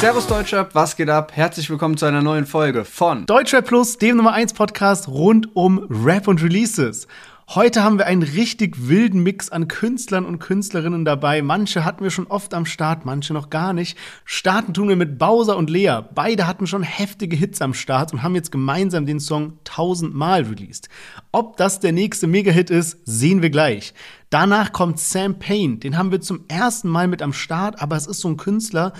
Servus 0.00 0.28
Deutschrap, 0.28 0.76
was 0.76 0.94
geht 0.94 1.10
ab? 1.10 1.32
Herzlich 1.34 1.68
willkommen 1.70 1.96
zu 1.96 2.06
einer 2.06 2.22
neuen 2.22 2.46
Folge 2.46 2.84
von 2.84 3.26
Deutschrap 3.26 3.66
Plus, 3.66 3.98
dem 3.98 4.16
Nummer 4.16 4.32
1 4.32 4.52
Podcast 4.52 5.08
rund 5.08 5.56
um 5.56 5.88
Rap 5.90 6.28
und 6.28 6.40
Releases. 6.40 7.08
Heute 7.48 7.82
haben 7.82 7.98
wir 7.98 8.06
einen 8.06 8.22
richtig 8.22 8.86
wilden 8.86 9.24
Mix 9.24 9.50
an 9.50 9.66
Künstlern 9.66 10.24
und 10.24 10.38
Künstlerinnen 10.38 11.04
dabei. 11.04 11.42
Manche 11.42 11.84
hatten 11.84 12.04
wir 12.04 12.12
schon 12.12 12.28
oft 12.28 12.54
am 12.54 12.64
Start, 12.64 13.06
manche 13.06 13.32
noch 13.32 13.50
gar 13.50 13.72
nicht. 13.72 13.98
Starten 14.24 14.72
tun 14.72 14.88
wir 14.88 14.94
mit 14.94 15.18
Bowser 15.18 15.56
und 15.56 15.68
Lea. 15.68 15.98
Beide 16.14 16.46
hatten 16.46 16.68
schon 16.68 16.84
heftige 16.84 17.34
Hits 17.34 17.60
am 17.60 17.74
Start 17.74 18.12
und 18.12 18.22
haben 18.22 18.36
jetzt 18.36 18.52
gemeinsam 18.52 19.04
den 19.04 19.18
Song 19.18 19.54
tausendmal 19.64 20.42
released. 20.42 20.88
Ob 21.32 21.56
das 21.56 21.80
der 21.80 21.90
nächste 21.90 22.28
Mega-Hit 22.28 22.70
ist, 22.70 22.98
sehen 23.04 23.42
wir 23.42 23.50
gleich. 23.50 23.94
Danach 24.30 24.72
kommt 24.72 25.00
Sam 25.00 25.40
Payne. 25.40 25.78
Den 25.78 25.98
haben 25.98 26.12
wir 26.12 26.20
zum 26.20 26.44
ersten 26.46 26.88
Mal 26.88 27.08
mit 27.08 27.20
am 27.20 27.32
Start, 27.32 27.82
aber 27.82 27.96
es 27.96 28.06
ist 28.06 28.20
so 28.20 28.28
ein 28.28 28.36
Künstler, 28.36 28.92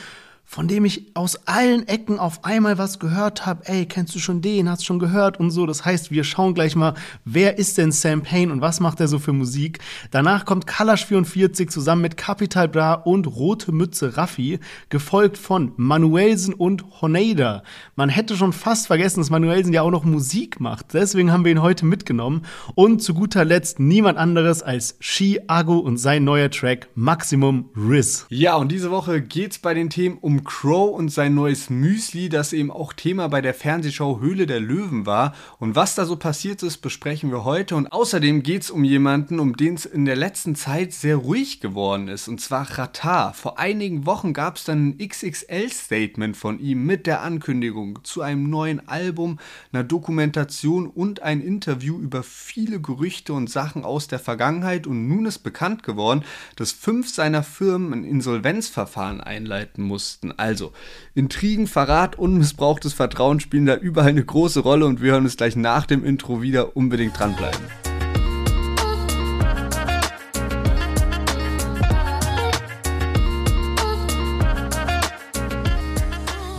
von 0.51 0.67
dem 0.67 0.87
ich 0.87 1.15
aus 1.15 1.47
allen 1.47 1.87
Ecken 1.89 2.19
auf 2.19 2.43
einmal 2.43 2.79
was 2.79 2.99
gehört 2.99 3.45
habe. 3.45 3.67
Ey, 3.67 3.85
kennst 3.85 4.15
du 4.15 4.19
schon 4.19 4.41
den? 4.41 4.71
Hast 4.71 4.87
schon 4.87 4.99
gehört 4.99 5.39
und 5.39 5.51
so. 5.51 5.67
Das 5.67 5.85
heißt, 5.85 6.11
wir 6.11 6.25
schauen 6.25 6.55
gleich 6.55 6.75
mal, 6.75 6.95
wer 7.27 7.59
ist 7.59 7.77
denn 7.77 7.93
Sam 7.93 8.23
Payne 8.23 8.51
und 8.51 8.63
was 8.63 8.81
macht 8.81 8.99
er 8.99 9.09
so 9.09 9.19
für 9.19 9.35
Musik? 9.35 9.79
Danach 10.11 10.47
kommt 10.47 10.67
Kalash 10.67 11.05
44 11.05 11.69
zusammen 11.69 12.01
mit 12.01 12.17
Capital 12.17 12.67
Bra 12.67 12.95
und 12.95 13.27
Rote 13.27 13.73
Mütze 13.73 14.17
Raffi, 14.17 14.59
gefolgt 14.89 15.37
von 15.37 15.73
Manuelsen 15.77 16.55
und 16.55 17.03
Honeida. 17.03 17.63
Man 17.95 18.09
hätte 18.09 18.35
schon 18.35 18.55
fast 18.55 18.87
vergessen, 18.87 19.21
dass 19.21 19.29
Manuelsen 19.29 19.75
ja 19.75 19.83
auch 19.83 19.91
noch 19.91 20.05
Musik 20.05 20.61
macht. 20.61 20.95
Deswegen 20.95 21.31
haben 21.31 21.45
wir 21.45 21.53
ihn 21.53 21.61
heute 21.61 21.85
mitgenommen. 21.85 22.47
Und 22.75 23.03
zu 23.03 23.13
guter 23.13 23.45
Letzt 23.45 23.81
niemand 23.81 24.17
anderes 24.17 24.63
als 24.63 24.97
Shi 24.99 25.41
Agu 25.47 25.77
und 25.77 25.99
sein 25.99 26.25
neuer 26.25 26.51
Track 26.51 26.89
Maximum 26.95 27.69
Riz. 27.77 28.25
Ja, 28.31 28.57
und 28.57 28.73
diese 28.73 28.91
Woche 28.91 29.21
geht's 29.21 29.59
bei 29.59 29.75
den 29.75 29.91
Themen 29.91 30.17
um 30.17 30.38
Crow 30.45 30.95
und 30.95 31.11
sein 31.11 31.35
neues 31.35 31.71
Müsli, 31.71 32.29
das 32.29 32.53
eben 32.53 32.71
auch 32.71 32.93
Thema 32.93 33.29
bei 33.29 33.41
der 33.41 33.55
Fernsehshow 33.55 34.21
Höhle 34.21 34.47
der 34.47 34.61
Löwen 34.61 35.07
war. 35.07 35.35
Und 35.59 35.77
was 35.77 35.95
da 35.95 36.05
so 36.05 36.17
passiert 36.17 36.63
ist, 36.63 36.79
besprechen 36.79 37.31
wir 37.31 37.45
heute. 37.45 37.77
Und 37.77 37.93
außerdem 37.93 38.43
geht 38.43 38.63
es 38.63 38.71
um 38.71 38.85
jemanden, 38.85 39.41
um 39.41 39.57
den 39.57 39.75
es 39.75 39.87
in 39.87 40.05
der 40.05 40.17
letzten 40.17 40.55
Zeit 40.55 40.93
sehr 40.93 41.17
ruhig 41.17 41.61
geworden 41.61 42.09
ist. 42.09 42.29
Und 42.29 42.41
zwar 42.41 42.79
Ratar. 42.79 43.35
Vor 43.35 43.59
einigen 43.59 44.07
Wochen 44.07 44.33
gab 44.33 44.57
es 44.57 44.65
dann 44.65 44.89
ein 44.89 44.99
XXL-Statement 44.99 46.37
von 46.37 46.59
ihm 46.59 46.85
mit 46.85 47.07
der 47.07 47.23
Ankündigung 47.23 48.01
zu 48.05 48.23
einem 48.23 48.49
neuen 48.51 48.89
Album, 48.89 49.39
einer 49.73 49.85
Dokumentation 49.85 50.87
und 50.87 51.23
ein 51.23 51.41
Interview 51.41 51.99
über 51.99 52.23
viele 52.23 52.81
Gerüchte 52.81 53.33
und 53.33 53.51
Sachen 53.51 53.85
aus 53.85 54.09
der 54.09 54.19
Vergangenheit. 54.19 54.87
Und 54.87 55.09
nun 55.09 55.27
ist 55.27 55.41
bekannt 55.41 55.83
geworden, 55.83 56.25
dass 56.57 56.73
fünf 56.73 57.09
seiner 57.09 57.43
Firmen 57.43 57.93
ein 57.93 58.05
Insolvenzverfahren 58.05 59.21
einleiten 59.21 59.83
mussten. 59.83 60.28
Geschichten. 60.29 60.33
Also, 60.37 60.73
Intrigen, 61.15 61.67
Verrat 61.67 62.19
und 62.19 62.39
missbrauchtes 62.39 62.93
Vertrauen 62.93 63.41
spielen 63.41 63.67
da 63.67 63.77
überall 63.77 64.11
eine 64.11 64.25
große 64.25 64.61
Rolle 64.61 64.87
und 64.87 65.03
wir 65.03 65.13
hören 65.13 65.25
uns 65.25 65.37
gleich 65.37 65.57
nach 65.57 65.87
dem 65.87 66.05
Intro 66.05 66.43
wieder. 66.43 66.77
Unbedingt 66.77 67.19
dranbleiben. 67.19 67.88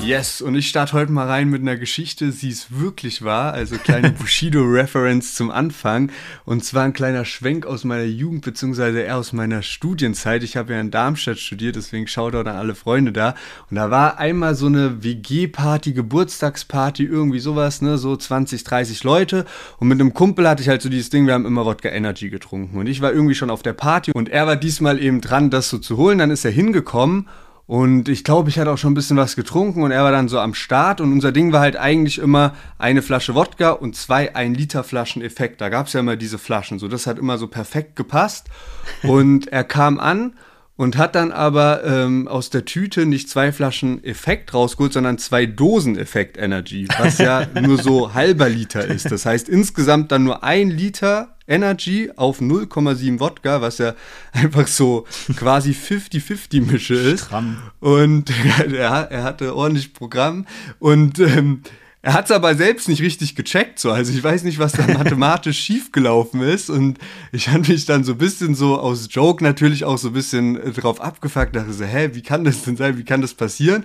Yes, 0.09 0.41
und 0.41 0.55
ich 0.55 0.67
starte 0.67 0.93
heute 0.93 1.11
mal 1.11 1.27
rein 1.27 1.49
mit 1.49 1.61
einer 1.61 1.77
Geschichte, 1.77 2.31
sie 2.31 2.49
ist 2.49 2.79
wirklich 2.79 3.21
wahr, 3.21 3.53
also 3.53 3.77
kleine 3.77 4.09
Bushido-Reference 4.19 5.35
zum 5.35 5.51
Anfang. 5.51 6.11
Und 6.45 6.65
zwar 6.65 6.85
ein 6.85 6.93
kleiner 6.93 7.25
Schwenk 7.25 7.67
aus 7.67 7.83
meiner 7.83 8.05
Jugend, 8.05 8.43
beziehungsweise 8.43 9.01
eher 9.01 9.17
aus 9.17 9.33
meiner 9.33 9.61
Studienzeit. 9.61 10.41
Ich 10.41 10.57
habe 10.57 10.73
ja 10.73 10.79
in 10.79 10.89
Darmstadt 10.89 11.37
studiert, 11.37 11.75
deswegen 11.75 12.07
schaut 12.07 12.33
auch 12.33 12.39
an 12.39 12.47
alle 12.47 12.73
Freunde 12.73 13.11
da. 13.11 13.35
Und 13.69 13.75
da 13.75 13.91
war 13.91 14.17
einmal 14.17 14.55
so 14.55 14.65
eine 14.65 15.03
WG-Party, 15.03 15.93
Geburtstagsparty, 15.93 17.03
irgendwie 17.03 17.37
sowas, 17.37 17.83
ne, 17.83 17.99
so 17.99 18.15
20, 18.15 18.63
30 18.63 19.03
Leute. 19.03 19.45
Und 19.77 19.89
mit 19.89 20.01
einem 20.01 20.15
Kumpel 20.15 20.49
hatte 20.49 20.63
ich 20.63 20.69
halt 20.69 20.81
so 20.81 20.89
dieses 20.89 21.11
Ding, 21.11 21.27
wir 21.27 21.35
haben 21.35 21.45
immer 21.45 21.65
Wodka 21.65 21.89
Energy 21.89 22.31
getrunken. 22.31 22.79
Und 22.79 22.87
ich 22.87 23.01
war 23.01 23.13
irgendwie 23.13 23.35
schon 23.35 23.51
auf 23.51 23.61
der 23.61 23.73
Party 23.73 24.11
und 24.11 24.27
er 24.27 24.47
war 24.47 24.55
diesmal 24.55 24.99
eben 24.99 25.21
dran, 25.21 25.51
das 25.51 25.69
so 25.69 25.77
zu 25.77 25.97
holen. 25.97 26.17
Dann 26.17 26.31
ist 26.31 26.45
er 26.45 26.51
hingekommen 26.51 27.27
und 27.69 28.09
ich 28.09 28.23
glaube, 28.23 28.49
ich 28.49 28.57
hatte 28.57 28.71
auch 28.71 28.79
schon 28.79 28.93
ein 28.93 28.95
bisschen 28.95 29.17
was 29.17 29.35
getrunken 29.35 29.83
und 29.83 29.91
er 29.91 30.03
war 30.03 30.11
dann 30.11 30.27
so 30.27 30.39
am 30.39 30.55
Start. 30.55 31.01
Und 31.01 31.13
unser 31.13 31.31
Ding 31.31 31.53
war 31.53 31.59
halt 31.59 31.77
eigentlich 31.77 32.17
immer 32.17 32.55
eine 32.79 33.03
Flasche 33.03 33.35
Wodka 33.35 33.69
und 33.69 33.95
zwei 33.95 34.35
1 34.35 34.57
Liter 34.57 34.83
Flaschen 34.83 35.21
Effekt. 35.21 35.61
Da 35.61 35.69
gab 35.69 35.85
es 35.85 35.93
ja 35.93 35.99
immer 35.99 36.15
diese 36.15 36.39
Flaschen. 36.39 36.79
So, 36.79 36.87
das 36.87 37.05
hat 37.05 37.19
immer 37.19 37.37
so 37.37 37.45
perfekt 37.45 37.95
gepasst. 37.95 38.47
Und 39.03 39.49
er 39.49 39.63
kam 39.63 39.99
an 39.99 40.33
und 40.79 40.95
hat 40.95 41.15
dann 41.15 41.33
aber 41.33 41.83
ähm, 41.83 42.29
aus 42.29 42.51
der 42.51 42.63
Tüte 42.63 43.05
nicht 43.05 43.27
zwei 43.27 43.51
Flaschen 43.51 44.01
Effekt 44.01 44.53
rausgeholt, 44.53 44.93
sondern 44.93 45.17
zwei 45.17 45.45
Dosen 45.45 45.97
Effekt 45.97 46.37
Energy, 46.37 46.87
was 46.97 47.17
ja 47.17 47.45
nur 47.61 47.77
so 47.77 48.13
halber 48.13 48.47
Liter 48.47 48.85
ist. 48.87 49.11
Das 49.11 49.25
heißt 49.25 49.49
insgesamt 49.49 50.09
dann 50.13 50.23
nur 50.23 50.41
ein 50.45 50.69
Liter 50.69 51.35
Energy 51.49 52.11
auf 52.15 52.39
0,7 52.39 53.19
Wodka, 53.19 53.59
was 53.59 53.79
ja 53.79 53.93
einfach 54.31 54.67
so 54.67 55.05
quasi 55.35 55.71
50-50 55.71 56.61
Mische 56.61 56.95
ist. 56.95 57.25
Stramm. 57.25 57.57
Und 57.81 58.31
er, 58.71 59.11
er 59.11 59.23
hatte 59.23 59.57
ordentlich 59.57 59.93
Programm 59.93 60.45
und 60.79 61.19
ähm, 61.19 61.61
er 62.01 62.13
hat 62.13 62.25
es 62.25 62.31
aber 62.31 62.55
selbst 62.55 62.87
nicht 62.87 63.01
richtig 63.01 63.35
gecheckt, 63.35 63.77
so. 63.77 63.91
Also 63.91 64.13
ich 64.13 64.23
weiß 64.23 64.43
nicht, 64.43 64.57
was 64.57 64.71
da 64.71 64.87
mathematisch 64.93 65.59
schiefgelaufen 65.59 66.41
ist. 66.41 66.69
Und 66.69 66.97
ich 67.31 67.49
habe 67.49 67.67
mich 67.67 67.85
dann 67.85 68.03
so 68.03 68.13
ein 68.13 68.17
bisschen 68.17 68.55
so 68.55 68.79
aus 68.79 69.09
Joke 69.11 69.43
natürlich 69.43 69.83
auch 69.83 69.97
so 69.97 70.09
ein 70.09 70.13
bisschen 70.13 70.59
äh, 70.59 70.71
drauf 70.71 71.01
abgefuckt, 71.01 71.55
dachte 71.55 71.73
so, 71.73 71.83
hä, 71.83 72.11
wie 72.13 72.21
kann 72.21 72.45
das 72.45 72.63
denn 72.63 72.77
sein? 72.77 72.97
Wie 72.97 73.03
kann 73.03 73.21
das 73.21 73.33
passieren? 73.33 73.83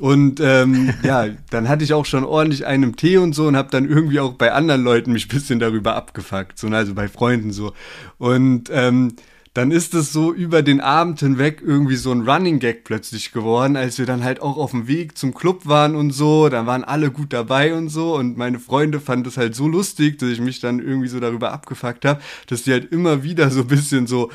Und 0.00 0.40
ähm, 0.40 0.94
ja, 1.02 1.26
dann 1.50 1.68
hatte 1.68 1.84
ich 1.84 1.92
auch 1.92 2.06
schon 2.06 2.24
ordentlich 2.24 2.64
einen 2.66 2.96
Tee 2.96 3.18
und 3.18 3.34
so 3.34 3.46
und 3.46 3.56
habe 3.56 3.70
dann 3.70 3.86
irgendwie 3.86 4.20
auch 4.20 4.32
bei 4.32 4.52
anderen 4.52 4.82
Leuten 4.82 5.12
mich 5.12 5.26
ein 5.26 5.34
bisschen 5.36 5.60
darüber 5.60 5.96
abgefuckt, 5.96 6.58
so, 6.58 6.68
also 6.68 6.94
bei 6.94 7.08
Freunden 7.08 7.52
so. 7.52 7.74
Und 8.16 8.70
ähm, 8.72 9.16
dann 9.54 9.72
ist 9.72 9.94
es 9.94 10.12
so 10.12 10.32
über 10.32 10.62
den 10.62 10.80
Abend 10.80 11.18
hinweg 11.20 11.60
irgendwie 11.64 11.96
so 11.96 12.12
ein 12.12 12.28
Running 12.28 12.60
Gag 12.60 12.84
plötzlich 12.84 13.32
geworden, 13.32 13.76
als 13.76 13.98
wir 13.98 14.06
dann 14.06 14.22
halt 14.22 14.40
auch 14.40 14.56
auf 14.56 14.70
dem 14.70 14.86
Weg 14.86 15.18
zum 15.18 15.34
Club 15.34 15.66
waren 15.66 15.96
und 15.96 16.12
so, 16.12 16.48
da 16.48 16.66
waren 16.66 16.84
alle 16.84 17.10
gut 17.10 17.32
dabei 17.32 17.74
und 17.74 17.88
so. 17.88 18.14
Und 18.14 18.36
meine 18.36 18.60
Freunde 18.60 19.00
fanden 19.00 19.28
es 19.28 19.36
halt 19.36 19.56
so 19.56 19.66
lustig, 19.66 20.18
dass 20.18 20.28
ich 20.28 20.40
mich 20.40 20.60
dann 20.60 20.78
irgendwie 20.78 21.08
so 21.08 21.18
darüber 21.18 21.52
abgefuckt 21.52 22.04
habe, 22.04 22.20
dass 22.46 22.62
die 22.62 22.72
halt 22.72 22.92
immer 22.92 23.24
wieder 23.24 23.50
so 23.50 23.62
ein 23.62 23.66
bisschen 23.66 24.06
so 24.06 24.30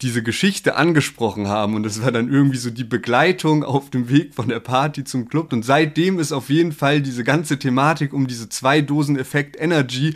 diese 0.00 0.22
Geschichte 0.22 0.76
angesprochen 0.76 1.48
haben. 1.48 1.74
Und 1.74 1.82
das 1.82 2.02
war 2.02 2.10
dann 2.10 2.32
irgendwie 2.32 2.56
so 2.56 2.70
die 2.70 2.84
Begleitung 2.84 3.64
auf 3.64 3.90
dem 3.90 4.08
Weg 4.08 4.34
von 4.34 4.48
der 4.48 4.60
Party 4.60 5.04
zum 5.04 5.28
Club. 5.28 5.52
Und 5.52 5.62
seitdem 5.64 6.18
ist 6.18 6.32
auf 6.32 6.48
jeden 6.48 6.72
Fall 6.72 7.02
diese 7.02 7.22
ganze 7.22 7.58
Thematik 7.58 8.14
um 8.14 8.26
diese 8.26 8.48
zwei 8.48 8.80
Dosen 8.80 9.18
Effekt 9.18 9.60
Energy 9.60 10.14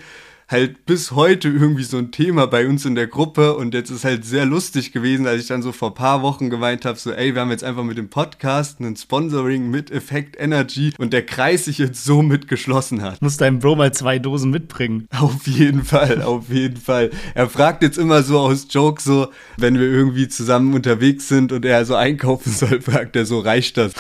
halt 0.49 0.87
bis 0.87 1.13
heute 1.13 1.49
irgendwie 1.49 1.83
so 1.83 1.99
ein 1.99 2.11
Thema 2.11 2.47
bei 2.47 2.67
uns 2.67 2.87
in 2.87 2.95
der 2.95 3.07
Gruppe 3.07 3.55
und 3.55 3.75
jetzt 3.75 3.91
ist 3.91 4.05
halt 4.05 4.25
sehr 4.25 4.47
lustig 4.47 4.93
gewesen, 4.93 5.27
als 5.27 5.43
ich 5.43 5.49
dann 5.49 5.61
so 5.61 5.73
vor 5.73 5.95
paar 5.95 6.23
Wochen 6.23 6.49
gemeint 6.49 6.87
habe, 6.87 6.99
so 6.99 7.13
ey, 7.13 7.35
wir 7.35 7.43
haben 7.43 7.51
jetzt 7.51 7.65
einfach 7.65 7.85
mit 7.85 7.99
dem 7.99 8.09
Podcast 8.09 8.81
einen 8.81 8.97
Sponsoring 8.97 9.71
mit 9.71 9.91
Effect 9.91 10.41
Energy 10.41 10.95
und 10.97 11.13
der 11.13 11.27
Kreis 11.27 11.67
sich 11.67 11.77
jetzt 11.77 12.03
so 12.03 12.23
mit 12.23 12.49
geschlossen 12.49 13.03
hat. 13.03 13.21
Muss 13.21 13.37
dein 13.37 13.59
Bro 13.59 13.77
mal 13.77 13.93
zwei 13.93 14.19
Dosen 14.19 14.51
mitbringen. 14.51 15.07
Auf 15.19 15.47
jeden 15.47 15.85
Fall, 15.85 16.23
auf 16.23 16.49
jeden 16.49 16.79
Fall. 16.79 17.11
Er 17.35 17.51
fragt 17.51 17.83
jetzt 17.83 17.99
immer 17.99 18.23
so 18.23 18.39
aus 18.39 18.69
Joke 18.71 19.03
so, 19.03 19.29
wenn 19.59 19.75
wir 19.75 19.87
irgendwie 19.87 20.29
zusammen 20.29 20.73
unterwegs 20.73 21.29
sind 21.29 21.53
und 21.53 21.67
er 21.67 21.85
so 21.85 21.95
einkaufen 21.95 22.51
soll, 22.51 22.81
fragt 22.81 23.17
er 23.17 23.27
so, 23.27 23.41
reicht 23.41 23.77
das? 23.77 23.93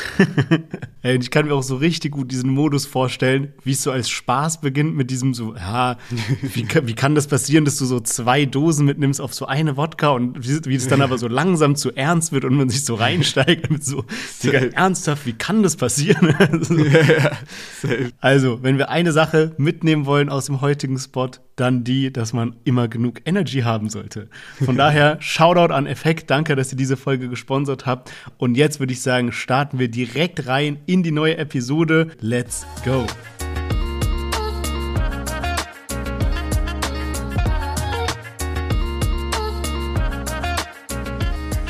ey, 1.03 1.19
ich 1.19 1.31
kann 1.31 1.47
mir 1.47 1.55
auch 1.55 1.63
so 1.63 1.77
richtig 1.77 2.13
gut 2.13 2.31
diesen 2.31 2.49
Modus 2.49 2.87
vorstellen, 2.87 3.53
wie 3.65 3.73
es 3.73 3.83
so 3.83 3.91
als 3.91 4.09
Spaß 4.09 4.63
beginnt 4.63 4.97
mit 4.97 5.11
diesem 5.11 5.35
so, 5.35 5.55
ja, 5.55 5.99
wie, 6.55 6.67
wie 6.85 6.95
kann 6.95 7.15
das 7.15 7.27
passieren, 7.27 7.65
dass 7.65 7.77
du 7.77 7.85
so 7.85 8.01
zwei 8.01 8.45
Dosen 8.45 8.87
mitnimmst 8.87 9.21
auf 9.21 9.35
so 9.35 9.47
eine 9.47 9.77
Wodka 9.77 10.11
und 10.11 10.47
wie, 10.47 10.65
wie 10.65 10.75
es 10.75 10.89
dann 10.89 11.03
aber 11.03 11.19
so 11.19 11.29
langsam 11.29 11.77
zu 11.77 11.93
ernst 11.95 12.33
wird 12.33 12.45
und 12.45 12.55
man 12.55 12.69
sich 12.69 12.85
so 12.85 12.95
reinsteigt 12.95 13.71
mit 13.71 13.85
so, 13.85 14.05
Digga, 14.43 14.59
ernsthaft, 14.59 15.27
wie 15.27 15.33
kann 15.33 15.63
das 15.63 15.77
passieren? 15.77 16.35
also, 18.21 18.63
wenn 18.63 18.79
wir 18.79 18.91
eine 18.91 19.13
Sache 19.13 19.53
mitnehmen 19.59 20.07
wollen 20.07 20.29
aus 20.29 20.47
dem 20.47 20.61
heutigen 20.61 20.99
Spot, 20.99 21.31
dann 21.57 21.85
die, 21.85 22.13
dass 22.13 22.33
man 22.33 22.57
immer 22.65 22.89
genug 22.89 23.21
Energy 23.25 23.61
haben 23.61 23.91
sollte. 23.91 24.29
Von 24.65 24.77
daher, 24.77 25.17
Shoutout 25.21 25.73
an 25.73 25.87
Effekt, 25.87 26.31
danke, 26.31 26.55
dass 26.57 26.73
ihr 26.73 26.79
diese 26.79 26.97
Folge 26.97 27.29
gesponsert 27.29 27.87
habt. 27.87 28.13
Und 28.37 28.57
jetzt 28.57 28.81
würde 28.81 28.93
ich 28.93 29.03
sagen, 29.03 29.33
starten 29.33 29.79
wir 29.79 29.89
direkt 29.89 30.47
rein 30.47 30.79
in 30.87 31.03
die 31.03 31.13
neue 31.13 31.37
Episode. 31.37 32.09
Let's 32.21 32.67
go! 32.85 33.07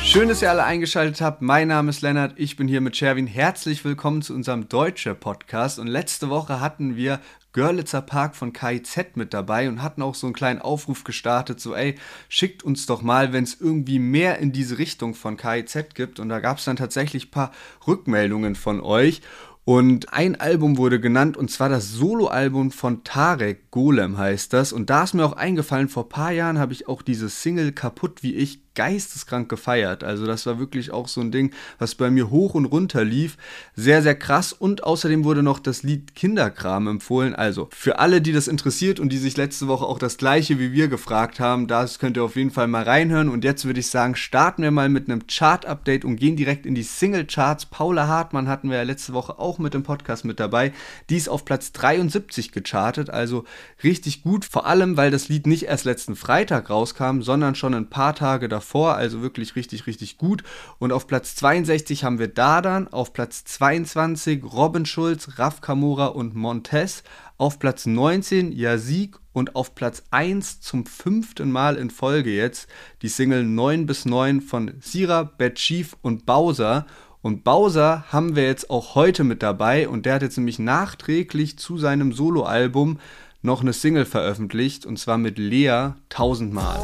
Schön, 0.09 0.27
dass 0.27 0.41
ihr 0.41 0.49
alle 0.49 0.63
eingeschaltet 0.63 1.21
habt. 1.21 1.43
Mein 1.43 1.67
Name 1.67 1.91
ist 1.91 2.01
Lennart, 2.01 2.33
ich 2.35 2.55
bin 2.55 2.67
hier 2.67 2.81
mit 2.81 2.97
Sherwin. 2.97 3.27
Herzlich 3.27 3.85
willkommen 3.85 4.23
zu 4.23 4.33
unserem 4.33 4.67
Deutsche 4.67 5.13
Podcast. 5.13 5.77
Und 5.77 5.85
letzte 5.85 6.31
Woche 6.31 6.59
hatten 6.59 6.95
wir 6.95 7.19
Görlitzer 7.53 8.01
Park 8.01 8.35
von 8.35 8.51
KIZ 8.51 9.15
mit 9.15 9.35
dabei 9.35 9.69
und 9.69 9.83
hatten 9.83 10.01
auch 10.01 10.15
so 10.15 10.25
einen 10.25 10.33
kleinen 10.33 10.61
Aufruf 10.63 11.03
gestartet, 11.03 11.59
so 11.59 11.75
ey, 11.75 11.93
schickt 12.27 12.63
uns 12.63 12.87
doch 12.87 13.03
mal, 13.03 13.33
wenn 13.33 13.43
es 13.43 13.61
irgendwie 13.61 13.99
mehr 13.99 14.39
in 14.39 14.51
diese 14.51 14.79
Richtung 14.79 15.13
von 15.13 15.37
KIZ 15.37 15.93
gibt. 15.93 16.19
Und 16.19 16.29
da 16.29 16.39
gab 16.39 16.57
es 16.57 16.65
dann 16.65 16.75
tatsächlich 16.75 17.27
ein 17.27 17.31
paar 17.31 17.51
Rückmeldungen 17.85 18.55
von 18.55 18.81
euch. 18.81 19.21
Und 19.63 20.11
ein 20.11 20.41
Album 20.41 20.77
wurde 20.77 20.99
genannt, 20.99 21.37
und 21.37 21.51
zwar 21.51 21.69
das 21.69 21.91
Soloalbum 21.91 22.71
von 22.71 23.03
Tarek 23.03 23.69
Golem 23.69 24.17
heißt 24.17 24.53
das. 24.53 24.73
Und 24.73 24.89
da 24.89 25.03
ist 25.03 25.13
mir 25.13 25.23
auch 25.23 25.33
eingefallen, 25.33 25.87
vor 25.87 26.05
ein 26.05 26.09
paar 26.09 26.31
Jahren 26.31 26.57
habe 26.57 26.73
ich 26.73 26.87
auch 26.87 27.03
diese 27.03 27.29
Single 27.29 27.73
Kaputt 27.73 28.23
wie 28.23 28.33
ich 28.33 28.68
geisteskrank 28.79 29.49
gefeiert. 29.49 30.05
Also 30.05 30.25
das 30.25 30.45
war 30.45 30.57
wirklich 30.57 30.91
auch 30.91 31.09
so 31.09 31.19
ein 31.19 31.33
Ding, 31.33 31.51
was 31.79 31.95
bei 31.95 32.09
mir 32.09 32.29
hoch 32.29 32.53
und 32.53 32.63
runter 32.63 33.03
lief. 33.03 33.35
Sehr, 33.75 34.01
sehr 34.01 34.15
krass. 34.15 34.53
Und 34.53 34.85
außerdem 34.85 35.25
wurde 35.25 35.43
noch 35.43 35.59
das 35.59 35.83
Lied 35.83 36.15
Kinderkram 36.15 36.87
empfohlen. 36.87 37.35
Also 37.35 37.67
für 37.73 37.99
alle, 37.99 38.21
die 38.21 38.31
das 38.31 38.47
interessiert 38.47 39.01
und 39.01 39.09
die 39.09 39.17
sich 39.17 39.35
letzte 39.35 39.67
Woche 39.67 39.83
auch 39.85 39.99
das 39.99 40.15
gleiche 40.15 40.59
wie 40.59 40.71
wir 40.71 40.87
gefragt 40.87 41.41
haben, 41.41 41.67
das 41.67 41.99
könnt 41.99 42.15
ihr 42.15 42.23
auf 42.23 42.37
jeden 42.37 42.51
Fall 42.51 42.67
mal 42.67 42.83
reinhören. 42.83 43.27
Und 43.27 43.43
jetzt 43.43 43.65
würde 43.65 43.81
ich 43.81 43.87
sagen, 43.87 44.15
starten 44.15 44.63
wir 44.63 44.71
mal 44.71 44.87
mit 44.87 45.09
einem 45.09 45.27
Chart-Update 45.27 46.05
und 46.05 46.15
gehen 46.15 46.37
direkt 46.37 46.65
in 46.65 46.73
die 46.73 46.83
Single-Charts. 46.83 47.65
Paula 47.65 48.07
Hartmann 48.07 48.47
hatten 48.47 48.69
wir 48.69 48.77
ja 48.77 48.83
letzte 48.83 49.11
Woche 49.11 49.39
auch 49.39 49.59
mit 49.59 49.73
dem 49.73 49.83
Podcast 49.83 50.23
mit 50.23 50.39
dabei. 50.39 50.71
Die 51.09 51.17
ist 51.17 51.27
auf 51.27 51.43
Platz 51.43 51.73
73 51.73 52.53
gechartet, 52.53 53.09
also 53.09 53.43
richtig 53.83 54.23
gut. 54.23 54.45
Vor 54.45 54.65
allem, 54.65 54.95
weil 54.95 55.11
das 55.11 55.27
Lied 55.27 55.47
nicht 55.47 55.63
erst 55.63 55.83
letzten 55.83 56.15
Freitag 56.15 56.69
rauskam, 56.69 57.19
sondern 57.19 57.55
schon 57.55 57.73
ein 57.73 57.89
paar 57.89 58.15
Tage 58.15 58.47
davor 58.47 58.68
davor, 58.69 58.95
also 58.95 59.21
wirklich 59.21 59.55
richtig, 59.55 59.87
richtig 59.87 60.17
gut. 60.17 60.43
Und 60.77 60.91
auf 60.91 61.07
Platz 61.07 61.35
62 61.35 62.03
haben 62.03 62.19
wir 62.19 62.27
Dardan, 62.27 62.87
auf 62.87 63.13
Platz 63.13 63.43
22 63.43 64.43
Robin 64.43 64.85
Schulz, 64.85 65.39
Raf 65.39 65.61
Kamora 65.61 66.07
und 66.07 66.35
Montez, 66.35 67.03
auf 67.37 67.57
Platz 67.57 67.87
19 67.87 68.51
Yasik 68.51 69.17
und 69.33 69.55
auf 69.55 69.73
Platz 69.73 70.03
1 70.11 70.61
zum 70.61 70.85
fünften 70.85 71.51
Mal 71.51 71.77
in 71.77 71.89
Folge 71.89 72.31
jetzt 72.31 72.67
die 73.01 73.07
Single 73.07 73.43
9 73.43 73.87
bis 73.87 74.05
9 74.05 74.41
von 74.41 74.73
Sira, 74.81 75.23
Bad 75.23 75.55
Chief 75.55 75.95
und 76.01 76.25
Bowser. 76.25 76.85
Und 77.21 77.43
Bowser 77.43 78.05
haben 78.09 78.35
wir 78.35 78.43
jetzt 78.43 78.69
auch 78.69 78.93
heute 78.95 79.23
mit 79.23 79.41
dabei 79.41 79.89
und 79.89 80.05
der 80.05 80.15
hat 80.15 80.21
jetzt 80.21 80.37
nämlich 80.37 80.59
nachträglich 80.59 81.57
zu 81.57 81.77
seinem 81.77 82.13
Soloalbum 82.13 82.99
noch 83.41 83.61
eine 83.61 83.73
Single 83.73 84.05
veröffentlicht 84.05 84.85
und 84.85 84.99
zwar 84.99 85.17
mit 85.17 85.37
Lea 85.37 85.91
tausendmal 86.09 86.79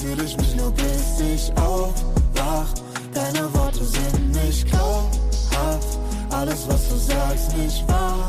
fühl 0.00 0.24
ich 0.24 0.36
mich 0.36 0.56
nur 0.56 0.70
bis 0.72 1.20
ich 1.20 1.52
aufwach. 1.58 2.72
Deine 3.12 3.52
Worte 3.54 3.84
sind 3.84 4.32
nicht 4.32 4.66
glaubhaft, 4.66 5.98
alles 6.30 6.66
was 6.68 6.88
du 6.88 6.96
sagst 6.96 7.56
nicht 7.56 7.86
wahr. 7.88 8.26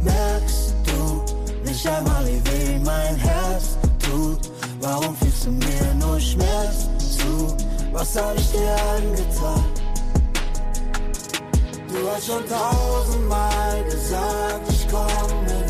Merkst 0.00 0.74
du 0.86 1.24
nicht 1.68 1.86
einmal, 1.86 2.24
wie 2.26 2.42
weh 2.50 2.78
mein 2.84 3.16
Herz 3.16 3.76
tut? 3.98 4.50
Warum 4.80 5.14
fühlst 5.16 5.46
du 5.46 5.50
mir 5.50 5.94
nur 6.00 6.18
Schmerz 6.20 6.88
zu? 6.98 7.54
Was 7.92 8.16
hab 8.16 8.36
ich 8.38 8.50
dir 8.52 8.74
angetan? 8.96 9.64
Du 11.88 12.10
hast 12.10 12.26
schon 12.26 12.42
tausendmal 12.48 13.84
gesagt, 13.84 14.68
ich 14.68 14.88
komme 14.88 15.63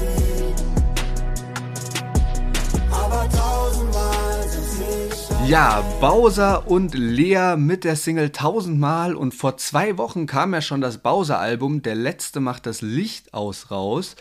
Ja, 5.46 5.82
Bowser 6.00 6.68
und 6.68 6.94
Lea 6.94 7.56
mit 7.56 7.84
der 7.84 7.96
Single 7.96 8.30
Tausendmal 8.30 9.14
und 9.14 9.34
vor 9.34 9.58
zwei 9.58 9.98
Wochen 9.98 10.26
kam 10.26 10.54
ja 10.54 10.62
schon 10.62 10.80
das 10.80 10.98
Bowser-Album 10.98 11.82
Der 11.82 11.94
Letzte 11.94 12.40
macht 12.40 12.64
das 12.64 12.80
Licht 12.80 13.34
aus 13.34 13.70
raus. 13.70 14.16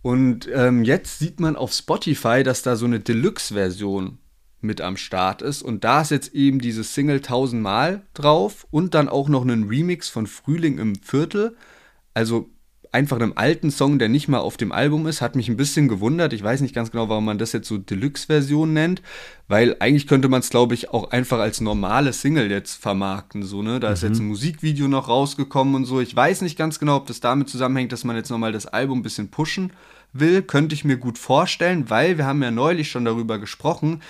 Und 0.00 0.48
ähm, 0.52 0.82
jetzt 0.82 1.18
sieht 1.18 1.40
man 1.40 1.56
auf 1.56 1.72
Spotify, 1.72 2.42
dass 2.42 2.62
da 2.62 2.76
so 2.76 2.86
eine 2.86 3.00
Deluxe-Version 3.00 4.18
mit 4.62 4.80
am 4.80 4.96
Start 4.96 5.42
ist. 5.42 5.62
Und 5.62 5.84
da 5.84 6.00
ist 6.00 6.10
jetzt 6.10 6.34
eben 6.34 6.58
diese 6.58 6.84
Single 6.84 7.20
Tausendmal 7.20 8.06
drauf 8.14 8.66
und 8.70 8.94
dann 8.94 9.10
auch 9.10 9.28
noch 9.28 9.44
ein 9.44 9.64
Remix 9.64 10.08
von 10.08 10.26
Frühling 10.26 10.78
im 10.78 10.96
Viertel. 10.96 11.54
Also 12.14 12.48
einfach 12.92 13.16
einem 13.16 13.32
alten 13.36 13.70
Song, 13.70 13.98
der 13.98 14.10
nicht 14.10 14.28
mal 14.28 14.38
auf 14.38 14.58
dem 14.58 14.70
Album 14.70 15.06
ist, 15.06 15.22
hat 15.22 15.34
mich 15.34 15.48
ein 15.48 15.56
bisschen 15.56 15.88
gewundert. 15.88 16.34
Ich 16.34 16.42
weiß 16.42 16.60
nicht 16.60 16.74
ganz 16.74 16.90
genau, 16.90 17.08
warum 17.08 17.24
man 17.24 17.38
das 17.38 17.52
jetzt 17.52 17.66
so 17.66 17.78
Deluxe-Version 17.78 18.72
nennt, 18.72 19.02
weil 19.48 19.76
eigentlich 19.80 20.06
könnte 20.06 20.28
man 20.28 20.40
es, 20.40 20.50
glaube 20.50 20.74
ich, 20.74 20.90
auch 20.90 21.10
einfach 21.10 21.38
als 21.38 21.62
normale 21.62 22.12
Single 22.12 22.50
jetzt 22.50 22.74
vermarkten. 22.74 23.42
So, 23.42 23.62
ne? 23.62 23.80
Da 23.80 23.88
mhm. 23.88 23.94
ist 23.94 24.02
jetzt 24.02 24.20
ein 24.20 24.28
Musikvideo 24.28 24.88
noch 24.88 25.08
rausgekommen 25.08 25.74
und 25.74 25.86
so. 25.86 26.00
Ich 26.00 26.14
weiß 26.14 26.42
nicht 26.42 26.58
ganz 26.58 26.78
genau, 26.78 26.96
ob 26.96 27.06
das 27.06 27.20
damit 27.20 27.48
zusammenhängt, 27.48 27.92
dass 27.92 28.04
man 28.04 28.14
jetzt 28.14 28.30
nochmal 28.30 28.52
das 28.52 28.66
Album 28.66 29.00
ein 29.00 29.02
bisschen 29.02 29.30
pushen 29.30 29.72
will. 30.12 30.42
Könnte 30.42 30.74
ich 30.74 30.84
mir 30.84 30.98
gut 30.98 31.16
vorstellen, 31.16 31.88
weil 31.88 32.18
wir 32.18 32.26
haben 32.26 32.42
ja 32.42 32.50
neulich 32.50 32.90
schon 32.90 33.06
darüber 33.06 33.38
gesprochen, 33.38 34.02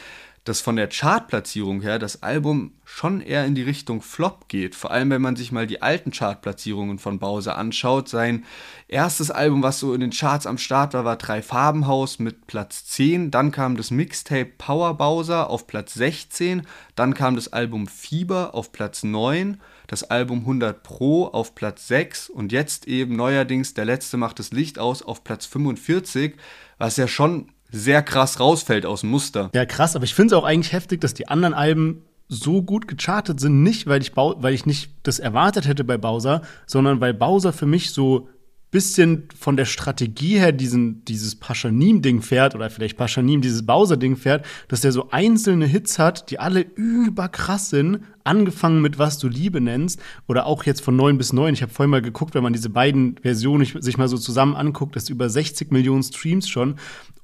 dass 0.45 0.61
von 0.61 0.75
der 0.75 0.89
Chartplatzierung 0.89 1.83
her 1.83 2.01
das 2.01 2.25
Album 2.25 2.73
schon 2.95 3.23
eher 3.23 3.47
in 3.47 3.55
die 3.55 3.63
Richtung 3.63 4.03
Flop 4.03 4.49
geht. 4.49 4.75
Vor 4.75 4.91
allem, 4.91 5.09
wenn 5.09 5.23
man 5.23 5.35
sich 5.35 5.51
mal 5.51 5.67
die 5.67 5.81
alten 5.81 6.11
Chartplatzierungen 6.11 6.99
von 6.99 7.19
Bowser 7.19 7.57
anschaut. 7.57 8.07
Sein 8.07 8.45
erstes 8.87 9.31
Album, 9.31 9.63
was 9.63 9.81
so 9.81 9.95
in 9.95 10.03
den 10.03 10.11
Charts 10.11 10.47
am 10.47 10.59
Start 10.59 10.93
war, 10.93 11.07
war 11.07 11.17
Drei 11.17 11.41
Farbenhaus 11.41 12.19
mit 12.19 12.47
Platz 12.47 12.85
10. 12.85 13.31
Dann 13.31 13.51
kam 13.51 13.79
das 13.79 13.91
Mixtape 13.91 14.53
Power 14.59 14.95
Bowser 14.99 15.49
auf 15.49 15.67
Platz 15.67 15.95
16. 15.95 16.67
Dann 16.95 17.15
kam 17.15 17.35
das 17.35 17.49
Album 17.49 17.87
Fieber 17.87 18.55
auf 18.55 18.73
Platz 18.73 19.05
9. 19.05 19.59
Das 19.87 20.05
Album 20.05 20.41
100 20.41 20.83
Pro 20.83 21.25
auf 21.29 21.55
Platz 21.55 21.89
6. 21.89 22.29
Und 22.29 22.53
jetzt 22.53 22.87
eben 22.87 23.17
neuerdings 23.17 23.73
Der 23.73 23.87
Letzte 23.87 24.19
macht 24.19 24.39
das 24.39 24.53
Licht 24.53 24.79
aus 24.79 25.01
auf 25.03 25.25
Platz 25.25 25.47
45. 25.47 26.35
Was 26.77 26.99
ja 26.99 27.09
schon 27.09 27.49
sehr 27.71 28.03
krass 28.03 28.39
rausfällt 28.39 28.85
aus 28.85 29.01
dem 29.01 29.11
Muster. 29.11 29.51
Ja, 29.55 29.65
krass, 29.65 29.97
aber 29.97 30.05
ich 30.05 30.15
finde 30.15 30.35
es 30.35 30.39
auch 30.39 30.45
eigentlich 30.45 30.75
heftig, 30.75 31.01
dass 31.01 31.15
die 31.15 31.29
anderen 31.29 31.55
Alben 31.55 32.05
so 32.33 32.63
gut 32.63 32.89
gechartet 32.89 33.41
sind, 33.41 33.63
nicht 33.63 33.87
weil 33.87 34.01
ich, 34.01 34.17
weil 34.17 34.55
ich 34.55 34.67
nicht 34.67 34.93
das 35.03 35.19
erwartet 35.19 35.69
hätte 35.69 35.85
bei 35.85 35.99
Bowser, 35.99 36.43
sondern 36.67 37.01
weil 37.01 37.15
Bowser 37.15 37.53
für 37.53 37.67
mich 37.67 37.91
so 37.91 38.29
bisschen 38.73 39.29
von 39.39 39.59
der 39.59 39.67
Strategie 39.67 40.39
her 40.39 40.51
diesen, 40.51 41.05
dieses 41.05 41.37
Paschanim-Ding 41.37 42.23
fährt 42.23 42.55
oder 42.55 42.71
vielleicht 42.71 42.97
Paschanim 42.97 43.43
dieses 43.43 43.67
Bowser-Ding 43.67 44.17
fährt, 44.17 44.47
dass 44.69 44.81
der 44.81 44.93
so 44.93 45.11
einzelne 45.11 45.67
Hits 45.67 45.99
hat, 45.99 46.31
die 46.31 46.39
alle 46.39 46.63
überkrass 46.63 47.69
sind, 47.69 48.01
angefangen 48.25 48.83
mit 48.83 48.99
Was 48.99 49.19
du 49.19 49.29
Liebe 49.29 49.61
nennst 49.61 50.01
oder 50.29 50.47
auch 50.47 50.65
jetzt 50.65 50.83
von 50.83 50.97
9 50.97 51.19
bis 51.19 51.33
9. 51.33 51.55
Ich 51.55 51.63
habe 51.63 51.73
vorhin 51.73 51.91
mal 51.91 52.03
geguckt, 52.03 52.35
wenn 52.35 52.43
man 52.43 52.53
diese 52.53 52.71
beiden 52.71 53.17
Versionen 53.23 53.67
sich 53.81 53.99
mal 53.99 54.09
so 54.09 54.19
zusammen 54.19 54.57
anguckt, 54.57 54.97
das 54.97 55.05
ist 55.05 55.11
über 55.11 55.29
60 55.29 55.71
Millionen 55.71 56.03
Streams 56.03 56.49
schon 56.49 56.77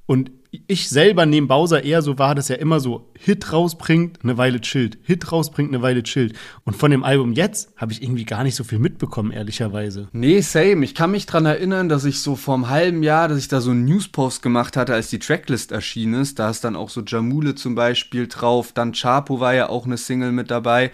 und 0.05 0.31
ich 0.65 0.89
selber 0.89 1.27
nehme 1.27 1.45
Bowser 1.45 1.83
eher 1.83 2.01
so 2.01 2.17
wahr, 2.17 2.33
dass 2.33 2.49
er 2.49 2.57
immer 2.57 2.79
so 2.79 3.11
Hit 3.15 3.53
rausbringt, 3.53 4.19
eine 4.23 4.37
Weile 4.37 4.59
chillt, 4.59 4.97
Hit 5.03 5.31
rausbringt, 5.31 5.69
eine 5.69 5.83
Weile 5.83 6.01
chillt. 6.01 6.33
Und 6.63 6.75
von 6.75 6.89
dem 6.89 7.03
Album 7.03 7.33
jetzt 7.33 7.71
habe 7.77 7.91
ich 7.91 8.01
irgendwie 8.01 8.25
gar 8.25 8.43
nicht 8.43 8.55
so 8.55 8.63
viel 8.63 8.79
mitbekommen, 8.79 9.31
ehrlicherweise. 9.31 10.07
Nee, 10.11 10.41
same. 10.41 10.83
Ich 10.83 10.95
kann 10.95 11.11
mich 11.11 11.27
dran 11.27 11.45
erinnern, 11.45 11.89
dass 11.89 12.05
ich 12.05 12.21
so 12.21 12.35
vor 12.35 12.55
einem 12.55 12.69
halben 12.69 13.03
Jahr, 13.03 13.27
dass 13.27 13.37
ich 13.37 13.49
da 13.49 13.61
so 13.61 13.69
einen 13.69 13.85
Newspost 13.85 14.41
gemacht 14.41 14.75
hatte, 14.75 14.95
als 14.95 15.11
die 15.11 15.19
Tracklist 15.19 15.71
erschienen 15.71 16.21
ist. 16.21 16.39
Da 16.39 16.49
ist 16.49 16.63
dann 16.63 16.75
auch 16.75 16.89
so 16.89 17.01
Jamule 17.01 17.53
zum 17.53 17.75
Beispiel 17.75 18.25
drauf, 18.25 18.71
dann 18.73 18.93
Chapo 18.93 19.39
war 19.39 19.53
ja 19.53 19.69
auch 19.69 19.85
eine 19.85 19.97
Single 19.97 20.31
mit 20.31 20.49
dabei. 20.49 20.88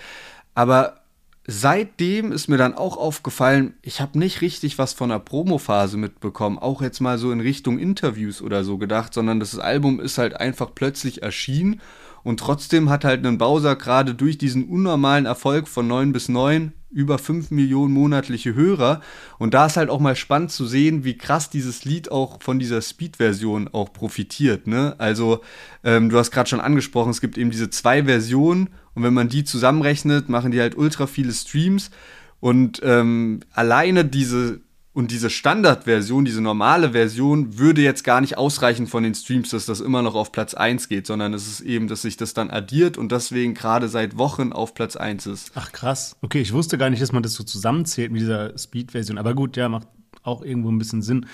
Aber 0.54 1.02
seitdem 1.48 2.32
ist 2.32 2.48
mir 2.48 2.58
dann 2.58 2.74
auch 2.74 2.98
aufgefallen, 2.98 3.76
ich 3.82 4.02
habe 4.02 4.18
nicht 4.18 4.42
richtig 4.42 4.78
was 4.78 4.94
von 4.94 5.10
der 5.10 5.20
Promophase 5.20 5.98
mitbekommen, 5.98 6.58
auch 6.58 6.82
jetzt 6.82 7.02
mal 7.02 7.18
so 7.18 7.32
in 7.32 7.40
Richtung 7.40 7.78
Interviews 7.78 8.42
oder 8.42 8.64
so 8.64 8.78
gedacht, 8.78 9.14
sondern 9.14 9.40
das 9.40 9.58
Album 9.60 10.00
ist 10.00 10.18
halt 10.18 10.40
einfach 10.40 10.72
plötzlich 10.74 11.22
erschienen 11.22 11.82
und 12.26 12.40
trotzdem 12.40 12.90
hat 12.90 13.06
halt 13.06 13.24
ein 13.24 13.38
Bowser 13.38 13.76
gerade 13.76 14.16
durch 14.16 14.40
diesen 14.40 14.68
unnormalen 14.68 15.28
Erfolg 15.28 15.68
von 15.68 15.88
9 15.88 16.12
bis 16.12 16.28
9 16.28 16.74
über 16.90 17.20
5 17.20 17.52
Millionen 17.52 17.94
monatliche 17.94 18.56
Hörer. 18.56 19.02
Und 19.38 19.54
da 19.54 19.68
ist 19.68 19.78
halt 19.78 19.92
auch 19.92 20.00
mal 20.00 20.16
spannend 20.16 20.50
zu 20.50 20.66
sehen, 20.66 21.04
wie 21.04 21.20
krass 21.20 21.52
dieses 21.52 21.86
Lied 21.86 22.10
auch 22.10 22.42
von 22.42 22.58
dieser 22.58 22.82
Speed-Version 22.82 23.68
auch 23.68 23.94
profitiert. 23.94 24.66
Ne? 24.66 24.96
Also, 24.98 25.42
ähm, 25.84 26.10
du 26.10 26.18
hast 26.18 26.32
gerade 26.32 26.50
schon 26.50 26.62
angesprochen, 26.62 27.12
es 27.12 27.22
gibt 27.22 27.38
eben 27.38 27.52
diese 27.52 27.70
zwei 27.70 28.06
Versionen 28.06 28.70
und 28.96 29.04
wenn 29.04 29.14
man 29.14 29.30
die 29.30 29.44
zusammenrechnet, 29.44 30.30
machen 30.30 30.52
die 30.52 30.60
halt 30.60 30.78
ultra 30.78 31.06
viele 31.06 31.34
Streams. 31.34 31.92
Und 32.40 32.82
ähm, 32.84 33.42
alleine 33.54 34.06
diese 34.06 34.62
und 34.94 35.12
diese 35.12 35.30
Standardversion, 35.30 36.24
diese 36.24 36.40
normale 36.40 36.92
Version, 36.92 37.58
würde 37.58 37.82
jetzt 37.82 38.06
gar 38.06 38.22
nicht 38.22 38.38
ausreichen 38.38 38.88
von 38.88 39.04
den 39.04 39.14
Streams, 39.14 39.50
dass 39.50 39.66
das 39.66 39.82
immer 39.82 40.02
noch 40.02 40.16
auf 40.16 40.32
Platz 40.32 40.54
1 40.54 40.88
geht, 40.88 41.06
sondern 41.06 41.34
es 41.34 41.50
ist 41.50 41.60
eben, 41.60 41.90
dass 41.90 42.04
sich 42.04 42.16
das 42.16 42.34
dann 42.34 42.50
addiert 42.50 42.98
und 42.98 43.12
deswegen 43.12 43.56
gerade 43.56 43.90
seit 43.90 44.18
Wochen 44.18 44.54
auf 44.54 44.74
Platz 44.74 44.96
1 44.96 45.28
ist. 45.28 45.52
Ach 45.56 45.74
krass. 45.74 46.16
Okay, 46.22 46.40
ich 46.40 46.54
wusste 46.54 46.78
gar 46.78 46.90
nicht, 46.90 47.02
dass 47.02 47.12
man 47.12 47.24
das 47.24 47.34
so 47.34 47.44
zusammenzählt 47.44 48.10
mit 48.14 48.22
dieser 48.22 48.58
Speed-Version. 48.58 49.18
Aber 49.18 49.34
gut, 49.34 49.58
ja, 49.58 49.68
macht 49.68 49.90
auch 50.24 50.42
irgendwo 50.42 50.72
ein 50.72 50.78
bisschen 50.78 51.02
Sinn. 51.02 51.26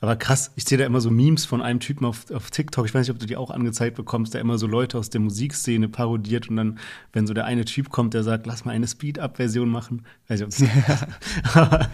Aber 0.00 0.16
krass, 0.16 0.52
ich 0.56 0.64
sehe 0.64 0.78
da 0.78 0.84
immer 0.84 1.00
so 1.00 1.10
Memes 1.10 1.44
von 1.44 1.62
einem 1.62 1.80
Typen 1.80 2.04
auf, 2.04 2.30
auf 2.30 2.50
TikTok. 2.50 2.86
Ich 2.86 2.94
weiß 2.94 3.06
nicht, 3.06 3.14
ob 3.14 3.18
du 3.18 3.26
die 3.26 3.36
auch 3.36 3.50
angezeigt 3.50 3.96
bekommst, 3.96 4.34
der 4.34 4.40
immer 4.40 4.58
so 4.58 4.66
Leute 4.66 4.98
aus 4.98 5.10
der 5.10 5.20
Musikszene 5.20 5.88
parodiert 5.88 6.48
und 6.48 6.56
dann, 6.56 6.78
wenn 7.12 7.26
so 7.26 7.34
der 7.34 7.44
eine 7.44 7.64
Typ 7.64 7.90
kommt, 7.90 8.14
der 8.14 8.22
sagt, 8.22 8.46
lass 8.46 8.64
mal 8.64 8.72
eine 8.72 8.86
Speed-Up-Version 8.86 9.68
machen. 9.68 10.04
Weiß 10.28 10.40
ich, 10.40 10.44
ob 10.44 10.50
das 10.50 10.64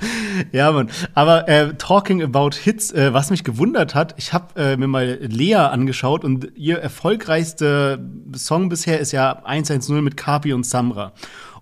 ja, 0.52 0.72
Mann. 0.72 0.90
Aber 1.14 1.48
äh, 1.48 1.74
talking 1.74 2.22
about 2.22 2.50
Hits, 2.54 2.92
äh, 2.92 3.12
was 3.12 3.30
mich 3.30 3.44
gewundert 3.44 3.94
hat, 3.94 4.14
ich 4.18 4.32
habe 4.32 4.60
äh, 4.60 4.76
mir 4.76 4.88
mal 4.88 5.18
Lea 5.20 5.54
angeschaut 5.54 6.24
und 6.24 6.52
ihr 6.56 6.78
erfolgreichster 6.78 7.98
Song 8.34 8.68
bisher 8.68 9.00
ist 9.00 9.12
ja 9.12 9.42
110 9.44 10.02
mit 10.02 10.16
Kapi 10.16 10.52
und 10.52 10.64
Samra. 10.64 11.12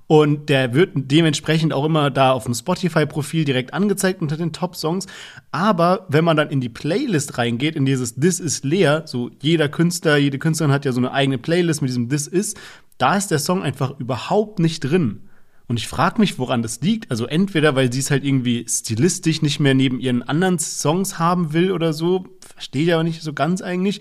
Und 0.09 0.49
der 0.49 0.73
wird 0.73 0.93
dementsprechend 0.95 1.75
auch 1.75 1.85
immer 1.85 2.11
da 2.11 2.33
auf 2.33 2.45
dem 2.45 2.55
Spotify-Profil 2.55 3.45
direkt 3.45 3.75
angezeigt 3.75 4.23
unter 4.23 4.39
den 4.39 4.55
Top-Songs. 4.55 5.07
Aber 5.53 6.07
wenn 6.09 6.25
man 6.25 6.37
dann 6.37 6.49
in 6.49 6.63
die 6.63 6.71
Playlist 6.71 7.37
reingeht, 7.37 7.77
in 7.77 7.85
dieses 7.85 8.15
This 8.15 8.41
is 8.41 8.65
leer, 8.65 9.03
so 9.05 9.31
jeder 9.43 9.69
Künstler, 9.69 10.17
jede 10.17 10.39
Künstlerin 10.39 10.73
hat 10.73 10.87
ja 10.87 10.93
so 10.93 11.01
eine 11.01 11.13
eigene 11.13 11.37
Playlist 11.37 11.83
mit 11.83 11.91
diesem 11.91 12.09
This 12.09 12.27
is, 12.27 12.55
da 12.97 13.17
ist 13.17 13.31
der 13.31 13.39
Song 13.39 13.63
einfach 13.63 14.01
überhaupt 14.01 14.61
nicht 14.61 14.81
drin. 14.81 15.29
Und 15.67 15.79
ich 15.79 15.87
frage 15.87 16.19
mich, 16.19 16.39
woran 16.39 16.63
das 16.63 16.81
liegt. 16.81 17.11
Also 17.11 17.27
entweder, 17.27 17.77
weil 17.77 17.93
sie 17.93 18.01
es 18.01 18.11
halt 18.11 18.25
irgendwie 18.25 18.65
stilistisch 18.67 19.43
nicht 19.43 19.61
mehr 19.61 19.75
neben 19.75 20.01
ihren 20.01 20.23
anderen 20.23 20.59
Songs 20.59 21.19
haben 21.19 21.53
will 21.53 21.71
oder 21.71 21.93
so, 21.93 22.25
verstehe 22.55 22.85
ich 22.85 22.95
aber 22.95 23.05
nicht 23.05 23.21
so 23.21 23.35
ganz 23.35 23.61
eigentlich. 23.61 24.01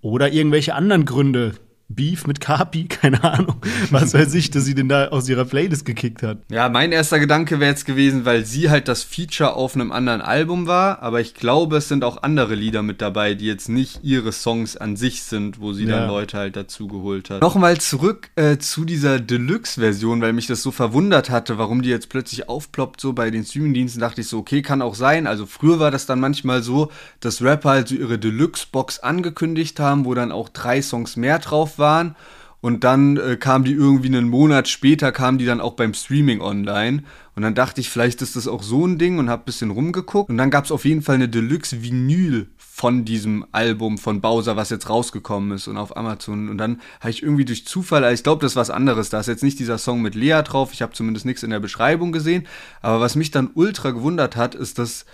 Oder 0.00 0.32
irgendwelche 0.32 0.74
anderen 0.74 1.04
Gründe, 1.04 1.54
Beef 1.88 2.26
mit 2.26 2.40
Kapi, 2.40 2.84
keine 2.88 3.24
Ahnung, 3.24 3.56
was 3.90 4.12
weiß 4.12 4.34
ich, 4.34 4.50
dass 4.50 4.64
sie 4.66 4.74
den 4.74 4.88
da 4.88 5.08
aus 5.08 5.28
ihrer 5.28 5.46
Playlist 5.46 5.86
gekickt 5.86 6.22
hat. 6.22 6.38
Ja, 6.50 6.68
mein 6.68 6.92
erster 6.92 7.18
Gedanke 7.18 7.60
wäre 7.60 7.70
jetzt 7.70 7.86
gewesen, 7.86 8.26
weil 8.26 8.44
sie 8.44 8.68
halt 8.68 8.88
das 8.88 9.02
Feature 9.02 9.54
auf 9.54 9.74
einem 9.74 9.90
anderen 9.90 10.20
Album 10.20 10.66
war, 10.66 11.02
aber 11.02 11.20
ich 11.20 11.34
glaube, 11.34 11.78
es 11.78 11.88
sind 11.88 12.04
auch 12.04 12.22
andere 12.22 12.54
Lieder 12.54 12.82
mit 12.82 13.00
dabei, 13.00 13.34
die 13.34 13.46
jetzt 13.46 13.70
nicht 13.70 14.00
ihre 14.02 14.32
Songs 14.32 14.76
an 14.76 14.96
sich 14.96 15.22
sind, 15.22 15.60
wo 15.60 15.72
sie 15.72 15.84
ja. 15.84 16.00
dann 16.00 16.08
Leute 16.08 16.36
halt 16.36 16.56
dazu 16.56 16.88
geholt 16.88 17.30
hat. 17.30 17.40
Nochmal 17.40 17.78
zurück 17.78 18.30
äh, 18.36 18.58
zu 18.58 18.84
dieser 18.84 19.18
Deluxe-Version, 19.18 20.20
weil 20.20 20.34
mich 20.34 20.46
das 20.46 20.62
so 20.62 20.70
verwundert 20.70 21.30
hatte, 21.30 21.56
warum 21.56 21.80
die 21.80 21.88
jetzt 21.88 22.10
plötzlich 22.10 22.50
aufploppt, 22.50 23.00
so 23.00 23.14
bei 23.14 23.30
den 23.30 23.44
Streamingdiensten, 23.44 24.00
dachte 24.00 24.20
ich 24.20 24.28
so, 24.28 24.38
okay, 24.38 24.60
kann 24.60 24.82
auch 24.82 24.94
sein. 24.94 25.26
Also 25.26 25.46
früher 25.46 25.78
war 25.78 25.90
das 25.90 26.04
dann 26.04 26.20
manchmal 26.20 26.62
so, 26.62 26.90
dass 27.20 27.40
Rapper 27.40 27.70
halt 27.70 27.88
so 27.88 27.94
ihre 27.94 28.18
Deluxe-Box 28.18 28.98
angekündigt 28.98 29.80
haben, 29.80 30.04
wo 30.04 30.12
dann 30.12 30.32
auch 30.32 30.50
drei 30.50 30.82
Songs 30.82 31.16
mehr 31.16 31.38
drauf 31.38 31.77
waren. 31.78 32.16
Und 32.60 32.82
dann 32.82 33.16
äh, 33.18 33.36
kam 33.36 33.62
die 33.62 33.72
irgendwie 33.72 34.08
einen 34.08 34.28
Monat 34.28 34.66
später, 34.66 35.12
kam 35.12 35.38
die 35.38 35.46
dann 35.46 35.60
auch 35.60 35.74
beim 35.74 35.94
Streaming 35.94 36.40
online. 36.40 37.04
Und 37.36 37.42
dann 37.42 37.54
dachte 37.54 37.80
ich, 37.80 37.88
vielleicht 37.88 38.20
ist 38.20 38.34
das 38.34 38.48
auch 38.48 38.64
so 38.64 38.84
ein 38.84 38.98
Ding 38.98 39.18
und 39.18 39.30
hab 39.30 39.42
ein 39.42 39.44
bisschen 39.44 39.70
rumgeguckt. 39.70 40.28
Und 40.28 40.38
dann 40.38 40.50
gab 40.50 40.64
es 40.64 40.72
auf 40.72 40.84
jeden 40.84 41.02
Fall 41.02 41.14
eine 41.14 41.28
Deluxe-Vinyl 41.28 42.48
von 42.56 43.04
diesem 43.04 43.46
Album 43.52 43.96
von 43.96 44.20
Bowser, 44.20 44.56
was 44.56 44.70
jetzt 44.70 44.90
rausgekommen 44.90 45.52
ist 45.52 45.68
und 45.68 45.76
auf 45.76 45.96
Amazon. 45.96 46.48
Und 46.48 46.58
dann 46.58 46.80
habe 46.98 47.10
ich 47.10 47.22
irgendwie 47.22 47.44
durch 47.44 47.64
Zufall, 47.64 48.02
also 48.02 48.14
ich 48.14 48.24
glaube, 48.24 48.42
das 48.42 48.52
ist 48.52 48.56
was 48.56 48.70
anderes. 48.70 49.08
Da 49.08 49.20
ist 49.20 49.28
jetzt 49.28 49.44
nicht 49.44 49.60
dieser 49.60 49.78
Song 49.78 50.02
mit 50.02 50.16
Lea 50.16 50.42
drauf. 50.44 50.72
Ich 50.72 50.82
habe 50.82 50.92
zumindest 50.92 51.26
nichts 51.26 51.44
in 51.44 51.50
der 51.50 51.60
Beschreibung 51.60 52.10
gesehen. 52.10 52.46
Aber 52.82 53.00
was 53.00 53.14
mich 53.14 53.30
dann 53.30 53.50
ultra 53.54 53.92
gewundert 53.92 54.34
hat, 54.34 54.56
ist, 54.56 54.80
dass 54.80 55.06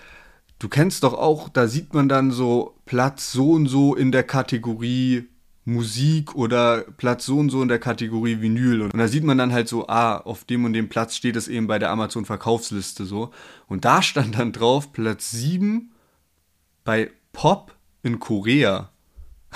du 0.57 0.67
kennst 0.67 1.03
doch 1.03 1.13
auch, 1.13 1.49
da 1.49 1.67
sieht 1.67 1.93
man 1.93 2.09
dann 2.09 2.31
so 2.31 2.75
Platz 2.85 3.31
so 3.31 3.51
und 3.51 3.67
so 3.67 3.93
in 3.93 4.11
der 4.11 4.23
Kategorie 4.23 5.27
Musik 5.65 6.35
oder 6.35 6.81
Platz 6.97 7.25
so 7.25 7.39
und 7.39 7.49
so 7.49 7.61
in 7.61 7.67
der 7.67 7.79
Kategorie 7.79 8.39
Vinyl. 8.39 8.83
Und 8.83 8.95
da 8.95 9.07
sieht 9.07 9.23
man 9.23 9.39
dann 9.39 9.51
halt 9.51 9.67
so, 9.67 9.87
ah, 9.87 10.17
auf 10.17 10.43
dem 10.45 10.63
und 10.63 10.73
dem 10.73 10.89
Platz 10.89 11.15
steht 11.15 11.35
es 11.35 11.47
eben 11.47 11.65
bei 11.65 11.79
der 11.79 11.89
Amazon-Verkaufsliste 11.89 13.05
so. 13.05 13.31
Und 13.67 13.83
da 13.83 14.03
stand 14.03 14.37
dann 14.37 14.51
drauf 14.51 14.93
Platz 14.93 15.31
7 15.31 15.91
bei 16.83 17.11
Pop 17.33 17.75
in 18.03 18.19
Korea. 18.19 18.91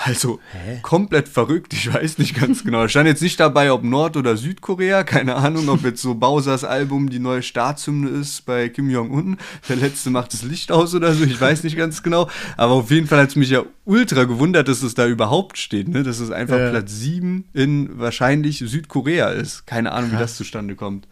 Also 0.03 0.39
Hä? 0.53 0.79
komplett 0.81 1.27
verrückt, 1.27 1.73
ich 1.73 1.93
weiß 1.93 2.19
nicht 2.19 2.39
ganz 2.39 2.63
genau. 2.63 2.87
stand 2.87 3.07
jetzt 3.07 3.21
nicht 3.21 3.39
dabei, 3.39 3.71
ob 3.71 3.83
Nord- 3.83 4.15
oder 4.15 4.37
Südkorea, 4.37 5.03
keine 5.03 5.35
Ahnung, 5.35 5.67
ob 5.69 5.83
jetzt 5.83 6.01
so 6.01 6.15
Bowsers 6.15 6.63
Album 6.63 7.09
die 7.09 7.19
neue 7.19 7.43
Staatshymne 7.43 8.09
ist 8.09 8.45
bei 8.45 8.69
Kim 8.69 8.89
Jong-un. 8.89 9.37
Der 9.67 9.75
letzte 9.75 10.09
macht 10.09 10.33
das 10.33 10.43
Licht 10.43 10.71
aus 10.71 10.95
oder 10.95 11.13
so, 11.13 11.25
ich 11.25 11.39
weiß 11.39 11.63
nicht 11.63 11.77
ganz 11.77 12.01
genau. 12.01 12.29
Aber 12.55 12.73
auf 12.73 12.91
jeden 12.91 13.07
Fall 13.07 13.19
hat 13.19 13.29
es 13.29 13.35
mich 13.35 13.49
ja 13.49 13.63
ultra 13.85 14.23
gewundert, 14.23 14.67
dass 14.67 14.83
es 14.83 14.93
da 14.93 15.05
überhaupt 15.05 15.57
steht, 15.57 15.89
ne? 15.89 16.03
dass 16.03 16.19
es 16.19 16.31
einfach 16.31 16.57
ja. 16.57 16.69
Platz 16.69 16.93
7 16.93 17.45
in 17.53 17.99
wahrscheinlich 17.99 18.59
Südkorea 18.59 19.29
ist. 19.29 19.67
Keine 19.67 19.91
Ahnung, 19.91 20.11
Krass. 20.11 20.19
wie 20.19 20.23
das 20.23 20.37
zustande 20.37 20.75
kommt. 20.75 21.07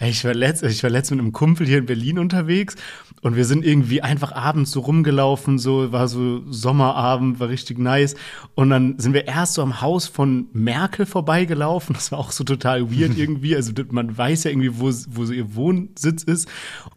Ich 0.00 0.24
war, 0.24 0.34
letzt, 0.34 0.64
ich 0.64 0.82
war 0.82 0.90
letztens 0.90 1.16
mit 1.16 1.20
einem 1.20 1.32
Kumpel 1.32 1.66
hier 1.66 1.78
in 1.78 1.86
Berlin 1.86 2.18
unterwegs 2.18 2.74
und 3.22 3.36
wir 3.36 3.44
sind 3.44 3.64
irgendwie 3.64 4.02
einfach 4.02 4.32
abends 4.32 4.72
so 4.72 4.80
rumgelaufen, 4.80 5.56
so 5.56 5.92
war 5.92 6.08
so 6.08 6.42
Sommerabend, 6.50 7.38
war 7.38 7.48
richtig 7.48 7.78
nice. 7.78 8.16
Und 8.56 8.70
dann 8.70 8.98
sind 8.98 9.14
wir 9.14 9.28
erst 9.28 9.54
so 9.54 9.62
am 9.62 9.80
Haus 9.80 10.08
von 10.08 10.48
Merkel 10.52 11.06
vorbeigelaufen. 11.06 11.94
Das 11.94 12.10
war 12.10 12.18
auch 12.18 12.32
so 12.32 12.42
total 12.42 12.90
weird 12.90 13.16
irgendwie. 13.16 13.54
Also 13.54 13.72
man 13.92 14.18
weiß 14.18 14.42
ja 14.42 14.50
irgendwie, 14.50 14.76
wo, 14.80 14.90
wo 15.10 15.24
so 15.24 15.32
ihr 15.32 15.54
Wohnsitz 15.54 16.24
ist. 16.24 16.48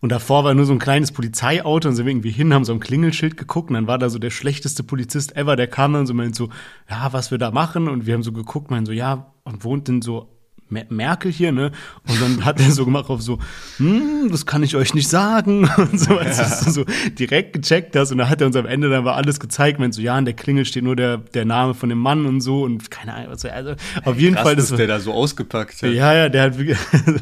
Und 0.01 0.11
davor 0.11 0.43
war 0.43 0.55
nur 0.55 0.65
so 0.65 0.73
ein 0.73 0.79
kleines 0.79 1.11
Polizeiauto 1.11 1.89
und 1.89 1.95
sind 1.95 2.07
wir 2.07 2.11
irgendwie 2.11 2.31
hin, 2.31 2.55
haben 2.55 2.65
so 2.65 2.73
ein 2.73 2.79
Klingelschild 2.79 3.37
geguckt 3.37 3.69
und 3.69 3.75
dann 3.75 3.87
war 3.87 3.99
da 3.99 4.09
so 4.09 4.17
der 4.17 4.31
schlechteste 4.31 4.81
Polizist 4.83 5.37
ever, 5.37 5.55
der 5.55 5.67
kam 5.67 5.93
dann 5.93 6.07
so 6.07 6.15
meint 6.15 6.35
so, 6.35 6.49
ja, 6.89 7.13
was 7.13 7.29
wir 7.29 7.37
da 7.37 7.51
machen. 7.51 7.87
Und 7.87 8.07
wir 8.07 8.15
haben 8.15 8.23
so 8.23 8.31
geguckt, 8.31 8.71
meinen 8.71 8.87
so, 8.87 8.91
ja, 8.91 9.31
und 9.43 9.63
wohnt 9.63 9.87
denn 9.87 10.01
so 10.01 10.34
Merkel 10.69 11.31
hier, 11.31 11.51
ne? 11.51 11.71
Und 12.07 12.21
dann 12.21 12.45
hat 12.45 12.59
er 12.59 12.71
so 12.71 12.85
gemacht 12.85 13.09
auf 13.09 13.21
so, 13.21 13.37
hm, 13.77 14.29
das 14.31 14.45
kann 14.45 14.63
ich 14.63 14.75
euch 14.75 14.93
nicht 14.93 15.07
sagen. 15.07 15.69
Und 15.77 15.99
so, 15.99 16.17
als 16.17 16.37
ja. 16.37 16.63
du 16.63 16.71
so 16.71 16.85
direkt 17.19 17.53
gecheckt 17.53 17.95
hast. 17.95 18.11
Und 18.11 18.17
dann 18.17 18.29
hat 18.29 18.41
er 18.41 18.47
uns 18.47 18.55
am 18.55 18.65
Ende 18.65 18.89
dann 18.89 19.05
war 19.05 19.15
alles 19.15 19.39
gezeigt, 19.39 19.79
wenn 19.79 19.91
so, 19.91 20.01
ja, 20.01 20.15
an 20.15 20.25
der 20.25 20.33
Klingel 20.33 20.65
steht 20.65 20.83
nur 20.83 20.95
der, 20.95 21.17
der 21.17 21.45
Name 21.45 21.75
von 21.75 21.89
dem 21.89 21.99
Mann 21.99 22.25
und 22.25 22.41
so 22.41 22.63
und 22.63 22.89
keine 22.89 23.13
Ahnung, 23.13 23.27
was. 23.31 23.45
Also, 23.45 23.75
auf 24.03 24.19
jeden 24.19 24.35
Krass, 24.35 24.43
Fall. 24.43 24.55
Das, 24.55 24.69
dass 24.69 24.77
der 24.77 24.87
da 24.87 24.99
so 24.99 25.13
ausgepackt 25.13 25.83
hat. 25.83 25.91
Ja, 25.91 26.13
ja, 26.13 26.29
der 26.29 26.41
hat, 26.43 26.57
wirklich, 26.57 26.77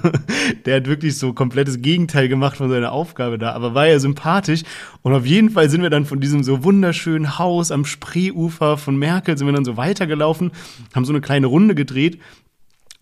der 0.66 0.78
hat 0.78 0.88
wirklich 0.88 1.18
so 1.18 1.34
komplettes 1.34 1.82
Gegenteil 1.82 2.30
gemacht 2.30 2.58
von 2.58 2.70
seiner 2.70 2.92
Aufgabe 2.92 3.38
da. 3.38 3.52
Aber 3.52 3.74
war 3.74 3.88
ja 3.88 4.00
sympathisch. 4.00 4.64
Und 5.02 5.14
auf 5.14 5.26
jeden 5.26 5.50
Fall 5.50 5.70
sind 5.70 5.82
wir 5.82 5.90
dann 5.90 6.06
von 6.06 6.22
diesem 6.22 6.44
so 6.44 6.64
wunderschönen 6.64 7.38
Haus 7.38 7.72
am 7.72 7.84
Spreeufer 7.84 8.78
von 8.78 8.96
Merkel 8.96 9.38
sind 9.38 9.48
wir 9.48 9.54
dann 9.54 9.66
so 9.66 9.76
weitergelaufen, 9.76 10.52
haben 10.96 11.06
so 11.06 11.12
eine 11.12 11.22
kleine 11.22 11.48
Runde 11.48 11.76
gedreht 11.76 12.20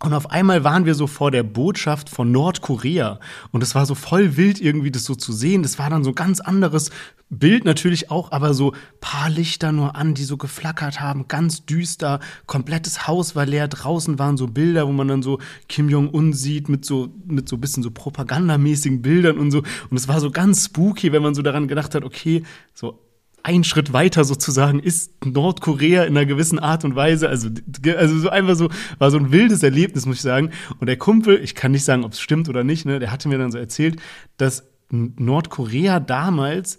und 0.03 0.13
auf 0.13 0.31
einmal 0.31 0.63
waren 0.63 0.85
wir 0.85 0.95
so 0.95 1.05
vor 1.05 1.29
der 1.29 1.43
Botschaft 1.43 2.09
von 2.09 2.31
Nordkorea. 2.31 3.19
Und 3.51 3.61
es 3.61 3.75
war 3.75 3.85
so 3.85 3.93
voll 3.93 4.35
wild 4.35 4.59
irgendwie, 4.59 4.89
das 4.89 5.05
so 5.05 5.13
zu 5.13 5.31
sehen. 5.31 5.61
Das 5.61 5.77
war 5.77 5.91
dann 5.91 6.03
so 6.03 6.09
ein 6.09 6.15
ganz 6.15 6.39
anderes 6.39 6.89
Bild 7.29 7.65
natürlich 7.65 8.09
auch, 8.09 8.31
aber 8.31 8.55
so 8.55 8.73
paar 8.99 9.29
Lichter 9.29 9.71
nur 9.71 9.95
an, 9.95 10.15
die 10.15 10.23
so 10.23 10.37
geflackert 10.37 10.99
haben, 10.99 11.27
ganz 11.27 11.65
düster. 11.65 12.19
Komplettes 12.47 13.07
Haus 13.07 13.35
war 13.35 13.45
leer. 13.45 13.67
Draußen 13.67 14.17
waren 14.17 14.37
so 14.37 14.47
Bilder, 14.47 14.87
wo 14.87 14.91
man 14.91 15.07
dann 15.07 15.21
so 15.21 15.37
Kim 15.69 15.87
Jong-un 15.87 16.33
sieht 16.33 16.67
mit 16.67 16.83
so, 16.83 17.13
mit 17.25 17.47
so 17.47 17.57
bisschen 17.57 17.83
so 17.83 17.91
propagandamäßigen 17.91 19.03
Bildern 19.03 19.37
und 19.37 19.51
so. 19.51 19.59
Und 19.59 19.97
es 19.97 20.07
war 20.07 20.19
so 20.19 20.31
ganz 20.31 20.65
spooky, 20.65 21.11
wenn 21.11 21.21
man 21.21 21.35
so 21.35 21.43
daran 21.43 21.67
gedacht 21.67 21.93
hat, 21.93 22.03
okay, 22.03 22.43
so 22.73 22.99
ein 23.43 23.63
Schritt 23.63 23.93
weiter 23.93 24.23
sozusagen 24.23 24.79
ist 24.79 25.25
Nordkorea 25.25 26.03
in 26.03 26.15
einer 26.15 26.25
gewissen 26.25 26.59
Art 26.59 26.85
und 26.85 26.95
Weise. 26.95 27.29
Also, 27.29 27.49
also 27.95 28.19
so 28.19 28.29
einfach 28.29 28.55
so, 28.55 28.69
war 28.99 29.11
so 29.11 29.17
ein 29.17 29.31
wildes 29.31 29.63
Erlebnis, 29.63 30.05
muss 30.05 30.17
ich 30.17 30.21
sagen. 30.21 30.51
Und 30.79 30.87
der 30.87 30.97
Kumpel, 30.97 31.39
ich 31.43 31.55
kann 31.55 31.71
nicht 31.71 31.83
sagen, 31.83 32.03
ob 32.03 32.13
es 32.13 32.21
stimmt 32.21 32.49
oder 32.49 32.63
nicht, 32.63 32.85
ne, 32.85 32.99
der 32.99 33.11
hatte 33.11 33.29
mir 33.29 33.37
dann 33.37 33.51
so 33.51 33.57
erzählt, 33.57 34.01
dass 34.37 34.63
Nordkorea 34.89 35.99
damals 35.99 36.77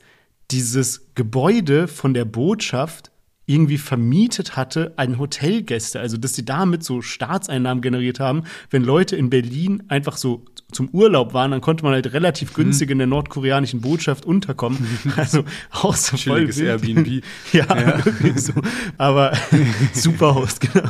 dieses 0.50 1.14
Gebäude 1.14 1.88
von 1.88 2.14
der 2.14 2.24
Botschaft 2.24 3.10
irgendwie 3.46 3.78
vermietet 3.78 4.56
hatte 4.56 4.92
an 4.96 5.18
Hotelgäste. 5.18 5.98
Also, 5.98 6.16
dass 6.16 6.34
sie 6.34 6.44
damit 6.44 6.84
so 6.84 7.02
Staatseinnahmen 7.02 7.82
generiert 7.82 8.20
haben, 8.20 8.44
wenn 8.70 8.84
Leute 8.84 9.16
in 9.16 9.30
Berlin 9.30 9.82
einfach 9.88 10.16
so 10.16 10.44
zum 10.72 10.88
Urlaub 10.90 11.34
waren, 11.34 11.50
dann 11.50 11.60
konnte 11.60 11.84
man 11.84 11.92
halt 11.92 12.12
relativ 12.12 12.50
mhm. 12.50 12.62
günstig 12.62 12.90
in 12.90 12.98
der 12.98 13.06
nordkoreanischen 13.06 13.80
Botschaft 13.80 14.24
unterkommen. 14.24 14.78
Also 15.16 15.44
auch 15.70 15.94
so 15.94 16.16
voll 16.16 16.48
Airbnb. 16.58 17.22
ja, 17.52 17.66
ja. 17.68 17.98
so. 18.36 18.52
Aber 18.98 19.32
super 19.92 20.34
Host, 20.34 20.60
genau. 20.60 20.88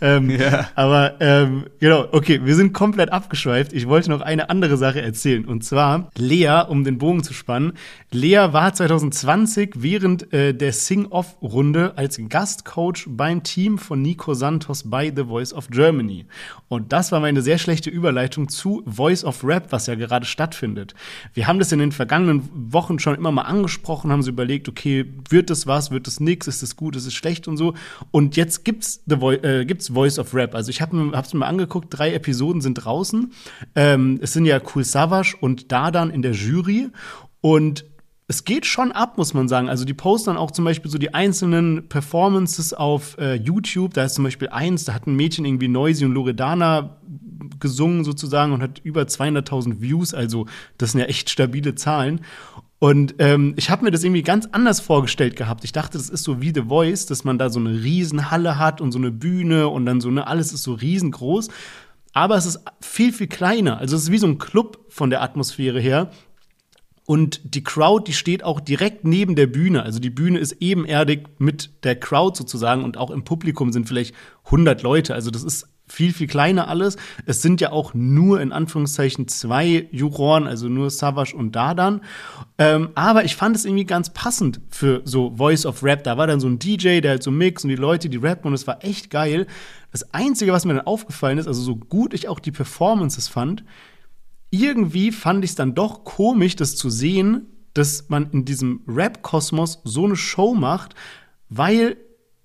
Ähm, 0.00 0.30
ja. 0.30 0.68
Aber 0.74 1.16
ähm, 1.20 1.64
genau, 1.80 2.06
okay, 2.12 2.40
wir 2.44 2.54
sind 2.54 2.72
komplett 2.72 3.10
abgeschweift. 3.10 3.72
Ich 3.72 3.88
wollte 3.88 4.10
noch 4.10 4.20
eine 4.20 4.50
andere 4.50 4.76
Sache 4.76 5.02
erzählen. 5.02 5.44
Und 5.44 5.64
zwar 5.64 6.10
Lea, 6.16 6.62
um 6.68 6.84
den 6.84 6.98
Bogen 6.98 7.24
zu 7.24 7.34
spannen. 7.34 7.72
Lea 8.10 8.48
war 8.52 8.72
2020 8.72 9.72
während 9.76 10.32
äh, 10.32 10.54
der 10.54 10.72
Sing-Off-Runde 10.72 11.94
als 11.96 12.20
Gastcoach 12.28 13.06
beim 13.08 13.42
Team 13.42 13.78
von 13.78 14.00
Nico 14.02 14.34
Santos 14.34 14.84
bei 14.88 15.12
The 15.14 15.24
Voice 15.24 15.52
of 15.52 15.68
Germany. 15.68 16.26
Und 16.68 16.92
das 16.92 17.12
war 17.12 17.20
meine 17.20 17.42
sehr 17.42 17.58
schlechte 17.58 17.90
Überleitung 17.90 18.48
zu 18.48 18.82
Voice 18.86 19.23
of 19.24 19.44
Rap, 19.44 19.72
was 19.72 19.86
ja 19.86 19.94
gerade 19.94 20.26
stattfindet. 20.26 20.94
Wir 21.32 21.46
haben 21.46 21.58
das 21.58 21.72
in 21.72 21.78
den 21.78 21.92
vergangenen 21.92 22.48
Wochen 22.52 22.98
schon 22.98 23.14
immer 23.14 23.32
mal 23.32 23.42
angesprochen, 23.42 24.12
haben 24.12 24.22
sie 24.22 24.30
überlegt, 24.30 24.68
okay, 24.68 25.06
wird 25.28 25.50
das 25.50 25.66
was, 25.66 25.90
wird 25.90 26.06
das 26.06 26.20
nix, 26.20 26.46
ist 26.46 26.62
das 26.62 26.76
gut, 26.76 26.96
ist 26.96 27.06
es 27.06 27.14
schlecht 27.14 27.48
und 27.48 27.56
so. 27.56 27.74
Und 28.10 28.36
jetzt 28.36 28.64
gibt's, 28.64 29.02
The 29.06 29.20
Vo 29.20 29.32
äh, 29.32 29.64
gibt's 29.64 29.88
Voice 29.88 30.18
of 30.18 30.34
Rap. 30.34 30.54
Also 30.54 30.70
ich 30.70 30.80
habe 30.80 31.12
es 31.12 31.32
mir 31.32 31.40
mal 31.40 31.46
angeguckt, 31.46 31.88
drei 31.90 32.12
Episoden 32.14 32.60
sind 32.60 32.74
draußen. 32.74 33.32
Ähm, 33.74 34.18
es 34.22 34.32
sind 34.32 34.44
ja 34.44 34.60
Cool 34.74 34.84
Savage 34.84 35.36
und 35.40 35.72
Dadan 35.72 36.10
in 36.10 36.22
der 36.22 36.32
Jury. 36.32 36.90
Und 37.40 37.84
es 38.26 38.44
geht 38.44 38.64
schon 38.64 38.92
ab, 38.92 39.18
muss 39.18 39.34
man 39.34 39.48
sagen. 39.48 39.68
Also 39.68 39.84
die 39.84 39.92
posten 39.92 40.30
dann 40.30 40.36
auch 40.38 40.50
zum 40.50 40.64
Beispiel 40.64 40.90
so 40.90 40.96
die 40.96 41.12
einzelnen 41.12 41.88
Performances 41.88 42.72
auf 42.72 43.18
äh, 43.18 43.34
YouTube. 43.34 43.92
Da 43.94 44.04
ist 44.04 44.14
zum 44.14 44.24
Beispiel 44.24 44.48
eins, 44.48 44.84
da 44.84 44.94
hat 44.94 45.06
ein 45.06 45.14
Mädchen 45.14 45.44
irgendwie 45.44 45.68
Noisy 45.68 46.04
und 46.04 46.12
Loredana 46.12 46.96
gesungen 47.60 48.04
sozusagen 48.04 48.52
und 48.52 48.62
hat 48.62 48.80
über 48.82 49.02
200.000 49.02 49.80
Views. 49.80 50.14
Also 50.14 50.46
das 50.78 50.92
sind 50.92 51.00
ja 51.00 51.06
echt 51.06 51.28
stabile 51.28 51.74
Zahlen. 51.74 52.20
Und 52.78 53.14
ähm, 53.18 53.54
ich 53.56 53.70
habe 53.70 53.84
mir 53.84 53.90
das 53.90 54.04
irgendwie 54.04 54.22
ganz 54.22 54.46
anders 54.52 54.80
vorgestellt 54.80 55.36
gehabt. 55.36 55.64
Ich 55.64 55.72
dachte, 55.72 55.98
das 55.98 56.08
ist 56.08 56.24
so 56.24 56.40
wie 56.40 56.52
The 56.54 56.62
Voice, 56.68 57.06
dass 57.06 57.24
man 57.24 57.38
da 57.38 57.50
so 57.50 57.60
eine 57.60 57.82
Riesenhalle 57.82 58.58
hat 58.58 58.80
und 58.80 58.92
so 58.92 58.98
eine 58.98 59.10
Bühne 59.10 59.68
und 59.68 59.86
dann 59.86 60.00
so 60.00 60.10
ne, 60.10 60.26
alles 60.26 60.52
ist 60.52 60.62
so 60.62 60.74
riesengroß. 60.74 61.48
Aber 62.14 62.36
es 62.36 62.46
ist 62.46 62.60
viel, 62.80 63.12
viel 63.12 63.26
kleiner. 63.26 63.78
Also 63.78 63.96
es 63.96 64.04
ist 64.04 64.10
wie 64.10 64.18
so 64.18 64.26
ein 64.26 64.38
Club 64.38 64.84
von 64.88 65.10
der 65.10 65.22
Atmosphäre 65.22 65.80
her. 65.80 66.10
Und 67.06 67.54
die 67.54 67.62
Crowd, 67.62 68.04
die 68.06 68.14
steht 68.14 68.42
auch 68.42 68.60
direkt 68.60 69.04
neben 69.04 69.36
der 69.36 69.46
Bühne. 69.46 69.82
Also 69.82 69.98
die 70.00 70.10
Bühne 70.10 70.38
ist 70.38 70.52
ebenerdig 70.60 71.26
mit 71.38 71.84
der 71.84 71.96
Crowd 71.96 72.36
sozusagen 72.36 72.82
und 72.82 72.96
auch 72.96 73.10
im 73.10 73.24
Publikum 73.24 73.72
sind 73.72 73.86
vielleicht 73.86 74.14
100 74.46 74.82
Leute. 74.82 75.14
Also 75.14 75.30
das 75.30 75.44
ist 75.44 75.68
viel, 75.86 76.14
viel 76.14 76.26
kleiner 76.26 76.68
alles. 76.68 76.96
Es 77.26 77.42
sind 77.42 77.60
ja 77.60 77.72
auch 77.72 77.92
nur 77.92 78.40
in 78.40 78.52
Anführungszeichen 78.52 79.28
zwei 79.28 79.86
Juroren, 79.90 80.46
also 80.46 80.68
nur 80.68 80.88
Savage 80.88 81.36
und 81.36 81.54
Dardan. 81.54 82.00
Ähm, 82.56 82.88
aber 82.94 83.24
ich 83.24 83.36
fand 83.36 83.54
es 83.54 83.66
irgendwie 83.66 83.84
ganz 83.84 84.10
passend 84.10 84.60
für 84.70 85.02
so 85.04 85.34
Voice 85.36 85.66
of 85.66 85.82
Rap. 85.82 86.04
Da 86.04 86.16
war 86.16 86.26
dann 86.26 86.40
so 86.40 86.48
ein 86.48 86.58
DJ, 86.58 87.00
der 87.00 87.12
halt 87.12 87.22
so 87.22 87.30
mix 87.30 87.64
und 87.64 87.70
die 87.70 87.76
Leute, 87.76 88.08
die 88.08 88.16
rappen 88.16 88.48
und 88.48 88.54
es 88.54 88.66
war 88.66 88.82
echt 88.82 89.10
geil. 89.10 89.46
Das 89.92 90.14
Einzige, 90.14 90.52
was 90.52 90.64
mir 90.64 90.74
dann 90.74 90.86
aufgefallen 90.86 91.36
ist, 91.36 91.46
also 91.46 91.60
so 91.60 91.76
gut 91.76 92.14
ich 92.14 92.28
auch 92.28 92.40
die 92.40 92.50
Performances 92.50 93.28
fand, 93.28 93.62
irgendwie 94.54 95.12
fand 95.12 95.44
ich 95.44 95.50
es 95.50 95.56
dann 95.56 95.74
doch 95.74 96.04
komisch, 96.04 96.56
das 96.56 96.76
zu 96.76 96.90
sehen, 96.90 97.46
dass 97.74 98.08
man 98.08 98.30
in 98.30 98.44
diesem 98.44 98.82
Rap-Kosmos 98.86 99.80
so 99.84 100.04
eine 100.04 100.16
Show 100.16 100.54
macht, 100.54 100.94
weil 101.48 101.96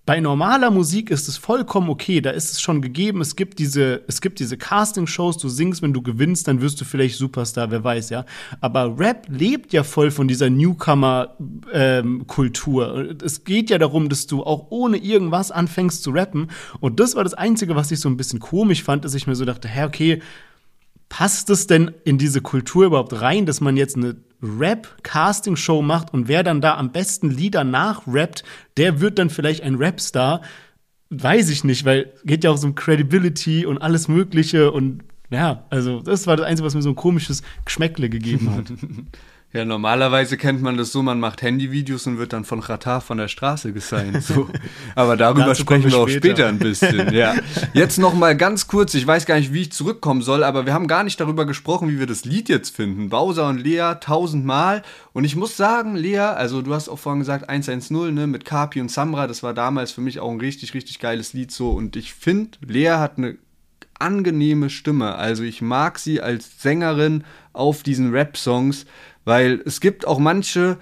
bei 0.09 0.19
normaler 0.19 0.71
Musik 0.71 1.11
ist 1.11 1.27
es 1.27 1.37
vollkommen 1.37 1.87
okay, 1.87 2.19
da 2.19 2.31
ist 2.31 2.51
es 2.51 2.61
schon 2.61 2.81
gegeben, 2.81 3.21
es 3.21 3.35
gibt 3.35 3.59
diese, 3.59 4.01
es 4.07 4.21
gibt 4.21 4.39
diese 4.39 4.57
Casting-Shows, 4.57 5.37
du 5.37 5.49
singst, 5.49 5.83
wenn 5.83 5.93
du 5.93 6.01
gewinnst, 6.01 6.47
dann 6.47 6.61
wirst 6.61 6.81
du 6.81 6.85
vielleicht 6.85 7.15
Superstar, 7.15 7.69
wer 7.69 7.83
weiß, 7.83 8.09
ja. 8.09 8.25
Aber 8.59 8.97
Rap 8.97 9.27
lebt 9.29 9.71
ja 9.71 9.83
voll 9.83 10.09
von 10.09 10.27
dieser 10.27 10.49
Newcomer-Kultur. 10.49 12.97
Ähm, 12.97 13.17
es 13.23 13.43
geht 13.43 13.69
ja 13.69 13.77
darum, 13.77 14.09
dass 14.09 14.25
du 14.25 14.43
auch 14.43 14.71
ohne 14.71 14.97
irgendwas 14.97 15.51
anfängst 15.51 16.01
zu 16.01 16.09
rappen. 16.09 16.49
Und 16.79 16.99
das 16.99 17.15
war 17.15 17.23
das 17.23 17.35
Einzige, 17.35 17.75
was 17.75 17.91
ich 17.91 17.99
so 17.99 18.09
ein 18.09 18.17
bisschen 18.17 18.39
komisch 18.39 18.81
fand, 18.81 19.05
dass 19.05 19.13
ich 19.13 19.27
mir 19.27 19.35
so 19.35 19.45
dachte, 19.45 19.67
hä, 19.67 19.83
okay, 19.83 20.23
passt 21.09 21.49
es 21.49 21.67
denn 21.67 21.91
in 22.05 22.17
diese 22.17 22.41
Kultur 22.41 22.85
überhaupt 22.85 23.19
rein, 23.19 23.45
dass 23.45 23.61
man 23.61 23.75
jetzt 23.75 23.97
eine 23.97 24.15
Rap-Casting-Show 24.41 25.81
macht 25.81 26.13
und 26.13 26.27
wer 26.27 26.43
dann 26.43 26.61
da 26.61 26.77
am 26.77 26.91
besten 26.91 27.29
Lieder 27.29 27.63
nachrappt, 27.63 28.43
der 28.77 29.01
wird 29.01 29.19
dann 29.19 29.29
vielleicht 29.29 29.63
ein 29.63 29.75
Rapstar? 29.75 30.41
Weiß 31.09 31.49
ich 31.49 31.63
nicht, 31.63 31.83
weil 31.85 32.13
geht 32.23 32.43
ja 32.43 32.51
auch 32.51 32.57
so 32.57 32.67
um 32.67 32.75
Credibility 32.75 33.65
und 33.65 33.79
alles 33.79 34.07
Mögliche 34.07 34.71
und 34.71 35.03
ja, 35.31 35.65
also 35.69 36.01
das 36.01 36.25
war 36.27 36.37
das 36.37 36.45
Einzige, 36.45 36.65
was 36.65 36.75
mir 36.75 36.81
so 36.81 36.89
ein 36.89 36.95
komisches 36.95 37.43
Geschmäckle 37.65 38.09
gegeben 38.09 38.51
hat. 38.55 38.71
Ja, 39.51 39.65
normalerweise 39.65 40.37
kennt 40.37 40.61
man 40.61 40.77
das 40.77 40.91
so, 40.91 41.01
man 41.01 41.19
macht 41.19 41.41
Handyvideos 41.41 42.05
und 42.05 42.19
wird 42.19 42.33
dann 42.33 42.45
von 42.45 42.59
Ratar 42.59 43.01
von 43.01 43.17
der 43.17 43.27
Straße 43.27 43.73
gesigned. 43.73 44.21
So. 44.21 44.47
Aber 44.95 45.17
darüber 45.17 45.55
sprechen 45.55 45.91
wir 45.91 45.97
auch 45.97 46.07
später. 46.07 46.47
ein 46.47 46.59
bisschen. 46.59 47.11
Ja. 47.13 47.33
Jetzt 47.73 47.97
noch 47.97 48.13
mal 48.13 48.37
ganz 48.37 48.67
kurz, 48.67 48.93
ich 48.93 49.07
weiß 49.07 49.25
gar 49.25 49.39
nicht, 49.39 49.51
wie 49.51 49.61
ich 49.61 49.71
zurückkommen 49.71 50.21
soll, 50.21 50.43
aber 50.43 50.67
wir 50.67 50.73
haben 50.73 50.87
gar 50.87 51.03
nicht 51.03 51.19
darüber 51.19 51.45
gesprochen, 51.45 51.89
wie 51.89 51.97
wir 51.97 52.05
das 52.05 52.25
Lied 52.25 52.47
jetzt 52.47 52.75
finden. 52.75 53.09
Bowser 53.09 53.47
und 53.47 53.57
Lea 53.57 53.93
tausendmal. 53.99 54.83
Und 55.13 55.23
ich 55.23 55.35
muss 55.35 55.57
sagen, 55.57 55.95
Lea, 55.95 56.19
also 56.19 56.61
du 56.61 56.73
hast 56.73 56.87
auch 56.87 56.99
vorhin 56.99 57.19
gesagt 57.19 57.49
110, 57.49 58.13
ne, 58.13 58.27
mit 58.27 58.45
Kapi 58.45 58.79
und 58.79 58.91
Samra, 58.91 59.25
das 59.25 59.41
war 59.41 59.55
damals 59.55 59.91
für 59.91 60.01
mich 60.01 60.19
auch 60.19 60.29
ein 60.29 60.39
richtig, 60.39 60.75
richtig 60.75 60.99
geiles 60.99 61.33
Lied 61.33 61.51
so. 61.51 61.71
Und 61.71 61.95
ich 61.95 62.13
finde, 62.13 62.59
Lea 62.67 62.97
hat 62.97 63.17
eine 63.17 63.37
angenehme 63.97 64.69
Stimme. 64.69 65.15
Also 65.15 65.43
ich 65.43 65.61
mag 65.61 65.99
sie 65.99 66.21
als 66.21 66.61
Sängerin 66.61 67.23
auf 67.53 67.83
diesen 67.83 68.11
Rap-Songs. 68.11 68.85
Weil 69.29 69.61
es 69.63 69.79
gibt 69.79 70.07
auch 70.07 70.17
manche, 70.17 70.77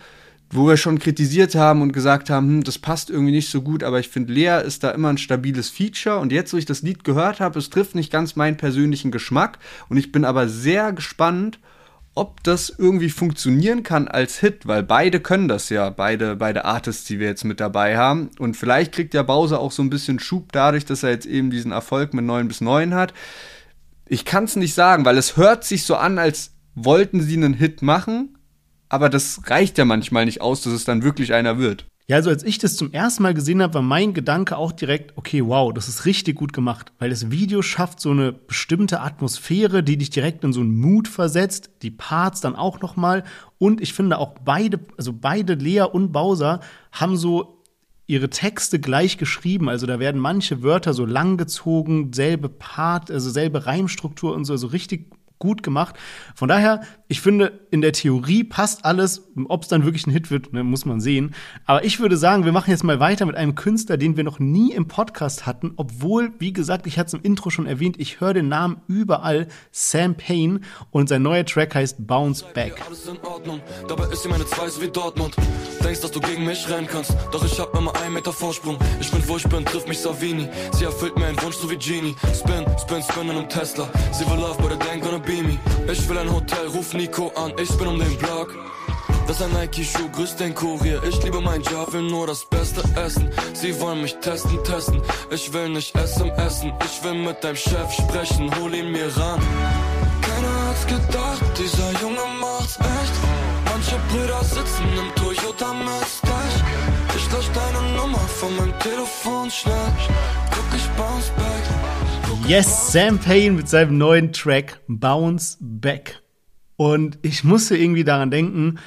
wo 0.49 0.69
wir 0.69 0.77
schon 0.77 0.99
kritisiert 0.99 1.53
haben 1.53 1.81
und 1.81 1.91
gesagt 1.91 2.29
haben, 2.29 2.47
hm, 2.47 2.63
das 2.63 2.79
passt 2.79 3.09
irgendwie 3.09 3.33
nicht 3.33 3.49
so 3.49 3.61
gut, 3.61 3.83
aber 3.83 3.99
ich 3.99 4.07
finde, 4.07 4.31
Lea 4.31 4.61
ist 4.65 4.85
da 4.85 4.91
immer 4.91 5.09
ein 5.09 5.17
stabiles 5.17 5.69
Feature. 5.69 6.19
Und 6.19 6.31
jetzt, 6.31 6.53
wo 6.53 6.57
ich 6.57 6.65
das 6.65 6.81
Lied 6.81 7.03
gehört 7.03 7.41
habe, 7.41 7.59
es 7.59 7.69
trifft 7.69 7.93
nicht 7.93 8.09
ganz 8.09 8.37
meinen 8.37 8.55
persönlichen 8.55 9.11
Geschmack. 9.11 9.59
Und 9.89 9.97
ich 9.97 10.13
bin 10.13 10.23
aber 10.23 10.47
sehr 10.47 10.93
gespannt, 10.93 11.59
ob 12.15 12.41
das 12.43 12.73
irgendwie 12.75 13.09
funktionieren 13.09 13.83
kann 13.83 14.07
als 14.07 14.39
Hit, 14.39 14.65
weil 14.65 14.81
beide 14.81 15.19
können 15.19 15.49
das 15.49 15.67
ja, 15.67 15.89
beide, 15.89 16.37
beide 16.37 16.63
Artists, 16.63 17.03
die 17.03 17.19
wir 17.19 17.27
jetzt 17.27 17.43
mit 17.43 17.59
dabei 17.59 17.97
haben. 17.97 18.29
Und 18.39 18.55
vielleicht 18.55 18.93
kriegt 18.93 19.13
der 19.13 19.23
Bowser 19.23 19.59
auch 19.59 19.73
so 19.73 19.83
ein 19.83 19.89
bisschen 19.89 20.19
Schub 20.19 20.53
dadurch, 20.53 20.85
dass 20.85 21.03
er 21.03 21.09
jetzt 21.09 21.25
eben 21.25 21.51
diesen 21.51 21.73
Erfolg 21.73 22.13
mit 22.13 22.23
9 22.23 22.47
bis 22.47 22.61
9 22.61 22.95
hat. 22.95 23.13
Ich 24.07 24.23
kann 24.23 24.45
es 24.45 24.55
nicht 24.55 24.73
sagen, 24.73 25.03
weil 25.03 25.17
es 25.17 25.35
hört 25.35 25.65
sich 25.65 25.83
so 25.83 25.97
an, 25.97 26.17
als 26.17 26.53
wollten 26.77 27.21
sie 27.21 27.35
einen 27.35 27.53
Hit 27.53 27.81
machen, 27.81 28.36
aber 28.89 29.09
das 29.09 29.41
reicht 29.45 29.77
ja 29.77 29.85
manchmal 29.85 30.25
nicht 30.25 30.41
aus, 30.41 30.61
dass 30.61 30.73
es 30.73 30.85
dann 30.85 31.03
wirklich 31.03 31.33
einer 31.33 31.57
wird. 31.57 31.85
Ja, 32.09 32.15
also 32.15 32.29
als 32.29 32.43
ich 32.43 32.57
das 32.57 32.77
zum 32.77 32.93
ersten 32.93 33.23
Mal 33.23 33.33
gesehen 33.33 33.61
habe, 33.61 33.73
war 33.73 33.81
mein 33.81 34.13
Gedanke 34.13 34.55
auch 34.55 34.71
direkt, 34.71 35.17
okay, 35.17 35.45
wow, 35.45 35.73
das 35.73 35.89
ist 35.89 36.05
richtig 36.05 36.37
gut 36.37 36.53
gemacht, 36.53 36.93
weil 36.99 37.09
das 37.09 37.31
Video 37.31 37.61
schafft 37.61 37.99
so 37.99 38.11
eine 38.11 38.31
bestimmte 38.31 39.01
Atmosphäre, 39.01 39.83
die 39.83 39.97
dich 39.97 40.09
direkt 40.09 40.45
in 40.45 40.53
so 40.53 40.61
einen 40.61 40.79
Mut 40.79 41.09
versetzt, 41.09 41.69
die 41.81 41.91
Parts 41.91 42.39
dann 42.39 42.55
auch 42.55 42.79
noch 42.79 42.95
mal 42.95 43.25
und 43.57 43.81
ich 43.81 43.91
finde 43.91 44.19
auch 44.19 44.35
beide, 44.45 44.79
also 44.97 45.11
beide 45.11 45.55
Lea 45.55 45.81
und 45.81 46.13
Bowser 46.13 46.61
haben 46.93 47.17
so 47.17 47.61
ihre 48.05 48.29
Texte 48.29 48.79
gleich 48.79 49.17
geschrieben, 49.17 49.67
also 49.67 49.85
da 49.85 49.99
werden 49.99 50.21
manche 50.21 50.63
Wörter 50.63 50.93
so 50.93 51.05
lang 51.05 51.35
gezogen, 51.35 52.13
selbe 52.13 52.47
Part, 52.47 53.11
also 53.11 53.29
selbe 53.29 53.65
Reimstruktur 53.65 54.33
und 54.33 54.45
so, 54.45 54.53
also 54.53 54.67
richtig 54.67 55.11
gut 55.39 55.63
gemacht. 55.63 55.95
Von 56.35 56.47
daher, 56.47 56.81
ich 57.07 57.21
finde, 57.21 57.59
in 57.71 57.81
der 57.81 57.93
Theorie 57.93 58.43
passt 58.43 58.85
alles. 58.85 59.23
Ob 59.47 59.63
es 59.63 59.67
dann 59.67 59.85
wirklich 59.85 60.07
ein 60.07 60.11
Hit 60.11 60.31
wird, 60.31 60.53
ne, 60.53 60.63
muss 60.63 60.85
man 60.85 60.99
sehen. 60.99 61.33
Aber 61.65 61.85
ich 61.85 61.99
würde 61.99 62.17
sagen, 62.17 62.45
wir 62.45 62.51
machen 62.51 62.71
jetzt 62.71 62.83
mal 62.83 62.99
weiter 62.99 63.25
mit 63.25 63.35
einem 63.35 63.55
Künstler, 63.55 63.97
den 63.97 64.17
wir 64.17 64.23
noch 64.23 64.39
nie 64.39 64.73
im 64.73 64.87
Podcast 64.87 65.45
hatten, 65.45 65.73
obwohl, 65.75 66.31
wie 66.39 66.53
gesagt, 66.53 66.87
ich 66.87 66.97
hatte 66.97 67.07
es 67.07 67.13
im 67.13 67.21
Intro 67.21 67.49
schon 67.49 67.67
erwähnt, 67.67 67.99
ich 67.99 68.19
höre 68.19 68.33
den 68.33 68.49
Namen 68.49 68.81
überall, 68.87 69.47
Sam 69.71 70.15
Payne 70.15 70.61
und 70.91 71.09
sein 71.09 71.21
neuer 71.21 71.45
Track 71.45 71.75
heißt 71.75 72.07
Bounce 72.07 72.43
Back. 72.53 72.81
Alles 72.85 73.07
in 73.07 73.17
Ordnung, 73.19 73.61
dabei 73.87 74.05
ist 74.11 74.23
sie 74.23 74.29
meine 74.29 74.45
Zweise 74.45 74.81
wie 74.81 74.89
Dortmund. 74.89 75.35
Denkst, 75.83 76.01
dass 76.01 76.11
du 76.11 76.19
gegen 76.19 76.45
mich 76.45 76.67
rennen 76.69 76.87
kannst, 76.91 77.15
doch 77.31 77.45
ich 77.45 77.59
hab 77.59 77.77
immer 77.77 77.95
einen 78.01 78.13
Meter 78.13 78.33
Vorsprung. 78.33 78.77
Ich 78.99 79.11
bin 79.11 79.21
wo 79.27 79.37
ich 79.37 79.47
bin, 79.47 79.65
trifft 79.65 79.87
mich 79.87 79.99
Savini. 79.99 80.47
Sie 80.71 80.85
erfüllt 80.85 81.17
mir 81.17 81.25
einen 81.25 81.41
Wunsch 81.41 81.55
so 81.55 81.69
wie 81.69 81.77
Genie. 81.77 82.15
Spin, 82.33 82.65
spin, 82.79 83.03
spin 83.03 83.23
in 83.29 83.31
einem 83.31 83.49
Tesla. 83.49 83.89
Sie 84.11 84.25
will 84.25 84.37
Love, 84.37 84.57
but 84.61 84.71
I 84.71 84.89
ain't 84.91 85.01
gonna 85.01 85.19
be 85.27 85.43
me. 85.43 85.59
Ich 85.91 86.07
will 86.09 86.17
ein 86.17 86.31
Hotel, 86.31 86.67
ruf 86.67 86.93
Nico 86.93 87.31
an, 87.35 87.51
ich 87.61 87.69
bin 87.77 87.87
um 87.87 87.99
den 87.99 88.17
Block. 88.17 88.55
Das 89.27 89.37
ist 89.37 89.45
ein 89.45 89.51
Nike-Schuh, 89.51 90.09
grüß 90.13 90.37
den 90.37 90.55
Kurier. 90.55 91.03
Ich 91.03 91.21
liebe 91.21 91.41
mein 91.41 91.61
Job, 91.61 91.91
will 91.91 92.03
nur 92.03 92.27
das 92.27 92.45
Beste 92.45 92.81
essen. 92.95 93.29
Sie 93.53 93.77
wollen 93.81 94.01
mich 94.01 94.15
testen, 94.21 94.63
testen. 94.63 95.01
Ich 95.29 95.51
will 95.51 95.69
nicht 95.69 95.93
essen, 95.95 96.29
essen. 96.31 96.71
Ich 96.85 97.03
will 97.03 97.13
mit 97.13 97.43
deinem 97.43 97.57
Chef 97.57 97.91
sprechen, 97.91 98.49
hol 98.57 98.73
ihn 98.73 98.91
mir 98.91 99.09
ran. 99.17 99.39
Keiner 100.21 100.55
hat's 100.69 100.87
gedacht, 100.87 101.43
dieser 101.57 101.91
Junge 102.01 102.25
macht's 102.39 102.77
echt. 102.77 103.15
Manche 103.65 103.97
Brüder 104.09 104.41
sitzen 104.43 104.87
im 104.97 105.13
Toyota 105.15 105.73
Mustache. 105.73 106.59
Ich 107.17 107.31
lösch 107.31 107.49
deine 107.53 107.81
Nummer 107.97 108.19
von 108.39 108.55
meinem 108.55 108.79
Telefon 108.79 109.51
schnell. 109.51 109.91
Guck, 110.51 110.77
ich 110.77 110.87
bounce 110.91 111.31
back. 111.35 111.76
Yes, 112.47 112.93
Sam 112.93 113.19
Payne 113.19 113.57
mit 113.57 113.67
seinem 113.67 113.97
neuen 113.97 114.31
Track 114.31 114.79
Bounce 114.87 115.57
Back. 115.59 116.23
Und 116.77 117.19
ich 117.21 117.43
musste 117.43 117.75
irgendwie 117.75 118.05
daran 118.05 118.31
denken, 118.31 118.79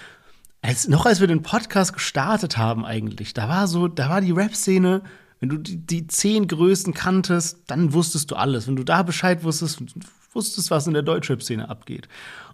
als, 0.63 0.89
noch 0.89 1.05
als 1.05 1.21
wir 1.21 1.27
den 1.27 1.43
Podcast 1.43 1.93
gestartet 1.93 2.57
haben 2.57 2.87
eigentlich, 2.87 3.35
da 3.35 3.51
war 3.51 3.69
so, 3.69 3.87
da 3.87 4.09
war 4.09 4.23
die 4.23 4.33
Rap-Szene, 4.33 5.03
wenn 5.41 5.51
du 5.51 5.59
die, 5.59 5.77
die 5.77 6.07
zehn 6.07 6.49
Größten 6.49 6.95
kanntest, 6.95 7.59
dann 7.67 7.93
wusstest 7.93 8.31
du 8.31 8.37
alles. 8.37 8.67
Wenn 8.67 8.77
du 8.77 8.83
da 8.83 9.03
Bescheid 9.03 9.45
wusstest, 9.45 9.83
wusstest, 10.33 10.71
was 10.71 10.87
in 10.87 10.95
der 10.95 11.03
Deutschrap-Szene 11.03 11.69
abgeht. 11.69 12.09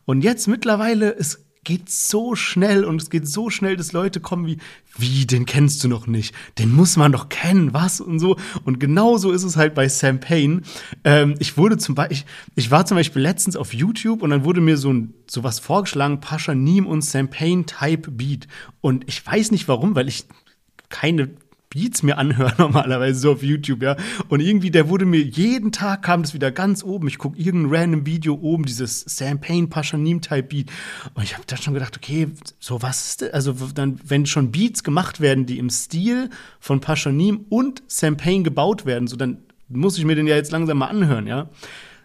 Und 0.07 0.25
jetzt 0.25 0.49
mittlerweile 0.49 1.11
ist 1.11 1.46
geht 1.67 1.91
so 1.91 2.37
schnell 2.37 2.85
und 2.85 3.03
es 3.03 3.11
geht 3.11 3.27
so 3.29 3.51
schnell, 3.51 3.77
dass 3.77 3.93
Leute 3.93 4.21
kommen 4.21 4.47
wie, 4.47 4.59
wie, 4.97 5.27
den 5.27 5.47
kennst 5.47 5.83
du 5.83 5.89
noch 5.89 6.07
nicht, 6.07 6.33
den 6.59 6.73
muss 6.73 6.97
man 6.97 7.11
doch 7.11 7.29
kennen, 7.29 7.75
was 7.75 8.01
und 8.01 8.21
so. 8.21 8.37
Und 8.65 8.79
genauso 8.79 9.33
ist 9.33 9.43
es 9.43 9.57
halt 9.57 9.75
bei 9.75 9.89
Sam 9.89 10.21
Payne. 10.21 10.63
Ähm, 11.03 11.35
ich 11.41 11.59
wurde 11.59 11.77
zum 11.77 11.97
Beispiel, 11.97 12.19
ich, 12.19 12.27
ich, 12.55 12.71
war 12.71 12.87
zum 12.87 12.97
Beispiel 12.97 13.21
letztens 13.21 13.57
auf 13.57 13.75
YouTube 13.75 14.23
und 14.23 14.31
dann 14.31 14.45
wurde 14.45 14.61
mir 14.61 14.77
so 14.77 14.93
ein 14.93 15.13
sowas 15.27 15.59
vorgeschlagen, 15.59 16.21
Pascha 16.21 16.55
Niem 16.55 16.87
und 16.87 17.03
Sam 17.03 17.29
Payne 17.29 17.67
Type 17.67 18.13
Beat. 18.13 18.47
Und 18.81 19.03
ich 19.09 19.27
weiß 19.27 19.51
nicht 19.51 19.67
warum, 19.67 19.97
weil 19.97 20.07
ich 20.07 20.25
keine 20.89 21.31
Beats 21.71 22.03
mir 22.03 22.19
anhöre 22.19 22.55
normalerweise 22.59 23.19
so 23.19 23.33
auf 23.33 23.43
YouTube, 23.43 23.83
ja. 23.83 23.97
Und 24.29 24.41
irgendwie, 24.41 24.71
der 24.71 24.89
wurde 24.89 25.05
mir, 25.05 25.21
jeden 25.21 25.73
Tag 25.73 26.03
kam 26.03 26.23
das 26.23 26.35
wieder 26.35 26.51
ganz 26.51 26.83
oben. 26.83 27.09
Ich 27.09 27.19
gucke 27.19 27.39
irgendein 27.39 27.75
random 27.75 28.07
Video 28.07 28.35
oben, 28.35 28.65
dieses 28.65 29.01
Sam 29.01 29.41
Payne 29.41 29.67
Paschanim 29.69 30.21
Type 30.21 30.45
Beat. 30.45 30.71
Und 31.15 31.25
ich 31.25 31.35
habe 31.35 31.45
da 31.47 31.57
schon 31.57 31.75
gedacht, 31.75 31.97
okay, 31.97 32.29
so 32.61 32.83
was 32.83 33.07
ist 33.07 33.23
das? 33.23 33.31
Also 33.33 33.53
dann, 33.75 34.01
wenn 34.05 34.27
schon 34.27 34.53
Beats 34.53 34.85
gemacht 34.85 35.21
werden, 35.21 35.47
die 35.47 35.59
im 35.59 35.71
Stil 35.71 36.31
von 36.61 36.81
Paschanim 36.81 37.47
und 37.49 37.83
Sam 37.87 38.17
Payne 38.17 38.45
gebaut 38.45 38.87
werden, 38.87 39.09
so 39.09 39.17
dann 39.17 39.39
muss 39.69 39.99
ich 39.99 40.05
mir 40.05 40.15
den 40.15 40.27
ja 40.27 40.37
jetzt 40.37 40.53
langsam 40.53 40.79
mal 40.79 40.87
anhören, 40.87 41.27
ja. 41.27 41.49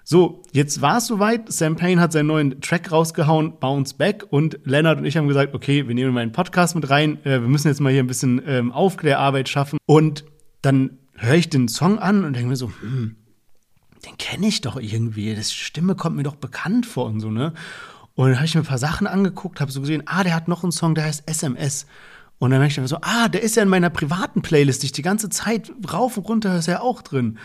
So, 0.03 0.43
jetzt 0.51 0.81
war 0.81 0.97
es 0.97 1.07
soweit. 1.07 1.51
Sam 1.51 1.75
Payne 1.75 2.01
hat 2.01 2.11
seinen 2.11 2.27
neuen 2.27 2.61
Track 2.61 2.91
rausgehauen, 2.91 3.59
Bounce 3.59 3.95
Back. 3.95 4.25
Und 4.29 4.59
Leonard 4.63 4.99
und 4.99 5.05
ich 5.05 5.17
haben 5.17 5.27
gesagt, 5.27 5.53
okay, 5.53 5.87
wir 5.87 5.95
nehmen 5.95 6.13
mal 6.13 6.21
einen 6.21 6.31
Podcast 6.31 6.75
mit 6.75 6.89
rein. 6.89 7.23
Äh, 7.23 7.41
wir 7.41 7.47
müssen 7.47 7.67
jetzt 7.67 7.79
mal 7.79 7.91
hier 7.91 8.03
ein 8.03 8.07
bisschen 8.07 8.41
ähm, 8.45 8.71
Aufklärarbeit 8.71 9.49
schaffen. 9.49 9.77
Und 9.85 10.25
dann 10.61 10.97
höre 11.15 11.35
ich 11.35 11.49
den 11.49 11.67
Song 11.67 11.99
an 11.99 12.23
und 12.23 12.35
denke 12.35 12.49
mir 12.49 12.55
so, 12.55 12.71
hm, 12.81 13.15
den 14.05 14.17
kenne 14.17 14.47
ich 14.47 14.61
doch 14.61 14.77
irgendwie. 14.77 15.35
Das 15.35 15.53
Stimme 15.53 15.95
kommt 15.95 16.15
mir 16.15 16.23
doch 16.23 16.35
bekannt 16.35 16.85
vor 16.85 17.05
und 17.05 17.19
so, 17.19 17.29
ne? 17.29 17.53
Und 18.15 18.29
dann 18.29 18.37
habe 18.37 18.45
ich 18.45 18.55
mir 18.55 18.61
ein 18.61 18.67
paar 18.67 18.77
Sachen 18.77 19.07
angeguckt, 19.07 19.61
habe 19.61 19.71
so 19.71 19.81
gesehen, 19.81 20.03
ah, 20.05 20.23
der 20.23 20.35
hat 20.35 20.47
noch 20.47 20.63
einen 20.63 20.71
Song, 20.71 20.95
der 20.95 21.05
heißt 21.05 21.23
SMS. 21.27 21.85
Und 22.39 22.49
dann 22.49 22.59
habe 22.59 22.67
ich 22.67 22.75
dann 22.75 22.87
so, 22.87 22.97
ah, 23.01 23.29
der 23.29 23.43
ist 23.43 23.55
ja 23.55 23.63
in 23.63 23.69
meiner 23.69 23.89
privaten 23.89 24.41
Playlist, 24.41 24.81
die 24.81 24.87
ich 24.87 24.91
die 24.91 25.03
ganze 25.03 25.29
Zeit 25.29 25.71
rauf 25.93 26.17
und 26.17 26.27
runter 26.27 26.57
ist 26.57 26.67
ja 26.67 26.81
auch 26.81 27.03
drin. 27.03 27.37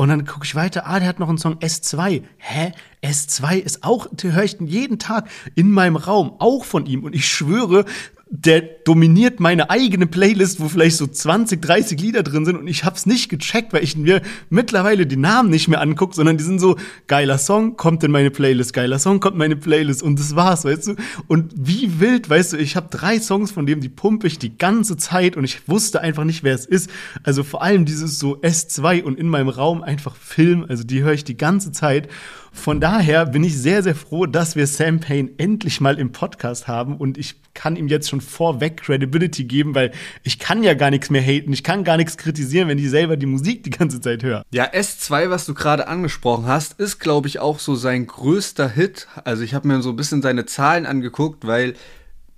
Und 0.00 0.08
dann 0.08 0.24
gucke 0.24 0.46
ich 0.46 0.54
weiter, 0.54 0.86
ah, 0.86 0.98
der 0.98 1.08
hat 1.08 1.18
noch 1.18 1.28
einen 1.28 1.36
Song 1.36 1.56
S2. 1.58 2.22
Hä? 2.38 2.72
S2 3.02 3.58
ist 3.58 3.84
auch, 3.84 4.06
höre 4.32 4.44
ich 4.44 4.56
jeden 4.58 4.98
Tag 4.98 5.28
in 5.56 5.70
meinem 5.70 5.96
Raum, 5.96 6.36
auch 6.38 6.64
von 6.64 6.86
ihm. 6.86 7.04
Und 7.04 7.14
ich 7.14 7.28
schwöre, 7.28 7.84
der 8.32 8.60
dominiert 8.60 9.40
meine 9.40 9.70
eigene 9.70 10.06
Playlist, 10.06 10.60
wo 10.60 10.68
vielleicht 10.68 10.96
so 10.96 11.06
20, 11.08 11.60
30 11.60 12.00
Lieder 12.00 12.22
drin 12.22 12.44
sind 12.44 12.56
und 12.56 12.68
ich 12.68 12.84
hab's 12.84 13.04
nicht 13.04 13.28
gecheckt, 13.28 13.72
weil 13.72 13.82
ich 13.82 13.96
mir 13.96 14.22
mittlerweile 14.50 15.04
die 15.04 15.16
Namen 15.16 15.50
nicht 15.50 15.66
mehr 15.66 15.80
angucke, 15.80 16.14
sondern 16.14 16.36
die 16.36 16.44
sind 16.44 16.60
so, 16.60 16.76
geiler 17.08 17.38
Song, 17.38 17.76
kommt 17.76 18.04
in 18.04 18.12
meine 18.12 18.30
Playlist, 18.30 18.72
geiler 18.72 19.00
Song, 19.00 19.18
kommt 19.18 19.34
in 19.34 19.38
meine 19.38 19.56
Playlist 19.56 20.00
und 20.00 20.16
das 20.20 20.36
war's, 20.36 20.64
weißt 20.64 20.86
du? 20.86 20.96
Und 21.26 21.52
wie 21.56 21.98
wild, 21.98 22.30
weißt 22.30 22.52
du, 22.52 22.56
ich 22.58 22.76
habe 22.76 22.86
drei 22.88 23.18
Songs 23.18 23.50
von 23.50 23.66
dem, 23.66 23.80
die 23.80 23.88
pumpe 23.88 24.28
ich 24.28 24.38
die 24.38 24.56
ganze 24.56 24.96
Zeit 24.96 25.36
und 25.36 25.42
ich 25.42 25.68
wusste 25.68 26.00
einfach 26.00 26.22
nicht, 26.22 26.44
wer 26.44 26.54
es 26.54 26.66
ist. 26.66 26.88
Also 27.24 27.42
vor 27.42 27.62
allem 27.62 27.84
dieses 27.84 28.20
so 28.20 28.40
S2 28.40 29.02
und 29.02 29.18
in 29.18 29.26
meinem 29.26 29.48
Raum 29.48 29.82
einfach 29.82 30.14
Film, 30.14 30.64
also 30.68 30.84
die 30.84 31.02
höre 31.02 31.14
ich 31.14 31.24
die 31.24 31.36
ganze 31.36 31.72
Zeit 31.72 32.08
von 32.52 32.80
daher 32.80 33.26
bin 33.26 33.44
ich 33.44 33.56
sehr, 33.56 33.82
sehr 33.82 33.94
froh, 33.94 34.26
dass 34.26 34.56
wir 34.56 34.66
Sam 34.66 35.00
Payne 35.00 35.30
endlich 35.38 35.80
mal 35.80 35.98
im 35.98 36.12
Podcast 36.12 36.68
haben 36.68 36.96
und 36.96 37.16
ich 37.16 37.36
kann 37.54 37.76
ihm 37.76 37.88
jetzt 37.88 38.08
schon 38.08 38.20
vorweg 38.20 38.78
Credibility 38.78 39.44
geben, 39.44 39.74
weil 39.74 39.92
ich 40.22 40.38
kann 40.38 40.62
ja 40.62 40.74
gar 40.74 40.90
nichts 40.90 41.10
mehr 41.10 41.22
haten, 41.22 41.52
ich 41.52 41.64
kann 41.64 41.84
gar 41.84 41.96
nichts 41.96 42.16
kritisieren, 42.16 42.68
wenn 42.68 42.78
ich 42.78 42.90
selber 42.90 43.16
die 43.16 43.26
Musik 43.26 43.64
die 43.64 43.70
ganze 43.70 44.00
Zeit 44.00 44.22
höre. 44.22 44.44
Ja, 44.50 44.64
S2, 44.64 45.30
was 45.30 45.46
du 45.46 45.54
gerade 45.54 45.88
angesprochen 45.88 46.46
hast, 46.46 46.78
ist, 46.80 46.98
glaube 46.98 47.28
ich, 47.28 47.38
auch 47.38 47.58
so 47.58 47.74
sein 47.74 48.06
größter 48.06 48.68
Hit. 48.68 49.08
Also 49.24 49.42
ich 49.42 49.54
habe 49.54 49.68
mir 49.68 49.82
so 49.82 49.90
ein 49.90 49.96
bisschen 49.96 50.22
seine 50.22 50.46
Zahlen 50.46 50.86
angeguckt, 50.86 51.46
weil 51.46 51.74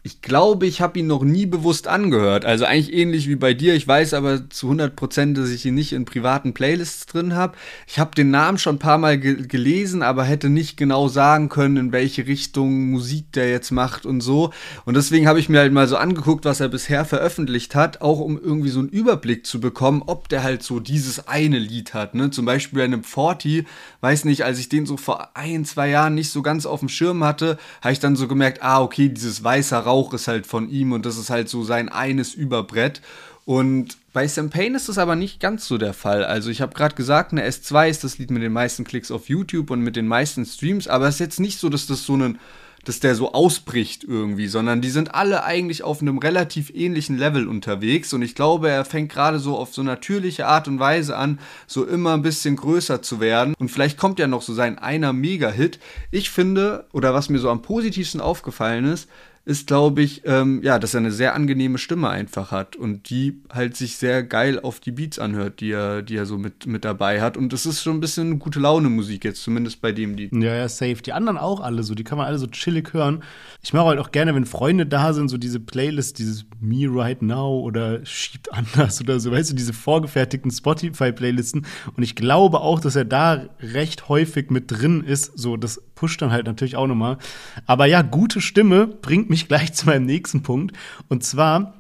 ich 0.05 0.21
glaube, 0.21 0.67
ich 0.67 0.81
habe 0.81 0.99
ihn 0.99 1.07
noch 1.07 1.23
nie 1.23 1.47
bewusst 1.47 1.87
angehört. 1.87 2.45
Also 2.45 2.65
eigentlich 2.65 2.93
ähnlich 2.93 3.29
wie 3.29 3.37
bei 3.37 3.55
dir. 3.55 3.77
Ich 3.77 3.87
weiß 3.87 4.15
aber 4.15 4.51
zu 4.51 4.67
100 4.67 4.97
Prozent, 4.97 5.39
dass 5.39 5.51
ich 5.51 5.65
ihn 5.65 5.77
nicht 5.77 5.93
in 5.93 6.05
privaten 6.05 6.55
Playlists 6.55 7.07
drin 7.07 7.37
habe. 7.37 7.57
Ich 7.87 8.01
habe 8.01 8.13
den 8.17 8.33
Namen 8.33 8.59
schon 8.59 8.77
ein 8.77 8.81
paar 8.81 8.99
Mal 8.99 9.17
ge 9.17 9.47
gelesen, 9.47 10.03
aber 10.03 10.25
hätte 10.25 10.49
nicht 10.49 10.77
genau 10.77 11.07
sagen 11.07 11.49
können, 11.49 11.77
in 11.77 11.93
welche 11.93 12.27
Richtung 12.27 12.91
Musik 12.91 13.31
der 13.33 13.49
jetzt 13.49 13.71
macht 13.71 14.05
und 14.05 14.23
so. 14.23 14.51
Und 14.85 14.97
deswegen 14.97 15.29
habe 15.29 15.39
ich 15.39 15.49
mir 15.49 15.61
halt 15.61 15.73
mal 15.73 15.87
so 15.87 15.97
angeguckt, 15.97 16.45
was 16.45 16.59
er 16.59 16.69
bisher 16.69 17.05
veröffentlicht 17.05 17.77
hat, 17.77 18.01
auch 18.01 18.19
um 18.19 18.41
irgendwie 18.43 18.71
so 18.71 18.81
einen 18.81 18.89
Überblick 18.89 19.47
zu 19.47 19.61
bekommen, 19.61 20.03
ob 20.05 20.29
der 20.29 20.43
halt 20.43 20.65
so 20.65 20.81
dieses 20.81 21.29
eine 21.29 21.61
Lied 21.61 21.95
hat. 21.95 22.17
Ne? 22.17 22.31
Zum 22.31 22.45
Beispiel 22.45 22.81
bei 22.81 22.85
einem 22.85 23.05
40, 23.05 23.67
weiß 24.01 24.25
nicht, 24.25 24.45
als 24.45 24.59
ich 24.59 24.69
den 24.69 24.85
so 24.85 24.97
vor 24.97 25.37
ein, 25.37 25.65
zwei 25.65 25.91
Jahren 25.91 26.17
nicht 26.17 26.31
so 26.31 26.43
ganz 26.43 26.67
auf 26.67 26.81
dem 26.81 26.89
Schirm 26.89 27.23
hatte, 27.23 27.57
habe 27.81 27.93
ich 27.93 28.01
dann 28.01 28.17
so 28.17 28.27
gemerkt, 28.27 28.65
ah, 28.65 28.83
okay, 28.83 29.09
dieses 29.09 29.45
weiße 29.45 29.77
Raum 29.77 29.92
Rauch 29.93 30.15
ist 30.15 30.27
halt 30.27 30.47
von 30.47 30.71
ihm 30.71 30.93
und 30.93 31.05
das 31.05 31.19
ist 31.19 31.29
halt 31.29 31.51
so 31.51 31.65
sein 31.65 31.91
eines 31.91 32.33
Überbrett. 32.33 33.03
Und 33.45 33.99
bei 34.15 34.27
Sam 34.27 34.49
Payne 34.49 34.77
ist 34.77 34.89
das 34.89 34.97
aber 34.97 35.17
nicht 35.17 35.39
ganz 35.39 35.67
so 35.67 35.77
der 35.77 35.93
Fall. 35.93 36.25
Also 36.25 36.49
ich 36.49 36.63
habe 36.63 36.75
gerade 36.75 36.95
gesagt, 36.95 37.33
eine 37.33 37.47
S2 37.47 37.91
ist 37.91 38.05
das 38.05 38.17
Lied 38.17 38.31
mit 38.31 38.43
den 38.43 38.53
meisten 38.53 38.85
Klicks 38.85 39.11
auf 39.11 39.29
YouTube 39.29 39.71
und 39.71 39.81
mit 39.81 39.97
den 39.97 40.07
meisten 40.07 40.47
Streams, 40.47 40.89
aber 40.89 41.09
es 41.09 41.17
ist 41.17 41.21
jetzt 41.21 41.41
nicht 41.41 41.59
so, 41.59 41.69
dass 41.69 41.87
das 41.87 42.05
so 42.05 42.17
ein 42.17 42.39
dass 42.85 42.99
der 42.99 43.15
so 43.15 43.33
ausbricht 43.33 44.03
irgendwie, 44.05 44.49
sondern 44.49 44.81
die 44.81 44.91
sind 44.91 45.15
alle 45.15 45.45
eigentlich 45.45 45.85
auf 45.85 46.03
einem 46.03 46.19
relativ 46.19 46.71
ähnlichen 46.75 47.17
Level 47.17 47.47
unterwegs 47.47 48.13
und 48.13 48.23
ich 48.23 48.35
glaube, 48.35 48.71
er 48.71 48.85
fängt 48.85 49.13
gerade 49.13 49.39
so 49.39 49.57
auf 49.57 49.73
so 49.73 49.83
natürliche 49.83 50.47
Art 50.47 50.67
und 50.67 50.81
Weise 50.81 51.17
an, 51.17 51.39
so 51.67 51.85
immer 51.85 52.15
ein 52.15 52.23
bisschen 52.23 52.57
größer 52.57 53.01
zu 53.01 53.21
werden 53.21 53.55
und 53.59 53.69
vielleicht 53.69 53.99
kommt 53.99 54.19
ja 54.19 54.27
noch 54.27 54.43
so 54.43 54.53
sein 54.53 54.79
einer 54.79 55.13
Mega-Hit. 55.13 55.79
Ich 56.11 56.31
finde, 56.31 56.87
oder 56.93 57.15
was 57.15 57.29
mir 57.29 57.39
so 57.39 57.51
am 57.51 57.63
positivsten 57.63 58.21
aufgefallen 58.21 58.85
ist, 58.85 59.09
ist, 59.45 59.67
glaube 59.67 60.03
ich, 60.03 60.23
ähm, 60.25 60.61
ja, 60.63 60.79
dass 60.79 60.95
er 60.95 60.99
eine 60.99 61.11
sehr 61.11 61.35
angenehme 61.35 61.79
Stimme 61.79 62.09
einfach 62.09 62.53
hat 62.53 62.77
und 62.77 63.11
die 63.11 63.41
halt 63.53 63.77
sich 63.77 63.97
sehr 63.97 64.23
geil 64.23 64.61
auf 64.61 64.79
die 64.79 64.93
Beats 64.93 65.19
anhört, 65.19 65.59
die 65.59 65.73
er, 65.73 66.03
die 66.03 66.17
er 66.17 66.27
so 66.27 66.39
mit, 66.39 66.67
mit 66.67 66.85
dabei 66.85 67.21
hat. 67.21 67.37
Und 67.37 67.53
das 67.53 67.67
ist 67.67 67.83
schon 67.83 67.97
ein 67.97 68.01
bisschen 68.01 68.39
gute 68.39 68.61
Laune 68.61 68.89
Musik 68.89 69.25
jetzt, 69.25 69.43
zumindest 69.43 69.81
bei 69.81 69.91
dem 69.91 70.15
Lied. 70.15 70.33
Ja, 70.33 70.55
ja, 70.55 70.69
safe. 70.69 71.03
Die 71.03 71.13
anderen 71.13 71.39
auch 71.39 71.61
alle 71.61 71.83
so, 71.83 71.97
die 71.97 72.05
kann 72.05 72.19
man 72.19 72.29
alle 72.29 72.39
so 72.39 72.47
chillig 72.47 72.93
hören. 72.93 73.25
Ich 73.63 73.73
mache 73.73 73.87
halt 73.87 73.99
auch 73.99 74.13
gerne, 74.13 74.33
wenn 74.37 74.47
Freunde 74.47 74.87
da 74.87 75.13
sind, 75.13 75.29
so 75.29 75.39
diese 75.39 75.59
Playlist, 75.59 76.21
dieses 76.21 76.45
Me 76.61 76.87
Right 76.89 77.21
Now 77.21 77.63
oder 77.63 78.05
Schiebt 78.07 78.53
anders 78.53 79.01
oder 79.01 79.19
so, 79.19 79.33
weißt 79.33 79.51
du, 79.51 79.55
diese 79.57 79.73
vorgefertigten 79.73 80.53
Spotify-Playlisten. 80.53 81.67
Und 81.97 82.03
ich 82.03 82.15
glaube 82.15 82.61
auch, 82.61 82.79
dass 82.79 82.95
er 82.95 83.05
da 83.05 83.47
recht 83.61 84.09
häufig 84.09 84.51
mit 84.51 84.71
drin 84.71 85.03
ist. 85.03 85.37
So, 85.37 85.57
das 85.57 85.83
pusht 86.03 86.21
dann 86.21 86.33
halt 86.33 86.47
natürlich 86.47 86.75
auch 86.75 86.89
nochmal. 86.89 87.17
Aber 87.65 87.87
ja, 87.87 88.03
gute 88.03 88.41
Stimme 88.41 88.89
bringt 88.89 89.31
mich 89.31 89.47
gleich 89.49 89.73
zu 89.73 89.87
meinem 89.87 90.05
nächsten 90.05 90.43
Punkt. 90.43 90.77
Und 91.09 91.23
zwar, 91.23 91.75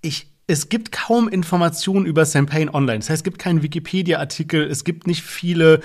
ich, 0.00 0.28
es 0.46 0.70
gibt 0.70 0.92
kaum 0.92 1.28
Informationen 1.28 2.06
über 2.06 2.24
Sam 2.24 2.46
Payne 2.46 2.72
online. 2.72 3.00
Das 3.00 3.10
heißt, 3.10 3.20
es 3.20 3.22
gibt 3.24 3.38
keinen 3.38 3.62
Wikipedia-Artikel, 3.62 4.62
es 4.62 4.84
gibt 4.84 5.06
nicht 5.06 5.22
viele 5.22 5.82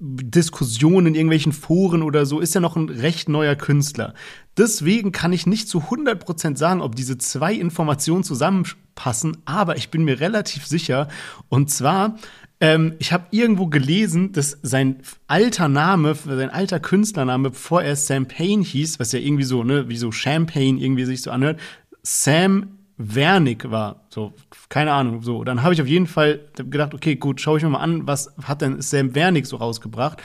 Diskussionen 0.00 1.08
in 1.08 1.14
irgendwelchen 1.14 1.52
Foren 1.52 2.02
oder 2.02 2.24
so. 2.24 2.40
Ist 2.40 2.54
ja 2.54 2.62
noch 2.62 2.76
ein 2.76 2.88
recht 2.88 3.28
neuer 3.28 3.56
Künstler. 3.56 4.14
Deswegen 4.56 5.12
kann 5.12 5.34
ich 5.34 5.46
nicht 5.46 5.68
zu 5.68 5.80
100% 5.80 6.56
sagen, 6.56 6.80
ob 6.80 6.96
diese 6.96 7.18
zwei 7.18 7.52
Informationen 7.52 8.24
zusammenpassen, 8.24 9.36
aber 9.44 9.76
ich 9.76 9.90
bin 9.90 10.04
mir 10.04 10.18
relativ 10.18 10.66
sicher. 10.66 11.08
Und 11.50 11.70
zwar 11.70 12.16
ähm, 12.62 12.94
ich 13.00 13.12
habe 13.12 13.26
irgendwo 13.32 13.66
gelesen, 13.66 14.30
dass 14.30 14.56
sein 14.62 15.00
alter 15.26 15.66
Name, 15.66 16.14
sein 16.14 16.48
alter 16.48 16.78
Künstlername, 16.78 17.50
bevor 17.50 17.82
er 17.82 17.96
Sam 17.96 18.26
Payne 18.26 18.62
hieß, 18.62 19.00
was 19.00 19.10
ja 19.10 19.18
irgendwie 19.18 19.42
so, 19.42 19.64
ne, 19.64 19.88
wie 19.88 19.96
so 19.96 20.12
Champagne 20.12 20.80
irgendwie 20.80 21.04
sich 21.04 21.22
so 21.22 21.32
anhört, 21.32 21.58
Sam 22.04 22.78
Wernick 22.98 23.72
war. 23.72 24.06
So, 24.10 24.32
keine 24.68 24.92
Ahnung. 24.92 25.22
So, 25.22 25.42
dann 25.42 25.64
habe 25.64 25.74
ich 25.74 25.82
auf 25.82 25.88
jeden 25.88 26.06
Fall 26.06 26.38
gedacht, 26.54 26.94
okay, 26.94 27.16
gut, 27.16 27.40
schaue 27.40 27.58
ich 27.58 27.64
mir 27.64 27.70
mal 27.70 27.80
an, 27.80 28.06
was 28.06 28.32
hat 28.44 28.62
denn 28.62 28.80
Sam 28.80 29.16
Wernick 29.16 29.46
so 29.46 29.56
rausgebracht. 29.56 30.22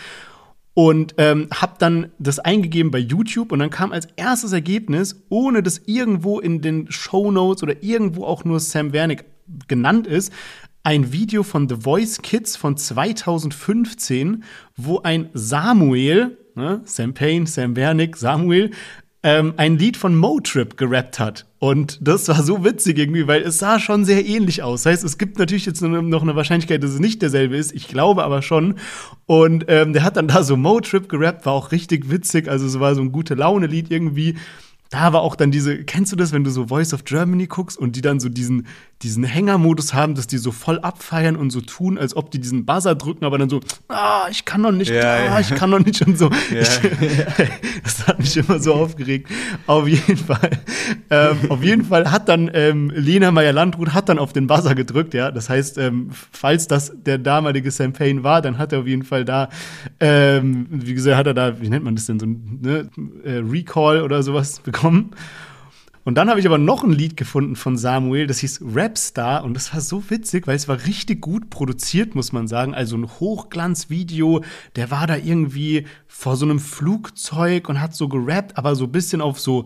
Und 0.75 1.15
ähm, 1.17 1.47
habe 1.51 1.73
dann 1.79 2.11
das 2.19 2.37
eingegeben 2.37 2.91
bei 2.91 2.99
YouTube 2.99 3.51
und 3.51 3.57
dann 3.57 3.71
kam 3.71 3.91
als 3.91 4.09
erstes 4.15 4.53
Ergebnis, 4.53 5.23
ohne 5.29 5.63
dass 5.63 5.79
irgendwo 5.87 6.39
in 6.39 6.61
den 6.61 6.91
Show 6.91 7.31
Notes 7.31 7.63
oder 7.63 7.81
irgendwo 7.81 8.25
auch 8.25 8.45
nur 8.45 8.59
Sam 8.59 8.93
Wernick 8.93 9.25
genannt 9.67 10.05
ist, 10.05 10.31
ein 10.87 11.11
Video 11.11 11.43
von 11.43 11.67
The 11.67 11.75
Voice 11.81 12.21
Kids 12.21 12.55
von 12.55 12.77
2015, 12.77 14.45
wo 14.77 15.01
ein 15.01 15.29
Samuel, 15.33 16.37
ne, 16.55 16.79
Sam 16.85 17.13
Payne, 17.13 17.45
Sam 17.45 17.75
Wernick, 17.75 18.15
Samuel, 18.15 18.71
ähm, 19.21 19.53
ein 19.57 19.77
Lied 19.77 19.97
von 19.97 20.15
Motrip 20.15 20.77
gerappt 20.77 21.19
hat. 21.19 21.45
Und 21.59 21.99
das 22.01 22.29
war 22.29 22.41
so 22.41 22.63
witzig 22.63 22.99
irgendwie, 22.99 23.27
weil 23.27 23.41
es 23.41 23.57
sah 23.57 23.79
schon 23.79 24.05
sehr 24.05 24.25
ähnlich 24.25 24.63
aus. 24.63 24.83
Das 24.83 24.93
heißt, 24.93 25.03
es 25.03 25.17
gibt 25.17 25.39
natürlich 25.39 25.65
jetzt 25.65 25.81
noch 25.81 26.21
eine 26.21 26.37
Wahrscheinlichkeit, 26.37 26.81
dass 26.81 26.91
es 26.91 27.01
nicht 27.01 27.21
derselbe 27.21 27.57
ist. 27.57 27.73
Ich 27.73 27.89
glaube 27.89 28.23
aber 28.23 28.41
schon. 28.41 28.75
Und 29.25 29.65
ähm, 29.67 29.91
der 29.91 30.05
hat 30.05 30.15
dann 30.15 30.29
da 30.29 30.41
so 30.41 30.55
Motrip 30.55 31.09
gerappt, 31.09 31.45
war 31.45 31.51
auch 31.51 31.73
richtig 31.73 32.09
witzig. 32.09 32.47
Also 32.47 32.65
es 32.65 32.79
war 32.79 32.95
so 32.95 33.01
ein 33.01 33.11
gute 33.11 33.35
Laune-Lied 33.35 33.91
irgendwie 33.91 34.37
da 34.89 35.11
war 35.13 35.21
auch 35.21 35.35
dann 35.35 35.51
diese, 35.51 35.83
kennst 35.83 36.11
du 36.11 36.15
das, 36.15 36.31
wenn 36.31 36.43
du 36.43 36.49
so 36.49 36.67
Voice 36.67 36.93
of 36.93 37.03
Germany 37.03 37.47
guckst 37.47 37.77
und 37.77 37.95
die 37.95 38.01
dann 38.01 38.19
so 38.19 38.29
diesen, 38.29 38.67
diesen 39.03 39.23
Hängermodus 39.23 39.93
haben, 39.93 40.15
dass 40.15 40.25
die 40.25 40.39
so 40.39 40.51
voll 40.51 40.79
abfeiern 40.79 41.35
und 41.35 41.51
so 41.51 41.61
tun, 41.61 41.99
als 41.99 42.15
ob 42.15 42.31
die 42.31 42.39
diesen 42.39 42.65
Buzzer 42.65 42.95
drücken, 42.95 43.25
aber 43.25 43.37
dann 43.37 43.47
so, 43.47 43.59
ah, 43.89 44.25
ich 44.31 44.43
kann 44.43 44.61
noch 44.61 44.71
nicht, 44.71 44.89
ja, 44.89 45.01
ah, 45.01 45.25
ja. 45.25 45.39
ich 45.39 45.53
kann 45.53 45.69
noch 45.69 45.79
nicht 45.79 46.01
und 46.01 46.17
so. 46.17 46.29
Ja. 46.51 46.67
Ich, 46.97 47.81
das 47.83 48.07
hat 48.07 48.19
mich 48.19 48.35
immer 48.37 48.59
so 48.59 48.73
aufgeregt. 48.73 49.29
Auf 49.67 49.87
jeden 49.87 50.17
Fall, 50.17 50.51
ähm, 51.09 51.37
auf 51.49 51.63
jeden 51.63 51.85
Fall 51.85 52.11
hat 52.11 52.27
dann 52.27 52.49
ähm, 52.53 52.91
Lena 52.93 53.31
Meyer-Landrut 53.31 53.93
hat 53.93 54.09
dann 54.09 54.19
auf 54.19 54.33
den 54.33 54.47
Buzzer 54.47 54.75
gedrückt, 54.75 55.13
ja. 55.13 55.31
Das 55.31 55.49
heißt, 55.49 55.77
ähm, 55.77 56.09
falls 56.31 56.67
das 56.67 56.91
der 56.95 57.17
damalige 57.17 57.69
Sam 57.71 57.93
Payne 57.93 58.23
war, 58.23 58.41
dann 58.41 58.57
hat 58.57 58.73
er 58.73 58.79
auf 58.79 58.87
jeden 58.87 59.03
Fall 59.03 59.25
da, 59.25 59.49
ähm, 59.99 60.67
wie 60.69 60.93
gesagt, 60.93 61.17
hat 61.17 61.27
er 61.27 61.33
da, 61.33 61.61
wie 61.61 61.69
nennt 61.69 61.85
man 61.85 61.95
das 61.95 62.07
denn, 62.07 62.19
so 62.19 62.25
ein 62.25 62.59
ne, 62.61 62.89
äh, 63.23 63.37
Recall 63.47 64.01
oder 64.01 64.23
sowas 64.23 64.59
bekommen. 64.59 65.11
Und 66.07 66.15
dann 66.15 66.29
habe 66.29 66.39
ich 66.39 66.45
aber 66.45 66.57
noch 66.57 66.85
ein 66.85 66.93
Lied 66.93 67.17
gefunden 67.17 67.57
von 67.57 67.75
Samuel, 67.75 68.27
das 68.27 68.39
hieß 68.39 68.61
Rapstar 68.73 69.43
und 69.43 69.53
das 69.55 69.73
war 69.73 69.81
so 69.81 70.09
witzig, 70.09 70.47
weil 70.47 70.55
es 70.55 70.69
war 70.69 70.85
richtig 70.85 71.19
gut 71.19 71.49
produziert, 71.49 72.15
muss 72.15 72.31
man 72.31 72.47
sagen. 72.47 72.73
Also 72.73 72.95
ein 72.95 73.09
Hochglanzvideo, 73.19 74.41
der 74.77 74.89
war 74.89 75.05
da 75.05 75.17
irgendwie 75.17 75.85
vor 76.07 76.37
so 76.37 76.45
einem 76.45 76.61
Flugzeug 76.61 77.67
und 77.67 77.81
hat 77.81 77.93
so 77.93 78.07
gerappt, 78.07 78.57
aber 78.57 78.77
so 78.77 78.85
ein 78.85 78.91
bisschen 78.93 79.19
auf 79.19 79.37
so 79.37 79.65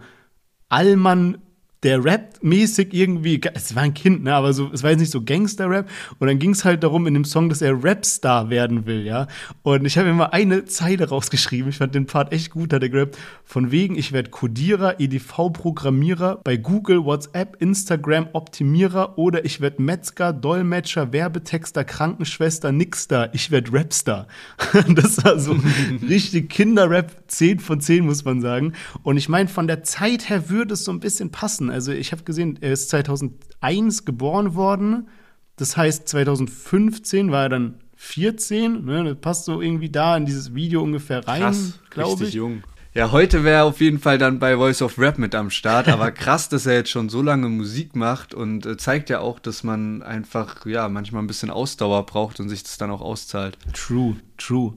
Allmann 0.68 1.38
der 1.84 2.04
rappt 2.06 2.44
mäßig 2.44 2.94
irgendwie, 2.94 3.42
es 3.54 3.76
war 3.76 3.84
ein 3.84 3.94
Kind, 3.94 4.24
ne, 4.24 4.36
aber 4.36 4.54
so, 4.54 4.70
es 4.72 4.84
war 4.84 4.92
jetzt 4.92 5.00
nicht 5.00 5.12
so 5.12 5.24
Gangster-Rap. 5.24 5.90
Und 6.20 6.28
dann 6.28 6.38
ging 6.38 6.52
es 6.52 6.64
halt 6.64 6.84
darum 6.84 7.08
in 7.08 7.16
dem 7.16 7.26
Song, 7.26 7.50
dass 7.50 7.62
er 7.62 7.84
Rapstar 7.84 8.50
werden 8.50 8.86
will, 8.86 9.04
ja. 9.04 9.28
Und 9.64 9.86
ich 9.86 9.98
habe 9.98 10.08
mir 10.10 10.14
mal 10.14 10.26
eine 10.28 10.66
Zeile 10.66 11.10
rausgeschrieben. 11.10 11.70
Ich 11.70 11.78
fand 11.78 11.96
den 11.96 12.06
Part 12.06 12.34
echt 12.34 12.52
gut, 12.52 12.74
hat 12.74 12.84
er 12.84 12.90
gerappt. 12.90 13.18
Von 13.44 13.72
wegen, 13.72 13.98
ich 13.98 14.12
werde 14.12 14.30
Codierer, 14.30 15.00
EDV-Programmierer, 15.00 16.42
bei 16.44 16.58
Google, 16.58 17.04
WhatsApp, 17.04 17.60
Instagram, 17.60 18.30
Optimierer 18.34 19.18
oder 19.18 19.44
ich 19.44 19.60
werde 19.60 19.82
Metzger, 19.82 20.34
Dolmetscher, 20.34 21.12
Werbetexter, 21.12 21.84
Krankenschwester, 21.84 22.72
Nixter. 22.72 23.34
Ich 23.34 23.50
werde 23.50 23.74
Rapstar. 23.74 24.28
das 24.96 25.24
war 25.24 25.40
so 25.40 25.58
richtig 26.08 26.50
Kinderrap, 26.50 27.12
10 27.28 27.60
von 27.60 27.82
10, 27.82 28.06
muss 28.06 28.24
man 28.24 28.42
sagen. 28.42 28.74
Und 29.02 29.18
ich 29.18 29.30
meine, 29.30 29.50
von 29.50 29.68
der 29.68 29.84
Zeit 29.84 30.30
her 30.30 30.50
würde 30.50 30.76
es 30.76 30.84
so 30.84 30.92
ein 30.92 31.00
bisschen 31.00 31.32
passen. 31.32 31.71
Also 31.72 31.92
ich 31.92 32.12
habe 32.12 32.24
gesehen, 32.24 32.58
er 32.62 32.74
ist 32.74 32.90
2001 32.90 34.06
geboren 34.06 34.56
worden. 34.56 35.08
Das 35.56 35.78
heißt, 35.78 36.08
2015 36.08 37.32
war 37.32 37.44
er 37.44 37.50
dann 37.50 37.76
14. 37.96 38.84
Ne? 38.86 39.04
Das 39.04 39.18
passt 39.18 39.46
so 39.46 39.62
irgendwie 39.62 39.90
da 39.90 40.18
in 40.18 40.26
dieses 40.26 40.56
Video 40.56 40.82
ungefähr 40.82 41.28
rein, 41.28 41.74
glaube 41.90 42.26
ich. 42.26 42.34
jung. 42.34 42.64
Ja, 42.94 43.12
heute 43.14 43.46
wäre 43.46 43.60
er 43.60 43.66
auf 43.66 43.80
jeden 43.80 44.00
Fall 44.00 44.18
dann 44.18 44.40
bei 44.40 44.58
Voice 44.58 44.82
of 44.82 45.00
Rap 45.00 45.18
mit 45.18 45.34
am 45.34 45.50
Start, 45.50 45.88
aber 45.88 46.12
krass, 46.12 46.50
dass 46.50 46.66
er 46.66 46.74
jetzt 46.74 46.90
schon 46.90 47.08
so 47.08 47.22
lange 47.22 47.48
Musik 47.48 47.96
macht 47.96 48.34
und 48.34 48.66
äh, 48.66 48.76
zeigt 48.76 49.10
ja 49.10 49.20
auch, 49.20 49.40
dass 49.40 49.64
man 49.64 50.04
einfach, 50.04 50.66
ja, 50.66 50.90
manchmal 50.90 51.24
ein 51.24 51.28
bisschen 51.28 51.52
Ausdauer 51.52 52.06
braucht 52.06 52.42
und 52.42 52.50
sich 52.50 52.64
das 52.64 52.78
dann 52.78 52.92
auch 52.92 53.00
auszahlt. 53.00 53.58
True, 53.72 54.18
true. 54.38 54.74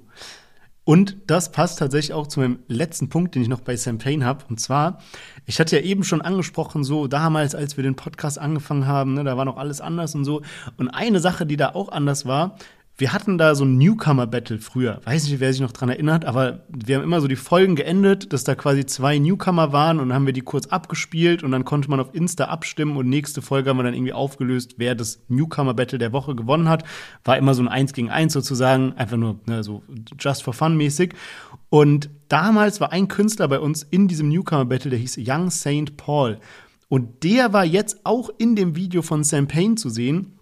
Und 0.84 1.16
das 1.26 1.50
passt 1.50 1.78
tatsächlich 1.78 2.12
auch 2.12 2.26
zu 2.26 2.40
meinem 2.40 2.58
letzten 2.68 3.08
Punkt, 3.08 3.34
den 3.34 3.42
ich 3.42 3.48
noch 3.48 3.60
bei 3.60 3.74
Sam 3.74 3.98
Payne 3.98 4.24
habe. 4.24 4.44
Und 4.48 4.60
zwar, 4.60 4.98
ich 5.46 5.58
hatte 5.58 5.76
ja 5.76 5.82
eben 5.82 6.04
schon 6.04 6.20
angesprochen, 6.20 6.84
so 6.84 7.06
damals, 7.06 7.54
als 7.54 7.76
wir 7.76 7.84
den 7.84 7.96
Podcast 7.96 8.38
angefangen 8.38 8.86
haben, 8.86 9.14
ne, 9.14 9.24
da 9.24 9.36
war 9.36 9.46
noch 9.46 9.56
alles 9.56 9.80
anders 9.80 10.14
und 10.14 10.24
so. 10.24 10.42
Und 10.76 10.88
eine 10.90 11.20
Sache, 11.20 11.46
die 11.46 11.56
da 11.56 11.70
auch 11.70 11.88
anders 11.88 12.26
war, 12.26 12.58
wir 12.96 13.12
hatten 13.12 13.38
da 13.38 13.56
so 13.56 13.64
ein 13.64 13.76
Newcomer-Battle 13.76 14.60
früher. 14.60 15.00
Weiß 15.04 15.24
nicht, 15.24 15.40
wer 15.40 15.52
sich 15.52 15.60
noch 15.60 15.72
dran 15.72 15.88
erinnert, 15.88 16.24
aber 16.24 16.64
wir 16.68 16.96
haben 16.96 17.02
immer 17.02 17.20
so 17.20 17.26
die 17.26 17.34
Folgen 17.34 17.74
geendet, 17.74 18.32
dass 18.32 18.44
da 18.44 18.54
quasi 18.54 18.86
zwei 18.86 19.18
Newcomer 19.18 19.72
waren 19.72 19.98
und 19.98 20.08
dann 20.10 20.14
haben 20.14 20.26
wir 20.26 20.32
die 20.32 20.42
kurz 20.42 20.66
abgespielt 20.66 21.42
und 21.42 21.50
dann 21.50 21.64
konnte 21.64 21.90
man 21.90 21.98
auf 21.98 22.14
Insta 22.14 22.44
abstimmen 22.44 22.96
und 22.96 23.08
nächste 23.08 23.42
Folge 23.42 23.70
haben 23.70 23.78
wir 23.78 23.82
dann 23.82 23.94
irgendwie 23.94 24.12
aufgelöst, 24.12 24.74
wer 24.76 24.94
das 24.94 25.24
Newcomer-Battle 25.28 25.98
der 25.98 26.12
Woche 26.12 26.36
gewonnen 26.36 26.68
hat. 26.68 26.84
War 27.24 27.36
immer 27.36 27.54
so 27.54 27.62
ein 27.62 27.68
Eins 27.68 27.94
gegen 27.94 28.10
Eins 28.10 28.32
sozusagen, 28.32 28.92
einfach 28.92 29.16
nur 29.16 29.40
ne, 29.46 29.64
so 29.64 29.82
just 30.18 30.44
for 30.44 30.54
fun 30.54 30.76
mäßig. 30.76 31.14
Und 31.70 32.10
damals 32.28 32.80
war 32.80 32.92
ein 32.92 33.08
Künstler 33.08 33.48
bei 33.48 33.58
uns 33.58 33.82
in 33.82 34.06
diesem 34.06 34.28
Newcomer-Battle, 34.28 34.90
der 34.90 35.00
hieß 35.00 35.18
Young 35.18 35.50
Saint 35.50 35.96
Paul. 35.96 36.38
Und 36.88 37.24
der 37.24 37.52
war 37.52 37.64
jetzt 37.64 38.02
auch 38.04 38.30
in 38.38 38.54
dem 38.54 38.76
Video 38.76 39.02
von 39.02 39.24
Sam 39.24 39.48
Payne 39.48 39.74
zu 39.74 39.88
sehen. 39.88 40.38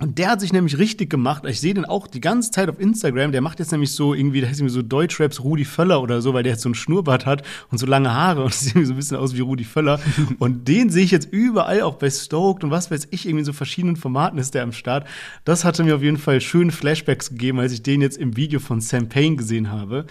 Und 0.00 0.18
der 0.18 0.30
hat 0.30 0.40
sich 0.40 0.52
nämlich 0.52 0.78
richtig 0.78 1.10
gemacht. 1.10 1.42
Ich 1.44 1.58
sehe 1.58 1.74
den 1.74 1.84
auch 1.84 2.06
die 2.06 2.20
ganze 2.20 2.52
Zeit 2.52 2.68
auf 2.68 2.78
Instagram. 2.78 3.32
Der 3.32 3.40
macht 3.40 3.58
jetzt 3.58 3.72
nämlich 3.72 3.90
so 3.90 4.14
irgendwie, 4.14 4.40
der 4.40 4.48
heißt 4.48 4.60
irgendwie 4.60 4.74
so 4.74 4.82
Deutschraps 4.82 5.42
Rudi 5.42 5.64
Völler 5.64 6.00
oder 6.00 6.22
so, 6.22 6.34
weil 6.34 6.44
der 6.44 6.52
jetzt 6.52 6.62
so 6.62 6.68
einen 6.68 6.76
Schnurrbart 6.76 7.26
hat 7.26 7.42
und 7.72 7.78
so 7.78 7.86
lange 7.86 8.12
Haare 8.14 8.44
und 8.44 8.54
sieht 8.54 8.76
irgendwie 8.76 8.86
so 8.86 8.92
ein 8.92 8.96
bisschen 8.96 9.16
aus 9.16 9.34
wie 9.34 9.40
Rudi 9.40 9.64
Völler. 9.64 9.98
und 10.38 10.68
den 10.68 10.90
sehe 10.90 11.04
ich 11.04 11.10
jetzt 11.10 11.32
überall, 11.32 11.82
auch 11.82 11.96
bei 11.96 12.10
Stoked 12.10 12.62
und 12.62 12.70
was 12.70 12.92
weiß 12.92 13.08
ich, 13.10 13.26
irgendwie 13.26 13.44
so 13.44 13.52
verschiedenen 13.52 13.96
Formaten 13.96 14.38
ist 14.38 14.54
der 14.54 14.62
am 14.62 14.72
Start. 14.72 15.04
Das 15.44 15.64
hatte 15.64 15.82
mir 15.82 15.96
auf 15.96 16.02
jeden 16.02 16.18
Fall 16.18 16.40
schöne 16.40 16.70
Flashbacks 16.70 17.30
gegeben, 17.30 17.58
als 17.58 17.72
ich 17.72 17.82
den 17.82 18.00
jetzt 18.00 18.18
im 18.18 18.36
Video 18.36 18.60
von 18.60 18.80
Sam 18.80 19.08
Payne 19.08 19.34
gesehen 19.34 19.72
habe. 19.72 20.06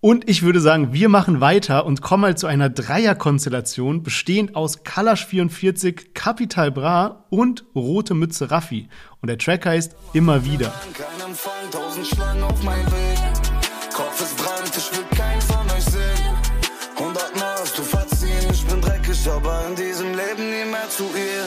Und 0.00 0.30
ich 0.30 0.42
würde 0.42 0.60
sagen, 0.60 0.92
wir 0.92 1.08
machen 1.08 1.40
weiter 1.40 1.84
und 1.84 2.02
kommen 2.02 2.22
halt 2.24 2.38
zu 2.38 2.46
einer 2.46 2.70
Dreierkonstellation, 2.70 4.04
bestehend 4.04 4.54
aus 4.54 4.84
Kalash 4.84 5.26
44, 5.26 6.14
Capital 6.14 6.70
Bra 6.70 7.26
und 7.30 7.64
Rote 7.74 8.14
Mütze 8.14 8.52
Raffi. 8.52 8.88
Und 9.20 9.26
der 9.26 9.38
Track 9.38 9.66
heißt 9.66 9.96
Immer 10.12 10.44
wieder. 10.44 10.72
Aber 19.30 19.66
in 19.68 19.76
diesem 19.76 20.06
Leben 20.14 20.50
nie 20.50 20.70
mehr 20.70 20.88
zu 20.88 21.02
ihr. 21.02 21.44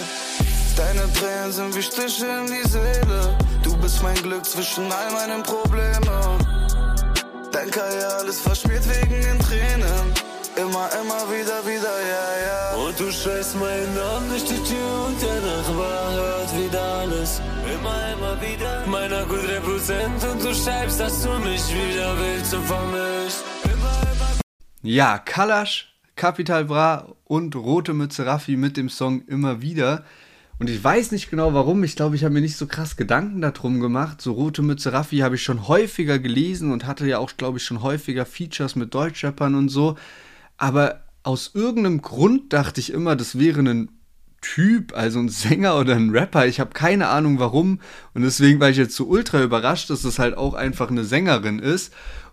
Deine 0.78 1.12
Tränen 1.14 1.52
sind 1.52 1.76
wie 1.76 1.82
Stiche 1.82 2.28
in 2.28 2.46
die 2.46 2.70
Seele. 2.70 3.38
Du 3.64 3.76
bist 3.78 4.04
mein 4.04 4.16
Glück 4.22 4.46
zwischen 4.46 4.84
all 4.92 5.12
meinen 5.12 5.42
Problemen. 5.42 6.61
Denker, 7.54 8.00
ja, 8.00 8.08
alles 8.18 8.40
verschmiert 8.40 8.84
wegen 8.88 9.22
den 9.22 9.40
Tränen. 9.40 10.14
Immer, 10.56 10.90
immer 11.02 11.24
wieder, 11.32 11.66
wieder, 11.66 11.96
ja, 12.02 12.26
ja. 12.46 12.76
Und 12.76 13.00
du 13.00 13.12
schreist 13.12 13.56
meinen 13.60 13.94
Namen 13.96 14.30
durch 14.30 14.44
die 14.44 14.62
Tür 14.64 15.06
und 15.08 15.22
der 15.22 15.42
Nachbar 15.42 16.14
hört 16.14 16.58
wieder 16.58 16.82
alles. 16.82 17.42
Immer, 17.66 18.14
immer 18.14 18.42
wieder. 18.42 18.86
Meiner 18.88 19.26
gut 19.26 19.48
Reprozent 19.48 20.24
und 20.24 20.44
du 20.44 20.54
schreibst, 20.54 21.00
dass 21.00 21.24
du 21.24 21.30
mich 21.40 21.64
wieder 21.74 22.18
willst 22.20 22.54
und 22.54 22.66
vermisst. 22.66 23.44
Immer, 23.64 24.02
immer. 24.14 24.42
Ja, 24.82 25.18
Kalasch, 25.18 25.94
Capital 26.16 26.66
Bra 26.66 27.08
und 27.26 27.56
Rote 27.56 27.94
Mütze 27.94 28.26
Raffi 28.26 28.58
mit 28.58 28.78
dem 28.78 28.90
Song 28.90 29.24
Immer 29.28 29.62
wieder. 29.62 30.04
Und 30.62 30.70
ich 30.70 30.84
weiß 30.84 31.12
nicht 31.12 31.32
genau 31.32 31.56
warum. 31.56 31.84
Ich 31.84 31.96
glaube, 31.96 32.16
ich 32.16 32.24
habe 32.24 32.36
mir 32.36 32.42
nicht 32.42 32.56
so 32.56 32.68
krass 32.68 32.96
Gedanken 32.96 33.42
darum 33.42 33.80
gemacht. 33.80 34.22
So 34.22 34.34
Rote 34.34 34.62
Mütze 34.62 34.94
Raffi 34.94 35.18
habe 35.18 35.34
ich 35.34 35.42
schon 35.42 35.68
häufiger 35.68 36.20
gelesen 36.20 36.72
und 36.72 36.86
hatte 36.86 37.08
ja 37.08 37.18
auch, 37.18 37.32
glaube 37.36 37.58
ich, 37.58 37.64
schon 37.64 37.82
häufiger 37.82 38.28
Features 38.28 38.76
mit 38.76 38.94
Deutschrappern 38.94 39.56
und 39.56 39.70
so. 39.70 39.98
Aber 40.58 41.02
aus 41.24 41.50
irgendeinem 41.56 42.04
Grund 42.04 42.54
dachte 42.54 42.80
ich 42.80 42.94
immer, 42.94 43.16
das 43.16 43.40
wäre 43.40 43.62
ein 43.62 43.90
Typ, 44.42 44.96
also 44.96 45.18
ein 45.18 45.30
Sänger 45.30 45.80
oder 45.80 45.96
ein 45.96 46.12
Rapper. 46.12 46.46
Ich 46.46 46.60
habe 46.60 46.74
keine 46.76 47.08
Ahnung 47.08 47.40
warum. 47.40 47.80
Und 48.14 48.22
deswegen 48.22 48.60
war 48.60 48.70
ich 48.70 48.78
jetzt 48.78 48.96
so 48.96 49.06
ultra 49.06 49.42
überrascht, 49.42 49.90
dass 49.90 50.04
das 50.04 50.20
halt 50.20 50.38
auch 50.38 50.54
einfach 50.54 50.92
eine 50.92 51.06
Sängerin 51.06 51.58
ist. 51.58 51.92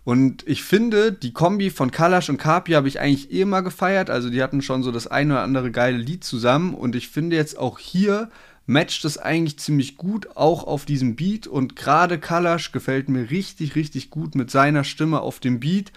Und 0.09 0.43
ich 0.49 0.63
finde, 0.63 1.13
die 1.13 1.35
Kombi 1.35 1.69
von 1.69 1.91
Kalash 1.91 2.31
und 2.31 2.39
Kapi 2.39 2.73
habe 2.73 2.89
ich 2.89 2.99
eigentlich 2.99 3.31
eh 3.31 3.45
mal 3.45 3.61
gefeiert. 3.61 4.09
Also 4.09 4.31
die 4.31 4.43
hatten 4.43 4.63
schon 4.63 4.83
so 4.83 4.91
das 4.91 5.07
eine 5.07 5.35
oder 5.35 5.43
andere 5.43 5.71
geile 5.71 5.99
Lied 5.99 6.25
zusammen. 6.25 6.73
Und 6.73 6.97
ich 6.97 7.09
finde 7.09 7.37
jetzt 7.37 7.59
auch 7.59 7.79
hier 7.79 8.31
matcht 8.65 9.05
es 9.05 9.19
eigentlich 9.19 9.59
ziemlich 9.59 9.99
gut, 9.99 10.35
auch 10.35 10.65
auf 10.65 10.87
diesem 10.87 11.15
Beat. 11.15 11.47
Und 11.47 11.77
gerade 11.77 12.19
Kalash 12.19 12.73
gefällt 12.73 13.11
mir 13.11 13.31
richtig, 13.31 13.77
richtig 13.77 14.09
gut 14.09 14.35
mit 14.35 14.51
seiner 14.51 14.83
Stimme 14.83 15.21
auf 15.21 15.41
dem 15.41 15.61
Beat. 15.61 15.93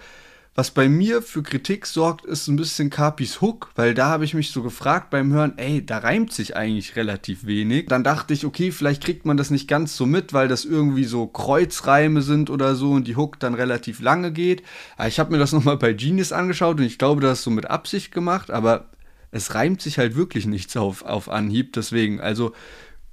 Was 0.54 0.70
bei 0.70 0.86
mir 0.86 1.22
für 1.22 1.42
Kritik 1.42 1.86
sorgt, 1.86 2.26
ist 2.26 2.46
ein 2.46 2.56
bisschen 2.56 2.90
Capis 2.90 3.40
Hook, 3.40 3.70
weil 3.74 3.94
da 3.94 4.08
habe 4.08 4.26
ich 4.26 4.34
mich 4.34 4.50
so 4.50 4.62
gefragt 4.62 5.08
beim 5.08 5.32
Hören, 5.32 5.54
ey, 5.56 5.84
da 5.84 5.96
reimt 5.96 6.30
sich 6.30 6.54
eigentlich 6.56 6.94
relativ 6.94 7.46
wenig. 7.46 7.86
Dann 7.86 8.04
dachte 8.04 8.34
ich, 8.34 8.44
okay, 8.44 8.70
vielleicht 8.70 9.02
kriegt 9.02 9.24
man 9.24 9.38
das 9.38 9.48
nicht 9.48 9.66
ganz 9.66 9.96
so 9.96 10.04
mit, 10.04 10.34
weil 10.34 10.48
das 10.48 10.66
irgendwie 10.66 11.04
so 11.04 11.26
Kreuzreime 11.26 12.20
sind 12.20 12.50
oder 12.50 12.74
so 12.74 12.90
und 12.90 13.08
die 13.08 13.16
Hook 13.16 13.40
dann 13.40 13.54
relativ 13.54 14.02
lange 14.02 14.30
geht. 14.30 14.62
Aber 14.98 15.08
ich 15.08 15.18
habe 15.18 15.32
mir 15.32 15.38
das 15.38 15.52
nochmal 15.52 15.78
bei 15.78 15.94
Genius 15.94 16.32
angeschaut 16.32 16.78
und 16.78 16.84
ich 16.84 16.98
glaube, 16.98 17.22
das 17.22 17.38
ist 17.38 17.44
so 17.44 17.50
mit 17.50 17.70
Absicht 17.70 18.12
gemacht, 18.12 18.50
aber 18.50 18.90
es 19.30 19.54
reimt 19.54 19.80
sich 19.80 19.96
halt 19.96 20.16
wirklich 20.16 20.44
nichts 20.44 20.76
auf, 20.76 21.02
auf 21.02 21.30
Anhieb. 21.30 21.72
Deswegen, 21.72 22.20
also 22.20 22.52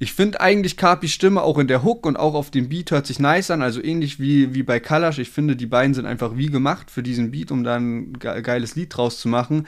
ich 0.01 0.13
finde 0.13 0.39
eigentlich 0.39 0.77
Capis 0.77 1.11
Stimme 1.11 1.41
auch 1.41 1.57
in 1.57 1.67
der 1.67 1.83
Hook 1.83 2.05
und 2.05 2.17
auch 2.17 2.33
auf 2.33 2.51
dem 2.51 2.69
Beat 2.69 2.91
hört 2.91 3.05
sich 3.05 3.19
nice 3.19 3.51
an, 3.51 3.61
also 3.61 3.83
ähnlich 3.83 4.17
wie, 4.17 4.55
wie 4.55 4.63
bei 4.63 4.79
Kalash. 4.79 5.19
Ich 5.19 5.29
finde, 5.29 5.57
die 5.57 5.65
beiden 5.65 5.93
sind 5.93 6.05
einfach 6.05 6.37
wie 6.37 6.47
gemacht 6.47 6.89
für 6.89 7.03
diesen 7.03 7.31
Beat, 7.31 7.51
um 7.51 7.65
da 7.65 7.75
ein 7.75 8.13
geiles 8.13 8.75
Lied 8.75 8.95
draus 8.95 9.19
zu 9.19 9.27
machen. 9.27 9.67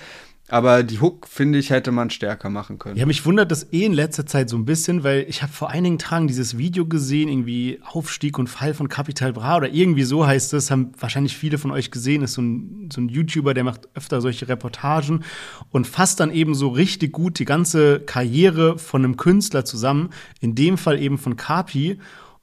Aber 0.51 0.83
die 0.83 0.99
Hook, 0.99 1.29
finde 1.29 1.59
ich, 1.59 1.69
hätte 1.69 1.93
man 1.93 2.09
stärker 2.09 2.49
machen 2.49 2.77
können. 2.77 2.97
Ja, 2.97 3.05
mich 3.05 3.25
wundert 3.25 3.51
das 3.51 3.71
eh 3.71 3.85
in 3.85 3.93
letzter 3.93 4.25
Zeit 4.25 4.49
so 4.49 4.57
ein 4.57 4.65
bisschen, 4.65 5.01
weil 5.01 5.25
ich 5.29 5.43
habe 5.43 5.53
vor 5.53 5.69
einigen 5.69 5.97
Tagen 5.97 6.27
dieses 6.27 6.57
Video 6.57 6.85
gesehen, 6.85 7.29
irgendwie 7.29 7.79
Aufstieg 7.85 8.37
und 8.37 8.49
Fall 8.49 8.73
von 8.73 8.89
Capital 8.89 9.31
Bra 9.31 9.55
oder 9.55 9.69
irgendwie 9.69 10.03
so 10.03 10.27
heißt 10.27 10.53
es, 10.53 10.69
haben 10.69 10.91
wahrscheinlich 10.99 11.37
viele 11.37 11.57
von 11.57 11.71
euch 11.71 11.89
gesehen, 11.89 12.21
ist 12.21 12.33
so 12.33 12.41
ein, 12.41 12.89
so 12.91 12.99
ein 12.99 13.07
YouTuber, 13.07 13.53
der 13.53 13.63
macht 13.63 13.87
öfter 13.93 14.19
solche 14.19 14.49
Reportagen 14.49 15.23
und 15.69 15.87
fasst 15.87 16.19
dann 16.19 16.31
eben 16.31 16.53
so 16.53 16.67
richtig 16.67 17.13
gut 17.13 17.39
die 17.39 17.45
ganze 17.45 18.01
Karriere 18.01 18.77
von 18.77 19.05
einem 19.05 19.15
Künstler 19.15 19.63
zusammen, 19.63 20.09
in 20.41 20.53
dem 20.53 20.77
Fall 20.77 21.01
eben 21.01 21.17
von 21.17 21.37
Capi. 21.37 21.97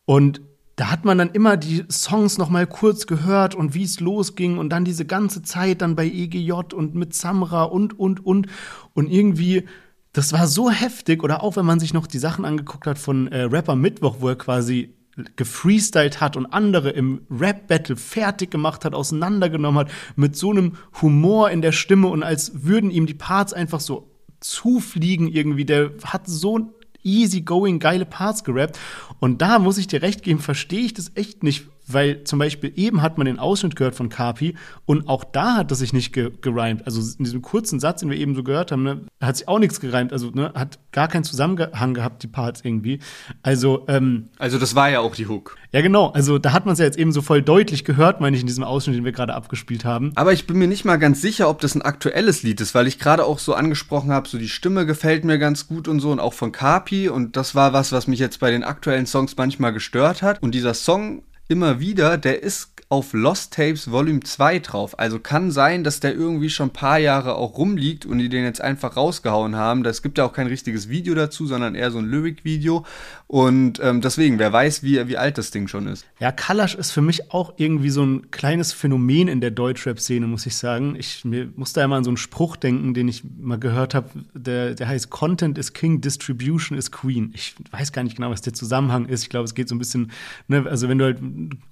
Und 0.06 0.40
da 0.78 0.92
hat 0.92 1.04
man 1.04 1.18
dann 1.18 1.30
immer 1.30 1.56
die 1.56 1.84
Songs 1.90 2.38
noch 2.38 2.50
mal 2.50 2.64
kurz 2.64 3.08
gehört 3.08 3.56
und 3.56 3.74
wie 3.74 3.82
es 3.82 3.98
losging 3.98 4.58
und 4.58 4.70
dann 4.70 4.84
diese 4.84 5.04
ganze 5.04 5.42
Zeit 5.42 5.82
dann 5.82 5.96
bei 5.96 6.06
EGJ 6.06 6.52
und 6.72 6.94
mit 6.94 7.14
Samra 7.14 7.64
und 7.64 7.98
und 7.98 8.24
und 8.24 8.46
und 8.94 9.10
irgendwie 9.10 9.64
das 10.12 10.32
war 10.32 10.46
so 10.46 10.70
heftig 10.70 11.24
oder 11.24 11.42
auch 11.42 11.56
wenn 11.56 11.66
man 11.66 11.80
sich 11.80 11.92
noch 11.92 12.06
die 12.06 12.20
Sachen 12.20 12.44
angeguckt 12.44 12.86
hat 12.86 12.98
von 12.98 13.26
äh, 13.26 13.42
Rapper 13.42 13.74
Mittwoch, 13.74 14.18
wo 14.20 14.28
er 14.28 14.36
quasi 14.36 14.94
gefreestylt 15.34 16.20
hat 16.20 16.36
und 16.36 16.46
andere 16.46 16.90
im 16.90 17.22
Rap-Battle 17.28 17.96
fertig 17.96 18.52
gemacht 18.52 18.84
hat, 18.84 18.94
auseinandergenommen 18.94 19.80
hat, 19.80 19.90
mit 20.14 20.36
so 20.36 20.52
einem 20.52 20.76
Humor 21.02 21.50
in 21.50 21.60
der 21.60 21.72
Stimme 21.72 22.06
und 22.06 22.22
als 22.22 22.64
würden 22.64 22.92
ihm 22.92 23.06
die 23.06 23.14
Parts 23.14 23.52
einfach 23.52 23.80
so 23.80 24.12
zufliegen 24.38 25.26
irgendwie. 25.26 25.64
Der 25.64 25.90
hat 26.04 26.28
so 26.28 26.77
easy 27.08 27.40
going, 27.40 27.78
geile 27.78 28.06
Parts 28.06 28.44
gerappt. 28.44 28.78
Und 29.20 29.42
da 29.42 29.58
muss 29.58 29.78
ich 29.78 29.86
dir 29.86 30.02
recht 30.02 30.22
geben, 30.22 30.40
verstehe 30.40 30.80
ich 30.80 30.94
das 30.94 31.12
echt 31.14 31.42
nicht, 31.42 31.66
weil 31.92 32.24
zum 32.24 32.38
Beispiel 32.38 32.72
eben 32.76 33.02
hat 33.02 33.18
man 33.18 33.26
den 33.26 33.38
Ausschnitt 33.38 33.76
gehört 33.76 33.94
von 33.94 34.08
Kapi 34.08 34.54
und 34.84 35.08
auch 35.08 35.24
da 35.24 35.56
hat 35.56 35.70
das 35.70 35.78
sich 35.78 35.92
nicht 35.92 36.12
ge 36.12 36.30
gereimt. 36.40 36.86
Also 36.86 37.00
in 37.18 37.24
diesem 37.24 37.42
kurzen 37.42 37.80
Satz, 37.80 38.00
den 38.00 38.10
wir 38.10 38.16
eben 38.16 38.34
so 38.34 38.42
gehört 38.42 38.72
haben, 38.72 38.82
ne, 38.82 39.00
hat 39.20 39.36
sich 39.36 39.48
auch 39.48 39.58
nichts 39.58 39.80
gereimt. 39.80 40.12
Also 40.12 40.30
ne, 40.30 40.52
hat 40.54 40.78
gar 40.92 41.08
keinen 41.08 41.24
Zusammenhang 41.24 41.94
gehabt, 41.94 42.22
die 42.22 42.28
Parts 42.28 42.60
irgendwie. 42.64 43.00
Also, 43.42 43.84
ähm, 43.88 44.28
also 44.38 44.58
das 44.58 44.74
war 44.74 44.90
ja 44.90 45.00
auch 45.00 45.14
die 45.14 45.26
Hook. 45.26 45.56
Ja, 45.72 45.82
genau. 45.82 46.08
Also 46.10 46.38
da 46.38 46.52
hat 46.52 46.64
man 46.64 46.72
es 46.72 46.78
ja 46.78 46.86
jetzt 46.86 46.98
eben 46.98 47.12
so 47.12 47.20
voll 47.20 47.42
deutlich 47.42 47.84
gehört, 47.84 48.20
meine 48.20 48.34
ich, 48.36 48.40
in 48.40 48.46
diesem 48.46 48.64
Ausschnitt, 48.64 48.96
den 48.96 49.04
wir 49.04 49.12
gerade 49.12 49.34
abgespielt 49.34 49.84
haben. 49.84 50.12
Aber 50.14 50.32
ich 50.32 50.46
bin 50.46 50.58
mir 50.58 50.66
nicht 50.66 50.84
mal 50.84 50.96
ganz 50.96 51.20
sicher, 51.20 51.50
ob 51.50 51.60
das 51.60 51.74
ein 51.74 51.82
aktuelles 51.82 52.42
Lied 52.42 52.60
ist, 52.60 52.74
weil 52.74 52.86
ich 52.86 52.98
gerade 52.98 53.24
auch 53.24 53.38
so 53.38 53.54
angesprochen 53.54 54.10
habe, 54.10 54.28
so 54.28 54.38
die 54.38 54.48
Stimme 54.48 54.86
gefällt 54.86 55.24
mir 55.24 55.38
ganz 55.38 55.68
gut 55.68 55.86
und 55.86 56.00
so 56.00 56.10
und 56.10 56.20
auch 56.20 56.32
von 56.32 56.52
Kapi 56.52 57.08
und 57.08 57.36
das 57.36 57.54
war 57.54 57.72
was, 57.72 57.92
was 57.92 58.06
mich 58.06 58.18
jetzt 58.18 58.40
bei 58.40 58.50
den 58.50 58.64
aktuellen 58.64 59.06
Songs 59.06 59.36
manchmal 59.36 59.72
gestört 59.72 60.22
hat. 60.22 60.42
Und 60.42 60.54
dieser 60.54 60.74
Song 60.74 61.22
immer 61.48 61.80
wieder, 61.80 62.18
der 62.18 62.42
ist 62.42 62.77
auf 62.90 63.12
Lost 63.12 63.52
Tapes 63.52 63.90
Volume 63.90 64.20
2 64.20 64.60
drauf. 64.60 64.98
Also 64.98 65.18
kann 65.18 65.50
sein, 65.50 65.84
dass 65.84 66.00
der 66.00 66.14
irgendwie 66.14 66.48
schon 66.48 66.68
ein 66.68 66.72
paar 66.72 66.98
Jahre 66.98 67.34
auch 67.34 67.58
rumliegt 67.58 68.06
und 68.06 68.18
die 68.18 68.30
den 68.30 68.44
jetzt 68.44 68.62
einfach 68.62 68.96
rausgehauen 68.96 69.56
haben. 69.56 69.82
Das 69.82 70.02
gibt 70.02 70.16
ja 70.16 70.24
auch 70.24 70.32
kein 70.32 70.46
richtiges 70.46 70.88
Video 70.88 71.14
dazu, 71.14 71.46
sondern 71.46 71.74
eher 71.74 71.90
so 71.90 71.98
ein 71.98 72.06
Lyric-Video. 72.06 72.86
Und 73.26 73.78
ähm, 73.82 74.00
deswegen, 74.00 74.38
wer 74.38 74.54
weiß, 74.54 74.82
wie, 74.82 75.06
wie 75.06 75.18
alt 75.18 75.36
das 75.36 75.50
Ding 75.50 75.68
schon 75.68 75.86
ist. 75.86 76.06
Ja, 76.18 76.32
Kalash 76.32 76.74
ist 76.74 76.92
für 76.92 77.02
mich 77.02 77.30
auch 77.30 77.52
irgendwie 77.58 77.90
so 77.90 78.02
ein 78.02 78.30
kleines 78.30 78.72
Phänomen 78.72 79.28
in 79.28 79.42
der 79.42 79.50
Deutschrap-Szene, 79.50 80.26
muss 80.26 80.46
ich 80.46 80.56
sagen. 80.56 80.96
Ich 80.98 81.26
mir 81.26 81.50
muss 81.56 81.74
da 81.74 81.84
immer 81.84 81.96
an 81.96 82.04
so 82.04 82.10
einen 82.10 82.16
Spruch 82.16 82.56
denken, 82.56 82.94
den 82.94 83.06
ich 83.06 83.22
mal 83.38 83.58
gehört 83.58 83.94
habe, 83.94 84.08
der, 84.32 84.74
der 84.74 84.88
heißt 84.88 85.10
Content 85.10 85.58
is 85.58 85.74
King, 85.74 86.00
Distribution 86.00 86.78
is 86.78 86.90
Queen. 86.90 87.32
Ich 87.34 87.54
weiß 87.70 87.92
gar 87.92 88.02
nicht 88.02 88.16
genau, 88.16 88.30
was 88.30 88.40
der 88.40 88.54
Zusammenhang 88.54 89.04
ist. 89.04 89.24
Ich 89.24 89.28
glaube, 89.28 89.44
es 89.44 89.54
geht 89.54 89.68
so 89.68 89.74
ein 89.74 89.78
bisschen, 89.78 90.10
ne, 90.46 90.64
also 90.66 90.88
wenn 90.88 90.96
du 90.96 91.04
halt 91.04 91.18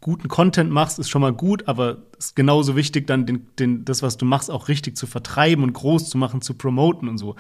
guten 0.03 0.29
Content 0.29 0.71
machst, 0.71 1.06
ist 1.07 1.11
schon 1.11 1.23
mal 1.23 1.33
gut, 1.33 1.67
aber 1.69 1.99
es 2.19 2.27
ist 2.27 2.37
genauso 2.37 2.77
wichtig, 2.77 3.07
dann 3.07 3.27
den, 3.27 3.47
den, 3.59 3.85
das, 3.85 4.03
was 4.03 4.17
du 4.17 4.25
machst, 4.25 4.51
auch 4.51 4.69
richtig 4.69 4.97
zu 4.97 5.07
vertreiben 5.07 5.65
und 5.65 5.73
groß 5.73 6.11
zu 6.11 6.19
machen, 6.19 6.43
zu 6.43 6.55
promoten 6.55 7.09
und 7.09 7.19
so. 7.19 7.37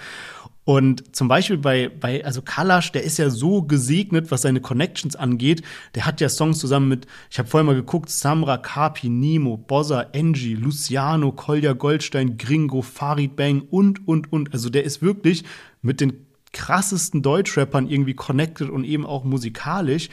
Und 0.65 1.15
zum 1.15 1.29
Beispiel 1.29 1.59
bei, 1.59 1.89
bei 1.89 2.25
also 2.25 2.43
Kalash, 2.43 2.91
der 2.91 3.05
ist 3.05 3.19
ja 3.19 3.31
so 3.31 3.63
gesegnet, 3.63 4.33
was 4.33 4.43
seine 4.43 4.61
Connections 4.61 5.15
angeht. 5.15 5.63
Der 5.95 6.07
hat 6.07 6.21
ja 6.21 6.29
Songs 6.29 6.59
zusammen 6.59 6.89
mit, 6.89 7.07
ich 7.31 7.39
habe 7.39 7.49
vorher 7.49 7.65
mal 7.65 7.77
geguckt, 7.77 8.11
Samra, 8.11 8.59
Kapi, 8.59 9.09
Nemo, 9.09 9.57
Bozza, 9.57 10.07
Angie, 10.13 10.55
Luciano, 10.55 11.31
Kolja 11.31 11.73
Goldstein, 11.73 12.37
Gringo, 12.37 12.83
Farid 12.83 13.37
Bang 13.37 13.63
und, 13.71 14.09
und, 14.09 14.33
und. 14.33 14.53
Also 14.53 14.69
der 14.69 14.83
ist 14.83 15.03
wirklich 15.03 15.45
mit 15.83 16.01
den 16.01 16.27
krassesten 16.53 17.23
Deutschrappern 17.23 17.89
irgendwie 17.89 18.15
connected 18.15 18.69
und 18.69 18.83
eben 18.83 19.07
auch 19.07 19.23
musikalisch. 19.23 20.09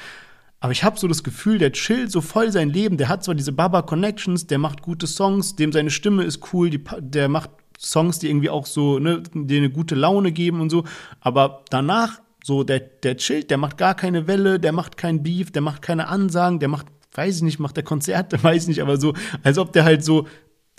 Aber 0.64 0.72
ich 0.72 0.86
habe 0.86 0.98
so 0.98 1.10
das 1.10 1.26
Gefühl, 1.26 1.58
der 1.58 1.74
chillt 1.74 2.10
so 2.10 2.22
voll 2.22 2.50
sein 2.50 2.70
Leben. 2.70 2.96
Der 2.96 3.10
hat 3.10 3.22
zwar 3.22 3.36
diese 3.36 3.52
Baba 3.52 3.82
Connections, 3.82 4.48
der 4.48 4.60
macht 4.60 4.82
gute 4.82 5.08
Songs, 5.08 5.58
dem 5.58 5.74
seine 5.74 5.90
Stimme 5.90 6.24
ist 6.24 6.54
cool, 6.54 6.70
die, 6.70 6.82
der 7.00 7.28
macht 7.28 7.50
Songs, 7.78 8.20
die 8.20 8.30
irgendwie 8.30 8.50
auch 8.50 8.66
so, 8.66 8.98
ne, 8.98 9.22
die 9.34 9.58
eine 9.58 9.70
gute 9.70 9.94
Laune 9.96 10.32
geben 10.32 10.62
und 10.62 10.70
so. 10.70 10.86
Aber 11.20 11.66
danach, 11.70 12.22
so, 12.46 12.64
der, 12.64 12.80
der 12.80 13.18
chillt, 13.18 13.50
der 13.50 13.58
macht 13.58 13.78
gar 13.78 13.94
keine 13.94 14.26
Welle, 14.26 14.58
der 14.58 14.72
macht 14.72 14.96
kein 14.96 15.22
Beef, 15.22 15.52
der 15.52 15.62
macht 15.62 15.82
keine 15.82 16.08
Ansagen, 16.08 16.60
der 16.60 16.70
macht, 16.70 16.86
weiß 17.14 17.36
ich 17.36 17.42
nicht, 17.42 17.60
macht 17.60 17.76
der 17.76 17.84
Konzerte, 17.84 18.42
weiß 18.42 18.62
ich 18.62 18.70
nicht, 18.70 18.82
aber 18.82 18.96
so, 18.96 19.14
als 19.44 19.58
ob 19.58 19.74
der 19.74 19.84
halt 19.84 20.06
so 20.06 20.28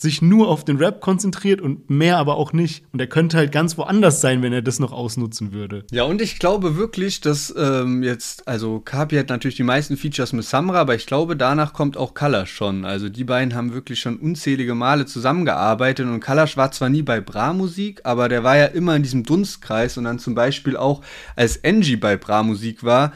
sich 0.00 0.22
nur 0.22 0.48
auf 0.48 0.64
den 0.64 0.76
Rap 0.76 1.00
konzentriert 1.00 1.60
und 1.60 1.88
mehr 1.88 2.18
aber 2.18 2.36
auch 2.36 2.52
nicht. 2.52 2.84
Und 2.92 3.00
er 3.00 3.06
könnte 3.06 3.36
halt 3.36 3.52
ganz 3.52 3.78
woanders 3.78 4.20
sein, 4.20 4.42
wenn 4.42 4.52
er 4.52 4.62
das 4.62 4.80
noch 4.80 4.92
ausnutzen 4.92 5.52
würde. 5.52 5.84
Ja, 5.92 6.02
und 6.04 6.20
ich 6.20 6.38
glaube 6.38 6.76
wirklich, 6.76 7.20
dass 7.20 7.54
ähm, 7.56 8.02
jetzt, 8.02 8.48
also 8.48 8.80
Kapi 8.80 9.16
hat 9.16 9.28
natürlich 9.28 9.54
die 9.56 9.62
meisten 9.62 9.96
Features 9.96 10.32
mit 10.32 10.44
Samra, 10.44 10.80
aber 10.80 10.94
ich 10.96 11.06
glaube, 11.06 11.36
danach 11.36 11.72
kommt 11.72 11.96
auch 11.96 12.14
Kalash 12.14 12.52
schon. 12.52 12.84
Also 12.84 13.08
die 13.08 13.24
beiden 13.24 13.54
haben 13.54 13.72
wirklich 13.72 14.00
schon 14.00 14.16
unzählige 14.16 14.74
Male 14.74 15.06
zusammengearbeitet 15.06 16.06
und 16.06 16.20
Kalash 16.20 16.56
war 16.56 16.72
zwar 16.72 16.88
nie 16.88 17.02
bei 17.02 17.20
Bra-Musik, 17.20 18.00
aber 18.04 18.28
der 18.28 18.42
war 18.42 18.56
ja 18.56 18.66
immer 18.66 18.96
in 18.96 19.02
diesem 19.04 19.22
Dunstkreis 19.22 19.96
und 19.96 20.04
dann 20.04 20.18
zum 20.18 20.34
Beispiel 20.34 20.76
auch, 20.76 21.02
als 21.36 21.62
Angie 21.64 21.96
bei 21.96 22.16
Bra-Musik 22.16 22.82
war, 22.82 23.12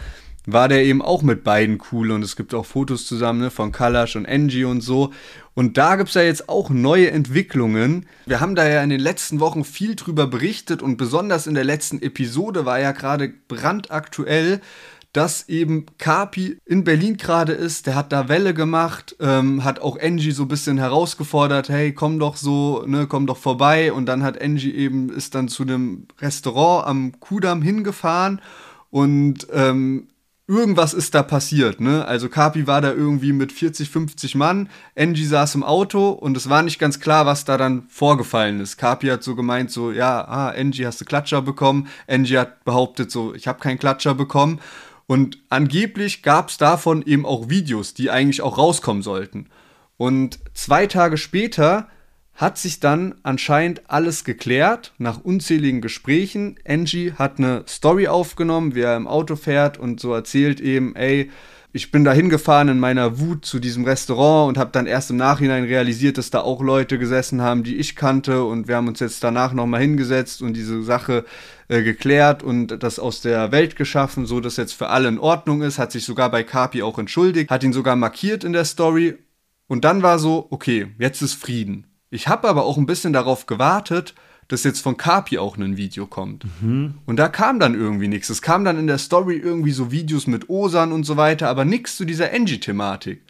war 0.52 0.68
der 0.68 0.84
eben 0.84 1.02
auch 1.02 1.22
mit 1.22 1.44
beiden 1.44 1.78
cool 1.92 2.10
und 2.10 2.22
es 2.22 2.34
gibt 2.34 2.54
auch 2.54 2.64
Fotos 2.64 3.06
zusammen 3.06 3.40
ne, 3.40 3.50
von 3.50 3.70
Kalash 3.70 4.16
und 4.16 4.26
Angie 4.26 4.64
und 4.64 4.80
so. 4.80 5.12
Und 5.54 5.76
da 5.76 5.96
gibt 5.96 6.08
es 6.08 6.14
ja 6.14 6.22
jetzt 6.22 6.48
auch 6.48 6.70
neue 6.70 7.10
Entwicklungen. 7.10 8.06
Wir 8.24 8.40
haben 8.40 8.54
da 8.54 8.66
ja 8.66 8.82
in 8.82 8.88
den 8.88 9.00
letzten 9.00 9.40
Wochen 9.40 9.64
viel 9.64 9.94
drüber 9.94 10.26
berichtet 10.26 10.82
und 10.82 10.96
besonders 10.96 11.46
in 11.46 11.54
der 11.54 11.64
letzten 11.64 12.00
Episode 12.00 12.64
war 12.64 12.80
ja 12.80 12.92
gerade 12.92 13.28
brandaktuell, 13.48 14.60
dass 15.12 15.48
eben 15.48 15.84
Kapi 15.98 16.58
in 16.64 16.84
Berlin 16.84 17.18
gerade 17.18 17.52
ist. 17.52 17.86
Der 17.86 17.94
hat 17.94 18.12
da 18.12 18.28
Welle 18.28 18.54
gemacht, 18.54 19.16
ähm, 19.20 19.64
hat 19.64 19.80
auch 19.80 20.00
Angie 20.00 20.32
so 20.32 20.44
ein 20.44 20.48
bisschen 20.48 20.78
herausgefordert, 20.78 21.68
hey, 21.68 21.92
komm 21.92 22.18
doch 22.18 22.36
so, 22.36 22.84
ne, 22.86 23.06
komm 23.06 23.26
doch 23.26 23.38
vorbei. 23.38 23.92
Und 23.92 24.06
dann 24.06 24.22
hat 24.22 24.40
Angie 24.40 24.72
eben, 24.72 25.10
ist 25.10 25.34
dann 25.34 25.48
zu 25.48 25.64
einem 25.64 26.06
Restaurant 26.20 26.86
am 26.86 27.20
Kudamm 27.20 27.60
hingefahren 27.60 28.40
und 28.90 29.46
ähm, 29.52 30.08
irgendwas 30.48 30.94
ist 30.94 31.14
da 31.14 31.22
passiert, 31.22 31.78
ne? 31.78 32.06
Also 32.06 32.28
Kapi 32.30 32.66
war 32.66 32.80
da 32.80 32.90
irgendwie 32.90 33.32
mit 33.32 33.52
40, 33.52 33.90
50 33.90 34.34
Mann, 34.34 34.70
Angie 34.96 35.26
saß 35.26 35.54
im 35.54 35.62
Auto 35.62 36.08
und 36.08 36.36
es 36.36 36.48
war 36.48 36.62
nicht 36.62 36.78
ganz 36.78 36.98
klar, 36.98 37.26
was 37.26 37.44
da 37.44 37.58
dann 37.58 37.86
vorgefallen 37.88 38.58
ist. 38.58 38.78
Kapi 38.78 39.08
hat 39.08 39.22
so 39.22 39.36
gemeint, 39.36 39.70
so, 39.70 39.92
ja, 39.92 40.26
ah, 40.26 40.48
Angie 40.48 40.86
hast 40.86 41.00
du 41.00 41.04
Klatscher 41.04 41.42
bekommen. 41.42 41.88
Angie 42.08 42.38
hat 42.38 42.64
behauptet, 42.64 43.10
so, 43.10 43.34
ich 43.34 43.46
habe 43.46 43.60
keinen 43.60 43.78
Klatscher 43.78 44.14
bekommen. 44.14 44.60
Und 45.06 45.38
angeblich 45.50 46.22
gab 46.22 46.48
es 46.48 46.56
davon 46.56 47.02
eben 47.02 47.26
auch 47.26 47.48
Videos, 47.48 47.94
die 47.94 48.10
eigentlich 48.10 48.42
auch 48.42 48.58
rauskommen 48.58 49.02
sollten. 49.02 49.46
Und 49.98 50.38
zwei 50.54 50.86
Tage 50.86 51.18
später 51.18 51.88
hat 52.38 52.56
sich 52.56 52.78
dann 52.78 53.16
anscheinend 53.24 53.90
alles 53.90 54.22
geklärt 54.22 54.94
nach 54.98 55.20
unzähligen 55.20 55.80
Gesprächen. 55.80 56.56
Angie 56.66 57.12
hat 57.12 57.38
eine 57.38 57.64
Story 57.66 58.06
aufgenommen, 58.06 58.76
wie 58.76 58.82
er 58.82 58.96
im 58.96 59.08
Auto 59.08 59.34
fährt 59.34 59.76
und 59.76 59.98
so 59.98 60.14
erzählt 60.14 60.60
eben, 60.60 60.94
ey, 60.94 61.30
ich 61.72 61.90
bin 61.90 62.04
da 62.04 62.12
hingefahren 62.12 62.68
in 62.68 62.78
meiner 62.78 63.18
Wut 63.18 63.44
zu 63.44 63.58
diesem 63.58 63.84
Restaurant 63.84 64.48
und 64.48 64.56
habe 64.56 64.70
dann 64.70 64.86
erst 64.86 65.10
im 65.10 65.16
Nachhinein 65.16 65.64
realisiert, 65.64 66.16
dass 66.16 66.30
da 66.30 66.40
auch 66.40 66.62
Leute 66.62 66.96
gesessen 66.96 67.42
haben, 67.42 67.64
die 67.64 67.76
ich 67.76 67.96
kannte 67.96 68.44
und 68.44 68.68
wir 68.68 68.76
haben 68.76 68.88
uns 68.88 69.00
jetzt 69.00 69.22
danach 69.24 69.52
nochmal 69.52 69.80
hingesetzt 69.80 70.40
und 70.40 70.54
diese 70.54 70.82
Sache 70.84 71.24
äh, 71.66 71.82
geklärt 71.82 72.44
und 72.44 72.84
das 72.84 73.00
aus 73.00 73.20
der 73.20 73.50
Welt 73.50 73.74
geschaffen, 73.74 74.26
so 74.26 74.38
dass 74.38 74.56
jetzt 74.56 74.74
für 74.74 74.90
alle 74.90 75.08
in 75.08 75.18
Ordnung 75.18 75.62
ist, 75.62 75.78
hat 75.78 75.90
sich 75.90 76.04
sogar 76.04 76.30
bei 76.30 76.44
Kapi 76.44 76.84
auch 76.84 77.00
entschuldigt, 77.00 77.50
hat 77.50 77.64
ihn 77.64 77.72
sogar 77.72 77.96
markiert 77.96 78.44
in 78.44 78.52
der 78.52 78.64
Story 78.64 79.18
und 79.66 79.84
dann 79.84 80.04
war 80.04 80.20
so, 80.20 80.46
okay, 80.50 80.94
jetzt 81.00 81.20
ist 81.20 81.34
Frieden. 81.34 81.87
Ich 82.10 82.28
habe 82.28 82.48
aber 82.48 82.64
auch 82.64 82.78
ein 82.78 82.86
bisschen 82.86 83.12
darauf 83.12 83.46
gewartet, 83.46 84.14
dass 84.48 84.64
jetzt 84.64 84.80
von 84.80 84.96
Kapi 84.96 85.38
auch 85.38 85.58
ein 85.58 85.76
Video 85.76 86.06
kommt. 86.06 86.44
Mhm. 86.62 86.94
Und 87.04 87.16
da 87.16 87.28
kam 87.28 87.60
dann 87.60 87.74
irgendwie 87.74 88.08
nichts. 88.08 88.30
Es 88.30 88.40
kam 88.40 88.64
dann 88.64 88.78
in 88.78 88.86
der 88.86 88.98
Story 88.98 89.36
irgendwie 89.36 89.72
so 89.72 89.90
Videos 89.90 90.26
mit 90.26 90.48
Osan 90.48 90.92
und 90.92 91.04
so 91.04 91.18
weiter, 91.18 91.48
aber 91.48 91.66
nichts 91.66 91.96
zu 91.96 92.06
dieser 92.06 92.32
Angie-Thematik. 92.32 93.22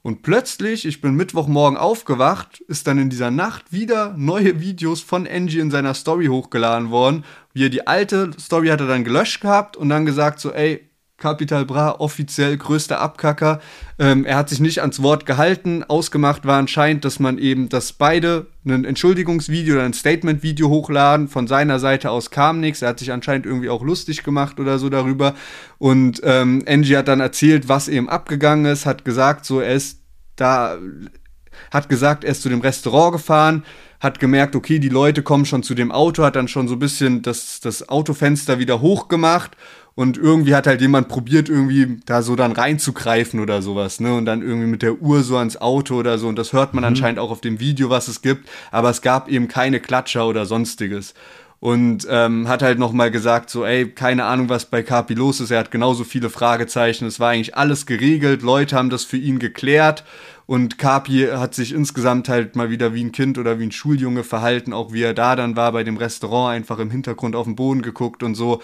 Und 0.00 0.22
plötzlich, 0.22 0.86
ich 0.86 1.00
bin 1.00 1.14
Mittwochmorgen 1.14 1.76
aufgewacht, 1.76 2.60
ist 2.68 2.86
dann 2.86 2.96
in 2.96 3.10
dieser 3.10 3.32
Nacht 3.32 3.72
wieder 3.72 4.14
neue 4.16 4.60
Videos 4.60 5.00
von 5.00 5.26
Angie 5.26 5.58
in 5.58 5.70
seiner 5.70 5.94
Story 5.94 6.26
hochgeladen 6.26 6.90
worden. 6.90 7.24
Wie 7.52 7.64
er 7.64 7.70
die 7.70 7.86
alte 7.86 8.30
Story 8.38 8.68
hat 8.68 8.80
er 8.80 8.86
dann 8.86 9.04
gelöscht 9.04 9.40
gehabt 9.40 9.76
und 9.76 9.88
dann 9.88 10.06
gesagt 10.06 10.38
so, 10.38 10.52
ey, 10.52 10.88
Capital 11.18 11.64
Bra 11.64 11.92
offiziell 11.98 12.56
größter 12.58 13.00
Abkacker. 13.00 13.60
Ähm, 13.98 14.26
er 14.26 14.36
hat 14.36 14.50
sich 14.50 14.60
nicht 14.60 14.82
ans 14.82 15.02
Wort 15.02 15.24
gehalten. 15.24 15.82
Ausgemacht 15.82 16.44
war 16.44 16.58
anscheinend, 16.58 17.06
dass 17.06 17.18
man 17.20 17.38
eben, 17.38 17.70
dass 17.70 17.94
beide 17.94 18.46
ein 18.66 18.84
Entschuldigungsvideo 18.84 19.76
oder 19.76 19.84
ein 19.84 19.94
Statementvideo 19.94 20.68
hochladen. 20.68 21.28
Von 21.28 21.46
seiner 21.46 21.78
Seite 21.78 22.10
aus 22.10 22.30
kam 22.30 22.60
nichts. 22.60 22.82
Er 22.82 22.90
hat 22.90 22.98
sich 22.98 23.12
anscheinend 23.12 23.46
irgendwie 23.46 23.70
auch 23.70 23.82
lustig 23.82 24.24
gemacht 24.24 24.60
oder 24.60 24.78
so 24.78 24.90
darüber. 24.90 25.34
Und 25.78 26.20
ähm, 26.22 26.62
Angie 26.66 26.96
hat 26.96 27.08
dann 27.08 27.20
erzählt, 27.20 27.68
was 27.68 27.88
eben 27.88 28.10
abgegangen 28.10 28.66
ist, 28.66 28.84
hat 28.84 29.04
gesagt, 29.04 29.46
so 29.46 29.60
er 29.60 29.74
ist 29.74 30.00
da, 30.36 30.76
hat 31.70 31.88
gesagt, 31.88 32.24
er 32.24 32.32
ist 32.32 32.42
zu 32.42 32.50
dem 32.50 32.60
Restaurant 32.60 33.12
gefahren 33.12 33.64
hat 33.98 34.20
gemerkt, 34.20 34.54
okay, 34.54 34.78
die 34.78 34.90
Leute 34.90 35.22
kommen 35.22 35.46
schon 35.46 35.62
zu 35.62 35.74
dem 35.74 35.90
Auto, 35.90 36.22
hat 36.22 36.36
dann 36.36 36.48
schon 36.48 36.68
so 36.68 36.74
ein 36.74 36.78
bisschen 36.78 37.22
das, 37.22 37.60
das 37.60 37.88
Autofenster 37.88 38.58
wieder 38.58 38.82
hochgemacht 38.82 39.56
und 39.96 40.18
irgendwie 40.18 40.54
hat 40.54 40.66
halt 40.66 40.82
jemand 40.82 41.08
probiert, 41.08 41.48
irgendwie 41.48 41.96
da 42.04 42.20
so 42.20 42.36
dann 42.36 42.52
reinzugreifen 42.52 43.40
oder 43.40 43.62
sowas, 43.62 43.98
ne? 43.98 44.14
Und 44.14 44.26
dann 44.26 44.42
irgendwie 44.42 44.66
mit 44.66 44.82
der 44.82 45.00
Uhr 45.00 45.22
so 45.22 45.38
ans 45.38 45.56
Auto 45.56 45.96
oder 45.96 46.18
so. 46.18 46.28
Und 46.28 46.36
das 46.36 46.52
hört 46.52 46.74
man 46.74 46.82
mhm. 46.82 46.88
anscheinend 46.88 47.18
auch 47.18 47.30
auf 47.30 47.40
dem 47.40 47.60
Video, 47.60 47.88
was 47.88 48.06
es 48.06 48.20
gibt. 48.20 48.46
Aber 48.70 48.90
es 48.90 49.00
gab 49.00 49.28
eben 49.28 49.48
keine 49.48 49.80
Klatscher 49.80 50.26
oder 50.28 50.44
sonstiges. 50.44 51.14
und 51.60 52.06
ähm, 52.10 52.46
hat 52.48 52.62
halt 52.62 52.78
nochmal 52.78 53.10
gesagt, 53.10 53.48
so, 53.48 53.64
ey, 53.64 53.88
keine 53.90 54.24
Ahnung, 54.24 54.50
was 54.50 54.66
bei 54.66 54.82
Kapi 54.82 55.14
los 55.14 55.40
ist. 55.40 55.50
Er 55.50 55.58
hat 55.60 55.70
genauso 55.70 56.04
viele 56.04 56.28
Fragezeichen. 56.28 57.06
Es 57.06 57.18
war 57.18 57.30
eigentlich 57.30 57.56
alles 57.56 57.86
geregelt. 57.86 58.42
Leute 58.42 58.76
haben 58.76 58.90
das 58.90 59.04
für 59.04 59.16
ihn 59.16 59.38
geklärt. 59.38 60.04
Und 60.44 60.78
Kapi 60.78 61.28
hat 61.32 61.54
sich 61.54 61.72
insgesamt 61.72 62.28
halt 62.28 62.54
mal 62.54 62.70
wieder 62.70 62.94
wie 62.94 63.02
ein 63.02 63.10
Kind 63.10 63.36
oder 63.36 63.58
wie 63.58 63.64
ein 63.64 63.72
Schuljunge 63.72 64.22
verhalten, 64.22 64.72
auch 64.72 64.92
wie 64.92 65.02
er 65.02 65.14
da 65.14 65.34
dann 65.34 65.56
war 65.56 65.72
bei 65.72 65.82
dem 65.82 65.96
Restaurant, 65.96 66.54
einfach 66.54 66.78
im 66.78 66.90
Hintergrund 66.90 67.34
auf 67.34 67.46
den 67.46 67.56
Boden 67.56 67.82
geguckt 67.82 68.22
und 68.22 68.36
so. 68.36 68.62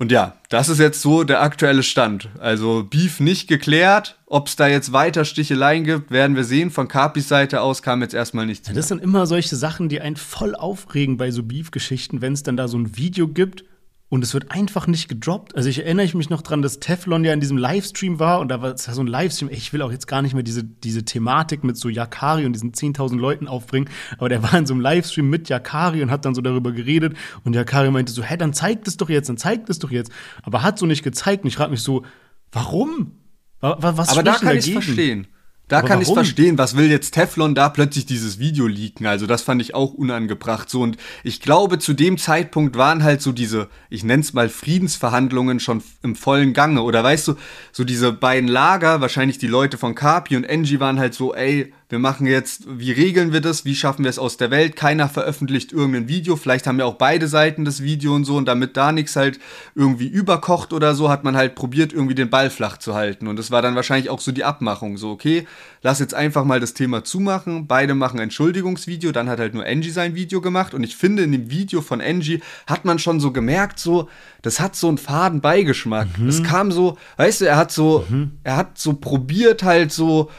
Und 0.00 0.10
ja, 0.10 0.32
das 0.48 0.70
ist 0.70 0.78
jetzt 0.78 1.02
so 1.02 1.24
der 1.24 1.42
aktuelle 1.42 1.82
Stand. 1.82 2.30
Also 2.38 2.84
Beef 2.88 3.20
nicht 3.20 3.48
geklärt. 3.48 4.16
Ob 4.24 4.48
es 4.48 4.56
da 4.56 4.66
jetzt 4.66 4.94
weiter 4.94 5.26
Sticheleien 5.26 5.84
gibt, 5.84 6.10
werden 6.10 6.36
wir 6.36 6.44
sehen. 6.44 6.70
Von 6.70 6.88
Capis 6.88 7.28
Seite 7.28 7.60
aus 7.60 7.82
kam 7.82 8.00
jetzt 8.00 8.14
erstmal 8.14 8.46
nichts. 8.46 8.66
Ja, 8.66 8.72
das 8.72 8.88
sind 8.88 9.02
immer 9.02 9.26
solche 9.26 9.56
Sachen, 9.56 9.90
die 9.90 10.00
einen 10.00 10.16
voll 10.16 10.54
aufregen 10.54 11.18
bei 11.18 11.30
so 11.30 11.42
Beef-Geschichten, 11.42 12.22
wenn 12.22 12.32
es 12.32 12.42
dann 12.42 12.56
da 12.56 12.66
so 12.66 12.78
ein 12.78 12.96
Video 12.96 13.28
gibt 13.28 13.64
und 14.10 14.24
es 14.24 14.34
wird 14.34 14.50
einfach 14.50 14.88
nicht 14.88 15.08
gedroppt. 15.08 15.56
Also 15.56 15.68
ich 15.68 15.78
erinnere 15.78 16.14
mich 16.16 16.28
noch 16.30 16.42
dran, 16.42 16.62
dass 16.62 16.80
Teflon 16.80 17.24
ja 17.24 17.32
in 17.32 17.38
diesem 17.38 17.56
Livestream 17.56 18.18
war 18.18 18.40
und 18.40 18.48
da 18.48 18.60
war 18.60 18.76
so 18.76 19.00
ein 19.00 19.06
Livestream. 19.06 19.48
Ich 19.50 19.72
will 19.72 19.82
auch 19.82 19.92
jetzt 19.92 20.08
gar 20.08 20.20
nicht 20.20 20.34
mehr 20.34 20.42
diese, 20.42 20.64
diese 20.64 21.04
Thematik 21.04 21.62
mit 21.62 21.76
so 21.76 21.88
Yakari 21.88 22.44
und 22.44 22.52
diesen 22.52 22.72
10.000 22.72 23.18
Leuten 23.18 23.46
aufbringen, 23.46 23.88
aber 24.18 24.28
der 24.28 24.42
war 24.42 24.54
in 24.54 24.66
so 24.66 24.74
einem 24.74 24.82
Livestream 24.82 25.30
mit 25.30 25.48
Yakari 25.48 26.02
und 26.02 26.10
hat 26.10 26.24
dann 26.24 26.34
so 26.34 26.42
darüber 26.42 26.72
geredet 26.72 27.16
und 27.44 27.54
Yakari 27.54 27.90
meinte 27.92 28.12
so, 28.12 28.24
hä, 28.24 28.36
dann 28.36 28.52
zeigt 28.52 28.88
es 28.88 28.96
doch 28.96 29.08
jetzt, 29.08 29.28
dann 29.28 29.38
zeigt 29.38 29.70
es 29.70 29.78
doch 29.78 29.92
jetzt. 29.92 30.10
Aber 30.42 30.64
hat 30.64 30.78
so 30.78 30.86
nicht 30.86 31.04
gezeigt 31.04 31.44
und 31.44 31.48
ich 31.48 31.56
frage 31.56 31.70
mich 31.70 31.82
so, 31.82 32.04
warum? 32.50 33.12
Was 33.60 34.08
aber 34.08 34.24
da 34.24 34.34
kann 34.34 34.56
ich 34.56 34.72
verstehen. 34.72 35.28
Da 35.70 35.78
Aber 35.78 35.88
kann 35.88 36.02
ich 36.02 36.08
verstehen, 36.08 36.58
was 36.58 36.76
will 36.76 36.90
jetzt 36.90 37.12
Teflon 37.12 37.54
da 37.54 37.68
plötzlich 37.68 38.04
dieses 38.04 38.40
Video 38.40 38.66
leaken? 38.66 39.06
Also 39.06 39.28
das 39.28 39.42
fand 39.42 39.62
ich 39.62 39.72
auch 39.72 39.94
unangebracht. 39.94 40.68
So 40.68 40.82
und 40.82 40.96
ich 41.22 41.40
glaube 41.40 41.78
zu 41.78 41.92
dem 41.92 42.18
Zeitpunkt 42.18 42.76
waren 42.76 43.04
halt 43.04 43.22
so 43.22 43.30
diese, 43.30 43.68
ich 43.88 44.02
nenn's 44.02 44.32
mal 44.32 44.48
Friedensverhandlungen 44.48 45.60
schon 45.60 45.80
im 46.02 46.16
vollen 46.16 46.54
Gange. 46.54 46.82
Oder 46.82 47.04
weißt 47.04 47.28
du, 47.28 47.34
so 47.70 47.84
diese 47.84 48.12
beiden 48.12 48.48
Lager, 48.48 49.00
wahrscheinlich 49.00 49.38
die 49.38 49.46
Leute 49.46 49.78
von 49.78 49.94
Kapi 49.94 50.34
und 50.34 50.42
Engie 50.42 50.80
waren 50.80 50.98
halt 50.98 51.14
so, 51.14 51.34
ey, 51.34 51.72
wir 51.90 51.98
machen 51.98 52.24
jetzt, 52.24 52.62
wie 52.68 52.92
regeln 52.92 53.32
wir 53.32 53.40
das, 53.40 53.64
wie 53.64 53.74
schaffen 53.74 54.04
wir 54.04 54.10
es 54.10 54.18
aus 54.20 54.36
der 54.36 54.52
Welt, 54.52 54.76
keiner 54.76 55.08
veröffentlicht 55.08 55.72
irgendein 55.72 56.08
Video, 56.08 56.36
vielleicht 56.36 56.68
haben 56.68 56.78
ja 56.78 56.84
auch 56.84 56.94
beide 56.94 57.26
Seiten 57.26 57.64
das 57.64 57.82
Video 57.82 58.14
und 58.14 58.24
so. 58.24 58.36
Und 58.36 58.46
damit 58.46 58.76
da 58.76 58.92
nichts 58.92 59.16
halt 59.16 59.40
irgendwie 59.74 60.06
überkocht 60.06 60.72
oder 60.72 60.94
so, 60.94 61.10
hat 61.10 61.24
man 61.24 61.36
halt 61.36 61.56
probiert, 61.56 61.92
irgendwie 61.92 62.14
den 62.14 62.30
Ball 62.30 62.48
flach 62.48 62.78
zu 62.78 62.94
halten. 62.94 63.26
Und 63.26 63.40
das 63.40 63.50
war 63.50 63.60
dann 63.60 63.74
wahrscheinlich 63.74 64.08
auch 64.08 64.20
so 64.20 64.30
die 64.30 64.44
Abmachung, 64.44 64.98
so 64.98 65.10
okay, 65.10 65.48
lass 65.82 65.98
jetzt 65.98 66.14
einfach 66.14 66.44
mal 66.44 66.60
das 66.60 66.74
Thema 66.74 67.02
zumachen, 67.02 67.66
beide 67.66 67.94
machen 67.94 68.20
Entschuldigungsvideo, 68.20 69.10
dann 69.10 69.28
hat 69.28 69.40
halt 69.40 69.54
nur 69.54 69.66
Angie 69.66 69.90
sein 69.90 70.14
Video 70.14 70.40
gemacht. 70.40 70.74
Und 70.74 70.84
ich 70.84 70.96
finde, 70.96 71.24
in 71.24 71.32
dem 71.32 71.50
Video 71.50 71.80
von 71.80 72.00
Angie 72.00 72.40
hat 72.68 72.84
man 72.84 73.00
schon 73.00 73.18
so 73.18 73.32
gemerkt, 73.32 73.80
so, 73.80 74.08
das 74.42 74.60
hat 74.60 74.76
so 74.76 74.86
einen 74.86 74.98
faden 74.98 75.40
Beigeschmack. 75.40 76.20
Mhm. 76.20 76.28
Es 76.28 76.44
kam 76.44 76.70
so, 76.70 76.96
weißt 77.16 77.40
du, 77.40 77.46
er 77.46 77.56
hat 77.56 77.72
so, 77.72 78.06
mhm. 78.08 78.30
er 78.44 78.56
hat 78.56 78.78
so 78.78 78.92
probiert 78.92 79.64
halt 79.64 79.90
so, 79.90 80.30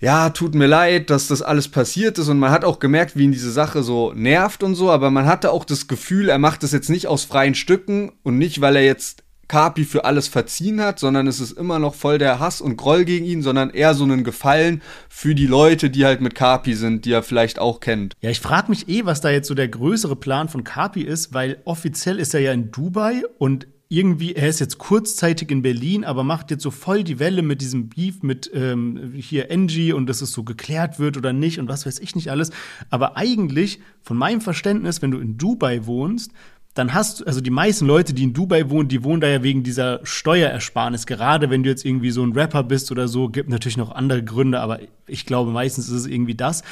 ja, 0.00 0.30
tut 0.30 0.54
mir 0.54 0.66
leid, 0.66 1.10
dass 1.10 1.26
das 1.26 1.42
alles 1.42 1.68
passiert 1.68 2.18
ist 2.18 2.28
und 2.28 2.38
man 2.38 2.50
hat 2.50 2.64
auch 2.64 2.78
gemerkt, 2.78 3.16
wie 3.16 3.24
ihn 3.24 3.32
diese 3.32 3.50
Sache 3.50 3.82
so 3.82 4.12
nervt 4.14 4.62
und 4.62 4.74
so, 4.74 4.90
aber 4.90 5.10
man 5.10 5.26
hatte 5.26 5.50
auch 5.50 5.64
das 5.64 5.88
Gefühl, 5.88 6.28
er 6.28 6.38
macht 6.38 6.62
das 6.62 6.72
jetzt 6.72 6.90
nicht 6.90 7.08
aus 7.08 7.24
freien 7.24 7.54
Stücken 7.54 8.12
und 8.22 8.38
nicht, 8.38 8.60
weil 8.60 8.76
er 8.76 8.84
jetzt 8.84 9.24
Kapi 9.48 9.84
für 9.84 10.04
alles 10.04 10.28
verziehen 10.28 10.80
hat, 10.80 10.98
sondern 10.98 11.26
es 11.26 11.40
ist 11.40 11.52
immer 11.52 11.78
noch 11.78 11.94
voll 11.94 12.18
der 12.18 12.38
Hass 12.38 12.60
und 12.60 12.76
Groll 12.76 13.04
gegen 13.06 13.24
ihn, 13.24 13.42
sondern 13.42 13.70
eher 13.70 13.94
so 13.94 14.04
einen 14.04 14.22
Gefallen 14.22 14.82
für 15.08 15.34
die 15.34 15.46
Leute, 15.46 15.88
die 15.88 16.04
halt 16.04 16.20
mit 16.20 16.34
Kapi 16.34 16.74
sind, 16.74 17.06
die 17.06 17.12
er 17.12 17.22
vielleicht 17.22 17.58
auch 17.58 17.80
kennt. 17.80 18.14
Ja, 18.20 18.28
ich 18.28 18.40
frage 18.40 18.70
mich 18.70 18.88
eh, 18.88 19.06
was 19.06 19.22
da 19.22 19.30
jetzt 19.30 19.48
so 19.48 19.54
der 19.54 19.68
größere 19.68 20.16
Plan 20.16 20.48
von 20.50 20.64
Kapi 20.64 21.00
ist, 21.00 21.32
weil 21.32 21.62
offiziell 21.64 22.18
ist 22.18 22.34
er 22.34 22.40
ja 22.40 22.52
in 22.52 22.70
Dubai 22.70 23.22
und 23.38 23.66
irgendwie, 23.90 24.34
er 24.34 24.48
ist 24.48 24.60
jetzt 24.60 24.76
kurzzeitig 24.76 25.50
in 25.50 25.62
Berlin, 25.62 26.04
aber 26.04 26.22
macht 26.22 26.50
jetzt 26.50 26.62
so 26.62 26.70
voll 26.70 27.04
die 27.04 27.18
Welle 27.18 27.40
mit 27.40 27.62
diesem 27.62 27.88
Beef 27.88 28.22
mit 28.22 28.50
ähm, 28.52 29.14
hier 29.16 29.50
Angie 29.50 29.94
und 29.94 30.06
dass 30.08 30.20
es 30.20 30.32
so 30.32 30.44
geklärt 30.44 30.98
wird 30.98 31.16
oder 31.16 31.32
nicht 31.32 31.58
und 31.58 31.68
was 31.68 31.86
weiß 31.86 31.98
ich 31.98 32.14
nicht 32.14 32.30
alles. 32.30 32.50
Aber 32.90 33.16
eigentlich, 33.16 33.80
von 34.02 34.18
meinem 34.18 34.42
Verständnis, 34.42 35.00
wenn 35.00 35.10
du 35.10 35.18
in 35.18 35.38
Dubai 35.38 35.86
wohnst, 35.86 36.32
dann 36.74 36.92
hast 36.92 37.20
du, 37.20 37.24
also 37.24 37.40
die 37.40 37.50
meisten 37.50 37.86
Leute, 37.86 38.12
die 38.12 38.24
in 38.24 38.34
Dubai 38.34 38.68
wohnen, 38.68 38.88
die 38.88 39.02
wohnen 39.02 39.22
da 39.22 39.28
ja 39.28 39.42
wegen 39.42 39.62
dieser 39.62 40.00
Steuerersparnis. 40.04 41.06
Gerade 41.06 41.48
wenn 41.48 41.62
du 41.62 41.70
jetzt 41.70 41.84
irgendwie 41.84 42.10
so 42.10 42.22
ein 42.22 42.32
Rapper 42.32 42.64
bist 42.64 42.92
oder 42.92 43.08
so, 43.08 43.30
gibt 43.30 43.48
natürlich 43.48 43.78
noch 43.78 43.90
andere 43.90 44.22
Gründe, 44.22 44.60
aber 44.60 44.80
ich 45.06 45.24
glaube, 45.24 45.50
meistens 45.50 45.88
ist 45.88 45.94
es 45.94 46.06
irgendwie 46.06 46.34
das. 46.34 46.62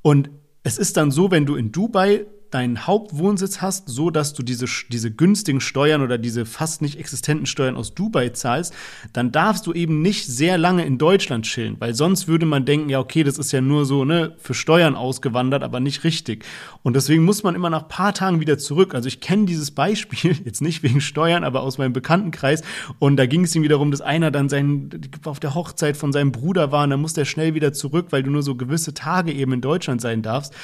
Und 0.00 0.30
es 0.64 0.78
ist 0.78 0.96
dann 0.96 1.10
so, 1.10 1.30
wenn 1.30 1.44
du 1.44 1.54
in 1.54 1.70
Dubai 1.70 2.24
deinen 2.54 2.86
Hauptwohnsitz 2.86 3.60
hast, 3.60 3.88
so 3.88 4.10
dass 4.10 4.34
du 4.34 4.42
diese, 4.42 4.66
diese 4.90 5.10
günstigen 5.10 5.60
Steuern 5.60 6.02
oder 6.02 6.18
diese 6.18 6.46
fast 6.46 6.82
nicht 6.82 6.98
existenten 6.98 7.46
Steuern 7.46 7.76
aus 7.76 7.94
Dubai 7.94 8.30
zahlst, 8.30 8.74
dann 9.12 9.32
darfst 9.32 9.66
du 9.66 9.72
eben 9.72 10.02
nicht 10.02 10.26
sehr 10.26 10.58
lange 10.58 10.84
in 10.84 10.98
Deutschland 10.98 11.46
chillen, 11.46 11.76
weil 11.78 11.94
sonst 11.94 12.28
würde 12.28 12.46
man 12.46 12.64
denken, 12.64 12.88
ja, 12.88 13.00
okay, 13.00 13.24
das 13.24 13.38
ist 13.38 13.52
ja 13.52 13.60
nur 13.60 13.86
so, 13.86 14.04
ne, 14.04 14.34
für 14.38 14.54
Steuern 14.54 14.94
ausgewandert, 14.94 15.62
aber 15.62 15.80
nicht 15.80 16.04
richtig. 16.04 16.44
Und 16.82 16.94
deswegen 16.94 17.24
muss 17.24 17.42
man 17.42 17.54
immer 17.54 17.70
nach 17.70 17.88
paar 17.88 18.14
Tagen 18.14 18.40
wieder 18.40 18.58
zurück. 18.58 18.94
Also 18.94 19.08
ich 19.08 19.20
kenne 19.20 19.46
dieses 19.46 19.70
Beispiel, 19.70 20.36
jetzt 20.44 20.62
nicht 20.62 20.82
wegen 20.82 21.00
Steuern, 21.00 21.44
aber 21.44 21.62
aus 21.62 21.78
meinem 21.78 21.92
Bekanntenkreis. 21.92 22.62
Und 22.98 23.16
da 23.16 23.26
ging 23.26 23.44
es 23.44 23.54
ihm 23.54 23.62
wiederum, 23.62 23.90
dass 23.90 24.00
einer 24.00 24.30
dann 24.30 24.48
sein, 24.48 24.90
auf 25.24 25.40
der 25.40 25.54
Hochzeit 25.54 25.96
von 25.96 26.12
seinem 26.12 26.32
Bruder 26.32 26.72
war 26.72 26.84
und 26.84 26.90
dann 26.90 27.00
muss 27.00 27.14
der 27.14 27.24
schnell 27.24 27.54
wieder 27.54 27.72
zurück, 27.72 28.08
weil 28.10 28.22
du 28.22 28.30
nur 28.30 28.42
so 28.42 28.54
gewisse 28.54 28.94
Tage 28.94 29.32
eben 29.32 29.52
in 29.52 29.60
Deutschland 29.60 30.00
sein 30.00 30.22
darfst. 30.22 30.54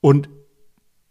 Und 0.00 0.28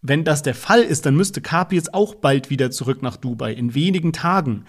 wenn 0.04 0.26
das 0.26 0.44
der 0.44 0.54
Fall 0.54 0.82
ist, 0.82 1.06
dann 1.06 1.16
müsste 1.16 1.42
Kapi 1.42 1.76
jetzt 1.76 1.94
auch 1.94 2.14
bald 2.14 2.50
wieder 2.50 2.70
zurück 2.70 3.02
nach 3.02 3.18
Dubai, 3.18 3.54
in 3.54 3.74
wenigen 3.74 4.14
Tagen. 4.14 4.66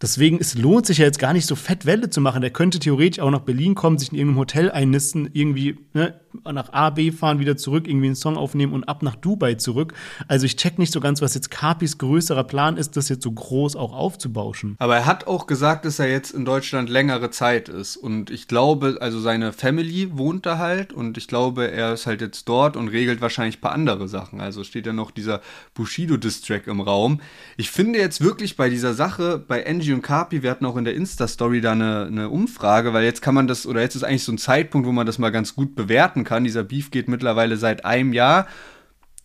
Deswegen, 0.00 0.38
es 0.38 0.56
lohnt 0.56 0.86
sich 0.86 0.98
ja 0.98 1.06
jetzt 1.06 1.18
gar 1.18 1.32
nicht 1.32 1.46
so 1.46 1.56
fett 1.56 1.86
Welle 1.86 2.08
zu 2.08 2.20
machen. 2.20 2.42
Der 2.42 2.50
könnte 2.50 2.78
theoretisch 2.78 3.20
auch 3.20 3.30
nach 3.30 3.40
Berlin 3.40 3.74
kommen, 3.74 3.98
sich 3.98 4.12
in 4.12 4.18
irgendeinem 4.18 4.40
Hotel 4.40 4.70
einnisten, 4.70 5.28
irgendwie 5.32 5.78
ne, 5.92 6.20
nach 6.44 6.72
A, 6.72 6.90
B 6.90 7.10
fahren, 7.10 7.38
wieder 7.38 7.56
zurück, 7.56 7.86
irgendwie 7.88 8.06
einen 8.06 8.16
Song 8.16 8.36
aufnehmen 8.36 8.72
und 8.72 8.84
ab 8.84 9.02
nach 9.02 9.16
Dubai 9.16 9.54
zurück. 9.54 9.94
Also 10.28 10.44
ich 10.44 10.56
check 10.56 10.78
nicht 10.78 10.92
so 10.92 11.00
ganz, 11.00 11.22
was 11.22 11.34
jetzt 11.34 11.50
Capis 11.50 11.98
größerer 11.98 12.44
Plan 12.44 12.76
ist, 12.76 12.96
das 12.96 13.08
jetzt 13.08 13.22
so 13.22 13.32
groß 13.32 13.76
auch 13.76 13.92
aufzubauschen. 13.92 14.76
Aber 14.78 14.96
er 14.96 15.06
hat 15.06 15.26
auch 15.26 15.46
gesagt, 15.46 15.84
dass 15.84 15.98
er 15.98 16.10
jetzt 16.10 16.32
in 16.32 16.44
Deutschland 16.44 16.90
längere 16.90 17.30
Zeit 17.30 17.68
ist. 17.68 17.96
Und 17.96 18.30
ich 18.30 18.48
glaube, 18.48 18.98
also 19.00 19.20
seine 19.20 19.52
Family 19.52 20.16
wohnt 20.16 20.46
da 20.46 20.58
halt 20.58 20.92
und 20.92 21.16
ich 21.16 21.26
glaube, 21.26 21.70
er 21.70 21.94
ist 21.94 22.06
halt 22.06 22.20
jetzt 22.20 22.48
dort 22.48 22.76
und 22.76 22.88
regelt 22.88 23.20
wahrscheinlich 23.20 23.58
ein 23.58 23.60
paar 23.60 23.72
andere 23.72 24.08
Sachen. 24.08 24.40
Also 24.40 24.62
steht 24.62 24.86
ja 24.86 24.92
noch 24.92 25.10
dieser 25.10 25.40
Bushido-Distrack 25.74 26.66
im 26.66 26.80
Raum. 26.80 27.20
Ich 27.56 27.70
finde 27.70 27.98
jetzt 27.98 28.20
wirklich 28.20 28.56
bei 28.56 28.68
dieser 28.68 28.92
Sache, 28.92 29.38
bei 29.38 29.62
NG 29.62 29.86
Angie 29.86 29.92
und 29.92 30.02
Carpi, 30.02 30.42
wir 30.42 30.50
hatten 30.50 30.64
auch 30.64 30.76
in 30.76 30.84
der 30.84 30.94
Insta-Story 30.94 31.60
da 31.60 31.72
eine, 31.72 32.06
eine 32.06 32.28
Umfrage, 32.28 32.92
weil 32.92 33.04
jetzt 33.04 33.22
kann 33.22 33.34
man 33.34 33.46
das, 33.46 33.66
oder 33.66 33.82
jetzt 33.82 33.94
ist 33.94 34.02
eigentlich 34.02 34.24
so 34.24 34.32
ein 34.32 34.38
Zeitpunkt, 34.38 34.88
wo 34.88 34.92
man 34.92 35.06
das 35.06 35.18
mal 35.18 35.30
ganz 35.30 35.54
gut 35.54 35.76
bewerten 35.76 36.24
kann. 36.26 36.44
Dieser 36.44 36.64
Beef 36.64 36.90
geht 36.90 37.08
mittlerweile 37.08 37.56
seit 37.56 37.86
einem 37.86 38.12
Jahr. 38.12 38.46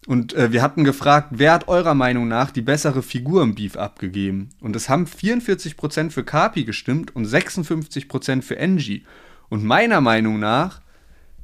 Und 0.08 0.34
äh, 0.34 0.54
wir 0.54 0.62
hatten 0.62 0.86
gefragt, 0.86 1.28
wer 1.32 1.52
hat 1.54 1.68
eurer 1.68 1.94
Meinung 1.94 2.28
nach 2.28 2.50
die 2.50 2.62
bessere 2.62 3.04
Figur 3.04 3.44
im 3.44 3.54
Beef 3.54 3.76
abgegeben? 3.76 4.50
Und 4.62 4.76
es 4.76 4.88
haben 4.88 5.06
44% 5.06 6.12
für 6.12 6.24
Carpi 6.24 6.64
gestimmt 6.64 7.16
und 7.16 7.28
56% 7.28 8.42
für 8.42 8.60
Angie. 8.60 9.04
Und 9.50 9.64
meiner 9.64 10.02
Meinung 10.02 10.40
nach 10.40 10.82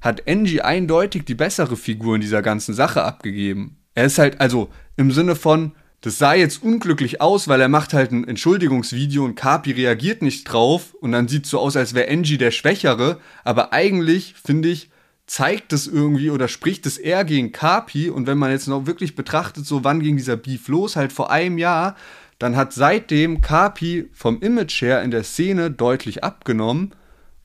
hat 0.02 0.28
Angie 0.28 0.62
eindeutig 0.62 1.26
die 1.26 1.36
bessere 1.36 1.76
Figur 1.76 2.16
in 2.16 2.22
dieser 2.22 2.42
ganzen 2.42 2.74
Sache 2.74 3.04
abgegeben. 3.04 3.78
Er 3.94 4.06
ist 4.06 4.18
halt, 4.18 4.40
also 4.40 4.70
im 4.96 5.12
Sinne 5.12 5.36
von, 5.36 5.74
das 6.02 6.20
sah 6.20 6.34
jetzt 6.34 6.64
unglücklich 6.64 7.22
aus, 7.22 7.48
weil 7.48 7.60
er 7.60 7.70
macht 7.70 7.94
halt 7.94 8.12
ein 8.12 8.28
Entschuldigungsvideo 8.28 9.26
und 9.26 9.36
Kapi 9.36 9.72
reagiert 9.72 10.22
nicht 10.22 10.46
drauf 10.46 10.94
und 11.02 11.12
dann 11.12 11.28
sieht 11.28 11.48
so 11.48 11.60
aus, 11.60 11.76
als 11.76 11.94
wäre 11.94 12.10
Angie 12.10 12.38
der 12.38 12.52
Schwächere, 12.52 13.20
aber 13.44 13.74
eigentlich, 13.74 14.36
finde 14.36 14.70
ich, 14.70 14.90
zeigt 15.28 15.74
es 15.74 15.88
irgendwie 15.88 16.32
oder 16.32 16.48
spricht 16.48 16.86
es 16.86 16.98
eher 16.98 17.24
gegen 17.26 17.52
Kapi 17.52 18.10
und 18.10 18.28
wenn 18.28 18.38
man 18.38 18.52
jetzt 18.52 18.68
noch 18.68 18.88
wirklich 18.88 19.16
betrachtet, 19.16 19.66
so 19.66 19.84
wann 19.84 20.00
ging 20.00 20.18
dieser 20.18 20.38
Beef 20.38 20.68
los, 20.70 20.96
halt 20.96 21.14
vor 21.14 21.30
einem 21.30 21.58
Jahr, 21.58 21.96
dann 22.40 22.56
hat 22.56 22.74
seitdem 22.74 23.42
Kapi 23.42 24.10
vom 24.14 24.42
Image 24.42 24.82
her 24.82 25.04
in 25.04 25.12
der 25.12 25.24
Szene 25.24 25.70
deutlich 25.70 26.24
abgenommen 26.24 26.94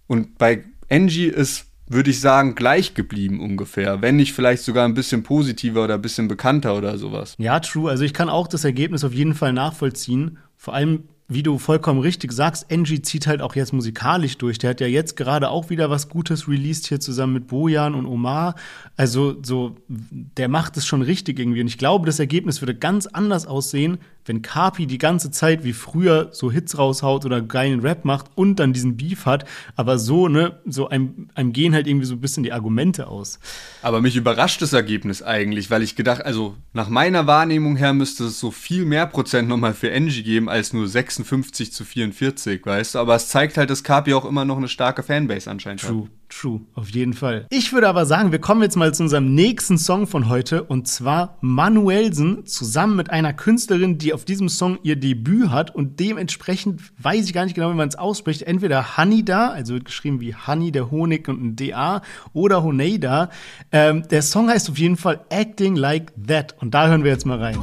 und 0.07 0.39
bei 0.39 0.65
Angie 0.89 1.27
ist 1.27 1.67
würde 1.89 2.11
ich 2.11 2.21
sagen, 2.21 2.55
gleich 2.55 2.95
geblieben 2.95 3.41
ungefähr. 3.41 4.03
Wenn 4.03 4.17
nicht 4.17 4.33
vielleicht 4.33 4.63
sogar 4.63 4.87
ein 4.87 4.95
bisschen 4.95 5.23
positiver 5.23 5.85
oder 5.85 5.95
ein 5.95 6.03
bisschen 6.03 6.29
bekannter 6.29 6.77
oder 6.77 6.97
sowas. 6.97 7.35
Ja, 7.39 7.61
true. 7.61 7.91
Also 7.91 8.05
ich 8.05 8.15
kann 8.15 8.31
auch 8.31 8.49
das 8.49 8.65
Ergebnis 8.65 9.05
auf 9.05 9.13
jeden 9.13 9.35
Fall 9.35 9.53
nachvollziehen. 9.53 10.39
Vor 10.57 10.75
allem, 10.75 11.09
wie 11.35 11.43
du 11.43 11.59
vollkommen 11.59 12.01
richtig 12.01 12.33
sagst, 12.33 12.71
Angie 12.71 13.03
zieht 13.03 13.27
halt 13.27 13.43
auch 13.43 13.55
jetzt 13.55 13.73
musikalisch 13.73 14.39
durch. 14.39 14.59
Der 14.59 14.71
hat 14.71 14.81
ja 14.81 14.87
jetzt 14.87 15.17
gerade 15.17 15.51
auch 15.51 15.71
wieder 15.71 15.91
was 15.91 16.09
Gutes 16.09 16.49
released 16.49 16.87
hier 16.87 17.01
zusammen 17.01 17.35
mit 17.35 17.47
Bojan 17.49 17.95
und 17.95 18.07
Omar. 18.07 18.55
Also 18.97 19.37
so, 19.43 19.77
der 19.89 20.49
macht 20.49 20.77
es 20.77 20.87
schon 20.87 21.03
richtig 21.03 21.39
irgendwie. 21.39 21.61
Und 21.61 21.67
ich 21.67 21.79
glaube, 21.79 22.07
das 22.07 22.19
Ergebnis 22.19 22.61
würde 22.63 22.75
ganz 22.75 23.07
anders 23.07 23.47
aussehen, 23.47 23.99
wenn 24.25 24.43
Kapi 24.43 24.87
die 24.87 24.99
ganze 24.99 25.31
Zeit 25.31 25.65
wie 25.65 25.73
früher 25.73 26.29
so 26.33 26.51
Hits 26.51 26.79
raushaut 26.79 27.25
oder 27.25 27.41
geilen 27.41 27.81
Rap 27.81 28.05
macht 28.05 28.27
und 28.35 28.57
dann 28.57 28.73
diesen 28.73 28.97
Beef 28.97 29.27
hat, 29.27 29.45
aber 29.77 29.99
so, 29.99 30.29
ne, 30.29 30.61
so 30.65 30.89
einem, 30.89 31.29
einem 31.35 31.53
gehen 31.53 31.75
halt 31.75 31.87
irgendwie 31.87 32.07
so 32.07 32.15
ein 32.15 32.21
bisschen 32.21 32.43
die 32.43 32.53
Argumente 32.53 33.09
aus. 33.09 33.39
Aber 33.83 34.01
mich 34.01 34.17
überrascht 34.17 34.63
das 34.63 34.73
Ergebnis 34.73 35.23
eigentlich, 35.23 35.71
weil 35.71 35.83
ich 35.83 35.97
gedacht, 35.97 36.25
also 36.25 36.57
nach 36.73 36.89
meiner 36.89 37.27
Wahrnehmung 37.27 37.77
her 37.77 37.93
müsste 37.93 38.25
es 38.25 38.39
so 38.39 38.51
viel 38.51 38.85
mehr 38.85 39.07
Prozent 39.07 39.49
nochmal 39.49 39.75
für 39.75 39.93
Angie 39.93 40.23
geben 40.23 40.49
als 40.49 40.73
nur 40.73 40.87
56 40.87 41.73
zu 41.73 41.85
44, 41.85 42.65
weißt 42.65 42.95
du? 42.95 42.99
Aber 42.99 43.17
es 43.17 43.29
zeigt 43.29 43.57
halt, 43.57 43.71
dass 43.71 43.83
Kapi 43.83 44.15
auch 44.15 44.25
immer 44.25 44.45
noch 44.45 44.57
eine 44.57 44.69
starke 44.69 45.03
Fanbase 45.03 45.51
anscheinend 45.51 45.83
True. 45.83 46.05
hat. 46.05 46.22
True, 46.41 46.61
auf 46.75 46.89
jeden 46.89 47.13
Fall. 47.13 47.47
Ich 47.51 47.73
würde 47.73 47.89
aber 47.89 48.07
sagen, 48.07 48.33
wir 48.33 48.41
kommen 48.41 48.63
jetzt 48.63 48.77
mal 48.77 48.93
zu 48.93 49.03
unserem 49.03 49.35
nächsten 49.35 49.79
Song 49.79 50.07
von 50.07 50.29
heute 50.29 50.65
und 50.65 50.89
zwar 50.89 51.37
Manuelsen 51.41 52.47
zusammen 52.47 52.97
mit 52.97 53.11
einer 53.11 53.33
Künstlerin, 53.33 53.99
die 53.99 54.13
auf 54.13 54.25
diesem 54.25 54.49
Song 54.49 54.79
ihr 54.83 54.97
Debüt 54.97 55.51
hat 55.51 55.75
und 55.75 56.01
dementsprechend 56.01 56.81
weiß 56.99 57.27
ich 57.27 57.33
gar 57.33 57.45
nicht 57.45 57.55
genau, 57.55 57.71
wie 57.71 57.77
man 57.77 57.89
es 57.89 57.97
ausspricht. 57.97 58.43
Entweder 58.43 58.97
Hanida, 58.97 59.51
also 59.51 59.75
wird 59.75 59.85
geschrieben 59.85 60.21
wie 60.21 60.35
Honey, 60.35 60.73
der 60.73 60.91
Honig 60.91 61.29
und 61.29 61.43
ein 61.43 61.57
DA 61.57 62.03
oder 62.33 62.63
Honeida. 62.63 63.31
Ähm, 63.71 64.03
der 64.09 64.23
Song 64.23 64.49
heißt 64.49 64.71
auf 64.71 64.79
jeden 64.79 64.97
Fall 64.97 65.25
Acting 65.29 65.77
Like 65.77 66.13
That 66.27 66.57
und 66.61 66.73
da 66.75 66.89
hören 66.89 67.05
wir 67.05 67.13
jetzt 67.13 67.27
mal 67.27 67.39
rein. 67.39 67.59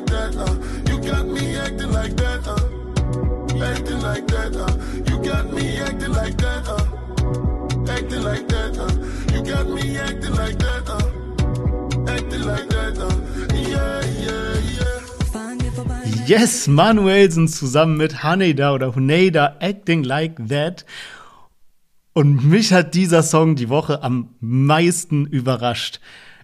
Like 0.00 0.32
that. 0.32 0.36
Uh. 0.36 0.90
You 0.90 1.00
got 1.00 1.26
me 1.26 1.56
acting 1.56 1.92
like 1.92 2.16
that, 2.16 2.46
uh. 2.46 3.62
acting 3.62 4.00
like 4.00 4.26
that. 4.28 4.56
Uh. 4.56 5.10
You 5.10 5.22
got 5.22 5.52
me 5.52 5.78
acting 5.78 6.12
like 6.12 6.36
that, 6.38 6.68
uh. 6.68 7.92
acting 7.92 8.22
like 8.22 8.48
that. 8.48 8.78
Uh. 8.78 9.34
You 9.34 9.42
got 9.42 9.68
me 9.68 9.98
acting 9.98 10.34
like 10.34 10.58
that, 10.58 10.88
uh. 10.88 12.10
acting 12.10 12.44
like 12.44 12.68
that. 12.68 12.80
Yeah. 13.68 14.00
Yes, 16.26 16.68
Manuelsen 16.68 17.48
zusammen 17.48 17.96
mit 17.96 18.22
Haneda 18.22 18.72
oder 18.72 18.94
Huneida 18.94 19.56
Acting 19.58 20.04
Like 20.04 20.36
That. 20.48 20.84
Und 22.12 22.44
mich 22.44 22.72
hat 22.72 22.94
dieser 22.94 23.24
Song 23.24 23.56
die 23.56 23.68
Woche 23.68 24.04
am 24.04 24.28
meisten 24.40 25.26
überrascht. 25.26 26.00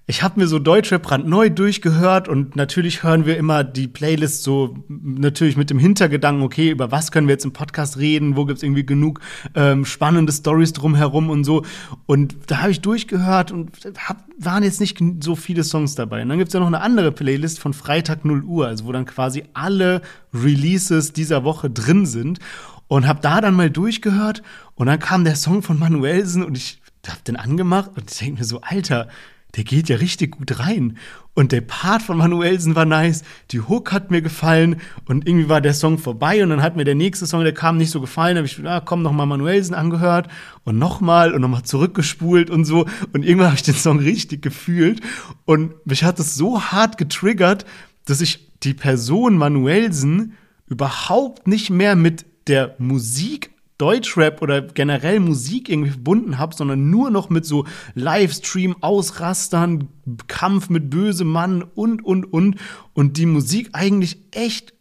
Ich 0.09 0.23
habe 0.23 0.39
mir 0.39 0.47
so 0.47 0.61
Deutschrap 0.61 1.03
brandneu 1.03 1.51
durchgehört 1.51 2.29
und 2.29 2.55
natürlich 2.55 3.03
hören 3.03 3.27
wir 3.27 3.37
immer 3.37 3.65
die 3.65 3.89
Playlist 3.89 4.45
so 4.45 4.77
natürlich 4.89 5.57
mit 5.57 5.69
dem 5.69 5.81
Hintergedanken, 5.81 6.45
okay, 6.45 6.71
über 6.71 6.93
was 6.93 7.11
können 7.11 7.27
wir 7.27 7.33
jetzt 7.33 7.45
im 7.45 7.53
Podcast 7.53 7.97
reden, 7.97 8.37
wo 8.37 8.45
gibt's 8.45 8.63
irgendwie 8.63 8.87
genug 8.87 9.19
ähm, 9.57 9.85
spannende 9.85 10.33
Stories 10.33 10.73
drumherum 10.75 11.29
und 11.29 11.43
so. 11.43 11.65
Und 12.07 12.37
da 12.47 12.59
habe 12.59 12.71
ich 12.71 12.83
durchgehört 12.83 13.51
und 13.51 13.73
hab, 13.99 14.25
waren 14.39 14.63
jetzt 14.63 14.81
nicht 14.81 15.03
so 15.25 15.35
viele 15.35 15.65
Songs 15.65 15.97
dabei. 15.97 16.23
Und 16.23 16.29
dann 16.29 16.39
gibt's 16.39 16.55
ja 16.55 16.61
noch 16.61 16.69
eine 16.69 16.83
andere 16.83 17.11
Playlist 17.11 17.59
von 17.59 17.75
Freitag 17.75 18.25
0 18.25 18.45
Uhr, 18.45 18.69
also 18.69 18.85
wo 18.85 18.93
dann 18.93 19.07
quasi 19.07 19.43
alle 19.55 20.03
Releases 20.33 21.15
dieser 21.15 21.43
Woche 21.43 21.69
drin 21.69 22.07
sind 22.07 22.39
und 22.87 23.09
habe 23.09 23.19
da 23.23 23.41
dann 23.41 23.55
mal 23.55 23.71
durchgehört 23.71 24.45
und 24.77 24.87
dann 24.87 25.01
kam 25.01 25.25
der 25.25 25.35
Song 25.35 25.63
von 25.63 25.81
Manuelsen 25.81 26.45
und 26.45 26.57
ich 26.57 26.81
hab 27.09 27.25
den 27.25 27.35
angemacht 27.35 27.91
und 27.97 28.09
ich 28.09 28.19
denke 28.19 28.39
mir 28.39 28.45
so, 28.45 28.61
Alter, 28.61 29.09
der 29.57 29.65
geht 29.65 29.89
ja 29.89 29.97
richtig 29.97 30.33
gut 30.33 30.59
rein. 30.59 30.99
Und 31.35 31.53
der 31.53 31.61
Part 31.61 32.03
von 32.03 32.17
Manuelsen 32.17 32.75
war 32.75 32.85
nice, 32.85 33.23
die 33.51 33.61
Hook 33.61 33.93
hat 33.93 34.11
mir 34.11 34.23
gefallen 34.23 34.81
und 35.07 35.27
irgendwie 35.27 35.49
war 35.49 35.61
der 35.61 35.75
Song 35.75 35.99
vorbei 35.99 36.43
und 36.43 36.51
dann 36.51 36.63
hat 36.63 36.77
mir 36.77 36.85
der 36.85 36.95
nächste 36.95 37.27
Song, 37.27 37.43
der 37.43 37.53
kam 37.53 37.77
nicht 37.77 37.91
so 37.91 38.01
gefallen, 38.01 38.37
habe 38.37 38.47
ich, 38.47 38.65
ah, 38.65 38.81
komm, 38.81 39.03
noch 39.03 39.13
mal 39.13 39.27
Manuelsen 39.27 39.75
angehört 39.75 40.29
und 40.65 40.79
nochmal 40.79 41.35
und 41.35 41.43
nochmal 41.43 41.63
zurückgespult 41.63 42.49
und 42.49 42.65
so 42.65 42.87
und 43.13 43.25
irgendwann 43.25 43.49
habe 43.49 43.57
ich 43.57 43.63
den 43.63 43.75
Song 43.75 43.99
richtig 43.99 44.41
gefühlt 44.43 45.01
und 45.45 45.75
mich 45.87 46.05
hat 46.05 46.19
es 46.19 46.35
so 46.37 46.63
hart 46.63 46.97
getriggert, 46.97 47.67
dass 48.07 48.23
ich 48.23 48.49
die 48.63 48.75
Person 48.75 49.37
Manuelsen 49.37 50.35
überhaupt 50.67 51.47
nicht 51.47 51.71
mehr 51.71 51.97
mit 51.97 52.25
der 52.47 52.77
Musik 52.79 53.51
Deutschrap 53.79 54.41
oder 54.43 54.63
generell 54.63 55.21
Musik 55.21 55.69
irgendwie 55.69 55.91
verbunden 55.91 56.39
habe, 56.39 56.55
sondern 56.55 56.91
nur 56.91 57.11
noch 57.11 57.29
mit 57.29 57.45
so 57.45 57.67
Livestream, 57.95 58.77
Ausrastern, 58.81 59.89
Kampf 60.29 60.71
mit 60.71 60.89
böse 60.91 61.25
Mann 61.25 61.63
und, 61.63 62.05
und, 62.05 62.25
und. 62.33 62.57
Und 62.95 63.17
die 63.19 63.27
Musik 63.27 63.71
eigentlich 63.73 64.19
echt 64.33 64.77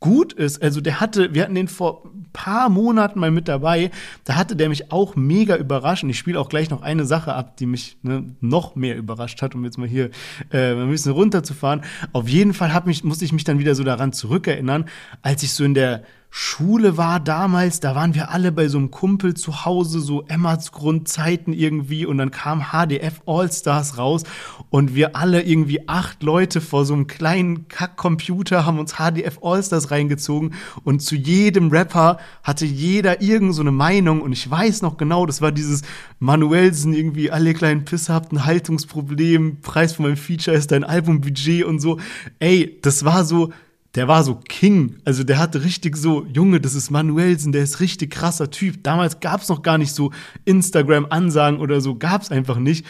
gut 0.00 0.32
ist. 0.32 0.62
Also 0.62 0.80
der 0.80 1.00
hatte, 1.00 1.34
wir 1.34 1.42
hatten 1.42 1.54
den 1.54 1.68
vor 1.68 2.04
ein 2.04 2.26
paar 2.32 2.68
Monaten 2.68 3.18
mal 3.18 3.30
mit 3.30 3.48
dabei, 3.48 3.90
da 4.24 4.36
hatte 4.36 4.54
der 4.54 4.68
mich 4.68 4.92
auch 4.92 5.16
mega 5.16 5.56
überrascht. 5.56 6.04
Und 6.04 6.10
ich 6.10 6.18
spiele 6.18 6.38
auch 6.38 6.48
gleich 6.48 6.70
noch 6.70 6.82
eine 6.82 7.04
Sache 7.04 7.34
ab, 7.34 7.56
die 7.56 7.66
mich 7.66 7.96
ne, 8.02 8.24
noch 8.40 8.76
mehr 8.76 8.96
überrascht 8.96 9.42
hat, 9.42 9.54
um 9.54 9.64
jetzt 9.64 9.78
mal 9.78 9.88
hier 9.88 10.10
äh, 10.50 10.72
ein 10.72 10.90
bisschen 10.90 11.12
runterzufahren. 11.12 11.82
Auf 12.12 12.28
jeden 12.28 12.52
Fall 12.52 12.72
hab 12.74 12.86
mich, 12.86 13.04
musste 13.04 13.24
ich 13.24 13.32
mich 13.32 13.44
dann 13.44 13.58
wieder 13.58 13.74
so 13.74 13.84
daran 13.84 14.12
zurückerinnern, 14.12 14.84
als 15.22 15.42
ich 15.42 15.52
so 15.52 15.64
in 15.64 15.74
der 15.74 16.04
Schule 16.38 16.98
war 16.98 17.18
damals, 17.18 17.80
da 17.80 17.94
waren 17.94 18.14
wir 18.14 18.30
alle 18.30 18.52
bei 18.52 18.68
so 18.68 18.76
einem 18.76 18.90
Kumpel 18.90 19.32
zu 19.32 19.64
Hause, 19.64 20.00
so 20.00 20.22
Emmertsgrund 20.28 21.08
Zeiten 21.08 21.54
irgendwie. 21.54 22.04
Und 22.04 22.18
dann 22.18 22.30
kam 22.30 22.72
HDF 22.72 23.22
All-Stars 23.24 23.96
raus. 23.96 24.24
Und 24.68 24.94
wir 24.94 25.16
alle 25.16 25.40
irgendwie 25.40 25.88
acht 25.88 26.22
Leute 26.22 26.60
vor 26.60 26.84
so 26.84 26.92
einem 26.92 27.06
kleinen 27.06 27.68
Kackcomputer 27.68 28.66
haben 28.66 28.78
uns 28.78 28.96
HDF 28.96 29.38
All-Stars 29.42 29.90
reingezogen. 29.90 30.52
Und 30.84 31.00
zu 31.00 31.16
jedem 31.16 31.70
Rapper 31.70 32.18
hatte 32.42 32.66
jeder 32.66 33.22
irgend 33.22 33.54
so 33.54 33.62
eine 33.62 33.72
Meinung. 33.72 34.20
Und 34.20 34.32
ich 34.32 34.50
weiß 34.50 34.82
noch 34.82 34.98
genau, 34.98 35.24
das 35.24 35.40
war 35.40 35.52
dieses 35.52 35.84
Manuelsen 36.18 36.92
irgendwie 36.92 37.30
alle 37.30 37.54
kleinen 37.54 37.86
Pisser 37.86 38.12
habt 38.12 38.32
ein 38.32 38.44
Haltungsproblem, 38.44 39.62
Preis 39.62 39.94
von 39.94 40.04
meinem 40.04 40.18
Feature 40.18 40.54
ist 40.54 40.70
dein 40.70 40.84
Albumbudget 40.84 41.64
und 41.64 41.80
so. 41.80 41.98
Ey, 42.40 42.78
das 42.82 43.06
war 43.06 43.24
so 43.24 43.52
der 43.96 44.08
war 44.08 44.22
so 44.22 44.34
King. 44.34 44.98
Also 45.04 45.24
der 45.24 45.38
hatte 45.38 45.64
richtig 45.64 45.96
so, 45.96 46.26
Junge, 46.32 46.60
das 46.60 46.74
ist 46.74 46.90
Manuelsen, 46.90 47.52
der 47.52 47.62
ist 47.62 47.80
richtig 47.80 48.12
krasser 48.12 48.50
Typ. 48.50 48.82
Damals 48.82 49.20
gab 49.20 49.40
es 49.40 49.48
noch 49.48 49.62
gar 49.62 49.78
nicht 49.78 49.94
so 49.94 50.12
Instagram-Ansagen 50.44 51.58
oder 51.58 51.80
so, 51.80 51.96
gab 51.96 52.22
es 52.22 52.30
einfach 52.30 52.58
nicht. 52.58 52.86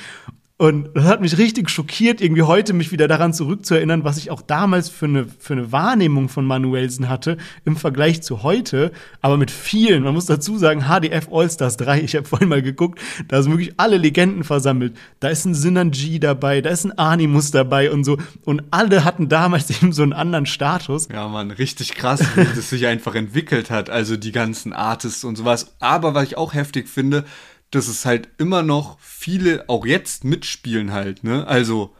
Und 0.59 0.89
das 0.95 1.05
hat 1.05 1.21
mich 1.21 1.37
richtig 1.37 1.69
schockiert, 1.69 2.23
irgendwie 2.23 2.41
heute 2.41 2.73
mich 2.73 2.91
wieder 2.91 3.09
daran 3.09 3.35
zurückzuerinnern, 3.35 4.05
was 4.05 4.17
ich 4.17 4.31
auch 4.31 4.41
damals 4.41 4.89
für 4.89 5.05
eine, 5.05 5.27
für 5.39 5.53
eine 5.53 5.71
Wahrnehmung 5.71 6.31
von 6.31 6.47
Manuelsen 6.47 7.11
hatte 7.11 7.37
im 7.67 7.77
Vergleich 7.77 8.23
zu 8.23 8.43
heute. 8.43 8.91
Aber 9.21 9.37
mit 9.37 9.51
vielen, 9.51 10.03
man 10.03 10.15
muss 10.15 10.25
dazu 10.25 10.57
sagen, 10.57 10.85
HDF 10.85 11.29
All-Stars 11.31 11.77
3, 11.77 12.01
ich 12.01 12.17
habe 12.17 12.27
vorhin 12.27 12.49
mal 12.49 12.63
geguckt, 12.63 13.01
da 13.29 13.43
sind 13.43 13.53
wirklich 13.53 13.75
alle 13.77 13.99
Legenden 13.99 14.45
versammelt. 14.45 14.97
Da 15.21 15.29
ist 15.29 15.45
ein 15.45 15.55
Sinanji 15.55 16.21
dabei, 16.21 16.63
da 16.63 16.71
ist 16.71 16.87
ein 16.87 16.97
Animus 16.97 17.51
dabei 17.51 17.91
und 17.91 18.05
so. 18.05 18.17
Und 18.47 18.63
alle 18.71 19.05
hatten 19.05 19.29
damals 19.29 19.69
eben 19.83 19.93
so 19.93 20.05
einen 20.05 20.15
anderen 20.15 20.47
Status. 20.47 21.09
Ja, 21.13 21.29
man, 21.29 21.51
richtig 21.51 21.95
krass, 21.97 22.23
wie 22.35 22.45
das 22.45 22.71
sich 22.71 22.87
einfach 22.87 23.15
entwickelt 23.15 23.71
hat. 23.71 23.91
Also 23.91 24.17
die 24.17 24.33
ganzen 24.33 24.73
Artists 24.73 25.23
und 25.23 25.37
sowas. 25.37 25.75
Aber 25.81 26.15
was 26.15 26.29
ich 26.29 26.39
auch 26.39 26.55
heftig 26.55 26.89
finde, 26.89 27.27
dass 27.71 27.89
es 27.89 28.07
halt 28.07 28.29
immer 28.39 28.63
noch 28.63 28.99
viele 29.01 29.69
auch 29.69 29.87
jetzt 29.87 30.25
mitspielen 30.25 30.93
halt, 30.93 31.25
ne? 31.25 31.47
Also 31.47 31.95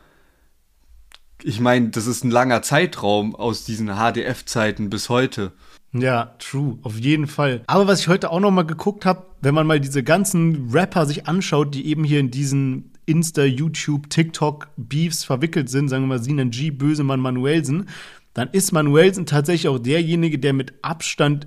ich 1.43 1.61
meine, 1.61 1.91
das 1.91 2.07
ist 2.07 2.25
ein 2.25 2.31
langer 2.31 2.63
Zeitraum 2.63 3.35
aus 3.35 3.65
diesen 3.65 3.89
HDF-Zeiten 3.89 4.91
bis 4.91 5.09
heute. 5.09 5.53
Ja, 5.93 6.35
true, 6.39 6.79
auf 6.83 6.99
jeden 6.99 7.27
Fall. 7.27 7.63
Aber 7.67 7.87
was 7.87 8.01
ich 8.01 8.09
heute 8.09 8.31
auch 8.31 8.41
noch 8.41 8.51
mal 8.51 8.63
geguckt 8.63 9.05
habe, 9.05 9.27
wenn 9.41 9.55
man 9.55 9.67
mal 9.67 9.81
diese 9.81 10.03
ganzen 10.03 10.71
Rapper 10.71 11.07
sich 11.07 11.27
anschaut, 11.27 11.75
die 11.75 11.87
eben 11.87 12.05
hier 12.05 12.21
in 12.21 12.31
diesen 12.31 12.93
Insta, 13.07 13.45
YouTube, 13.45 14.11
TikTok 14.11 14.69
Beefs 14.77 15.25
verwickelt 15.25 15.69
sind, 15.69 15.89
sagen 15.89 16.05
wir 16.05 16.09
mal 16.09 16.23
Sinan 16.23 16.51
G, 16.51 16.71
Bösemann, 16.71 17.21
Manuelsen, 17.21 17.89
dann 18.35 18.49
ist 18.51 18.73
Manuelsen 18.73 19.25
tatsächlich 19.25 19.69
auch 19.69 19.79
derjenige, 19.79 20.39
der 20.39 20.53
mit 20.53 20.75
Abstand 20.83 21.47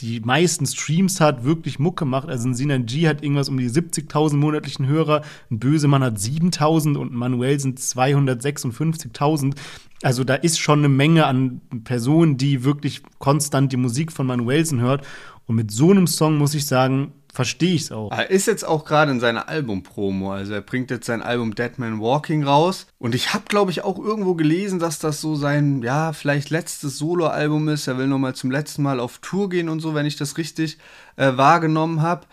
die 0.00 0.20
meisten 0.20 0.66
Streams 0.66 1.20
hat, 1.20 1.44
wirklich 1.44 1.78
Mucke 1.78 2.04
macht. 2.04 2.28
Also 2.28 2.48
ein 2.48 2.54
Sinan 2.54 2.86
G 2.86 3.06
hat 3.08 3.22
irgendwas 3.22 3.48
um 3.48 3.58
die 3.58 3.68
70.000 3.68 4.36
monatlichen 4.36 4.86
Hörer, 4.86 5.22
ein 5.50 5.58
Bösemann 5.58 6.02
hat 6.02 6.16
7.000 6.16 6.96
und 6.96 7.12
ein 7.12 7.16
Manuel 7.16 7.60
sind 7.60 7.78
256.000. 7.78 9.54
Also 10.02 10.24
da 10.24 10.34
ist 10.34 10.58
schon 10.58 10.78
eine 10.80 10.88
Menge 10.88 11.26
an 11.26 11.60
Personen, 11.84 12.36
die 12.36 12.64
wirklich 12.64 13.02
konstant 13.18 13.72
die 13.72 13.76
Musik 13.76 14.12
von 14.12 14.26
Manuelsen 14.26 14.80
hört. 14.80 15.06
Und 15.46 15.56
mit 15.56 15.70
so 15.70 15.90
einem 15.90 16.06
Song 16.06 16.38
muss 16.38 16.54
ich 16.54 16.64
sagen, 16.64 17.12
verstehe 17.32 17.74
ich 17.74 17.82
es 17.82 17.92
auch. 17.92 18.10
Er 18.10 18.30
ist 18.30 18.46
jetzt 18.46 18.64
auch 18.64 18.84
gerade 18.84 19.10
in 19.10 19.20
seiner 19.20 19.48
Album-Promo. 19.48 20.32
Also 20.32 20.54
er 20.54 20.60
bringt 20.60 20.90
jetzt 20.90 21.06
sein 21.06 21.22
Album 21.22 21.54
Dead 21.54 21.78
Man 21.78 22.00
Walking 22.00 22.44
raus. 22.44 22.86
Und 22.98 23.14
ich 23.14 23.32
habe, 23.34 23.44
glaube 23.48 23.70
ich, 23.70 23.82
auch 23.82 23.98
irgendwo 23.98 24.34
gelesen, 24.34 24.78
dass 24.78 24.98
das 24.98 25.20
so 25.20 25.36
sein, 25.36 25.82
ja, 25.82 26.12
vielleicht 26.12 26.50
letztes 26.50 26.98
Solo-Album 26.98 27.68
ist. 27.68 27.86
Er 27.86 27.98
will 27.98 28.06
nochmal 28.06 28.34
zum 28.34 28.50
letzten 28.50 28.82
Mal 28.82 29.00
auf 29.00 29.18
Tour 29.18 29.48
gehen 29.48 29.68
und 29.68 29.80
so, 29.80 29.94
wenn 29.94 30.06
ich 30.06 30.16
das 30.16 30.38
richtig 30.38 30.78
äh, 31.16 31.36
wahrgenommen 31.36 32.02
habe. 32.02 32.26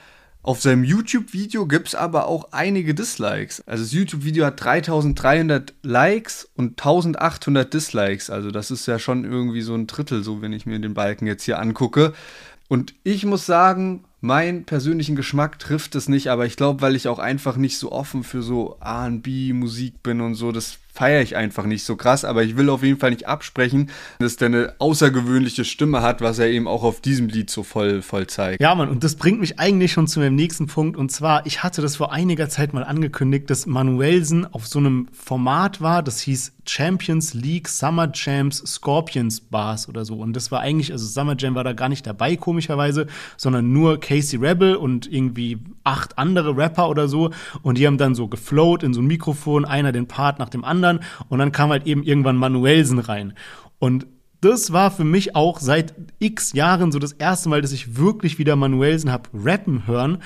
Auf 0.47 0.61
seinem 0.61 0.85
YouTube-Video 0.85 1.65
gibt 1.65 1.89
es 1.89 1.95
aber 1.95 2.27
auch 2.27 2.53
einige 2.53 2.95
Dislikes. 2.95 3.61
Also 3.67 3.83
das 3.83 3.91
YouTube-Video 3.91 4.45
hat 4.45 4.63
3300 4.63 5.73
Likes 5.83 6.47
und 6.55 6.79
1800 6.79 7.73
Dislikes. 7.73 8.29
Also 8.29 8.49
das 8.49 8.71
ist 8.71 8.85
ja 8.85 8.97
schon 8.97 9.25
irgendwie 9.25 9.59
so 9.59 9.75
ein 9.75 9.87
Drittel, 9.87 10.23
so 10.23 10.41
wenn 10.41 10.53
ich 10.53 10.65
mir 10.65 10.79
den 10.79 10.93
Balken 10.93 11.27
jetzt 11.27 11.43
hier 11.43 11.59
angucke. 11.59 12.13
Und 12.67 12.95
ich 13.03 13.25
muss 13.25 13.45
sagen, 13.45 14.03
mein 14.19 14.65
persönlichen 14.65 15.15
Geschmack 15.15 15.59
trifft 15.59 15.95
es 15.95 16.09
nicht, 16.09 16.29
aber 16.29 16.45
ich 16.45 16.57
glaube, 16.57 16.81
weil 16.81 16.95
ich 16.95 17.07
auch 17.07 17.19
einfach 17.19 17.55
nicht 17.55 17.77
so 17.77 17.91
offen 17.91 18.23
für 18.23 18.41
so 18.41 18.77
RB-Musik 18.81 20.01
bin 20.01 20.21
und 20.21 20.35
so, 20.35 20.51
das 20.51 20.79
feiere 20.91 21.21
ich 21.21 21.35
einfach 21.35 21.65
nicht 21.65 21.83
so 21.83 21.95
krass, 21.95 22.25
aber 22.25 22.43
ich 22.43 22.57
will 22.57 22.69
auf 22.69 22.81
jeden 22.81 22.99
Fall 22.99 23.11
nicht 23.11 23.27
absprechen, 23.27 23.91
dass 24.17 24.35
der 24.35 24.47
eine 24.47 24.73
außergewöhnliche 24.79 25.63
Stimme 25.63 26.01
hat, 26.01 26.21
was 26.21 26.39
er 26.39 26.47
eben 26.47 26.67
auch 26.67 26.83
auf 26.83 27.01
diesem 27.01 27.27
Lied 27.27 27.51
so 27.51 27.61
voll, 27.61 28.01
voll 28.01 28.25
zeigt. 28.25 28.59
Ja, 28.59 28.73
Mann, 28.73 28.89
und 28.89 29.03
das 29.03 29.15
bringt 29.15 29.39
mich 29.39 29.59
eigentlich 29.59 29.91
schon 29.91 30.07
zu 30.07 30.19
meinem 30.19 30.35
nächsten 30.35 30.65
Punkt. 30.65 30.97
Und 30.97 31.11
zwar, 31.11 31.45
ich 31.45 31.61
hatte 31.61 31.83
das 31.83 31.97
vor 31.97 32.11
einiger 32.11 32.49
Zeit 32.49 32.73
mal 32.73 32.83
angekündigt, 32.83 33.49
dass 33.51 33.67
Manuelsen 33.67 34.51
auf 34.51 34.67
so 34.67 34.79
einem 34.79 35.07
Format 35.13 35.79
war, 35.81 36.01
das 36.01 36.19
hieß 36.21 36.53
Champions 36.67 37.33
League 37.33 37.67
Summer 37.67 38.11
Champs 38.11 38.57
Scorpions 38.65 39.41
Bars 39.41 39.87
oder 39.87 40.05
so. 40.05 40.15
Und 40.15 40.33
das 40.33 40.51
war 40.51 40.61
eigentlich, 40.61 40.91
also 40.91 41.05
Summer 41.05 41.35
Jam 41.37 41.55
war 41.55 41.63
da 41.63 41.73
gar 41.73 41.89
nicht 41.89 42.05
dabei, 42.05 42.35
komischerweise, 42.35 43.07
sondern 43.37 43.71
nur 43.71 43.99
Casey 43.99 44.39
Rebel 44.39 44.75
und 44.75 45.11
irgendwie 45.11 45.59
acht 45.83 46.17
andere 46.17 46.55
Rapper 46.55 46.89
oder 46.89 47.07
so. 47.07 47.31
Und 47.61 47.77
die 47.77 47.87
haben 47.87 47.97
dann 47.97 48.15
so 48.15 48.27
geflowt 48.27 48.83
in 48.83 48.93
so 48.93 49.01
ein 49.01 49.07
Mikrofon, 49.07 49.65
einer 49.65 49.91
den 49.91 50.07
Part 50.07 50.39
nach 50.39 50.49
dem 50.49 50.63
anderen. 50.63 50.99
Und 51.29 51.39
dann 51.39 51.51
kam 51.51 51.69
halt 51.69 51.87
eben 51.87 52.03
irgendwann 52.03 52.37
Manuelsen 52.37 52.99
rein. 52.99 53.33
Und 53.79 54.07
das 54.41 54.71
war 54.71 54.91
für 54.91 55.03
mich 55.03 55.35
auch 55.35 55.59
seit 55.59 55.95
x 56.19 56.53
Jahren 56.53 56.91
so 56.91 56.99
das 56.99 57.13
erste 57.13 57.49
Mal, 57.49 57.61
dass 57.61 57.71
ich 57.71 57.97
wirklich 57.97 58.37
wieder 58.37 58.55
Manuelsen 58.55 59.11
hab 59.11 59.29
rappen 59.33 59.87
hören. 59.87 60.19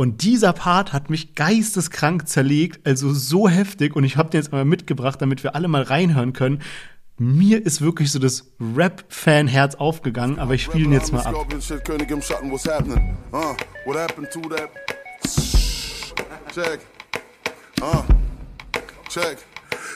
Und 0.00 0.22
dieser 0.22 0.54
Part 0.54 0.94
hat 0.94 1.10
mich 1.10 1.34
geisteskrank 1.34 2.26
zerlegt, 2.26 2.86
also 2.86 3.12
so 3.12 3.50
heftig. 3.50 3.94
Und 3.94 4.04
ich 4.04 4.16
habe 4.16 4.30
den 4.30 4.40
jetzt 4.40 4.50
mal 4.50 4.64
mitgebracht, 4.64 5.20
damit 5.20 5.44
wir 5.44 5.54
alle 5.54 5.68
mal 5.68 5.82
reinhören 5.82 6.32
können. 6.32 6.62
Mir 7.18 7.66
ist 7.66 7.82
wirklich 7.82 8.10
so 8.10 8.18
das 8.18 8.50
Rap-Fan-Herz 8.58 9.74
aufgegangen, 9.74 10.38
aber 10.38 10.54
ich 10.54 10.62
spiele 10.62 10.84
ihn 10.84 10.92
jetzt 10.92 11.12
mal 11.12 11.20
ab. 11.20 11.34
Check. 16.54 16.80
Uh, 17.82 18.02
check. 19.10 19.36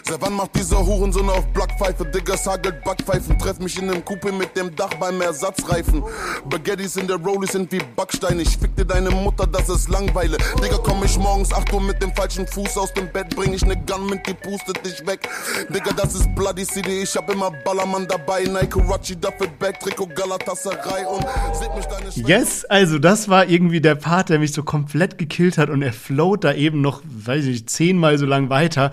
Seit 0.07 0.21
wann 0.21 0.35
macht 0.35 0.55
dieser 0.55 0.85
Hurensohn 0.85 1.31
auf 1.31 1.47
Blockpfeife? 1.55 2.05
Digga, 2.05 2.35
hagelt 2.45 2.85
Backpfeifen. 2.85 3.39
Treff 3.39 3.59
mich 3.59 3.79
in 3.79 3.87
nem 3.87 4.05
Kupe 4.05 4.33
mit 4.33 4.55
dem 4.55 4.75
Dach 4.77 4.93
beim 5.01 5.19
Ersatzreifen. 5.23 6.03
Baguettes 6.51 6.99
in 6.99 7.07
der 7.07 7.17
Rollie 7.17 7.49
sind 7.51 7.73
wie 7.73 7.81
Backsteine. 7.97 8.43
Ich 8.43 8.59
fick 8.59 8.77
dir 8.77 8.85
deine 8.85 9.11
Mutter, 9.11 9.47
das 9.47 9.71
ist 9.71 9.89
Langweile. 9.89 10.37
Digga, 10.63 10.77
komm 10.83 11.03
ich 11.05 11.19
morgens 11.19 11.55
8 11.55 11.73
Uhr 11.73 11.81
mit 11.81 12.03
dem 12.03 12.15
falschen 12.15 12.47
Fuß 12.47 12.77
aus 12.77 12.93
dem 12.93 13.11
Bett. 13.11 13.35
Bring 13.35 13.55
ich 13.55 13.65
ne 13.65 13.77
Gun 13.77 14.07
mit, 14.11 14.27
die 14.27 14.35
pustet 14.35 14.85
dich 14.85 15.07
weg. 15.07 15.27
Digga, 15.71 15.93
das 15.97 16.15
ist 16.15 16.35
Bloody 16.35 16.67
City. 16.67 17.03
Ich 17.03 17.17
hab 17.17 17.33
immer 17.33 17.51
Ballermann 17.65 18.07
dabei. 18.07 18.45
Nike, 18.45 18.81
Rachi, 18.87 19.17
Duffelback, 19.17 19.81
Trikot, 19.81 20.09
Galatasaray 20.15 21.07
und 21.07 21.25
seht 21.59 21.75
mich 21.75 21.87
deine 21.87 22.13
Schwester. 22.13 22.29
Yes, 22.29 22.65
also 22.67 22.99
das 22.99 23.31
war 23.31 23.49
irgendwie 23.49 23.81
der 23.81 23.95
Part, 23.95 24.29
der 24.29 24.39
mich 24.39 24.53
so 24.53 24.65
komplett 24.65 25.17
gekillt 25.17 25.57
hat 25.57 25.71
und 25.71 25.81
er 25.81 25.95
float 25.95 26.45
da 26.45 26.53
eben 26.53 26.83
noch, 26.83 27.01
weiß 27.05 27.45
ich 27.47 27.53
nicht, 27.53 27.71
zehnmal 27.71 28.19
so 28.19 28.27
lang 28.27 28.51
weiter 28.51 28.91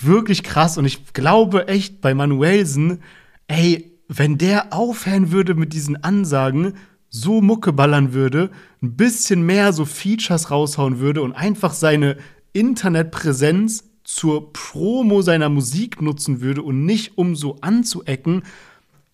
wirklich 0.00 0.42
krass 0.42 0.78
und 0.78 0.84
ich 0.84 1.12
glaube 1.12 1.68
echt 1.68 2.00
bei 2.00 2.14
Manuelsen, 2.14 3.02
ey, 3.48 3.92
wenn 4.08 4.38
der 4.38 4.72
aufhören 4.72 5.32
würde 5.32 5.54
mit 5.54 5.72
diesen 5.72 6.02
Ansagen, 6.02 6.74
so 7.08 7.42
Mucke 7.42 7.72
ballern 7.72 8.14
würde, 8.14 8.50
ein 8.82 8.96
bisschen 8.96 9.42
mehr 9.42 9.72
so 9.72 9.84
Features 9.84 10.50
raushauen 10.50 10.98
würde 10.98 11.22
und 11.22 11.32
einfach 11.32 11.74
seine 11.74 12.16
Internetpräsenz 12.52 13.84
zur 14.04 14.52
Promo 14.52 15.22
seiner 15.22 15.48
Musik 15.48 16.00
nutzen 16.00 16.40
würde 16.40 16.62
und 16.62 16.84
nicht 16.84 17.18
um 17.18 17.36
so 17.36 17.58
anzuecken, 17.60 18.42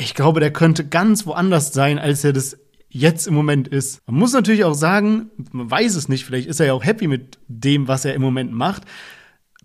ich 0.00 0.14
glaube, 0.14 0.38
der 0.40 0.52
könnte 0.52 0.86
ganz 0.86 1.26
woanders 1.26 1.72
sein, 1.72 1.98
als 1.98 2.22
er 2.22 2.32
das 2.32 2.56
jetzt 2.88 3.26
im 3.26 3.34
Moment 3.34 3.68
ist. 3.68 4.00
Man 4.06 4.16
muss 4.16 4.32
natürlich 4.32 4.64
auch 4.64 4.74
sagen, 4.74 5.30
man 5.52 5.70
weiß 5.70 5.96
es 5.96 6.08
nicht, 6.08 6.24
vielleicht 6.24 6.48
ist 6.48 6.60
er 6.60 6.66
ja 6.66 6.72
auch 6.72 6.84
happy 6.84 7.08
mit 7.08 7.38
dem, 7.48 7.88
was 7.88 8.04
er 8.04 8.14
im 8.14 8.22
Moment 8.22 8.52
macht. 8.52 8.84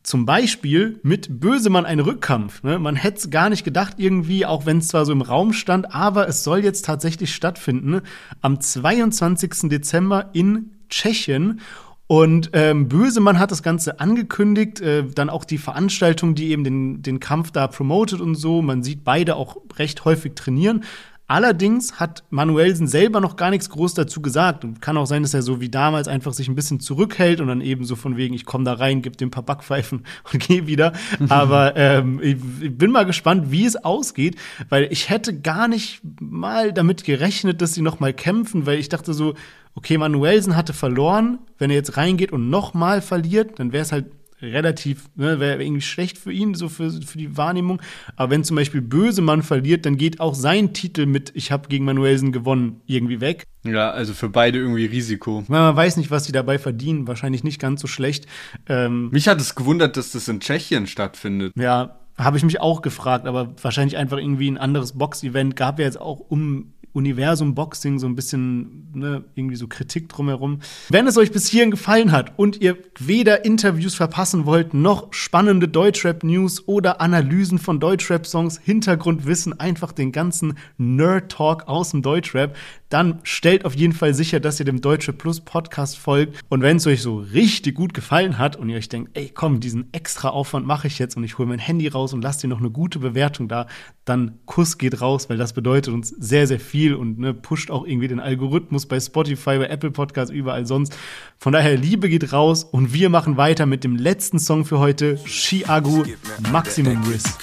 Zum 0.04 0.26
Beispiel 0.26 1.00
mit 1.02 1.40
Bösemann 1.40 1.86
ein 1.86 2.02
Rückkampf. 2.02 2.62
Ne? 2.62 2.78
Man 2.78 2.98
hätte 2.98 3.20
es 3.20 3.30
gar 3.30 3.50
nicht 3.50 3.64
gedacht, 3.64 3.96
irgendwie, 3.98 4.46
auch 4.46 4.66
wenn 4.66 4.80
es 4.80 4.90
zwar 4.90 5.06
so 5.06 5.14
im 5.14 5.22
Raum 5.22 5.54
stand, 5.54 5.96
aber 5.96 6.28
es 6.28 6.44
soll 6.44 6.60
jetzt 6.60 6.84
tatsächlich 6.84 7.34
stattfinden. 7.34 8.02
Am 8.42 8.60
22. 8.60 9.70
Dezember 9.70 10.30
in 10.34 10.72
Tschechien. 10.90 11.62
Und 12.08 12.50
ähm, 12.52 12.90
Bösemann 12.90 13.40
hat 13.40 13.52
das 13.52 13.64
Ganze 13.64 14.02
angekündigt, 14.02 14.82
äh, 14.82 15.06
dann 15.06 15.30
auch 15.30 15.46
die 15.46 15.58
Veranstaltung, 15.58 16.36
die 16.36 16.52
eben 16.52 16.66
den, 16.66 17.02
den 17.02 17.22
Kampf 17.22 17.52
da 17.52 17.68
promotet 17.68 18.20
und 18.20 18.36
so. 18.36 18.62
Man 18.62 18.84
sieht 18.84 19.06
beide 19.06 19.38
auch 19.38 19.56
recht 19.78 20.04
häufig 20.04 20.34
trainieren. 20.36 20.84
Allerdings 21.26 22.00
hat 22.02 22.24
Manuelsen 22.32 22.88
selber 22.88 23.22
noch 23.22 23.38
gar 23.38 23.50
nichts 23.50 23.70
groß 23.70 23.94
dazu 23.94 24.22
gesagt. 24.22 24.66
Und 24.66 24.82
kann 24.82 24.98
auch 24.98 25.06
sein, 25.06 25.24
dass 25.24 25.34
er 25.34 25.42
so 25.42 25.62
wie 25.62 25.70
damals 25.70 26.08
einfach 26.08 26.34
sich 26.34 26.50
ein 26.50 26.56
bisschen 26.56 26.82
zurückhält 26.82 27.40
und 27.40 27.48
dann 27.48 27.62
eben 27.62 27.86
so 27.86 27.96
von 27.96 28.18
wegen, 28.18 28.34
ich 28.34 28.46
komme 28.46 28.66
da 28.66 28.74
rein, 28.74 29.02
gebe 29.02 29.16
dem 29.16 29.30
ein 29.30 29.32
paar 29.32 29.44
Backpfeifen 29.44 30.06
und 30.34 30.40
gehe 30.40 30.68
wieder. 30.68 30.94
Aber 31.30 31.78
ähm, 31.78 32.20
ich, 32.22 32.36
ich 32.62 32.78
bin 32.78 32.92
mal 32.92 33.06
gespannt, 33.06 33.52
wie 33.52 33.66
es 33.66 33.78
ausgeht, 33.78 34.36
weil 34.70 34.88
ich 34.92 35.10
hätte 35.10 35.40
gar 35.40 35.68
nicht 35.68 36.02
mal 36.20 36.74
damit 36.74 37.06
gerechnet, 37.06 37.62
dass 37.62 37.74
sie 37.74 37.82
noch 37.82 38.00
mal 38.00 38.14
kämpfen, 38.14 38.66
weil 38.66 38.78
ich 38.78 38.90
dachte 38.90 39.14
so, 39.14 39.34
okay, 39.76 39.98
Manuelsen 39.98 40.56
hatte 40.56 40.74
verloren. 40.74 41.40
Wenn 41.58 41.70
er 41.70 41.78
jetzt 41.78 41.96
reingeht 41.96 42.34
und 42.34 42.50
noch 42.50 42.74
mal 42.74 43.02
verliert, 43.02 43.60
dann 43.60 43.72
wäre 43.72 43.84
es 43.84 43.92
halt 43.92 44.08
relativ, 44.44 45.10
ne, 45.16 45.40
wäre 45.40 45.64
irgendwie 45.64 45.82
schlecht 45.82 46.18
für 46.18 46.32
ihn, 46.32 46.54
so 46.54 46.70
für, 46.70 46.92
für 46.92 47.18
die 47.18 47.38
Wahrnehmung. 47.38 47.82
Aber 48.16 48.32
wenn 48.32 48.44
zum 48.44 48.56
Beispiel 48.56 48.82
Bösemann 48.82 49.42
verliert, 49.42 49.86
dann 49.86 49.98
geht 49.98 50.20
auch 50.20 50.36
sein 50.36 50.74
Titel 50.74 51.06
mit 51.06 51.32
Ich 51.34 51.52
habe 51.52 51.70
gegen 51.70 51.86
Manuelsen 51.86 52.32
gewonnen 52.32 52.82
irgendwie 52.86 53.22
weg. 53.22 53.48
Ja, 53.66 53.92
also 53.92 54.14
für 54.14 54.30
beide 54.30 54.60
irgendwie 54.60 54.86
Risiko. 54.86 55.44
Man 55.48 55.76
weiß 55.76 55.98
nicht, 55.98 56.12
was 56.12 56.26
sie 56.26 56.34
dabei 56.34 56.60
verdienen. 56.60 57.08
Wahrscheinlich 57.08 57.44
nicht 57.44 57.60
ganz 57.60 57.82
so 57.82 57.88
schlecht. 57.88 58.28
Ähm, 58.68 59.10
mich 59.12 59.28
hat 59.28 59.40
es 59.40 59.56
gewundert, 59.56 59.96
dass 59.96 60.12
das 60.12 60.28
in 60.28 60.42
Tschechien 60.42 60.86
stattfindet. 60.88 61.54
Ja, 61.56 62.00
habe 62.18 62.38
ich 62.38 62.44
mich 62.44 62.60
auch 62.60 62.82
gefragt, 62.82 63.26
aber 63.26 63.54
wahrscheinlich 63.62 63.98
einfach 63.98 64.18
irgendwie 64.18 64.52
ein 64.52 64.58
anderes 64.58 64.98
Box-Event 64.98 65.56
gab 65.56 65.80
ja 65.80 65.86
jetzt 65.86 66.00
auch 66.00 66.20
um 66.20 66.74
Universum 66.94 67.56
Boxing 67.56 68.00
so 68.00 68.08
ein 68.08 68.16
bisschen 68.16 68.92
ne, 68.94 69.24
irgendwie 69.36 69.56
so 69.56 69.68
Kritik 69.68 70.10
drumherum. 70.10 70.60
Wenn 70.90 71.08
es 71.08 71.18
euch 71.18 71.32
bis 71.32 71.48
hierhin 71.48 71.72
gefallen 71.72 72.12
hat 72.12 72.38
und 72.38 72.62
ihr 72.62 72.78
weder 73.00 73.46
Interviews 73.46 73.96
verpassen 73.96 74.46
wollt, 74.46 74.74
noch 74.74 75.12
spannende 75.12 75.68
Deutschrap-News 75.68 76.68
oder 76.68 77.02
Analysen 77.02 77.58
von 77.58 77.80
Deutschrap-Songs, 77.80 78.60
Hintergrundwissen, 78.64 79.60
einfach 79.60 79.92
den 79.92 80.12
ganzen 80.12 80.58
Nerd-Talk 80.78 81.68
aus 81.68 81.92
dem 81.92 82.04
Deutschrap, 82.04 82.56
dann 82.94 83.20
stellt 83.24 83.66
auf 83.66 83.74
jeden 83.76 83.94
Fall 83.94 84.14
sicher, 84.14 84.40
dass 84.40 84.60
ihr 84.60 84.66
dem 84.66 84.80
Deutsche 84.80 85.14
Plus 85.14 85.42
Podcast 85.42 85.98
folgt. 85.98 86.40
Und 86.50 86.62
wenn 86.62 86.78
es 86.78 86.86
euch 86.86 87.02
so 87.02 87.18
richtig 87.18 87.74
gut 87.74 87.96
gefallen 87.96 88.38
hat 88.38 88.56
und 88.56 88.70
ihr 88.70 88.78
euch 88.78 88.88
denkt, 88.88 89.18
ey, 89.18 89.32
komm, 89.34 89.60
diesen 89.60 89.92
extra 89.94 90.30
Aufwand 90.30 90.68
mache 90.68 90.86
ich 90.86 91.00
jetzt 91.00 91.18
und 91.18 91.24
ich 91.24 91.40
hole 91.40 91.48
mein 91.48 91.58
Handy 91.58 91.88
raus 91.88 92.14
und 92.14 92.22
lasse 92.22 92.42
dir 92.42 92.50
noch 92.50 92.60
eine 92.60 92.70
gute 92.70 93.00
Bewertung 93.00 93.48
da, 93.48 93.66
dann 94.06 94.38
Kuss 94.46 94.78
geht 94.78 95.02
raus, 95.02 95.28
weil 95.28 95.38
das 95.38 95.54
bedeutet 95.54 95.92
uns 95.92 96.10
sehr, 96.10 96.46
sehr 96.46 96.60
viel 96.60 96.94
und 96.94 97.18
ne, 97.18 97.34
pusht 97.34 97.72
auch 97.72 97.86
irgendwie 97.86 98.08
den 98.08 98.20
Algorithmus 98.20 98.86
bei 98.86 99.00
Spotify, 99.00 99.58
bei 99.58 99.68
Apple 99.68 99.90
Podcasts, 99.90 100.32
überall 100.32 100.68
sonst. 100.68 100.96
Von 101.40 101.54
daher, 101.54 101.76
Liebe 101.76 102.10
geht 102.10 102.32
raus 102.32 102.64
und 102.64 102.94
wir 102.94 103.10
machen 103.10 103.38
weiter 103.38 103.66
mit 103.66 103.84
dem 103.84 103.96
letzten 103.96 104.38
Song 104.38 104.66
für 104.66 104.78
heute, 104.78 105.18
Chiago 105.26 106.04
Maximum 106.52 107.02
Risk. 107.06 107.40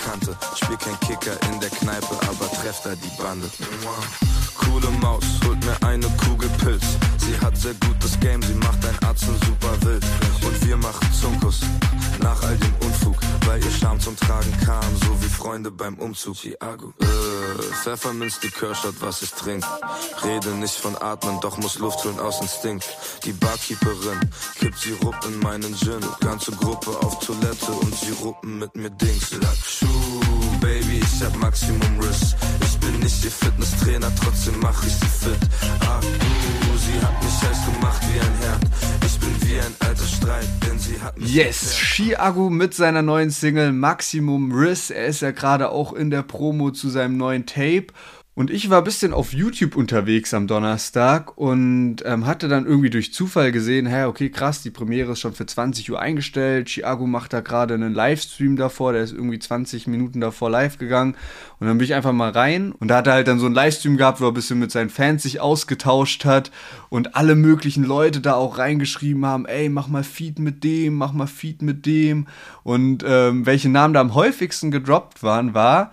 Spiel 0.54 0.76
kein 0.76 1.00
Kicker 1.00 1.36
in 1.52 1.58
der 1.60 1.70
Kneipe, 1.70 2.12
aber 2.28 2.48
treff 2.52 2.82
da 2.84 2.94
die 2.94 3.20
Bande. 3.20 3.48
Coole 4.56 4.90
Maus, 5.00 5.24
holt 5.46 5.64
mir 5.64 5.76
eine 5.86 6.06
Kugel 6.24 6.48
Pilz. 6.62 6.84
Sie 7.18 7.38
hat 7.40 7.56
sehr 7.56 7.74
gutes 7.74 8.18
Game, 8.20 8.42
sie 8.42 8.54
macht 8.54 8.84
ein 8.84 8.98
Arzt 9.06 9.24
super 9.24 9.74
wild. 9.82 10.04
Und 10.44 10.66
wir 10.66 10.76
machen 10.76 11.12
Zunkus 11.12 11.60
nach 12.20 12.42
all 12.42 12.56
dem 12.56 12.74
Unfug, 12.86 13.16
weil 13.46 13.62
ihr 13.62 13.70
Charme 13.70 14.00
zum 14.00 14.16
Tragen 14.16 14.52
kam, 14.64 14.96
so 15.04 15.22
wie 15.22 15.28
Freunde 15.28 15.70
beim 15.70 15.94
Umzug. 15.94 16.36
Chiago. 16.36 16.92
Äh, 17.00 17.62
Pfefferminz, 17.82 18.40
die 18.40 18.50
Kirschstadt, 18.50 18.94
was 19.00 19.22
ich 19.22 19.30
trink. 19.32 19.64
Rede 20.24 20.50
nicht 20.50 20.74
von 20.74 20.96
Atmen, 21.00 21.40
doch 21.40 21.56
muss 21.58 21.78
Luft 21.78 22.04
holen 22.04 22.18
aus 22.18 22.40
Instinkt. 22.40 22.84
Die 23.24 23.32
Barkeeperin 23.32 24.20
kippt 24.58 24.78
Sirup 24.78 25.16
in 25.26 25.38
meinen 25.40 25.74
Gin. 25.76 26.00
Ganze 26.20 26.52
Gruppe 26.52 26.90
auf 26.90 27.18
Toilette 27.20 27.72
und 27.72 27.94
sie 27.94 28.12
ruppen 28.22 28.58
mit 28.58 28.74
mir 28.76 28.90
Dings. 28.90 29.30
Lackschuh, 29.32 30.20
Baby, 30.60 31.00
ich 31.00 31.24
hab 31.24 31.34
Maximum 31.38 31.80
Riss. 32.00 32.36
Ich 32.62 32.78
bin 32.80 32.98
nicht 33.00 33.24
ihr 33.24 33.30
Fitnesstrainer, 33.30 34.12
trotzdem 34.22 34.54
mach 34.60 34.84
ich 34.84 34.92
sie 34.92 35.06
fit. 35.06 35.38
Ah, 35.80 35.98
uh, 35.98 36.76
sie 36.76 37.00
hat 37.00 37.22
mich 37.22 37.42
heiß 37.42 37.64
gemacht 37.72 38.02
wie 38.12 38.20
ein 38.20 38.38
Herd. 38.40 38.60
Ich 39.06 39.18
bin 39.18 39.48
wie 39.48 39.58
ein 39.58 39.74
alter 39.80 40.06
Streit, 40.06 40.48
denn 40.66 40.78
sie 40.78 41.00
hat 41.00 41.18
mich. 41.18 41.34
Yes, 41.34 41.76
Shiagu 41.76 42.50
mit 42.50 42.74
seiner 42.74 43.02
neuen 43.02 43.30
Single 43.30 43.72
Maximum 43.72 44.52
Riss. 44.52 44.90
Er 44.90 45.06
ist 45.06 45.22
ja 45.22 45.30
gerade 45.30 45.70
auch 45.70 45.92
in 45.92 46.10
der 46.10 46.22
Promo 46.22 46.70
zu 46.70 46.90
seinem 46.90 47.16
neuen 47.16 47.46
Tape. 47.46 47.86
Und 48.32 48.50
ich 48.50 48.70
war 48.70 48.78
ein 48.78 48.84
bisschen 48.84 49.12
auf 49.12 49.32
YouTube 49.32 49.76
unterwegs 49.76 50.32
am 50.34 50.46
Donnerstag 50.46 51.36
und 51.36 51.96
ähm, 52.06 52.26
hatte 52.26 52.46
dann 52.46 52.64
irgendwie 52.64 52.88
durch 52.88 53.12
Zufall 53.12 53.50
gesehen, 53.50 53.86
hä, 53.86 54.04
okay, 54.04 54.30
krass, 54.30 54.62
die 54.62 54.70
Premiere 54.70 55.12
ist 55.12 55.20
schon 55.20 55.34
für 55.34 55.46
20 55.46 55.90
Uhr 55.90 56.00
eingestellt. 56.00 56.68
Chiago 56.68 57.06
macht 57.06 57.32
da 57.32 57.40
gerade 57.40 57.74
einen 57.74 57.92
Livestream 57.92 58.54
davor, 58.54 58.92
der 58.92 59.02
ist 59.02 59.12
irgendwie 59.12 59.40
20 59.40 59.88
Minuten 59.88 60.20
davor 60.20 60.48
live 60.48 60.78
gegangen. 60.78 61.16
Und 61.58 61.66
dann 61.66 61.76
bin 61.76 61.84
ich 61.84 61.92
einfach 61.92 62.12
mal 62.12 62.30
rein 62.30 62.70
und 62.70 62.88
da 62.88 62.98
hat 62.98 63.08
er 63.08 63.14
halt 63.14 63.26
dann 63.26 63.40
so 63.40 63.46
einen 63.46 63.54
Livestream 63.56 63.96
gehabt, 63.96 64.20
wo 64.20 64.26
er 64.26 64.30
ein 64.30 64.34
bisschen 64.34 64.60
mit 64.60 64.70
seinen 64.70 64.90
Fans 64.90 65.24
sich 65.24 65.40
ausgetauscht 65.40 66.24
hat 66.24 66.52
und 66.88 67.16
alle 67.16 67.34
möglichen 67.34 67.82
Leute 67.82 68.20
da 68.20 68.34
auch 68.34 68.58
reingeschrieben 68.58 69.26
haben, 69.26 69.44
ey, 69.44 69.68
mach 69.68 69.88
mal 69.88 70.04
Feed 70.04 70.38
mit 70.38 70.62
dem, 70.62 70.94
mach 70.94 71.12
mal 71.12 71.26
Feed 71.26 71.62
mit 71.62 71.84
dem. 71.84 72.28
Und 72.62 73.04
ähm, 73.04 73.44
welche 73.44 73.68
Namen 73.68 73.92
da 73.92 74.00
am 74.00 74.14
häufigsten 74.14 74.70
gedroppt 74.70 75.24
waren, 75.24 75.52
war 75.52 75.90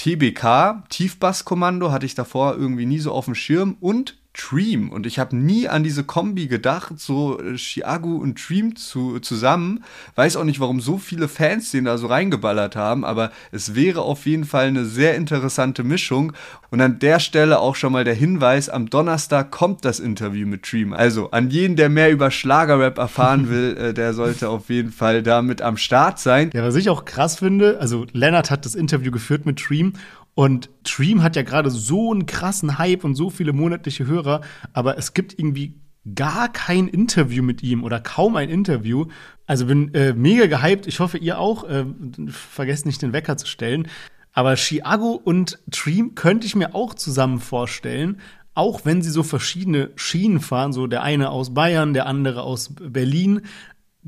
TBK, 0.00 0.84
Tiefbasskommando, 0.88 1.92
hatte 1.92 2.06
ich 2.06 2.14
davor 2.14 2.56
irgendwie 2.56 2.86
nie 2.86 3.00
so 3.00 3.12
auf 3.12 3.26
dem 3.26 3.34
Schirm. 3.34 3.76
Und 3.80 4.16
Dream. 4.40 4.90
Und 4.90 5.06
ich 5.06 5.18
habe 5.18 5.36
nie 5.36 5.68
an 5.68 5.82
diese 5.82 6.04
Kombi 6.04 6.46
gedacht, 6.46 6.98
so 6.98 7.40
äh, 7.40 7.56
Chiago 7.56 8.16
und 8.16 8.40
Dream 8.48 8.76
zu, 8.76 9.18
zusammen. 9.20 9.84
Weiß 10.14 10.36
auch 10.36 10.44
nicht, 10.44 10.60
warum 10.60 10.80
so 10.80 10.98
viele 10.98 11.28
Fans 11.28 11.70
den 11.70 11.84
da 11.84 11.98
so 11.98 12.06
reingeballert 12.06 12.76
haben, 12.76 13.04
aber 13.04 13.30
es 13.52 13.74
wäre 13.74 14.02
auf 14.02 14.26
jeden 14.26 14.44
Fall 14.44 14.68
eine 14.68 14.84
sehr 14.84 15.14
interessante 15.14 15.84
Mischung. 15.84 16.32
Und 16.70 16.80
an 16.80 17.00
der 17.00 17.18
Stelle 17.18 17.58
auch 17.58 17.74
schon 17.74 17.92
mal 17.92 18.04
der 18.04 18.14
Hinweis, 18.14 18.68
am 18.68 18.88
Donnerstag 18.88 19.50
kommt 19.50 19.84
das 19.84 19.98
Interview 19.98 20.46
mit 20.46 20.70
Dream. 20.70 20.92
Also 20.92 21.30
an 21.32 21.50
jeden, 21.50 21.76
der 21.76 21.88
mehr 21.88 22.12
über 22.12 22.30
Schlagerrap 22.30 22.98
erfahren 22.98 23.50
will, 23.50 23.76
äh, 23.80 23.94
der 23.94 24.14
sollte 24.14 24.48
auf 24.48 24.70
jeden 24.70 24.92
Fall 24.92 25.22
damit 25.22 25.62
am 25.62 25.76
Start 25.76 26.18
sein. 26.18 26.50
Ja, 26.54 26.62
was 26.62 26.76
ich 26.76 26.88
auch 26.88 27.04
krass 27.04 27.38
finde, 27.38 27.78
also 27.80 28.06
Lennart 28.12 28.50
hat 28.50 28.64
das 28.64 28.74
Interview 28.74 29.10
geführt 29.10 29.46
mit 29.46 29.68
Dream 29.68 29.94
und 30.34 30.70
Dream 30.84 31.22
hat 31.22 31.36
ja 31.36 31.42
gerade 31.42 31.70
so 31.70 32.12
einen 32.12 32.26
krassen 32.26 32.78
Hype 32.78 33.04
und 33.04 33.14
so 33.14 33.30
viele 33.30 33.52
monatliche 33.52 34.06
Hörer, 34.06 34.40
aber 34.72 34.96
es 34.96 35.14
gibt 35.14 35.38
irgendwie 35.38 35.80
gar 36.14 36.50
kein 36.50 36.88
Interview 36.88 37.42
mit 37.42 37.62
ihm 37.62 37.84
oder 37.84 38.00
kaum 38.00 38.36
ein 38.36 38.48
Interview. 38.48 39.06
Also 39.46 39.66
bin 39.66 39.92
äh, 39.94 40.14
mega 40.14 40.46
gehypt. 40.46 40.86
Ich 40.86 41.00
hoffe, 41.00 41.18
ihr 41.18 41.38
auch. 41.38 41.64
Äh, 41.64 41.84
vergesst 42.28 42.86
nicht, 42.86 43.02
den 43.02 43.12
Wecker 43.12 43.36
zu 43.36 43.46
stellen. 43.46 43.88
Aber 44.32 44.56
Chiago 44.56 45.12
und 45.12 45.58
Dream 45.66 46.14
könnte 46.14 46.46
ich 46.46 46.54
mir 46.54 46.74
auch 46.74 46.94
zusammen 46.94 47.40
vorstellen, 47.40 48.20
auch 48.54 48.84
wenn 48.84 49.02
sie 49.02 49.10
so 49.10 49.22
verschiedene 49.22 49.90
Schienen 49.96 50.40
fahren, 50.40 50.72
so 50.72 50.86
der 50.86 51.02
eine 51.02 51.30
aus 51.30 51.52
Bayern, 51.52 51.94
der 51.94 52.06
andere 52.06 52.42
aus 52.42 52.74
Berlin, 52.74 53.42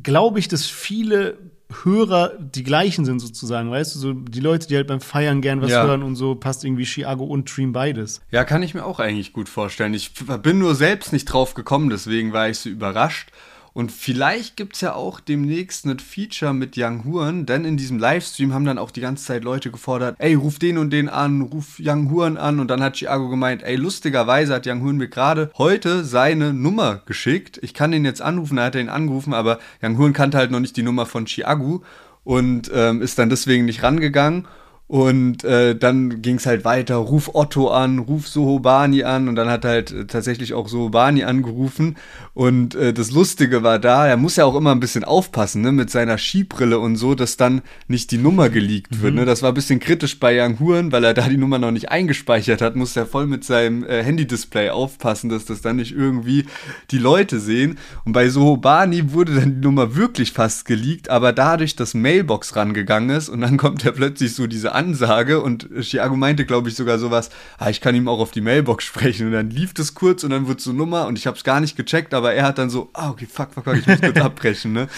glaube 0.01 0.39
ich, 0.39 0.49
dass 0.49 0.67
viele 0.67 1.39
Hörer 1.83 2.33
die 2.39 2.63
gleichen 2.63 3.05
sind 3.05 3.21
sozusagen, 3.21 3.71
weißt 3.71 3.95
du, 3.95 3.99
so 3.99 4.13
die 4.13 4.41
Leute, 4.41 4.67
die 4.67 4.77
halt 4.77 4.87
beim 4.87 5.01
Feiern 5.01 5.41
gern 5.41 5.61
was 5.63 5.71
ja. 5.71 5.85
hören 5.85 6.03
und 6.03 6.17
so, 6.17 6.35
passt 6.35 6.65
irgendwie 6.65 6.85
Chiago 6.85 7.25
und 7.25 7.55
Dream 7.55 7.73
beides. 7.73 8.21
Ja, 8.31 8.45
kann 8.45 8.63
ich 8.63 8.75
mir 8.75 8.85
auch 8.85 9.01
eigentlich 9.01 9.33
gut 9.33 9.49
vorstellen. 9.49 9.95
Ich 9.95 10.13
bin 10.43 10.59
nur 10.59 10.75
selbst 10.75 11.13
nicht 11.13 11.27
drauf 11.27 11.55
gekommen, 11.55 11.91
deswegen 11.91 12.33
war 12.33 12.49
ich 12.49 12.59
so 12.59 12.69
überrascht. 12.69 13.31
Und 13.75 13.91
vielleicht 13.91 14.57
gibt 14.57 14.75
es 14.75 14.83
ja 14.83 14.95
auch 14.95 15.19
demnächst 15.21 15.87
ein 15.87 15.99
Feature 15.99 16.53
mit 16.53 16.75
Young 16.77 17.05
Huren, 17.05 17.47
denn 17.47 17.65
in 17.65 17.77
diesem 17.77 17.99
Livestream 17.99 18.53
haben 18.53 18.67
dann 18.67 18.79
auch 18.79 18.91
die 18.91 19.01
ganze 19.01 19.25
Zeit 19.25 19.45
Leute 19.45 19.71
gefordert, 19.71 20.17
ey, 20.19 20.35
ruf 20.35 20.59
den 20.59 20.77
und 20.77 20.91
den 20.91 21.09
an, 21.09 21.41
ruf 21.41 21.81
Young 21.81 22.11
Huren 22.11 22.37
an. 22.37 22.61
Und 22.61 22.69
dann 22.69 22.83
hat 22.83 22.97
Chiago 22.97 23.31
gemeint, 23.31 23.63
ey, 23.63 23.77
lustigerweise 23.77 24.55
hat 24.55 24.67
Young 24.67 24.83
Huren 24.83 24.99
mir 24.99 25.09
gerade 25.09 25.51
heute 25.57 26.05
seine 26.05 26.53
Nummer 26.53 27.03
geschickt. 27.07 27.59
Ich 27.63 27.73
kann 27.73 27.93
den 27.93 28.05
jetzt 28.05 28.21
anrufen, 28.21 28.59
er 28.59 28.65
hat 28.65 28.75
ihn 28.75 28.91
angerufen, 28.91 29.33
aber 29.33 29.59
Young 29.83 29.97
Huren 29.97 30.13
kannte 30.13 30.37
halt 30.37 30.51
noch 30.51 30.61
nicht 30.61 30.77
die 30.77 30.83
Nummer 30.83 31.07
von 31.07 31.25
Chiago 31.25 31.83
und 32.25 32.71
ähm, 32.75 33.01
ist 33.01 33.19
dann 33.19 33.31
deswegen 33.31 33.65
nicht 33.65 33.83
rangegangen. 33.83 34.47
Und 34.93 35.43
äh, 35.43 35.75
dann 35.75 36.21
ging 36.21 36.37
es 36.37 36.45
halt 36.45 36.67
weiter, 36.67 36.97
ruf 36.97 37.31
Otto 37.33 37.71
an, 37.71 37.99
ruf 37.99 38.29
Sohobani 38.29 39.05
an 39.05 39.27
und 39.27 39.37
dann 39.37 39.49
hat 39.49 39.65
halt 39.65 39.91
äh, 39.91 40.05
tatsächlich 40.05 40.53
auch 40.53 40.69
Sohobani 40.69 41.25
angerufen. 41.25 41.97
Und 42.35 42.75
äh, 42.75 42.93
das 42.93 43.11
Lustige 43.11 43.63
war 43.63 43.79
da, 43.79 44.07
er 44.07 44.19
muss 44.19 44.37
ja 44.37 44.45
auch 44.45 44.55
immer 44.55 44.71
ein 44.71 44.81
bisschen 44.81 45.05
aufpassen, 45.05 45.63
ne, 45.63 45.73
mit 45.73 45.89
seiner 45.89 46.19
Skibrille 46.19 46.79
und 46.79 46.97
so, 46.97 47.15
dass 47.15 47.39
dann 47.39 47.63
nicht 47.89 48.11
die 48.11 48.19
Nummer 48.19 48.51
geleakt 48.51 49.01
wird. 49.01 49.15
Ne? 49.15 49.21
Mhm. 49.23 49.25
Ne? 49.25 49.25
Das 49.25 49.43
war 49.43 49.53
ein 49.53 49.55
bisschen 49.55 49.81
kritisch 49.81 50.21
bei 50.21 50.39
Young 50.39 50.61
Huren, 50.61 50.93
weil 50.93 51.05
er 51.05 51.15
da 51.15 51.27
die 51.27 51.39
Nummer 51.39 51.59
noch 51.59 51.71
nicht 51.71 51.89
eingespeichert 51.91 52.61
hat, 52.61 52.77
muss 52.77 52.95
er 52.95 53.07
voll 53.07 53.27
mit 53.27 53.45
seinem 53.45 53.85
äh, 53.85 54.03
Handy-Display 54.03 54.69
aufpassen, 54.69 55.31
dass 55.31 55.47
das 55.47 55.63
dann 55.63 55.77
nicht 55.77 55.93
irgendwie 55.93 56.45
die 56.91 56.99
Leute 56.99 57.41
sehen. 57.41 57.79
Und 58.05 58.13
bei 58.13 58.29
Sohobani 58.29 59.15
wurde 59.15 59.37
dann 59.37 59.55
die 59.55 59.67
Nummer 59.67 59.97
wirklich 59.97 60.33
fast 60.33 60.67
geleakt, 60.67 61.09
aber 61.09 61.33
dadurch, 61.33 61.77
dass 61.77 61.95
Mailbox 61.95 62.57
rangegangen 62.57 63.09
ist 63.09 63.31
und 63.31 63.41
dann 63.41 63.57
kommt 63.57 63.87
er 63.87 63.93
plötzlich 63.93 64.35
so 64.35 64.47
diese 64.47 64.82
Ansage 64.83 65.41
und 65.41 65.69
Chiago 65.81 66.17
meinte, 66.17 66.45
glaube 66.45 66.69
ich, 66.69 66.75
sogar 66.75 66.99
sowas, 66.99 67.31
ah, 67.59 67.71
ich 67.71 67.81
kann 67.81 67.95
ihm 67.95 68.09
auch 68.09 68.19
auf 68.19 68.33
die 68.33 68.41
Mailbox 68.41 68.85
sprechen. 68.85 69.29
Und 69.29 69.33
dann 69.33 69.51
lief 69.51 69.75
das 69.75 69.95
kurz 69.95 70.25
und 70.25 70.31
dann 70.31 70.49
wurde 70.49 70.61
so 70.61 70.73
Nummer 70.73 71.07
und 71.07 71.19
ich 71.19 71.27
habe 71.27 71.37
es 71.37 71.45
gar 71.45 71.61
nicht 71.61 71.77
gecheckt, 71.77 72.15
aber 72.15 72.35
er 72.35 72.45
hat 72.45 72.59
dann 72.59 72.71
so, 72.71 72.91
ah, 72.93 73.11
okay, 73.11 73.27
fuck, 73.31 73.53
fuck, 73.53 73.65
fuck, 73.65 73.77
ich 73.77 73.87
muss 73.87 74.01
kurz 74.01 74.17
abbrechen, 74.21 74.73
ne? 74.73 74.89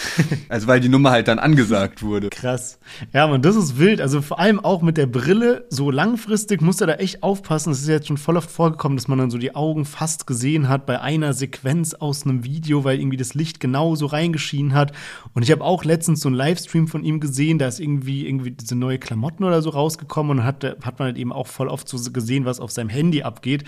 Also 0.49 0.67
weil 0.67 0.79
die 0.79 0.89
Nummer 0.89 1.11
halt 1.11 1.27
dann 1.27 1.39
angesagt 1.39 2.01
wurde. 2.01 2.29
Krass. 2.29 2.79
Ja, 3.13 3.27
man, 3.27 3.41
das 3.41 3.55
ist 3.55 3.77
wild. 3.77 4.01
Also 4.01 4.21
vor 4.21 4.39
allem 4.39 4.59
auch 4.59 4.81
mit 4.81 4.97
der 4.97 5.07
Brille, 5.07 5.65
so 5.69 5.91
langfristig 5.91 6.61
muss 6.61 6.81
er 6.81 6.87
da 6.87 6.93
echt 6.95 7.23
aufpassen. 7.23 7.71
Das 7.71 7.81
ist 7.81 7.87
jetzt 7.87 8.07
schon 8.07 8.17
voll 8.17 8.37
oft 8.37 8.49
vorgekommen, 8.49 8.97
dass 8.97 9.07
man 9.07 9.17
dann 9.19 9.29
so 9.29 9.37
die 9.37 9.55
Augen 9.55 9.85
fast 9.85 10.27
gesehen 10.27 10.69
hat 10.69 10.85
bei 10.85 11.01
einer 11.01 11.33
Sequenz 11.33 11.93
aus 11.93 12.25
einem 12.25 12.43
Video, 12.43 12.83
weil 12.83 12.99
irgendwie 12.99 13.17
das 13.17 13.33
Licht 13.33 13.59
genau 13.59 13.95
so 13.95 14.05
reingeschienen 14.05 14.73
hat. 14.73 14.93
Und 15.33 15.43
ich 15.43 15.51
habe 15.51 15.63
auch 15.63 15.83
letztens 15.83 16.21
so 16.21 16.29
einen 16.29 16.35
Livestream 16.35 16.87
von 16.87 17.03
ihm 17.03 17.19
gesehen, 17.19 17.59
da 17.59 17.67
ist 17.67 17.79
irgendwie, 17.79 18.27
irgendwie 18.27 18.51
diese 18.51 18.75
neue 18.75 18.99
Klamotten 18.99 19.43
oder 19.43 19.61
so 19.61 19.69
rausgekommen 19.75 20.39
und 20.39 20.45
hat, 20.45 20.63
hat 20.63 20.99
man 20.99 21.07
halt 21.07 21.17
eben 21.17 21.31
auch 21.31 21.47
voll 21.47 21.67
oft 21.67 21.87
so 21.87 21.97
gesehen, 22.11 22.45
was 22.45 22.59
auf 22.59 22.71
seinem 22.71 22.89
Handy 22.89 23.23
abgeht. 23.23 23.63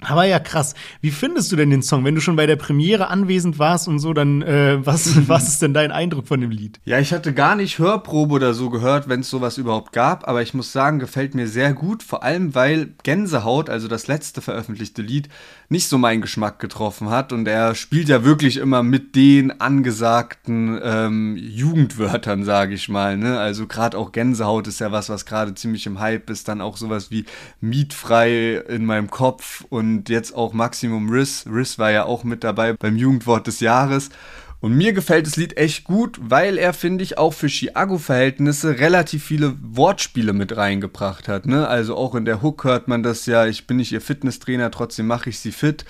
Aber 0.00 0.24
ja, 0.24 0.38
krass. 0.38 0.74
Wie 1.00 1.10
findest 1.10 1.50
du 1.52 1.56
denn 1.56 1.70
den 1.70 1.82
Song? 1.82 2.04
Wenn 2.04 2.14
du 2.14 2.20
schon 2.20 2.36
bei 2.36 2.46
der 2.46 2.56
Premiere 2.56 3.08
anwesend 3.08 3.58
warst 3.58 3.88
und 3.88 3.98
so, 3.98 4.12
dann 4.12 4.42
äh, 4.42 4.84
was, 4.84 5.28
was 5.28 5.48
ist 5.48 5.62
denn 5.62 5.74
dein 5.74 5.92
Eindruck 5.92 6.26
von 6.26 6.40
dem 6.40 6.50
Lied? 6.50 6.80
Ja, 6.84 6.98
ich 6.98 7.12
hatte 7.12 7.32
gar 7.32 7.54
nicht 7.54 7.78
Hörprobe 7.78 8.34
oder 8.34 8.54
so 8.54 8.70
gehört, 8.70 9.08
wenn 9.08 9.20
es 9.20 9.30
sowas 9.30 9.58
überhaupt 9.58 9.92
gab, 9.92 10.28
aber 10.28 10.42
ich 10.42 10.54
muss 10.54 10.72
sagen, 10.72 10.98
gefällt 10.98 11.34
mir 11.34 11.48
sehr 11.48 11.72
gut, 11.72 12.02
vor 12.02 12.22
allem 12.22 12.54
weil 12.54 12.94
Gänsehaut, 13.02 13.70
also 13.70 13.88
das 13.88 14.06
letzte 14.06 14.40
veröffentlichte 14.40 15.02
Lied, 15.02 15.28
nicht 15.72 15.88
so 15.88 15.98
meinen 15.98 16.20
Geschmack 16.20 16.60
getroffen 16.60 17.10
hat 17.10 17.32
und 17.32 17.48
er 17.48 17.74
spielt 17.74 18.08
ja 18.08 18.24
wirklich 18.24 18.58
immer 18.58 18.82
mit 18.82 19.16
den 19.16 19.60
angesagten 19.60 20.78
ähm, 20.82 21.36
Jugendwörtern, 21.36 22.44
sage 22.44 22.74
ich 22.74 22.88
mal. 22.88 23.16
Ne? 23.16 23.40
Also 23.40 23.66
gerade 23.66 23.98
auch 23.98 24.12
Gänsehaut 24.12 24.68
ist 24.68 24.78
ja 24.80 24.92
was, 24.92 25.08
was 25.08 25.26
gerade 25.26 25.54
ziemlich 25.54 25.86
im 25.86 25.98
Hype 25.98 26.30
ist. 26.30 26.46
Dann 26.46 26.60
auch 26.60 26.76
sowas 26.76 27.10
wie 27.10 27.24
Mietfrei 27.60 28.62
in 28.68 28.84
meinem 28.84 29.10
Kopf 29.10 29.64
und 29.70 30.08
jetzt 30.08 30.34
auch 30.34 30.52
Maximum 30.52 31.10
Riss. 31.10 31.46
Riss 31.50 31.78
war 31.78 31.90
ja 31.90 32.04
auch 32.04 32.22
mit 32.22 32.44
dabei 32.44 32.74
beim 32.74 32.96
Jugendwort 32.96 33.46
des 33.46 33.60
Jahres. 33.60 34.10
Und 34.62 34.76
mir 34.76 34.92
gefällt 34.92 35.26
das 35.26 35.34
Lied 35.34 35.56
echt 35.56 35.82
gut, 35.82 36.20
weil 36.22 36.56
er, 36.56 36.72
finde 36.72 37.02
ich, 37.02 37.18
auch 37.18 37.34
für 37.34 37.48
Chiago-Verhältnisse 37.48 38.78
relativ 38.78 39.24
viele 39.24 39.56
Wortspiele 39.60 40.32
mit 40.32 40.56
reingebracht 40.56 41.26
hat. 41.26 41.46
Ne? 41.46 41.66
Also 41.66 41.96
auch 41.96 42.14
in 42.14 42.24
der 42.24 42.42
Hook 42.42 42.62
hört 42.62 42.86
man 42.86 43.02
das 43.02 43.26
ja, 43.26 43.44
ich 43.46 43.66
bin 43.66 43.78
nicht 43.78 43.90
ihr 43.90 44.00
Fitnesstrainer, 44.00 44.70
trotzdem 44.70 45.08
mache 45.08 45.30
ich 45.30 45.40
sie 45.40 45.50
fit. 45.50 45.84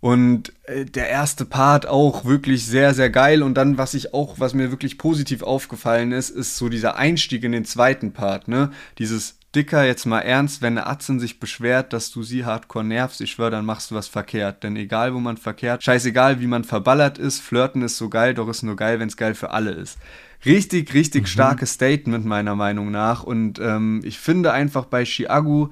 Und 0.00 0.52
äh, 0.64 0.84
der 0.84 1.08
erste 1.08 1.46
Part 1.46 1.86
auch 1.86 2.26
wirklich 2.26 2.66
sehr, 2.66 2.92
sehr 2.92 3.08
geil. 3.08 3.42
Und 3.42 3.54
dann, 3.54 3.78
was 3.78 3.94
ich 3.94 4.12
auch, 4.12 4.38
was 4.38 4.52
mir 4.52 4.70
wirklich 4.70 4.98
positiv 4.98 5.42
aufgefallen 5.42 6.12
ist, 6.12 6.28
ist 6.28 6.58
so 6.58 6.68
dieser 6.68 6.96
Einstieg 6.96 7.44
in 7.44 7.52
den 7.52 7.64
zweiten 7.64 8.12
Part, 8.12 8.46
ne? 8.46 8.72
Dieses 8.98 9.37
Dicker, 9.54 9.84
jetzt 9.84 10.04
mal 10.04 10.20
ernst, 10.20 10.60
wenn 10.60 10.76
eine 10.76 10.86
Atzen 10.86 11.18
sich 11.18 11.40
beschwert, 11.40 11.94
dass 11.94 12.10
du 12.10 12.22
sie 12.22 12.44
hardcore 12.44 12.84
nervst, 12.84 13.22
ich 13.22 13.30
schwör, 13.30 13.50
dann 13.50 13.64
machst 13.64 13.90
du 13.90 13.94
was 13.94 14.06
verkehrt. 14.06 14.62
Denn 14.62 14.76
egal, 14.76 15.14
wo 15.14 15.20
man 15.20 15.38
verkehrt, 15.38 15.82
scheißegal, 15.82 16.40
wie 16.40 16.46
man 16.46 16.64
verballert 16.64 17.16
ist, 17.16 17.40
flirten 17.40 17.80
ist 17.80 17.96
so 17.96 18.10
geil, 18.10 18.34
doch 18.34 18.48
ist 18.48 18.62
nur 18.62 18.76
geil, 18.76 19.00
wenn 19.00 19.08
es 19.08 19.16
geil 19.16 19.34
für 19.34 19.50
alle 19.50 19.70
ist. 19.70 19.98
Richtig, 20.44 20.92
richtig 20.92 21.22
mhm. 21.22 21.26
starkes 21.26 21.72
Statement, 21.72 22.26
meiner 22.26 22.56
Meinung 22.56 22.90
nach. 22.90 23.22
Und 23.22 23.58
ähm, 23.58 24.02
ich 24.04 24.18
finde 24.18 24.52
einfach 24.52 24.84
bei 24.84 25.04
Chiagu 25.04 25.68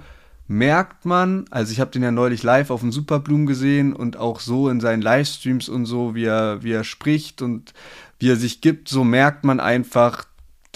merkt 0.49 1.05
man, 1.05 1.45
also 1.51 1.73
ich 1.73 1.81
habe 1.81 1.91
den 1.91 2.03
ja 2.03 2.13
neulich 2.13 2.43
live 2.43 2.71
auf 2.71 2.81
dem 2.81 2.93
Superblumen 2.93 3.47
gesehen 3.47 3.93
und 3.93 4.17
auch 4.17 4.41
so 4.41 4.69
in 4.69 4.81
seinen 4.81 5.03
Livestreams 5.03 5.69
und 5.69 5.87
so, 5.87 6.15
wie 6.15 6.25
er, 6.25 6.63
wie 6.63 6.73
er 6.73 6.85
spricht 6.85 7.43
und 7.43 7.75
wie 8.19 8.31
er 8.31 8.37
sich 8.37 8.61
gibt, 8.61 8.89
so 8.89 9.05
merkt 9.05 9.45
man 9.45 9.61
einfach, 9.61 10.25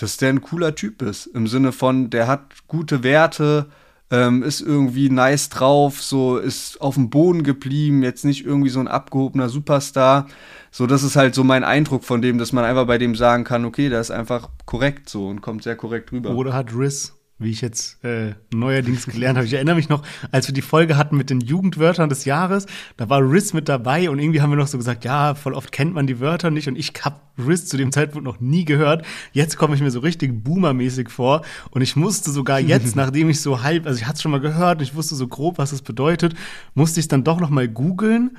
dass 0.01 0.17
der 0.17 0.31
ein 0.31 0.41
cooler 0.41 0.75
Typ 0.75 1.03
ist. 1.03 1.27
Im 1.27 1.47
Sinne 1.47 1.73
von, 1.73 2.09
der 2.11 2.27
hat 2.27 2.67
gute 2.69 3.03
Werte, 3.03 3.67
ähm, 4.11 4.43
ist 4.43 4.61
irgendwie 4.61 5.11
nice 5.11 5.51
drauf, 5.51 6.03
so 6.03 6.39
ist 6.39 6.81
auf 6.81 6.95
dem 6.95 7.11
Boden 7.11 7.45
geblieben, 7.45 8.03
jetzt 8.03 8.25
nicht 8.25 8.45
irgendwie 8.45 8.71
so 8.71 8.81
ein 8.81 8.89
abgehobener 8.89 9.49
Superstar. 9.49 10.27
So, 10.71 10.87
das 10.87 11.03
ist 11.03 11.17
halt 11.17 11.35
so 11.35 11.45
mein 11.45 11.65
Eindruck 11.65 12.05
von 12.05 12.23
dem, 12.23 12.39
dass 12.39 12.53
man 12.53 12.65
einfach 12.65 12.87
bei 12.87 12.99
dem 12.99 13.15
sagen 13.15 13.45
kann, 13.45 13.65
okay, 13.65 13.89
der 13.89 14.01
ist 14.01 14.11
einfach 14.11 14.49
korrekt 14.67 15.09
so 15.09 15.29
und 15.29 15.43
kommt 15.43 15.63
sehr 15.63 15.77
korrekt 15.77 16.13
rüber. 16.13 16.31
Oder 16.31 16.55
hat 16.55 16.75
Riss 16.75 17.15
wie 17.41 17.51
ich 17.51 17.63
jetzt 17.63 18.05
äh, 18.05 18.35
neuerdings 18.53 19.07
gelernt 19.07 19.39
habe. 19.39 19.47
Ich 19.47 19.55
erinnere 19.55 19.75
mich 19.75 19.89
noch, 19.89 20.03
als 20.31 20.47
wir 20.47 20.55
die 20.55 20.63
Folge 20.63 20.97
hatten 20.97 21.17
mit 21.17 21.31
den 21.31 21.41
Jugendwörtern 21.41 22.09
des 22.09 22.27
Jahres, 22.27 22.67
da 22.99 23.09
war 23.09 23.21
Riz 23.21 23.53
mit 23.55 23.69
dabei 23.69 24.11
und 24.11 24.19
irgendwie 24.19 24.43
haben 24.43 24.51
wir 24.51 24.57
noch 24.57 24.67
so 24.67 24.79
gesagt, 24.79 25.05
ja, 25.05 25.35
voll 25.35 25.55
oft 25.55 25.73
kennt 25.73 25.95
man 25.95 26.07
die 26.07 26.21
Wörter 26.21 26.51
nicht 26.51 26.69
und 26.69 26.77
ich 26.77 26.93
habe 27.03 27.17
Riz 27.39 27.67
zu 27.67 27.79
dem 27.79 27.93
Zeitpunkt 27.93 28.25
noch 28.25 28.41
nie 28.41 28.67
gehört. 28.67 29.05
Jetzt 29.33 29.57
komme 29.57 29.75
ich 29.75 29.81
mir 29.81 29.91
so 29.91 30.01
richtig 30.01 30.45
boomermäßig 30.45 31.09
vor 31.09 31.43
und 31.71 31.81
ich 31.81 31.97
musste 31.97 32.31
sogar 32.31 32.61
jetzt, 32.61 32.95
nachdem 32.97 33.31
ich 33.31 33.41
so 33.41 33.63
halb, 33.63 33.87
also 33.87 33.99
ich 33.99 34.05
hatte 34.05 34.17
es 34.17 34.23
schon 34.23 34.33
mal 34.33 34.41
gehört 34.41 34.79
und 34.79 34.85
ich 34.85 34.95
wusste 34.95 35.15
so 35.15 35.27
grob, 35.27 35.57
was 35.59 35.73
es 35.73 35.81
bedeutet, 35.81 36.35
musste 36.75 37.01
ich 37.01 37.05
es 37.05 37.09
dann 37.09 37.25
doch 37.25 37.41
noch 37.41 37.51
mal 37.51 37.67
googeln 37.69 38.37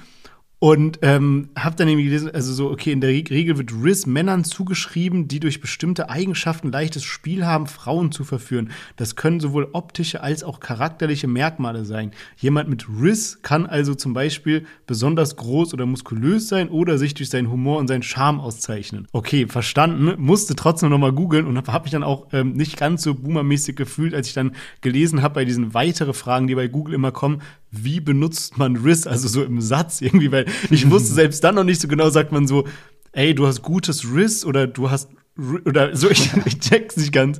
und 0.63 0.99
ähm, 1.01 1.49
habe 1.57 1.75
dann 1.75 1.87
irgendwie 1.87 2.05
gelesen, 2.05 2.29
also 2.35 2.53
so, 2.53 2.69
okay, 2.69 2.91
in 2.91 3.01
der 3.01 3.09
Regel 3.09 3.57
wird 3.57 3.71
Riz 3.83 4.05
Männern 4.05 4.43
zugeschrieben, 4.43 5.27
die 5.27 5.39
durch 5.39 5.59
bestimmte 5.59 6.11
Eigenschaften 6.11 6.71
leichtes 6.71 7.03
Spiel 7.03 7.47
haben, 7.47 7.65
Frauen 7.65 8.11
zu 8.11 8.23
verführen. 8.23 8.69
Das 8.95 9.15
können 9.15 9.39
sowohl 9.39 9.69
optische 9.73 10.21
als 10.21 10.43
auch 10.43 10.59
charakterliche 10.59 11.27
Merkmale 11.27 11.83
sein. 11.83 12.11
Jemand 12.37 12.69
mit 12.69 12.85
Riz 12.87 13.39
kann 13.41 13.65
also 13.65 13.95
zum 13.95 14.13
Beispiel 14.13 14.67
besonders 14.85 15.35
groß 15.35 15.73
oder 15.73 15.87
muskulös 15.87 16.47
sein 16.47 16.69
oder 16.69 16.99
sich 16.99 17.15
durch 17.15 17.31
seinen 17.31 17.49
Humor 17.49 17.79
und 17.79 17.87
seinen 17.87 18.03
Charme 18.03 18.39
auszeichnen. 18.39 19.07
Okay, 19.13 19.47
verstanden, 19.47 20.13
musste 20.19 20.55
trotzdem 20.55 20.91
noch 20.91 20.99
mal 20.99 21.11
googeln 21.11 21.47
und 21.47 21.57
habe 21.57 21.83
mich 21.85 21.91
dann 21.91 22.03
auch 22.03 22.27
ähm, 22.33 22.53
nicht 22.53 22.77
ganz 22.77 23.01
so 23.01 23.15
boomermäßig 23.15 23.75
gefühlt, 23.75 24.13
als 24.13 24.27
ich 24.27 24.35
dann 24.35 24.51
gelesen 24.81 25.23
habe 25.23 25.33
bei 25.33 25.45
diesen 25.45 25.73
weiteren 25.73 26.13
Fragen, 26.13 26.45
die 26.45 26.53
bei 26.53 26.67
Google 26.67 26.93
immer 26.93 27.11
kommen, 27.11 27.41
wie 27.71 27.99
benutzt 27.99 28.57
man 28.57 28.75
Riz, 28.75 29.07
also 29.07 29.27
so 29.27 29.43
im 29.43 29.59
Satz 29.61 30.01
irgendwie, 30.01 30.31
weil 30.31 30.45
ich 30.69 30.89
wusste 30.89 31.13
selbst 31.13 31.43
dann 31.43 31.55
noch 31.55 31.63
nicht 31.63 31.81
so 31.81 31.87
genau, 31.87 32.09
sagt 32.09 32.31
man 32.31 32.47
so, 32.47 32.65
ey, 33.11 33.35
du 33.35 33.47
hast 33.47 33.61
gutes 33.61 34.05
Riz 34.13 34.45
oder 34.45 34.67
du 34.67 34.89
hast 34.89 35.09
oder 35.65 35.95
so, 35.95 36.09
ich, 36.09 36.29
ich 36.45 36.59
check's 36.59 36.97
nicht 36.97 37.13
ganz. 37.13 37.39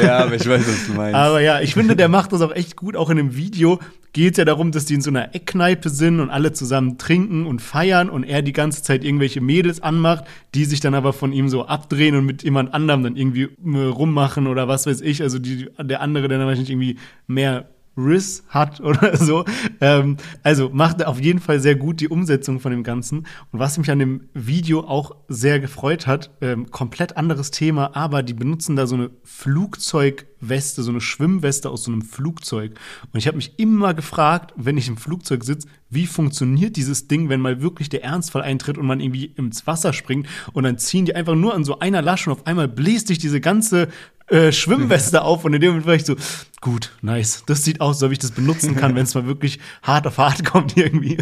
Ja, 0.00 0.18
aber 0.18 0.34
ich 0.34 0.48
weiß, 0.48 0.66
was 0.66 0.86
du 0.86 0.92
meinst. 0.94 1.14
Aber 1.14 1.40
ja, 1.40 1.60
ich 1.60 1.74
finde, 1.74 1.96
der 1.96 2.08
macht 2.08 2.32
das 2.32 2.40
auch 2.40 2.54
echt 2.54 2.76
gut. 2.76 2.96
Auch 2.96 3.10
in 3.10 3.16
dem 3.16 3.36
Video 3.36 3.80
geht 4.12 4.32
es 4.34 4.38
ja 4.38 4.44
darum, 4.44 4.72
dass 4.72 4.84
die 4.84 4.94
in 4.94 5.00
so 5.00 5.10
einer 5.10 5.34
Eckkneipe 5.34 5.88
sind 5.88 6.20
und 6.20 6.30
alle 6.30 6.52
zusammen 6.52 6.98
trinken 6.98 7.46
und 7.46 7.60
feiern 7.60 8.10
und 8.10 8.24
er 8.24 8.42
die 8.42 8.52
ganze 8.52 8.82
Zeit 8.82 9.04
irgendwelche 9.04 9.40
Mädels 9.40 9.82
anmacht, 9.82 10.24
die 10.54 10.64
sich 10.64 10.80
dann 10.80 10.94
aber 10.94 11.12
von 11.12 11.32
ihm 11.32 11.48
so 11.48 11.66
abdrehen 11.66 12.16
und 12.16 12.26
mit 12.26 12.42
jemand 12.42 12.74
anderem 12.74 13.02
dann 13.02 13.16
irgendwie 13.16 13.48
rummachen 13.64 14.46
oder 14.46 14.68
was 14.68 14.86
weiß 14.86 15.00
ich. 15.00 15.22
Also 15.22 15.38
die, 15.38 15.68
der 15.80 16.00
andere, 16.00 16.28
der 16.28 16.38
dann 16.38 16.46
wahrscheinlich 16.46 16.70
irgendwie 16.70 16.98
mehr 17.26 17.68
Riss 17.96 18.44
hat 18.48 18.80
oder 18.82 19.16
so. 19.16 19.44
Ähm, 19.80 20.16
also 20.42 20.70
macht 20.72 21.04
auf 21.04 21.20
jeden 21.20 21.40
Fall 21.40 21.60
sehr 21.60 21.74
gut 21.74 22.00
die 22.00 22.08
Umsetzung 22.08 22.60
von 22.60 22.72
dem 22.72 22.82
Ganzen. 22.82 23.26
Und 23.50 23.58
was 23.58 23.78
mich 23.78 23.90
an 23.90 23.98
dem 23.98 24.28
Video 24.34 24.80
auch 24.80 25.16
sehr 25.28 25.60
gefreut 25.60 26.06
hat, 26.06 26.30
ähm, 26.40 26.70
komplett 26.70 27.16
anderes 27.16 27.50
Thema, 27.50 27.94
aber 27.96 28.22
die 28.22 28.34
benutzen 28.34 28.76
da 28.76 28.86
so 28.86 28.94
eine 28.94 29.10
Flugzeugweste, 29.24 30.82
so 30.82 30.90
eine 30.90 31.00
Schwimmweste 31.00 31.70
aus 31.70 31.84
so 31.84 31.92
einem 31.92 32.02
Flugzeug. 32.02 32.78
Und 33.12 33.18
ich 33.18 33.26
habe 33.26 33.36
mich 33.36 33.58
immer 33.58 33.94
gefragt, 33.94 34.54
wenn 34.56 34.78
ich 34.78 34.88
im 34.88 34.96
Flugzeug 34.96 35.44
sitze, 35.44 35.68
wie 35.90 36.06
funktioniert 36.06 36.76
dieses 36.76 37.06
Ding, 37.06 37.28
wenn 37.28 37.40
mal 37.40 37.60
wirklich 37.60 37.90
der 37.90 38.02
Ernstfall 38.02 38.42
eintritt 38.42 38.78
und 38.78 38.86
man 38.86 39.00
irgendwie 39.00 39.26
ins 39.26 39.66
Wasser 39.66 39.92
springt 39.92 40.26
und 40.54 40.64
dann 40.64 40.78
ziehen 40.78 41.04
die 41.04 41.14
einfach 41.14 41.34
nur 41.34 41.54
an 41.54 41.64
so 41.64 41.80
einer 41.80 42.00
Lasche 42.00 42.30
und 42.30 42.38
auf 42.38 42.46
einmal 42.46 42.66
bläst 42.66 43.08
sich 43.08 43.18
diese 43.18 43.40
ganze 43.40 43.88
äh, 44.28 44.52
Schwimmweste 44.52 45.22
auf 45.22 45.44
und 45.44 45.52
in 45.52 45.60
dem 45.60 45.70
Moment 45.70 45.86
war 45.86 45.94
ich 45.94 46.06
so, 46.06 46.16
gut, 46.62 46.92
nice. 47.02 47.42
Das 47.46 47.64
sieht 47.64 47.80
aus, 47.82 47.96
als 47.96 48.04
ob 48.04 48.12
ich 48.12 48.20
das 48.20 48.30
benutzen 48.30 48.76
kann, 48.76 48.94
wenn 48.94 49.02
es 49.02 49.14
mal 49.14 49.26
wirklich 49.26 49.58
hart 49.82 50.06
auf 50.06 50.16
hart 50.16 50.44
kommt 50.44 50.76
irgendwie. 50.76 51.18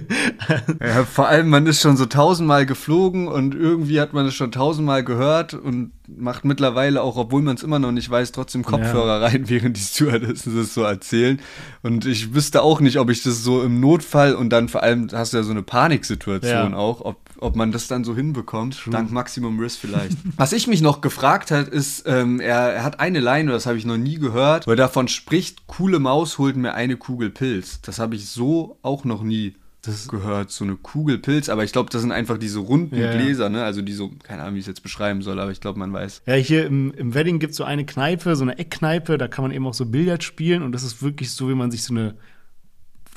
ja, 0.80 1.04
vor 1.04 1.26
allem, 1.26 1.48
man 1.48 1.66
ist 1.66 1.80
schon 1.80 1.96
so 1.96 2.06
tausendmal 2.06 2.66
geflogen 2.66 3.26
und 3.26 3.54
irgendwie 3.54 4.00
hat 4.00 4.12
man 4.12 4.26
es 4.26 4.34
schon 4.34 4.52
tausendmal 4.52 5.02
gehört 5.02 5.54
und 5.54 5.92
macht 6.16 6.44
mittlerweile 6.44 7.02
auch, 7.02 7.16
obwohl 7.16 7.42
man 7.42 7.56
es 7.56 7.62
immer 7.62 7.78
noch 7.78 7.92
nicht 7.92 8.10
weiß, 8.10 8.32
trotzdem 8.32 8.64
Kopfhörer 8.64 9.20
ja. 9.20 9.26
rein, 9.26 9.48
während 9.48 9.76
die 9.76 9.80
Stewardessen 9.80 10.56
das 10.56 10.74
so 10.74 10.82
erzählen. 10.82 11.40
Und 11.82 12.04
ich 12.04 12.34
wüsste 12.34 12.62
auch 12.62 12.80
nicht, 12.80 12.98
ob 12.98 13.10
ich 13.10 13.22
das 13.22 13.42
so 13.42 13.62
im 13.62 13.80
Notfall 13.80 14.34
und 14.34 14.50
dann 14.50 14.68
vor 14.68 14.82
allem 14.82 15.08
hast 15.12 15.32
du 15.32 15.38
ja 15.38 15.42
so 15.42 15.50
eine 15.50 15.62
Paniksituation 15.62 16.72
ja. 16.72 16.76
auch, 16.76 17.00
ob, 17.00 17.18
ob 17.38 17.56
man 17.56 17.72
das 17.72 17.86
dann 17.86 18.04
so 18.04 18.14
hinbekommt. 18.14 18.78
True. 18.78 18.92
Dank 18.92 19.10
Maximum 19.10 19.58
Risk 19.58 19.78
vielleicht. 19.80 20.16
Was 20.36 20.52
ich 20.52 20.66
mich 20.66 20.82
noch 20.82 21.00
gefragt 21.00 21.50
hat, 21.50 21.68
ist, 21.68 22.04
ähm, 22.06 22.40
er, 22.40 22.72
er, 22.72 22.84
hat 22.84 23.00
eine 23.00 23.20
Line, 23.20 23.50
das 23.50 23.66
habe 23.66 23.78
ich 23.78 23.84
noch 23.84 23.96
nie 23.96 24.18
gehört, 24.18 24.66
wo 24.66 24.70
er 24.70 24.76
davon 24.76 25.08
spricht, 25.08 25.29
coole 25.66 25.98
Maus 25.98 26.38
holt 26.38 26.56
mir 26.56 26.74
eine 26.74 26.96
Kugel 26.96 27.30
Pilz. 27.30 27.80
Das 27.82 27.98
habe 27.98 28.16
ich 28.16 28.28
so 28.28 28.78
auch 28.82 29.04
noch 29.04 29.22
nie 29.22 29.54
das 29.82 30.08
gehört, 30.08 30.50
so 30.50 30.64
eine 30.64 30.76
Kugel 30.76 31.18
Pilz, 31.18 31.48
aber 31.48 31.64
ich 31.64 31.72
glaube, 31.72 31.88
das 31.90 32.02
sind 32.02 32.12
einfach 32.12 32.36
diese 32.36 32.58
runden 32.58 32.96
ja, 32.96 33.12
Gläser, 33.12 33.48
ne? 33.48 33.64
Also 33.64 33.80
die 33.80 33.92
so, 33.92 34.10
keine 34.22 34.42
Ahnung, 34.42 34.56
wie 34.56 34.58
ich 34.58 34.64
es 34.64 34.68
jetzt 34.68 34.82
beschreiben 34.82 35.22
soll, 35.22 35.40
aber 35.40 35.50
ich 35.50 35.60
glaube, 35.60 35.78
man 35.78 35.92
weiß. 35.92 36.22
Ja, 36.26 36.34
hier 36.34 36.66
im, 36.66 36.92
im 36.92 37.14
Wedding 37.14 37.38
gibt 37.38 37.52
es 37.52 37.56
so 37.56 37.64
eine 37.64 37.86
Kneipe, 37.86 38.36
so 38.36 38.42
eine 38.42 38.58
Eckkneipe, 38.58 39.16
da 39.16 39.26
kann 39.26 39.42
man 39.42 39.52
eben 39.52 39.66
auch 39.66 39.74
so 39.74 39.86
Billard 39.86 40.22
spielen 40.22 40.62
und 40.62 40.72
das 40.72 40.82
ist 40.82 41.02
wirklich 41.02 41.30
so, 41.30 41.48
wie 41.48 41.54
man 41.54 41.70
sich 41.70 41.82
so 41.82 41.94
eine 41.94 42.14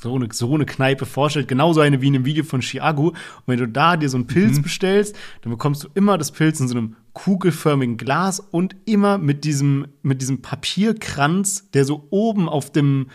so 0.01 0.15
eine, 0.15 0.27
so 0.31 0.53
eine 0.53 0.65
Kneipe 0.65 1.05
vorstellt, 1.05 1.47
genauso 1.47 1.79
eine 1.79 2.01
wie 2.01 2.07
in 2.07 2.15
einem 2.15 2.25
Video 2.25 2.43
von 2.43 2.61
Chiago. 2.61 3.07
Und 3.09 3.17
wenn 3.47 3.57
du 3.57 3.69
da 3.69 3.95
dir 3.95 4.09
so 4.09 4.17
einen 4.17 4.27
Pilz 4.27 4.57
mhm. 4.57 4.63
bestellst, 4.63 5.15
dann 5.41 5.51
bekommst 5.51 5.85
du 5.85 5.87
immer 5.93 6.17
das 6.17 6.31
Pilz 6.31 6.59
in 6.59 6.67
so 6.67 6.75
einem 6.77 6.97
kugelförmigen 7.13 7.97
Glas 7.97 8.39
und 8.39 8.75
immer 8.85 9.17
mit 9.17 9.43
diesem, 9.43 9.87
mit 10.01 10.21
diesem 10.21 10.41
Papierkranz, 10.41 11.69
der 11.71 11.85
so 11.85 12.07
oben 12.09 12.49
auf 12.49 12.71
dem, 12.71 13.07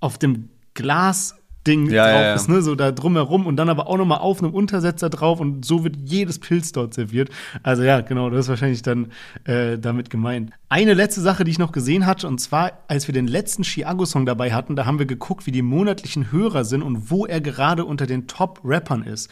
auf 0.00 0.18
dem 0.18 0.50
Glas 0.74 1.38
Ding 1.68 1.90
ja, 1.90 2.04
drauf 2.04 2.20
ja, 2.22 2.34
ist, 2.34 2.48
ne? 2.48 2.62
So 2.62 2.74
da 2.74 2.90
drumherum 2.92 3.46
und 3.46 3.56
dann 3.56 3.68
aber 3.68 3.88
auch 3.88 3.98
nochmal 3.98 4.18
auf 4.18 4.42
einem 4.42 4.54
Untersetzer 4.54 5.10
drauf 5.10 5.38
und 5.38 5.64
so 5.64 5.84
wird 5.84 5.96
jedes 6.04 6.38
Pilz 6.38 6.72
dort 6.72 6.94
serviert. 6.94 7.28
Also 7.62 7.82
ja, 7.82 8.00
genau, 8.00 8.30
das 8.30 8.46
ist 8.46 8.48
wahrscheinlich 8.48 8.82
dann 8.82 9.12
äh, 9.44 9.78
damit 9.78 10.08
gemeint. 10.08 10.50
Eine 10.68 10.94
letzte 10.94 11.20
Sache, 11.20 11.44
die 11.44 11.50
ich 11.50 11.58
noch 11.58 11.72
gesehen 11.72 12.06
hatte, 12.06 12.26
und 12.26 12.38
zwar, 12.38 12.72
als 12.88 13.06
wir 13.06 13.12
den 13.12 13.26
letzten 13.26 13.64
Chiago-Song 13.64 14.24
dabei 14.24 14.52
hatten, 14.52 14.76
da 14.76 14.86
haben 14.86 14.98
wir 14.98 15.06
geguckt, 15.06 15.46
wie 15.46 15.52
die 15.52 15.62
monatlichen 15.62 16.32
Hörer 16.32 16.64
sind 16.64 16.82
und 16.82 17.10
wo 17.10 17.26
er 17.26 17.40
gerade 17.40 17.84
unter 17.84 18.06
den 18.06 18.26
Top-Rappern 18.26 19.02
ist. 19.02 19.30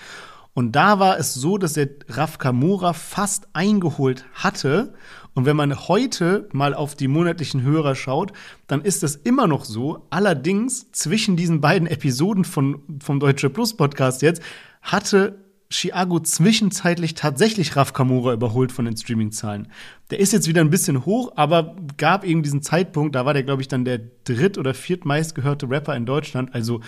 Und 0.57 0.73
da 0.73 0.99
war 0.99 1.19
es 1.19 1.35
so, 1.35 1.59
dass 1.59 1.77
er 1.77 1.91
Raf 2.09 2.39
Kamora 2.39 2.95
fast 2.95 3.47
eingeholt 3.53 4.25
hatte. 4.33 4.95
Und 5.35 5.45
wenn 5.45 5.55
man 5.55 5.87
heute 5.87 6.49
mal 6.51 6.73
auf 6.73 6.95
die 6.95 7.09
monatlichen 7.09 7.61
Hörer 7.61 7.95
schaut, 7.95 8.33
dann 8.67 8.81
ist 8.81 9.03
das 9.03 9.17
immer 9.17 9.49
noch 9.49 9.67
so. 9.67 10.07
Allerdings 10.09 10.91
zwischen 10.93 11.37
diesen 11.37 11.61
beiden 11.61 11.87
Episoden 11.87 12.47
von, 12.47 12.81
vom 13.05 13.21
Deutsche 13.21 13.51
Plus 13.51 13.77
Podcast 13.77 14.23
jetzt 14.23 14.41
hatte 14.81 15.45
Chiago 15.69 16.21
zwischenzeitlich 16.21 17.15
tatsächlich 17.15 17.75
Raf 17.77 17.93
Kamura 17.93 18.33
überholt 18.33 18.71
von 18.71 18.85
den 18.85 18.97
Streaming-Zahlen. 18.97 19.69
Der 20.11 20.21
ist 20.21 20.33
jetzt 20.33 20.47
wieder 20.47 20.61
ein 20.61 20.71
bisschen 20.71 21.05
hoch, 21.05 21.33
aber 21.37 21.75
gab 21.97 22.25
eben 22.25 22.43
diesen 22.43 22.63
Zeitpunkt, 22.63 23.17
da 23.17 23.25
war 23.27 23.35
der, 23.35 23.43
glaube 23.43 23.63
ich, 23.63 23.69
dann 23.69 23.85
der 23.85 24.01
dritt- 24.25 24.59
oder 24.59 24.75
viertmeistgehörte 24.75 25.69
Rapper 25.69 25.97
in 25.97 26.07
Deutschland. 26.07 26.55
Also 26.55 26.81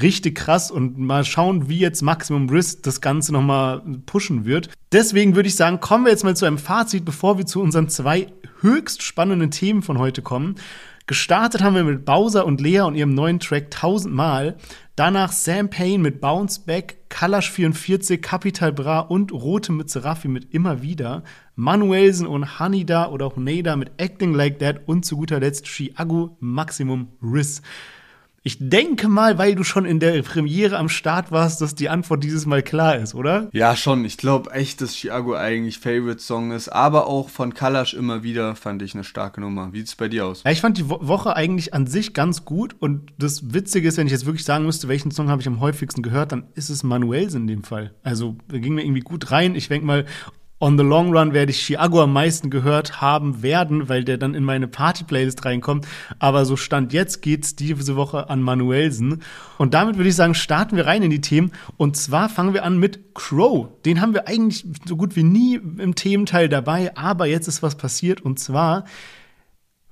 richtig 0.00 0.34
krass 0.34 0.70
und 0.70 0.98
mal 0.98 1.24
schauen, 1.24 1.68
wie 1.68 1.78
jetzt 1.78 2.02
Maximum 2.02 2.48
Risk 2.48 2.82
das 2.82 3.00
Ganze 3.00 3.32
nochmal 3.32 3.82
pushen 4.06 4.44
wird. 4.44 4.68
Deswegen 4.92 5.36
würde 5.36 5.48
ich 5.48 5.56
sagen, 5.56 5.80
kommen 5.80 6.04
wir 6.04 6.10
jetzt 6.10 6.24
mal 6.24 6.36
zu 6.36 6.46
einem 6.46 6.58
Fazit, 6.58 7.04
bevor 7.04 7.38
wir 7.38 7.46
zu 7.46 7.60
unseren 7.60 7.88
zwei 7.88 8.26
höchst 8.60 9.02
spannenden 9.02 9.50
Themen 9.50 9.82
von 9.82 9.98
heute 9.98 10.22
kommen. 10.22 10.56
Gestartet 11.06 11.62
haben 11.62 11.76
wir 11.76 11.84
mit 11.84 12.06
Bowser 12.06 12.46
und 12.46 12.62
Lea 12.62 12.80
und 12.80 12.94
ihrem 12.94 13.12
neuen 13.12 13.38
Track 13.38 13.64
1000 13.64 14.14
Mal. 14.14 14.56
Danach 14.96 15.32
Sam 15.32 15.70
Payne 15.70 16.04
mit 16.04 16.20
Bounce 16.20 16.60
Back, 16.60 17.08
Kalash 17.08 17.50
44, 17.50 18.22
Capital 18.22 18.72
Bra 18.72 19.00
und 19.00 19.32
Rote 19.32 19.72
Mütze 19.72 20.04
Raffi 20.04 20.28
mit 20.28 20.54
Immer 20.54 20.82
wieder, 20.82 21.24
Manuelsen 21.56 22.28
und 22.28 22.60
Hanida 22.60 23.08
oder 23.08 23.26
auch 23.26 23.36
Neda 23.36 23.74
mit 23.74 23.90
Acting 23.96 24.34
Like 24.34 24.60
That 24.60 24.82
und 24.86 25.04
zu 25.04 25.16
guter 25.16 25.40
Letzt 25.40 25.66
Chiago 25.66 26.36
Maximum 26.38 27.08
Riss. 27.20 27.60
Ich 28.46 28.58
denke 28.60 29.08
mal, 29.08 29.38
weil 29.38 29.54
du 29.54 29.64
schon 29.64 29.86
in 29.86 30.00
der 30.00 30.20
Premiere 30.20 30.76
am 30.76 30.90
Start 30.90 31.32
warst, 31.32 31.62
dass 31.62 31.74
die 31.74 31.88
Antwort 31.88 32.22
dieses 32.22 32.44
Mal 32.44 32.62
klar 32.62 32.96
ist, 32.96 33.14
oder? 33.14 33.48
Ja, 33.52 33.74
schon. 33.74 34.04
Ich 34.04 34.18
glaube 34.18 34.50
echt, 34.50 34.82
dass 34.82 34.94
Chiago 34.94 35.34
eigentlich 35.34 35.78
Favorite 35.78 36.18
Song 36.18 36.52
ist. 36.52 36.68
Aber 36.68 37.06
auch 37.06 37.30
von 37.30 37.54
Kalash 37.54 37.94
immer 37.94 38.22
wieder 38.22 38.54
fand 38.54 38.82
ich 38.82 38.92
eine 38.92 39.02
starke 39.02 39.40
Nummer. 39.40 39.72
Wie 39.72 39.78
sieht 39.78 39.88
es 39.88 39.96
bei 39.96 40.08
dir 40.08 40.26
aus? 40.26 40.42
Ja, 40.44 40.50
ich 40.50 40.60
fand 40.60 40.76
die 40.76 40.90
Wo 40.90 40.98
Woche 41.00 41.34
eigentlich 41.34 41.72
an 41.72 41.86
sich 41.86 42.12
ganz 42.12 42.44
gut. 42.44 42.76
Und 42.78 43.14
das 43.16 43.54
Witzige 43.54 43.88
ist, 43.88 43.96
wenn 43.96 44.08
ich 44.08 44.12
jetzt 44.12 44.26
wirklich 44.26 44.44
sagen 44.44 44.66
müsste, 44.66 44.88
welchen 44.88 45.10
Song 45.10 45.30
habe 45.30 45.40
ich 45.40 45.48
am 45.48 45.60
häufigsten 45.60 46.02
gehört, 46.02 46.32
dann 46.32 46.44
ist 46.54 46.68
es 46.68 46.82
Manuels 46.82 47.32
in 47.32 47.46
dem 47.46 47.64
Fall. 47.64 47.94
Also, 48.02 48.36
da 48.48 48.58
ging 48.58 48.74
mir 48.74 48.84
irgendwie 48.84 49.00
gut 49.00 49.30
rein. 49.30 49.54
Ich 49.54 49.68
denke 49.68 49.86
mal, 49.86 50.04
on 50.60 50.78
the 50.78 50.84
long 50.84 51.14
run 51.14 51.32
werde 51.32 51.50
ich 51.50 51.60
Chiago 51.60 52.02
am 52.02 52.12
meisten 52.12 52.48
gehört 52.48 53.00
haben 53.00 53.42
werden, 53.42 53.88
weil 53.88 54.04
der 54.04 54.18
dann 54.18 54.34
in 54.34 54.44
meine 54.44 54.68
Party-Playlist 54.68 55.44
reinkommt. 55.44 55.86
Aber 56.18 56.44
so 56.44 56.56
Stand 56.56 56.92
jetzt 56.92 57.22
geht's 57.22 57.56
diese 57.56 57.96
Woche 57.96 58.30
an 58.30 58.40
Manuelsen. 58.40 59.22
Und 59.58 59.74
damit 59.74 59.96
würde 59.96 60.08
ich 60.08 60.16
sagen, 60.16 60.34
starten 60.34 60.76
wir 60.76 60.86
rein 60.86 61.02
in 61.02 61.10
die 61.10 61.20
Themen. 61.20 61.52
Und 61.76 61.96
zwar 61.96 62.28
fangen 62.28 62.54
wir 62.54 62.64
an 62.64 62.78
mit 62.78 63.14
Crow. 63.14 63.68
Den 63.84 64.00
haben 64.00 64.14
wir 64.14 64.28
eigentlich 64.28 64.64
so 64.86 64.96
gut 64.96 65.16
wie 65.16 65.24
nie 65.24 65.56
im 65.56 65.94
Thementeil 65.94 66.48
dabei. 66.48 66.96
Aber 66.96 67.26
jetzt 67.26 67.48
ist 67.48 67.62
was 67.62 67.76
passiert. 67.76 68.20
Und 68.20 68.38
zwar 68.38 68.84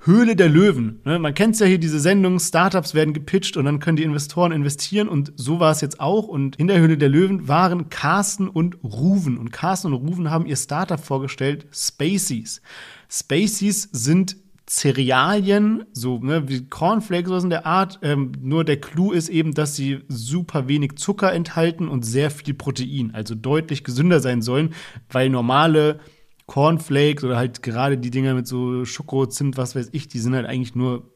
Höhle 0.05 0.35
der 0.35 0.49
Löwen. 0.49 1.01
Ne? 1.05 1.19
Man 1.19 1.35
kennt 1.35 1.59
ja 1.61 1.67
hier 1.67 1.79
diese 1.79 2.01
Sendung, 2.01 2.41
Startups 2.41 2.93
werden 2.93 3.15
gepitcht 3.15 3.57
und 3.57 3.65
dann 3.65 3.79
können 3.79 3.97
die 3.97 4.03
Investoren 4.03 4.51
investieren 4.51 5.09
und 5.09 5.33
so 5.37 5.61
war 5.61 5.71
es 5.71 5.81
jetzt 5.81 6.01
auch. 6.01 6.27
Und 6.27 6.57
in 6.57 6.67
der 6.67 6.81
Höhle 6.81 6.99
der 6.99 7.09
Löwen 7.09 7.47
waren 7.47 7.89
Carsten 7.89 8.49
und 8.49 8.83
Ruven. 8.83 9.39
Und 9.39 9.53
Carsten 9.53 9.93
und 9.93 9.95
Ruven 9.95 10.31
haben 10.31 10.47
ihr 10.47 10.57
Startup 10.57 10.99
vorgestellt, 10.99 11.67
Spaceys. 11.73 12.61
Spaceys 13.09 13.89
sind 13.93 14.37
Cerealien, 14.69 15.85
so 15.93 16.19
ne, 16.19 16.49
wie 16.49 16.67
Cornflakes 16.67 17.31
oder 17.31 17.43
in 17.43 17.51
der 17.51 17.67
Art. 17.67 17.99
Ähm, 18.03 18.33
nur 18.41 18.65
der 18.65 18.81
Clou 18.81 19.13
ist 19.13 19.29
eben, 19.29 19.55
dass 19.55 19.77
sie 19.77 20.01
super 20.09 20.67
wenig 20.67 20.97
Zucker 20.97 21.33
enthalten 21.33 21.89
und 21.89 22.05
sehr 22.05 22.31
viel 22.31 22.55
Protein, 22.55 23.13
also 23.13 23.35
deutlich 23.35 23.85
gesünder 23.85 24.21
sein 24.21 24.43
sollen, 24.43 24.75
weil 25.11 25.31
normale 25.31 26.01
Cornflakes 26.47 27.25
oder 27.25 27.37
halt 27.37 27.63
gerade 27.63 27.99
die 27.99 28.11
Dinger 28.11 28.35
mit 28.35 28.47
so 28.47 28.85
Schoko, 28.85 29.27
Zimt, 29.27 29.57
was 29.57 29.75
weiß 29.75 29.91
ich, 29.93 30.09
die 30.09 30.19
sind 30.19 30.35
halt 30.35 30.47
eigentlich 30.47 30.75
nur 30.75 31.11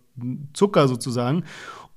Zucker 0.52 0.88
sozusagen. 0.88 1.44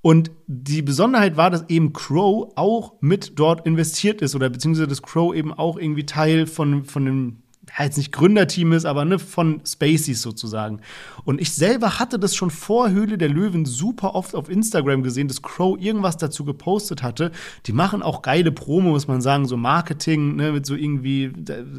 Und 0.02 0.32
die 0.48 0.82
Besonderheit 0.82 1.36
war, 1.36 1.50
dass 1.50 1.70
eben 1.70 1.92
Crow 1.92 2.52
auch 2.56 2.94
mit 3.02 3.38
dort 3.38 3.66
investiert 3.66 4.22
ist 4.22 4.36
oder 4.36 4.50
beziehungsweise 4.50 4.88
dass 4.88 5.02
Crow 5.02 5.36
eben 5.36 5.54
auch 5.54 5.78
irgendwie 5.78 6.06
Teil 6.06 6.48
von, 6.48 6.86
von 6.86 7.06
dem 7.06 7.44
ja, 7.78 7.86
jetzt 7.86 7.97
nicht 7.97 8.11
Gründerteam 8.11 8.74
ist, 8.74 8.86
aber 8.86 9.05
ne, 9.05 9.20
von 9.20 9.61
Spaceys 9.65 10.22
sozusagen. 10.22 10.82
Und 11.24 11.39
ich 11.41 11.53
selber 11.53 11.99
hatte 11.99 12.20
das 12.20 12.36
schon 12.36 12.49
vor 12.49 12.89
Höhle 12.89 13.17
der 13.17 13.30
Löwen 13.30 13.65
super 13.65 14.15
oft 14.15 14.36
auf 14.36 14.49
Instagram 14.49 15.03
gesehen, 15.03 15.28
dass 15.28 15.41
Crow 15.41 15.78
irgendwas 15.80 16.17
dazu 16.17 16.45
gepostet 16.45 17.03
hatte. 17.03 17.32
Die 17.65 17.74
machen 17.74 18.01
auch 18.01 18.22
geile 18.22 18.51
Promo, 18.51 18.89
muss 18.89 19.07
man 19.07 19.22
sagen, 19.22 19.45
so 19.45 19.57
Marketing, 19.57 20.36
ne, 20.36 20.51
mit 20.51 20.65
so 20.65 20.76
irgendwie 20.76 21.32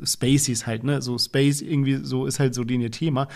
Spaceys 0.04 0.66
halt, 0.66 0.84
ne, 0.84 1.02
so 1.02 1.18
Space 1.18 1.60
irgendwie 1.60 2.00
so 2.02 2.26
ist 2.26 2.40
halt 2.40 2.54
so 2.54 2.64
den 2.64 2.80
ihr 2.80 2.90
Thema. 2.90 3.28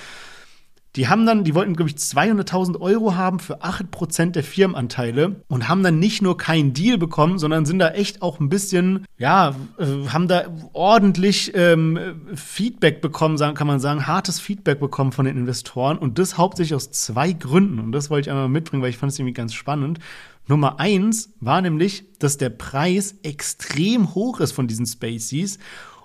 Die 0.96 1.08
haben 1.08 1.26
dann, 1.26 1.42
die 1.42 1.54
wollten, 1.54 1.74
glaube 1.74 1.90
ich, 1.90 1.96
200.000 1.96 2.80
Euro 2.80 3.16
haben 3.16 3.40
für 3.40 3.62
8% 3.62 4.30
der 4.30 4.44
Firmenanteile 4.44 5.42
und 5.48 5.68
haben 5.68 5.82
dann 5.82 5.98
nicht 5.98 6.22
nur 6.22 6.36
keinen 6.36 6.72
Deal 6.72 6.98
bekommen, 6.98 7.38
sondern 7.38 7.66
sind 7.66 7.80
da 7.80 7.90
echt 7.90 8.22
auch 8.22 8.38
ein 8.38 8.48
bisschen, 8.48 9.04
ja, 9.18 9.56
äh, 9.78 10.08
haben 10.08 10.28
da 10.28 10.44
ordentlich 10.72 11.50
ähm, 11.54 11.98
Feedback 12.34 13.00
bekommen, 13.00 13.36
kann 13.54 13.66
man 13.66 13.80
sagen, 13.80 14.06
hartes 14.06 14.38
Feedback 14.38 14.78
bekommen 14.78 15.10
von 15.10 15.24
den 15.24 15.36
Investoren 15.36 15.98
und 15.98 16.18
das 16.20 16.38
hauptsächlich 16.38 16.76
aus 16.76 16.92
zwei 16.92 17.32
Gründen. 17.32 17.80
Und 17.80 17.92
das 17.92 18.08
wollte 18.08 18.28
ich 18.28 18.30
einmal 18.30 18.48
mitbringen, 18.48 18.82
weil 18.82 18.90
ich 18.90 18.98
fand 18.98 19.10
es 19.10 19.18
irgendwie 19.18 19.34
ganz 19.34 19.52
spannend. 19.52 19.98
Nummer 20.46 20.78
eins 20.78 21.32
war 21.40 21.60
nämlich, 21.62 22.04
dass 22.18 22.36
der 22.36 22.50
Preis 22.50 23.16
extrem 23.22 24.14
hoch 24.14 24.40
ist 24.40 24.52
von 24.52 24.68
diesen 24.68 24.86
Spaceys 24.86 25.58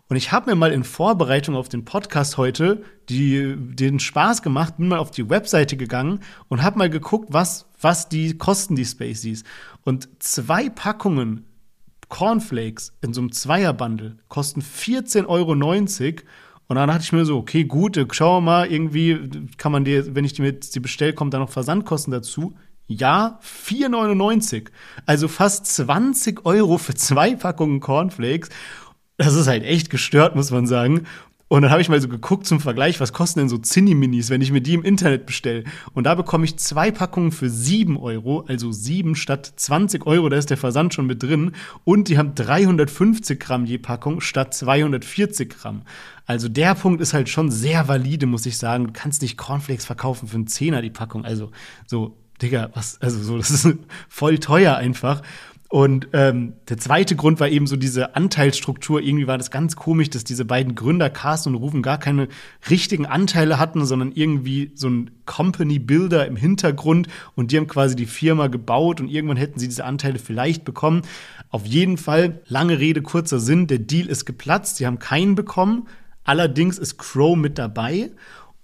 und 0.10 0.16
ich 0.16 0.32
habe 0.32 0.49
mir 0.49 0.55
mal 0.55 0.72
in 0.72 0.84
Vorbereitung 0.84 1.55
auf 1.55 1.70
den 1.70 1.86
Podcast 1.86 2.38
heute 2.38 2.84
die, 3.10 3.55
den 3.55 3.99
Spaß 3.99 4.41
gemacht, 4.41 4.78
bin 4.78 4.88
mal 4.88 4.97
auf 4.97 5.12
die 5.12 5.30
Webseite 5.30 5.78
gegangen 5.78 6.22
und 6.47 6.64
habe 6.64 6.80
mal 6.80 6.89
geguckt, 6.89 7.28
was, 7.32 7.68
was 7.80 8.10
die 8.10 8.36
kosten, 8.36 8.76
die 8.76 8.86
Spaceys. 8.86 9.43
Und 9.84 10.10
zwei 10.20 10.70
Packungen 10.70 11.45
Cornflakes 12.10 12.91
in 13.01 13.14
so 13.14 13.22
einem 13.22 13.32
Zweierbundle 13.32 14.18
kosten 14.28 14.62
14,90 14.62 15.28
Euro. 15.28 15.51
Und 15.51 16.76
dann 16.76 16.88
dachte 16.88 17.03
ich 17.03 17.14
mir 17.14 17.26
so, 17.26 17.38
okay, 17.38 17.64
gut, 17.64 17.99
schauen 18.12 18.43
wir 18.43 18.51
mal, 18.51 18.72
irgendwie 18.72 19.30
kann 19.57 19.72
man 19.72 19.86
dir, 19.86 20.16
wenn 20.16 20.26
ich 20.26 20.34
die 20.34 20.41
mit 20.41 20.74
die 20.74 20.80
bestelle, 20.80 21.14
kommt 21.14 21.36
da 21.36 21.39
noch 21.39 21.49
Versandkosten 21.49 22.12
dazu. 22.12 22.55
Ja, 22.88 23.39
4,99. 23.43 24.70
Also 25.05 25.28
fast 25.28 25.68
20 25.68 26.45
Euro 26.45 26.80
für 26.80 26.95
zwei 26.95 27.36
Packungen 27.36 27.80
Cornflakes. 27.80 28.49
Das 29.20 29.36
ist 29.36 29.47
halt 29.47 29.65
echt 29.65 29.89
gestört, 29.89 30.38
muss 30.38 30.49
man 30.49 30.65
sagen. 30.65 31.05
Und 31.49 31.63
dann 31.63 31.72
habe 31.72 31.82
ich 31.82 31.89
mal 31.89 31.99
so 31.99 32.07
geguckt 32.07 32.45
zum 32.45 32.61
Vergleich, 32.61 33.01
was 33.01 33.11
kosten 33.11 33.39
denn 33.39 33.49
so 33.49 33.57
Zinni-Minis, 33.57 34.30
wenn 34.30 34.39
ich 34.39 34.51
mir 34.51 34.61
die 34.61 34.76
im 34.76 34.84
Internet 34.84 35.26
bestelle. 35.26 35.65
Und 35.93 36.05
da 36.05 36.15
bekomme 36.15 36.45
ich 36.45 36.57
zwei 36.57 36.89
Packungen 36.89 37.34
für 37.34 37.49
sieben 37.49 37.97
Euro, 37.97 38.45
also 38.47 38.72
sieben 38.72 39.15
statt 39.15 39.51
20 39.57 40.05
Euro, 40.05 40.30
da 40.30 40.38
ist 40.38 40.51
der 40.51 40.57
Versand 40.57 40.93
schon 40.93 41.05
mit 41.05 41.22
drin. 41.22 41.51
Und 41.84 42.07
die 42.07 42.17
haben 42.17 42.34
350 42.34 43.39
Gramm 43.39 43.65
je 43.65 43.78
Packung 43.78 44.22
statt 44.22 44.53
240 44.53 45.49
Gramm. 45.49 45.82
Also 46.26 46.47
der 46.47 46.76
Punkt 46.76 47.01
ist 47.01 47.13
halt 47.13 47.28
schon 47.28 47.51
sehr 47.51 47.89
valide, 47.89 48.26
muss 48.26 48.45
ich 48.45 48.57
sagen. 48.57 48.86
Du 48.88 48.93
kannst 48.93 49.22
nicht 49.22 49.36
Cornflakes 49.36 49.86
verkaufen 49.86 50.30
für 50.30 50.36
einen 50.36 50.47
Zehner 50.47 50.82
die 50.82 50.91
Packung. 50.91 51.26
Also 51.26 51.51
so, 51.88 52.15
Digga, 52.41 52.70
was, 52.74 53.01
also 53.01 53.22
so, 53.22 53.38
das 53.38 53.49
ist 53.49 53.67
voll 54.07 54.38
teuer 54.38 54.78
einfach. 54.78 55.24
Und 55.72 56.07
ähm, 56.13 56.53
der 56.67 56.80
zweite 56.80 57.15
Grund 57.15 57.39
war 57.39 57.47
eben 57.47 57.67
so 57.67 57.76
diese 57.76 58.15
Anteilsstruktur. 58.15 59.01
Irgendwie 59.01 59.28
war 59.28 59.38
das 59.38 59.51
ganz 59.51 59.76
komisch, 59.76 60.09
dass 60.09 60.24
diese 60.24 60.43
beiden 60.43 60.74
Gründer, 60.74 61.11
Carsten 61.11 61.49
und 61.49 61.61
Rufen, 61.61 61.84
gar 61.84 61.99
keine 61.99 62.28
richtigen 62.72 63.05
Anteile 63.05 63.59
hatten, 63.59 63.86
sondern 63.86 64.11
irgendwie 64.11 64.72
so 64.74 64.89
ein 64.89 65.11
Company 65.28 65.78
Builder 65.78 66.26
im 66.26 66.36
Hintergrund. 66.36 67.07
Und 67.36 67.51
die 67.51 67.57
haben 67.57 67.67
quasi 67.67 67.95
die 67.95 68.07
Firma 68.07 68.47
gebaut 68.47 68.99
und 68.99 69.09
irgendwann 69.09 69.38
hätten 69.38 69.59
sie 69.59 69.67
diese 69.67 69.86
Anteile 69.86 70.17
vielleicht 70.17 70.65
bekommen. 70.65 71.03
Auf 71.51 71.67
jeden 71.67 71.97
Fall, 71.97 72.41
lange 72.47 72.80
Rede, 72.80 73.03
kurzer 73.03 73.39
Sinn, 73.39 73.67
der 73.67 73.80
Deal 73.80 74.07
ist 74.07 74.26
geplatzt. 74.26 74.78
Sie 74.78 74.88
haben 74.88 74.97
keinen 74.97 75.36
bekommen. 75.36 75.88
Allerdings 76.24 76.80
ist 76.80 76.97
Crow 76.97 77.38
mit 77.38 77.59
dabei. 77.59 78.09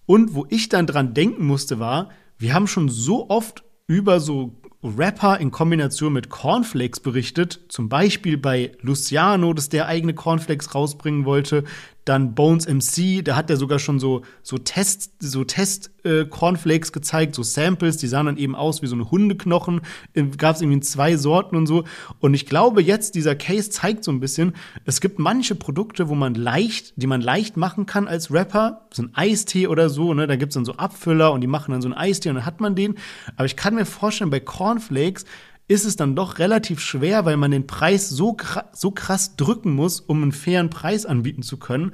Und 0.07 0.33
wo 0.33 0.47
ich 0.49 0.69
dann 0.69 0.87
dran 0.87 1.13
denken 1.13 1.45
musste, 1.45 1.77
war, 1.77 2.09
wir 2.39 2.55
haben 2.55 2.65
schon 2.65 2.89
so 2.89 3.29
oft 3.29 3.63
über 3.85 4.19
so 4.19 4.55
Rapper 4.85 5.39
in 5.39 5.51
Kombination 5.51 6.13
mit 6.13 6.29
Cornflakes 6.29 6.99
berichtet, 6.99 7.59
zum 7.69 7.89
Beispiel 7.89 8.37
bei 8.37 8.71
Luciano, 8.81 9.53
dass 9.53 9.69
der 9.69 9.87
eigene 9.87 10.13
Cornflakes 10.13 10.75
rausbringen 10.75 11.25
wollte, 11.25 11.63
dann 12.05 12.35
Bones 12.35 12.67
MC, 12.67 13.25
da 13.25 13.35
hat 13.35 13.49
er 13.49 13.57
sogar 13.57 13.79
schon 13.79 13.99
so, 13.99 14.21
so 14.43 14.59
Test, 14.59 15.13
so 15.19 15.43
Test 15.43 15.91
äh, 16.03 16.25
Cornflakes 16.25 16.91
gezeigt, 16.91 17.33
so 17.33 17.41
Samples, 17.41 17.97
die 17.97 18.07
sahen 18.07 18.27
dann 18.27 18.37
eben 18.37 18.55
aus 18.55 18.83
wie 18.83 18.87
so 18.87 18.95
eine 18.95 19.09
Hundeknochen. 19.09 19.81
Äh, 20.13 20.23
Gab 20.37 20.55
es 20.55 20.61
irgendwie 20.61 20.81
zwei 20.81 21.17
Sorten 21.17 21.55
und 21.55 21.65
so. 21.65 21.83
Und 22.19 22.35
ich 22.35 22.45
glaube, 22.45 22.83
jetzt 22.83 23.15
dieser 23.15 23.35
Case 23.35 23.71
zeigt 23.71 24.03
so 24.03 24.11
ein 24.11 24.19
bisschen, 24.19 24.53
es 24.85 25.01
gibt 25.01 25.17
manche 25.17 25.55
Produkte, 25.55 26.07
wo 26.07 26.15
man 26.15 26.35
leicht, 26.35 26.93
die 26.95 27.07
man 27.07 27.21
leicht 27.21 27.57
machen 27.57 27.87
kann 27.87 28.07
als 28.07 28.31
Rapper, 28.31 28.87
so 28.93 29.01
ein 29.03 29.09
Eistee 29.15 29.67
oder 29.67 29.89
so, 29.89 30.13
ne? 30.13 30.27
Da 30.27 30.35
gibt's 30.35 30.53
dann 30.53 30.65
so 30.65 30.73
Abfüller 30.73 31.33
und 31.33 31.41
die 31.41 31.47
machen 31.47 31.71
dann 31.71 31.81
so 31.81 31.87
einen 31.87 31.97
Eistee 31.97 32.29
und 32.29 32.35
dann 32.35 32.45
hat 32.45 32.61
man 32.61 32.75
den. 32.75 32.95
Aber 33.35 33.45
ich 33.45 33.55
kann 33.55 33.73
mir 33.73 33.85
vorstellen, 33.85 34.29
bei 34.29 34.39
Cornflakes 34.39 35.25
ist 35.67 35.85
es 35.85 35.95
dann 35.95 36.15
doch 36.15 36.39
relativ 36.39 36.79
schwer, 36.79 37.25
weil 37.25 37.37
man 37.37 37.51
den 37.51 37.67
Preis 37.67 38.09
so, 38.09 38.33
krass, 38.33 38.65
so 38.73 38.91
krass 38.91 39.35
drücken 39.35 39.73
muss, 39.73 39.99
um 39.99 40.21
einen 40.21 40.31
fairen 40.31 40.69
Preis 40.69 41.05
anbieten 41.05 41.41
zu 41.41 41.57
können. 41.57 41.91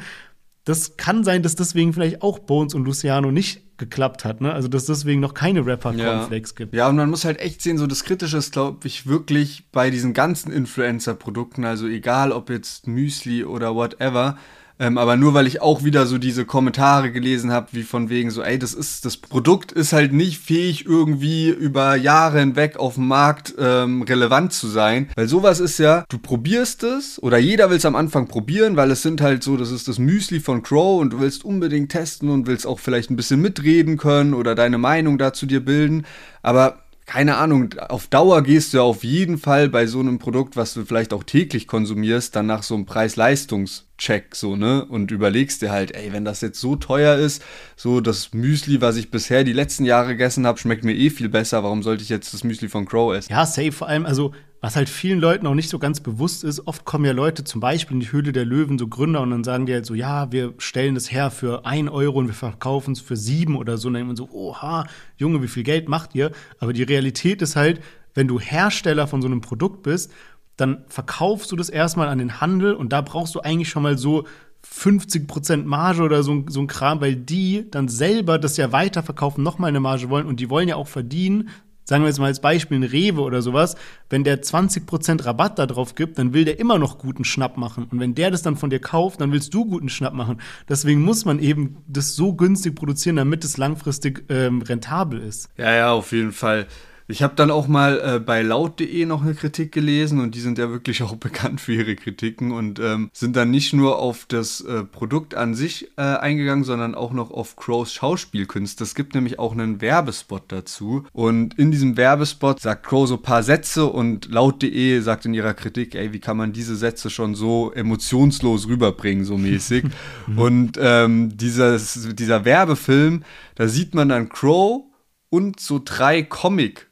Das 0.63 0.97
kann 0.97 1.23
sein, 1.23 1.41
dass 1.41 1.55
deswegen 1.55 1.93
vielleicht 1.93 2.21
auch 2.21 2.39
Bones 2.39 2.75
und 2.75 2.85
Luciano 2.85 3.31
nicht 3.31 3.77
geklappt 3.77 4.25
hat, 4.25 4.41
ne? 4.41 4.53
Also 4.53 4.67
dass 4.67 4.85
deswegen 4.85 5.19
noch 5.19 5.33
keine 5.33 5.65
Rapper-Cornflakes 5.65 6.51
ja. 6.51 6.55
gibt. 6.55 6.73
Ja, 6.75 6.87
und 6.87 6.97
man 6.97 7.09
muss 7.09 7.25
halt 7.25 7.39
echt 7.39 7.63
sehen, 7.63 7.79
so 7.79 7.87
das 7.87 8.03
Kritische 8.03 8.37
ist, 8.37 8.51
glaube 8.51 8.87
ich, 8.87 9.07
wirklich 9.07 9.65
bei 9.71 9.89
diesen 9.89 10.13
ganzen 10.13 10.51
Influencer-Produkten, 10.51 11.65
also 11.65 11.87
egal 11.87 12.31
ob 12.31 12.51
jetzt 12.51 12.85
Müsli 12.85 13.43
oder 13.43 13.73
whatever, 13.73 14.37
ähm, 14.81 14.97
aber 14.97 15.15
nur 15.15 15.35
weil 15.35 15.45
ich 15.45 15.61
auch 15.61 15.83
wieder 15.83 16.07
so 16.07 16.17
diese 16.17 16.43
Kommentare 16.43 17.11
gelesen 17.11 17.51
habe, 17.51 17.67
wie 17.71 17.83
von 17.83 18.09
wegen 18.09 18.31
so, 18.31 18.41
ey, 18.41 18.57
das 18.57 18.73
ist, 18.73 19.05
das 19.05 19.15
Produkt 19.15 19.71
ist 19.71 19.93
halt 19.93 20.11
nicht 20.11 20.39
fähig, 20.39 20.87
irgendwie 20.87 21.49
über 21.49 21.95
Jahre 21.95 22.39
hinweg 22.39 22.77
auf 22.77 22.95
dem 22.95 23.07
Markt 23.07 23.53
ähm, 23.59 24.01
relevant 24.01 24.53
zu 24.53 24.67
sein. 24.67 25.07
Weil 25.15 25.27
sowas 25.27 25.59
ist 25.59 25.77
ja, 25.77 26.03
du 26.09 26.17
probierst 26.17 26.81
es 26.81 27.21
oder 27.21 27.37
jeder 27.37 27.69
will 27.69 27.77
es 27.77 27.85
am 27.85 27.95
Anfang 27.95 28.27
probieren, 28.27 28.75
weil 28.75 28.89
es 28.89 29.03
sind 29.03 29.21
halt 29.21 29.43
so, 29.43 29.55
das 29.55 29.69
ist 29.69 29.87
das 29.87 29.99
Müsli 29.99 30.39
von 30.39 30.63
Crow 30.63 30.99
und 30.99 31.13
du 31.13 31.19
willst 31.19 31.45
unbedingt 31.45 31.91
testen 31.91 32.29
und 32.29 32.47
willst 32.47 32.65
auch 32.65 32.79
vielleicht 32.79 33.11
ein 33.11 33.15
bisschen 33.15 33.39
mitreden 33.39 33.97
können 33.97 34.33
oder 34.33 34.55
deine 34.55 34.79
Meinung 34.79 35.19
dazu 35.19 35.45
dir 35.45 35.63
bilden. 35.63 36.07
Aber 36.41 36.79
keine 37.11 37.35
Ahnung, 37.35 37.75
auf 37.89 38.07
Dauer 38.07 38.41
gehst 38.41 38.71
du 38.71 38.77
ja 38.77 38.83
auf 38.83 39.03
jeden 39.03 39.37
Fall 39.37 39.67
bei 39.67 39.85
so 39.85 39.99
einem 39.99 40.17
Produkt, 40.17 40.55
was 40.55 40.73
du 40.73 40.85
vielleicht 40.85 41.11
auch 41.11 41.25
täglich 41.25 41.67
konsumierst, 41.67 42.33
dann 42.37 42.45
nach 42.45 42.63
so 42.63 42.73
einem 42.73 42.85
Preis-Leistungs-Check, 42.85 44.33
so, 44.33 44.55
ne? 44.55 44.85
Und 44.85 45.11
überlegst 45.11 45.61
dir 45.61 45.73
halt, 45.73 45.93
ey, 45.93 46.13
wenn 46.13 46.23
das 46.23 46.39
jetzt 46.39 46.61
so 46.61 46.77
teuer 46.77 47.17
ist, 47.17 47.43
so 47.75 47.99
das 47.99 48.31
Müsli, 48.31 48.79
was 48.79 48.95
ich 48.95 49.11
bisher 49.11 49.43
die 49.43 49.51
letzten 49.51 49.83
Jahre 49.83 50.11
gegessen 50.11 50.47
habe, 50.47 50.57
schmeckt 50.57 50.85
mir 50.85 50.95
eh 50.95 51.09
viel 51.09 51.27
besser, 51.27 51.65
warum 51.65 51.83
sollte 51.83 52.01
ich 52.01 52.07
jetzt 52.07 52.33
das 52.33 52.45
Müsli 52.45 52.69
von 52.69 52.85
Crow 52.85 53.13
essen? 53.13 53.33
Ja, 53.33 53.45
safe, 53.45 53.73
vor 53.73 53.89
allem, 53.89 54.05
also 54.05 54.31
was 54.61 54.75
halt 54.75 54.89
vielen 54.89 55.19
Leuten 55.19 55.47
auch 55.47 55.55
nicht 55.55 55.69
so 55.69 55.79
ganz 55.79 55.99
bewusst 55.99 56.43
ist, 56.43 56.67
oft 56.67 56.85
kommen 56.85 57.03
ja 57.03 57.13
Leute 57.13 57.43
zum 57.43 57.59
Beispiel 57.59 57.95
in 57.95 57.99
die 57.99 58.11
Höhle 58.11 58.31
der 58.31 58.45
Löwen, 58.45 58.77
so 58.77 58.87
Gründer, 58.87 59.21
und 59.21 59.31
dann 59.31 59.43
sagen 59.43 59.65
die 59.65 59.73
halt 59.73 59.87
so, 59.87 59.95
ja, 59.95 60.31
wir 60.31 60.53
stellen 60.59 60.93
das 60.93 61.11
her 61.11 61.31
für 61.31 61.65
ein 61.65 61.89
Euro 61.89 62.19
und 62.19 62.27
wir 62.27 62.35
verkaufen 62.35 62.91
es 62.91 63.01
für 63.01 63.17
sieben 63.17 63.55
oder 63.55 63.77
so. 63.77 63.87
Und 63.87 63.95
dann 63.95 64.07
denkt 64.07 64.19
man 64.19 64.27
so, 64.27 64.29
oha, 64.31 64.85
Junge, 65.17 65.41
wie 65.41 65.47
viel 65.47 65.63
Geld 65.63 65.89
macht 65.89 66.13
ihr? 66.13 66.31
Aber 66.59 66.73
die 66.73 66.83
Realität 66.83 67.41
ist 67.41 67.55
halt, 67.55 67.81
wenn 68.13 68.27
du 68.27 68.39
Hersteller 68.39 69.07
von 69.07 69.23
so 69.23 69.27
einem 69.27 69.41
Produkt 69.41 69.81
bist, 69.81 70.11
dann 70.57 70.83
verkaufst 70.87 71.51
du 71.51 71.55
das 71.55 71.69
erstmal 71.69 72.07
an 72.07 72.19
den 72.19 72.39
Handel 72.39 72.75
und 72.75 72.93
da 72.93 73.01
brauchst 73.01 73.33
du 73.33 73.39
eigentlich 73.39 73.69
schon 73.69 73.81
mal 73.81 73.97
so 73.97 74.27
50% 74.63 75.63
Marge 75.63 76.03
oder 76.03 76.21
so, 76.21 76.43
so 76.47 76.59
ein 76.59 76.67
Kram, 76.67 77.01
weil 77.01 77.15
die 77.15 77.65
dann 77.71 77.87
selber 77.87 78.37
das 78.37 78.57
ja 78.57 78.71
weiterverkaufen, 78.71 79.43
nochmal 79.43 79.69
eine 79.69 79.79
Marge 79.79 80.11
wollen 80.11 80.27
und 80.27 80.39
die 80.39 80.51
wollen 80.51 80.69
ja 80.69 80.75
auch 80.75 80.87
verdienen, 80.87 81.49
sagen 81.91 82.05
wir 82.05 82.07
jetzt 82.07 82.19
mal 82.19 82.27
als 82.27 82.39
Beispiel 82.39 82.79
ein 82.79 82.83
Rewe 82.83 83.19
oder 83.19 83.41
sowas, 83.41 83.75
wenn 84.09 84.23
der 84.23 84.41
20% 84.41 85.25
Rabatt 85.25 85.59
da 85.59 85.65
drauf 85.65 85.93
gibt, 85.93 86.17
dann 86.17 86.33
will 86.33 86.45
der 86.45 86.57
immer 86.57 86.79
noch 86.79 86.97
guten 86.97 87.25
Schnapp 87.25 87.57
machen. 87.57 87.83
Und 87.91 87.99
wenn 87.99 88.15
der 88.15 88.31
das 88.31 88.43
dann 88.43 88.55
von 88.55 88.69
dir 88.69 88.79
kauft, 88.79 89.19
dann 89.19 89.33
willst 89.33 89.53
du 89.53 89.65
guten 89.65 89.89
Schnapp 89.89 90.13
machen. 90.13 90.39
Deswegen 90.69 91.01
muss 91.01 91.25
man 91.25 91.39
eben 91.39 91.83
das 91.87 92.15
so 92.15 92.33
günstig 92.33 92.75
produzieren, 92.75 93.17
damit 93.17 93.43
es 93.43 93.57
langfristig 93.57 94.23
ähm, 94.29 94.61
rentabel 94.61 95.19
ist. 95.19 95.49
Ja, 95.57 95.73
ja, 95.73 95.91
auf 95.91 96.13
jeden 96.13 96.31
Fall. 96.31 96.65
Ich 97.11 97.21
habe 97.21 97.33
dann 97.35 97.51
auch 97.51 97.67
mal 97.67 97.99
äh, 97.99 98.19
bei 98.19 98.41
laut.de 98.41 99.05
noch 99.05 99.21
eine 99.21 99.33
Kritik 99.33 99.73
gelesen 99.73 100.21
und 100.21 100.33
die 100.33 100.39
sind 100.39 100.57
ja 100.57 100.69
wirklich 100.69 101.03
auch 101.03 101.15
bekannt 101.17 101.59
für 101.59 101.73
ihre 101.73 101.95
Kritiken 101.95 102.51
und 102.53 102.79
ähm, 102.79 103.09
sind 103.11 103.35
dann 103.35 103.51
nicht 103.51 103.73
nur 103.73 103.99
auf 103.99 104.25
das 104.29 104.61
äh, 104.61 104.85
Produkt 104.85 105.35
an 105.35 105.53
sich 105.53 105.91
äh, 105.97 106.01
eingegangen, 106.01 106.63
sondern 106.63 106.95
auch 106.95 107.11
noch 107.11 107.29
auf 107.31 107.57
Crows 107.57 107.91
Schauspielkünste. 107.91 108.85
Es 108.85 108.95
gibt 108.95 109.13
nämlich 109.13 109.39
auch 109.39 109.51
einen 109.51 109.81
Werbespot 109.81 110.43
dazu 110.47 111.03
und 111.11 111.59
in 111.59 111.71
diesem 111.71 111.97
Werbespot 111.97 112.61
sagt 112.61 112.85
Crow 112.85 113.05
so 113.05 113.15
ein 113.15 113.21
paar 113.21 113.43
Sätze 113.43 113.87
und 113.87 114.31
laut.de 114.31 115.01
sagt 115.01 115.25
in 115.25 115.33
ihrer 115.33 115.53
Kritik, 115.53 115.95
ey, 115.95 116.13
wie 116.13 116.19
kann 116.19 116.37
man 116.37 116.53
diese 116.53 116.77
Sätze 116.77 117.09
schon 117.09 117.35
so 117.35 117.73
emotionslos 117.73 118.69
rüberbringen, 118.69 119.25
so 119.25 119.37
mäßig. 119.37 119.83
und 120.37 120.79
ähm, 120.79 121.35
dieses, 121.35 122.15
dieser 122.15 122.45
Werbefilm, 122.45 123.23
da 123.55 123.67
sieht 123.67 123.95
man 123.95 124.07
dann 124.07 124.29
Crow 124.29 124.85
und 125.29 125.59
so 125.59 125.81
drei 125.83 126.23
Comic- 126.23 126.90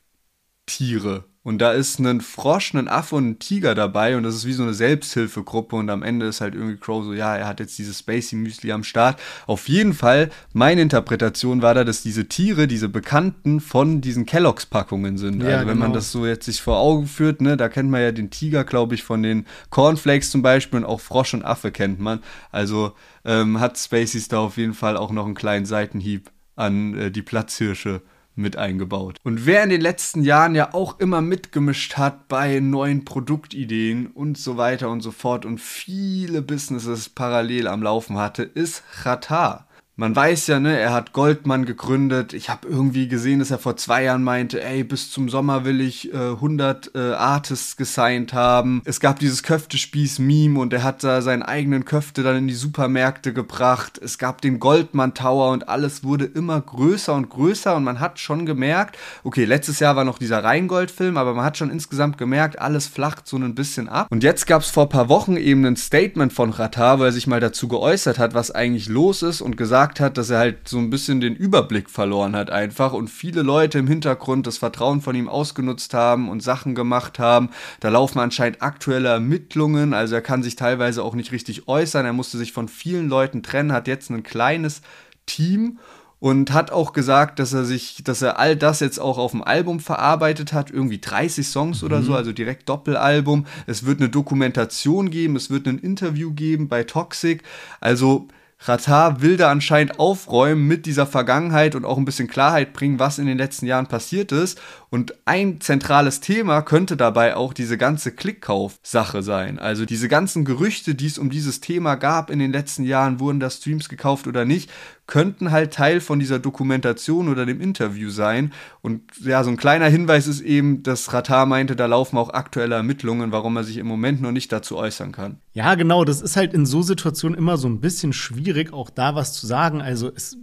Tiere. 0.69 1.25
Und 1.41 1.57
da 1.59 1.71
ist 1.71 1.99
ein 1.99 2.21
Frosch, 2.21 2.75
ein 2.75 2.87
Affe 2.87 3.15
und 3.15 3.29
ein 3.29 3.39
Tiger 3.39 3.73
dabei 3.73 4.15
und 4.15 4.23
das 4.23 4.35
ist 4.35 4.45
wie 4.45 4.53
so 4.53 4.61
eine 4.61 4.73
Selbsthilfegruppe 4.73 5.75
und 5.75 5.89
am 5.89 6.03
Ende 6.03 6.27
ist 6.27 6.41
halt 6.41 6.53
irgendwie 6.53 6.77
Crow 6.77 7.03
so, 7.03 7.13
ja, 7.13 7.35
er 7.35 7.47
hat 7.47 7.59
jetzt 7.59 7.79
dieses 7.79 7.99
Spacey 7.99 8.35
Müsli 8.35 8.71
am 8.71 8.83
Start. 8.83 9.19
Auf 9.47 9.67
jeden 9.67 9.93
Fall, 9.93 10.29
meine 10.53 10.81
Interpretation 10.81 11.63
war 11.63 11.73
da, 11.73 11.83
dass 11.85 12.03
diese 12.03 12.27
Tiere, 12.27 12.67
diese 12.67 12.87
Bekannten 12.87 13.61
von 13.61 13.99
diesen 13.99 14.27
Kelloggs 14.27 14.67
Packungen 14.67 15.17
sind. 15.17 15.41
Ja, 15.41 15.47
also 15.47 15.59
wenn 15.61 15.67
genau. 15.75 15.85
man 15.85 15.93
das 15.93 16.11
so 16.11 16.27
jetzt 16.27 16.45
sich 16.45 16.61
vor 16.61 16.77
Augen 16.77 17.07
führt, 17.07 17.41
ne, 17.41 17.57
da 17.57 17.67
kennt 17.67 17.89
man 17.89 18.01
ja 18.01 18.11
den 18.11 18.29
Tiger, 18.29 18.63
glaube 18.63 18.93
ich, 18.93 19.03
von 19.03 19.23
den 19.23 19.47
Cornflakes 19.71 20.29
zum 20.29 20.43
Beispiel 20.43 20.79
und 20.79 20.85
auch 20.85 20.99
Frosch 20.99 21.33
und 21.33 21.43
Affe 21.43 21.71
kennt 21.71 21.99
man. 21.99 22.19
Also 22.51 22.91
ähm, 23.25 23.59
hat 23.59 23.79
Spaceys 23.79 24.27
da 24.27 24.39
auf 24.39 24.57
jeden 24.57 24.75
Fall 24.75 24.97
auch 24.97 25.11
noch 25.11 25.25
einen 25.25 25.35
kleinen 25.35 25.65
Seitenhieb 25.65 26.29
an 26.55 26.95
äh, 26.95 27.11
die 27.11 27.23
Platzhirsche 27.23 28.01
mit 28.39 28.57
eingebaut. 28.57 29.17
Und 29.23 29.45
wer 29.45 29.63
in 29.63 29.69
den 29.69 29.81
letzten 29.81 30.23
Jahren 30.23 30.55
ja 30.55 30.73
auch 30.73 30.99
immer 30.99 31.21
mitgemischt 31.21 31.97
hat 31.97 32.27
bei 32.27 32.59
neuen 32.59 33.05
Produktideen 33.05 34.07
und 34.07 34.37
so 34.37 34.57
weiter 34.57 34.89
und 34.89 35.01
so 35.01 35.11
fort 35.11 35.45
und 35.45 35.59
viele 35.59 36.41
Businesses 36.41 37.09
parallel 37.09 37.67
am 37.67 37.83
Laufen 37.83 38.17
hatte, 38.17 38.43
ist 38.43 38.83
Qatar 39.03 39.68
man 39.99 40.15
weiß 40.15 40.47
ja, 40.47 40.61
ne, 40.61 40.79
er 40.79 40.93
hat 40.93 41.11
Goldmann 41.11 41.65
gegründet. 41.65 42.31
Ich 42.31 42.49
habe 42.49 42.69
irgendwie 42.69 43.09
gesehen, 43.09 43.39
dass 43.39 43.51
er 43.51 43.59
vor 43.59 43.75
zwei 43.75 44.03
Jahren 44.03 44.23
meinte, 44.23 44.63
ey, 44.63 44.85
bis 44.85 45.11
zum 45.11 45.27
Sommer 45.27 45.65
will 45.65 45.81
ich 45.81 46.13
äh, 46.13 46.17
100 46.17 46.91
äh, 46.95 46.99
Artists 47.15 47.75
gesigned 47.75 48.33
haben. 48.33 48.81
Es 48.85 49.01
gab 49.01 49.19
dieses 49.19 49.43
Köftespieß-Meme 49.43 50.57
und 50.57 50.71
er 50.71 50.83
hat 50.83 51.03
da 51.03 51.21
seinen 51.21 51.43
eigenen 51.43 51.83
Köfte 51.83 52.23
dann 52.23 52.37
in 52.37 52.47
die 52.47 52.53
Supermärkte 52.53 53.33
gebracht. 53.33 53.99
Es 54.01 54.17
gab 54.17 54.39
den 54.39 54.61
Goldmann 54.61 55.15
Tower 55.15 55.51
und 55.51 55.67
alles 55.67 56.01
wurde 56.01 56.23
immer 56.23 56.61
größer 56.61 57.13
und 57.13 57.29
größer 57.29 57.75
und 57.75 57.83
man 57.83 57.99
hat 57.99 58.19
schon 58.19 58.45
gemerkt, 58.45 58.97
okay, 59.25 59.43
letztes 59.43 59.81
Jahr 59.81 59.97
war 59.97 60.05
noch 60.05 60.17
dieser 60.17 60.45
Rheingold-Film, 60.45 61.17
aber 61.17 61.33
man 61.33 61.43
hat 61.43 61.57
schon 61.57 61.69
insgesamt 61.69 62.17
gemerkt, 62.17 62.57
alles 62.57 62.87
flacht 62.87 63.27
so 63.27 63.35
ein 63.35 63.53
bisschen 63.53 63.89
ab. 63.89 64.07
Und 64.11 64.23
jetzt 64.23 64.47
gab 64.47 64.61
es 64.61 64.69
vor 64.69 64.83
ein 64.83 64.89
paar 64.89 65.09
Wochen 65.09 65.35
eben 65.35 65.65
ein 65.65 65.75
Statement 65.75 66.31
von 66.31 66.51
Ratar, 66.51 66.99
wo 66.99 67.03
er 67.03 67.11
sich 67.11 67.27
mal 67.27 67.41
dazu 67.41 67.67
geäußert 67.67 68.17
hat, 68.17 68.33
was 68.33 68.49
eigentlich 68.49 68.87
los 68.87 69.23
ist 69.23 69.41
und 69.41 69.57
gesagt 69.57 69.88
gesagt 69.89 69.99
hat, 69.99 70.17
dass 70.17 70.29
er 70.29 70.39
halt 70.39 70.67
so 70.67 70.77
ein 70.77 70.89
bisschen 70.89 71.19
den 71.19 71.35
Überblick 71.35 71.89
verloren 71.89 72.35
hat 72.35 72.51
einfach 72.51 72.93
und 72.93 73.09
viele 73.09 73.41
Leute 73.41 73.79
im 73.79 73.87
Hintergrund 73.87 74.45
das 74.45 74.57
Vertrauen 74.57 75.01
von 75.01 75.15
ihm 75.15 75.27
ausgenutzt 75.27 75.93
haben 75.93 76.29
und 76.29 76.43
Sachen 76.43 76.75
gemacht 76.75 77.17
haben. 77.17 77.49
Da 77.79 77.89
laufen 77.89 78.19
anscheinend 78.19 78.61
aktuelle 78.61 79.09
Ermittlungen, 79.09 79.93
also 79.93 80.15
er 80.15 80.21
kann 80.21 80.43
sich 80.43 80.55
teilweise 80.55 81.03
auch 81.03 81.15
nicht 81.15 81.31
richtig 81.31 81.67
äußern. 81.67 82.05
Er 82.05 82.13
musste 82.13 82.37
sich 82.37 82.53
von 82.53 82.67
vielen 82.67 83.09
Leuten 83.09 83.41
trennen, 83.41 83.71
hat 83.71 83.87
jetzt 83.87 84.09
ein 84.11 84.23
kleines 84.23 84.81
Team 85.25 85.79
und 86.19 86.51
hat 86.51 86.71
auch 86.71 86.93
gesagt, 86.93 87.39
dass 87.39 87.53
er 87.53 87.63
sich, 87.63 88.03
dass 88.03 88.21
er 88.21 88.37
all 88.37 88.55
das 88.55 88.81
jetzt 88.81 88.99
auch 88.99 89.17
auf 89.17 89.31
dem 89.31 89.41
Album 89.41 89.79
verarbeitet 89.79 90.53
hat, 90.53 90.69
irgendwie 90.69 90.99
30 90.99 91.47
Songs 91.47 91.81
mhm. 91.81 91.85
oder 91.87 92.03
so, 92.03 92.13
also 92.13 92.31
direkt 92.31 92.69
Doppelalbum. 92.69 93.45
Es 93.65 93.85
wird 93.85 94.01
eine 94.01 94.09
Dokumentation 94.09 95.09
geben, 95.09 95.35
es 95.35 95.49
wird 95.49 95.67
ein 95.67 95.79
Interview 95.79 96.33
geben 96.33 96.67
bei 96.67 96.83
Toxic. 96.83 97.41
Also 97.79 98.27
Ratar 98.61 99.21
will 99.21 99.37
da 99.37 99.49
anscheinend 99.49 99.99
aufräumen 99.99 100.67
mit 100.67 100.85
dieser 100.85 101.07
Vergangenheit 101.07 101.75
und 101.75 101.85
auch 101.85 101.97
ein 101.97 102.03
bisschen 102.03 102.27
Klarheit 102.27 102.73
bringen, 102.73 102.99
was 102.99 103.17
in 103.17 103.25
den 103.25 103.37
letzten 103.37 103.65
Jahren 103.65 103.87
passiert 103.87 104.33
ist. 104.33 104.59
Und 104.91 105.13
ein 105.25 105.61
zentrales 105.61 106.19
Thema 106.19 106.63
könnte 106.63 106.97
dabei 106.97 107.35
auch 107.35 107.53
diese 107.53 107.77
ganze 107.77 108.11
Klickkauf-Sache 108.11 109.21
sein. 109.21 109.59
Also 109.59 109.85
diese 109.85 110.07
ganzen 110.07 110.45
Gerüchte, 110.45 110.95
die 110.95 111.05
es 111.05 111.19
um 111.19 111.29
dieses 111.29 111.61
Thema 111.61 111.95
gab 111.95 112.31
in 112.31 112.39
den 112.39 112.51
letzten 112.51 112.83
Jahren, 112.83 113.19
wurden 113.19 113.39
da 113.39 113.51
Streams 113.51 113.87
gekauft 113.87 114.25
oder 114.25 114.45
nicht, 114.45 114.71
könnten 115.05 115.51
halt 115.51 115.73
Teil 115.73 116.01
von 116.01 116.19
dieser 116.19 116.39
Dokumentation 116.39 117.29
oder 117.29 117.45
dem 117.45 117.61
Interview 117.61 118.09
sein. 118.09 118.51
Und 118.81 119.01
ja, 119.21 119.43
so 119.43 119.49
ein 119.49 119.57
kleiner 119.57 119.87
Hinweis 119.87 120.27
ist 120.27 120.41
eben, 120.41 120.81
dass 120.81 121.13
Ratar 121.13 121.45
meinte, 121.45 121.75
da 121.75 121.85
laufen 121.87 122.17
auch 122.17 122.29
aktuelle 122.29 122.75
Ermittlungen, 122.75 123.31
warum 123.31 123.57
er 123.57 123.63
sich 123.63 123.77
im 123.77 123.87
Moment 123.87 124.21
noch 124.21 124.31
nicht 124.31 124.51
dazu 124.51 124.77
äußern 124.77 125.11
kann. 125.11 125.37
Ja, 125.53 125.75
genau, 125.75 126.05
das 126.05 126.21
ist 126.21 126.35
halt 126.35 126.53
in 126.53 126.65
so 126.65 126.81
Situationen 126.81 127.37
immer 127.37 127.57
so 127.57 127.67
ein 127.67 127.79
bisschen 127.79 128.13
schwierig, 128.13 128.71
auch 128.71 128.89
da 128.89 129.15
was 129.15 129.33
zu 129.33 129.47
sagen. 129.47 129.81
Also 129.81 130.11
es, 130.15 130.37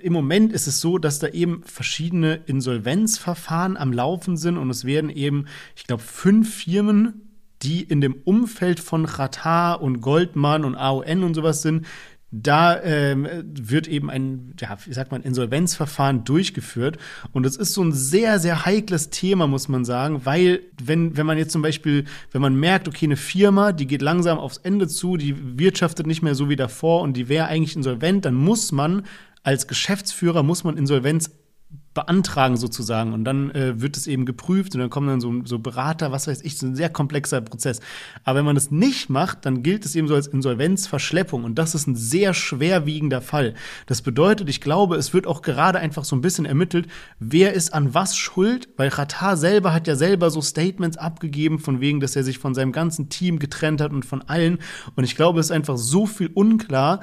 im 0.00 0.12
Moment 0.12 0.52
ist 0.52 0.66
es 0.66 0.80
so, 0.80 0.98
dass 0.98 1.18
da 1.18 1.28
eben 1.28 1.62
verschiedene 1.64 2.40
Insolvenzverfahren 2.46 3.76
am 3.76 3.92
Laufen 3.92 4.36
sind 4.36 4.58
und 4.58 4.70
es 4.70 4.84
werden 4.84 5.10
eben, 5.10 5.46
ich 5.76 5.86
glaube, 5.86 6.02
fünf 6.02 6.52
Firmen 6.54 7.26
die 7.62 7.82
in 7.82 8.00
dem 8.00 8.14
Umfeld 8.24 8.80
von 8.80 9.06
Qatar 9.06 9.82
und 9.82 10.00
Goldman 10.00 10.64
und 10.64 10.76
AON 10.76 11.22
und 11.22 11.34
sowas 11.34 11.62
sind, 11.62 11.86
da 12.32 12.80
ähm, 12.82 13.26
wird 13.42 13.88
eben 13.88 14.08
ein, 14.08 14.54
ja, 14.60 14.78
wie 14.84 14.92
sagt 14.92 15.10
man, 15.10 15.22
Insolvenzverfahren 15.22 16.22
durchgeführt. 16.22 16.96
Und 17.32 17.44
es 17.44 17.56
ist 17.56 17.74
so 17.74 17.82
ein 17.82 17.92
sehr, 17.92 18.38
sehr 18.38 18.64
heikles 18.64 19.10
Thema, 19.10 19.48
muss 19.48 19.68
man 19.68 19.84
sagen, 19.84 20.24
weil, 20.24 20.60
wenn, 20.80 21.16
wenn 21.16 21.26
man 21.26 21.38
jetzt 21.38 21.50
zum 21.50 21.62
Beispiel, 21.62 22.04
wenn 22.30 22.40
man 22.40 22.54
merkt, 22.54 22.86
okay, 22.86 23.06
eine 23.06 23.16
Firma, 23.16 23.72
die 23.72 23.88
geht 23.88 24.00
langsam 24.00 24.38
aufs 24.38 24.58
Ende 24.58 24.86
zu, 24.86 25.16
die 25.16 25.58
wirtschaftet 25.58 26.06
nicht 26.06 26.22
mehr 26.22 26.36
so 26.36 26.48
wie 26.48 26.54
davor 26.54 27.02
und 27.02 27.16
die 27.16 27.28
wäre 27.28 27.46
eigentlich 27.46 27.74
insolvent, 27.74 28.24
dann 28.24 28.34
muss 28.34 28.70
man 28.70 29.02
als 29.42 29.66
Geschäftsführer, 29.66 30.42
muss 30.42 30.64
man 30.64 30.76
Insolvenz 30.76 31.30
beantragen 31.92 32.56
sozusagen 32.56 33.12
und 33.12 33.24
dann 33.24 33.50
äh, 33.50 33.80
wird 33.80 33.96
es 33.96 34.06
eben 34.06 34.24
geprüft 34.24 34.74
und 34.74 34.80
dann 34.80 34.90
kommen 34.90 35.08
dann 35.08 35.20
so, 35.20 35.44
so 35.44 35.58
Berater, 35.58 36.12
was 36.12 36.28
weiß 36.28 36.42
ich, 36.42 36.56
so 36.56 36.66
ein 36.66 36.76
sehr 36.76 36.88
komplexer 36.88 37.40
Prozess. 37.40 37.80
Aber 38.22 38.38
wenn 38.38 38.44
man 38.44 38.54
das 38.54 38.70
nicht 38.70 39.10
macht, 39.10 39.44
dann 39.44 39.64
gilt 39.64 39.84
es 39.84 39.96
eben 39.96 40.06
so 40.06 40.14
als 40.14 40.28
Insolvenzverschleppung 40.28 41.42
und 41.42 41.56
das 41.56 41.74
ist 41.74 41.88
ein 41.88 41.96
sehr 41.96 42.32
schwerwiegender 42.32 43.20
Fall. 43.20 43.54
Das 43.86 44.02
bedeutet, 44.02 44.48
ich 44.48 44.60
glaube, 44.60 44.96
es 44.96 45.12
wird 45.12 45.26
auch 45.26 45.42
gerade 45.42 45.80
einfach 45.80 46.04
so 46.04 46.14
ein 46.14 46.20
bisschen 46.20 46.44
ermittelt, 46.44 46.86
wer 47.18 47.54
ist 47.54 47.74
an 47.74 47.92
was 47.92 48.16
schuld, 48.16 48.68
weil 48.76 48.90
Qatar 48.90 49.36
selber 49.36 49.72
hat 49.72 49.88
ja 49.88 49.96
selber 49.96 50.30
so 50.30 50.40
Statements 50.40 50.96
abgegeben 50.96 51.58
von 51.58 51.80
wegen, 51.80 51.98
dass 51.98 52.14
er 52.14 52.22
sich 52.22 52.38
von 52.38 52.54
seinem 52.54 52.70
ganzen 52.70 53.08
Team 53.08 53.40
getrennt 53.40 53.80
hat 53.80 53.92
und 53.92 54.04
von 54.04 54.22
allen 54.22 54.58
und 54.94 55.02
ich 55.02 55.16
glaube, 55.16 55.40
es 55.40 55.46
ist 55.46 55.52
einfach 55.52 55.76
so 55.76 56.06
viel 56.06 56.28
unklar, 56.28 57.00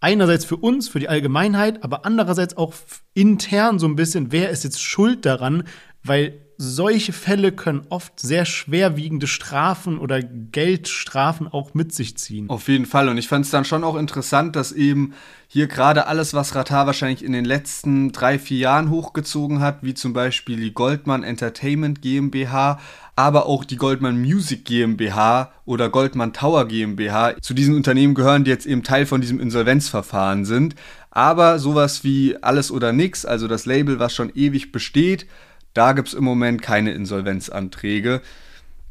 einerseits 0.00 0.44
für 0.44 0.56
uns, 0.56 0.88
für 0.88 0.98
die 0.98 1.08
Allgemeinheit, 1.08 1.84
aber 1.84 2.04
andererseits 2.04 2.56
auch 2.56 2.74
intern 3.14 3.78
so 3.78 3.86
ein 3.86 3.96
bisschen, 3.96 4.32
wer 4.32 4.50
ist 4.50 4.64
jetzt 4.64 4.82
schuld 4.82 5.26
daran, 5.26 5.64
weil 6.02 6.40
solche 6.62 7.14
Fälle 7.14 7.52
können 7.52 7.86
oft 7.88 8.20
sehr 8.20 8.44
schwerwiegende 8.44 9.26
Strafen 9.26 9.98
oder 9.98 10.22
Geldstrafen 10.22 11.48
auch 11.48 11.72
mit 11.72 11.94
sich 11.94 12.18
ziehen. 12.18 12.50
Auf 12.50 12.68
jeden 12.68 12.84
Fall. 12.84 13.08
Und 13.08 13.16
ich 13.16 13.28
fand 13.28 13.46
es 13.46 13.50
dann 13.50 13.64
schon 13.64 13.82
auch 13.82 13.96
interessant, 13.96 14.56
dass 14.56 14.70
eben 14.70 15.14
hier 15.48 15.68
gerade 15.68 16.06
alles, 16.06 16.34
was 16.34 16.54
Ratar 16.54 16.86
wahrscheinlich 16.86 17.24
in 17.24 17.32
den 17.32 17.46
letzten 17.46 18.12
drei, 18.12 18.38
vier 18.38 18.58
Jahren 18.58 18.90
hochgezogen 18.90 19.60
hat, 19.60 19.82
wie 19.82 19.94
zum 19.94 20.12
Beispiel 20.12 20.58
die 20.58 20.74
Goldman 20.74 21.22
Entertainment 21.22 22.02
GmbH, 22.02 22.78
aber 23.20 23.44
auch 23.44 23.66
die 23.66 23.76
Goldman 23.76 24.18
Music 24.18 24.64
GmbH 24.64 25.52
oder 25.66 25.90
Goldman 25.90 26.32
Tower 26.32 26.66
GmbH. 26.66 27.34
Zu 27.42 27.52
diesen 27.52 27.74
Unternehmen 27.74 28.14
gehören, 28.14 28.44
die 28.44 28.50
jetzt 28.50 28.64
eben 28.64 28.82
Teil 28.82 29.04
von 29.04 29.20
diesem 29.20 29.40
Insolvenzverfahren 29.40 30.46
sind. 30.46 30.74
Aber 31.10 31.58
sowas 31.58 32.02
wie 32.02 32.42
Alles 32.42 32.70
oder 32.70 32.94
Nix, 32.94 33.26
also 33.26 33.46
das 33.46 33.66
Label, 33.66 33.98
was 33.98 34.14
schon 34.14 34.32
ewig 34.34 34.72
besteht, 34.72 35.26
da 35.74 35.92
gibt 35.92 36.08
es 36.08 36.14
im 36.14 36.24
Moment 36.24 36.62
keine 36.62 36.92
Insolvenzanträge. 36.92 38.22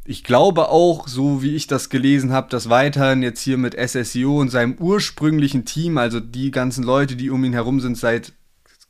Ich 0.05 0.23
glaube 0.23 0.69
auch, 0.69 1.07
so 1.07 1.41
wie 1.41 1.55
ich 1.55 1.65
das 1.65 1.89
gelesen 1.89 2.32
habe, 2.32 2.51
dass 2.51 2.69
weiterhin 2.69 3.23
jetzt 3.23 3.41
hier 3.41 3.57
mit 3.57 3.75
SSIO 3.75 4.39
und 4.39 4.49
seinem 4.49 4.75
ursprünglichen 4.75 5.65
Team, 5.65 5.97
also 5.97 6.19
die 6.19 6.51
ganzen 6.51 6.84
Leute, 6.84 7.15
die 7.15 7.32
um 7.32 7.43
ihn 7.43 7.53
herum 7.53 7.80
sind, 7.80 7.97
seit, 7.97 8.34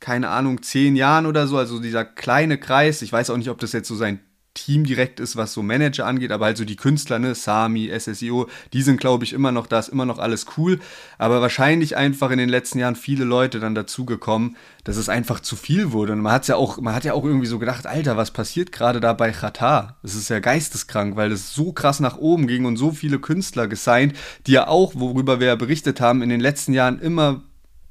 keine 0.00 0.28
Ahnung, 0.28 0.60
zehn 0.60 0.96
Jahren 0.96 1.24
oder 1.24 1.46
so, 1.46 1.56
also 1.56 1.80
dieser 1.80 2.04
kleine 2.04 2.58
Kreis, 2.58 3.00
ich 3.00 3.10
weiß 3.10 3.30
auch 3.30 3.38
nicht, 3.38 3.48
ob 3.48 3.58
das 3.58 3.72
jetzt 3.72 3.88
so 3.88 3.96
sein 3.96 4.20
Team 4.54 4.84
direkt 4.84 5.20
ist, 5.20 5.36
was 5.36 5.52
so 5.52 5.62
Manager 5.62 6.06
angeht, 6.06 6.32
aber 6.32 6.46
halt 6.46 6.56
so 6.56 6.64
die 6.64 6.76
Künstler, 6.76 7.20
ne, 7.20 7.36
Sami, 7.36 7.90
SSIO, 7.96 8.48
die 8.72 8.82
sind, 8.82 9.00
glaube 9.00 9.24
ich, 9.24 9.32
immer 9.32 9.52
noch 9.52 9.68
da, 9.68 9.78
ist 9.78 9.88
immer 9.88 10.06
noch 10.06 10.18
alles 10.18 10.46
cool. 10.56 10.80
Aber 11.18 11.40
wahrscheinlich 11.40 11.96
einfach 11.96 12.32
in 12.32 12.38
den 12.38 12.48
letzten 12.48 12.80
Jahren 12.80 12.96
viele 12.96 13.24
Leute 13.24 13.60
dann 13.60 13.76
dazugekommen, 13.76 14.56
dass 14.82 14.96
es 14.96 15.08
einfach 15.08 15.38
zu 15.38 15.54
viel 15.54 15.92
wurde. 15.92 16.14
Und 16.14 16.20
man 16.20 16.32
hat's 16.32 16.48
ja 16.48 16.56
auch, 16.56 16.80
man 16.80 16.94
hat 16.94 17.04
ja 17.04 17.14
auch 17.14 17.24
irgendwie 17.24 17.46
so 17.46 17.60
gedacht, 17.60 17.86
Alter, 17.86 18.16
was 18.16 18.32
passiert 18.32 18.72
gerade 18.72 18.98
da 18.98 19.12
bei 19.12 19.30
Qatar? 19.30 19.98
Das 20.02 20.16
ist 20.16 20.28
ja 20.30 20.40
geisteskrank, 20.40 21.14
weil 21.14 21.30
das 21.30 21.54
so 21.54 21.72
krass 21.72 22.00
nach 22.00 22.16
oben 22.16 22.48
ging 22.48 22.64
und 22.64 22.76
so 22.76 22.90
viele 22.90 23.20
Künstler 23.20 23.68
gesigned, 23.68 24.16
die 24.46 24.52
ja 24.52 24.66
auch, 24.66 24.94
worüber 24.96 25.38
wir 25.38 25.46
ja 25.46 25.56
berichtet 25.56 26.00
haben, 26.00 26.22
in 26.22 26.28
den 26.28 26.40
letzten 26.40 26.72
Jahren 26.72 26.98
immer 27.00 27.42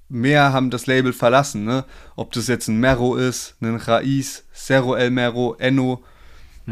mehr 0.10 0.51
haben 0.51 0.72
das 0.72 0.88
Label 0.88 1.14
verlassen, 1.14 1.64
ne? 1.64 1.86
Ob 2.16 2.34
das 2.34 2.47
jetzt 2.47 2.68
ein 2.68 2.80
Mero 2.80 3.16
ist, 3.16 3.55
ein 3.62 3.76
Raiz, 3.76 4.43
Cerro 4.53 4.95
El 4.95 5.12
Mero, 5.12 5.55
Enno. 5.57 6.03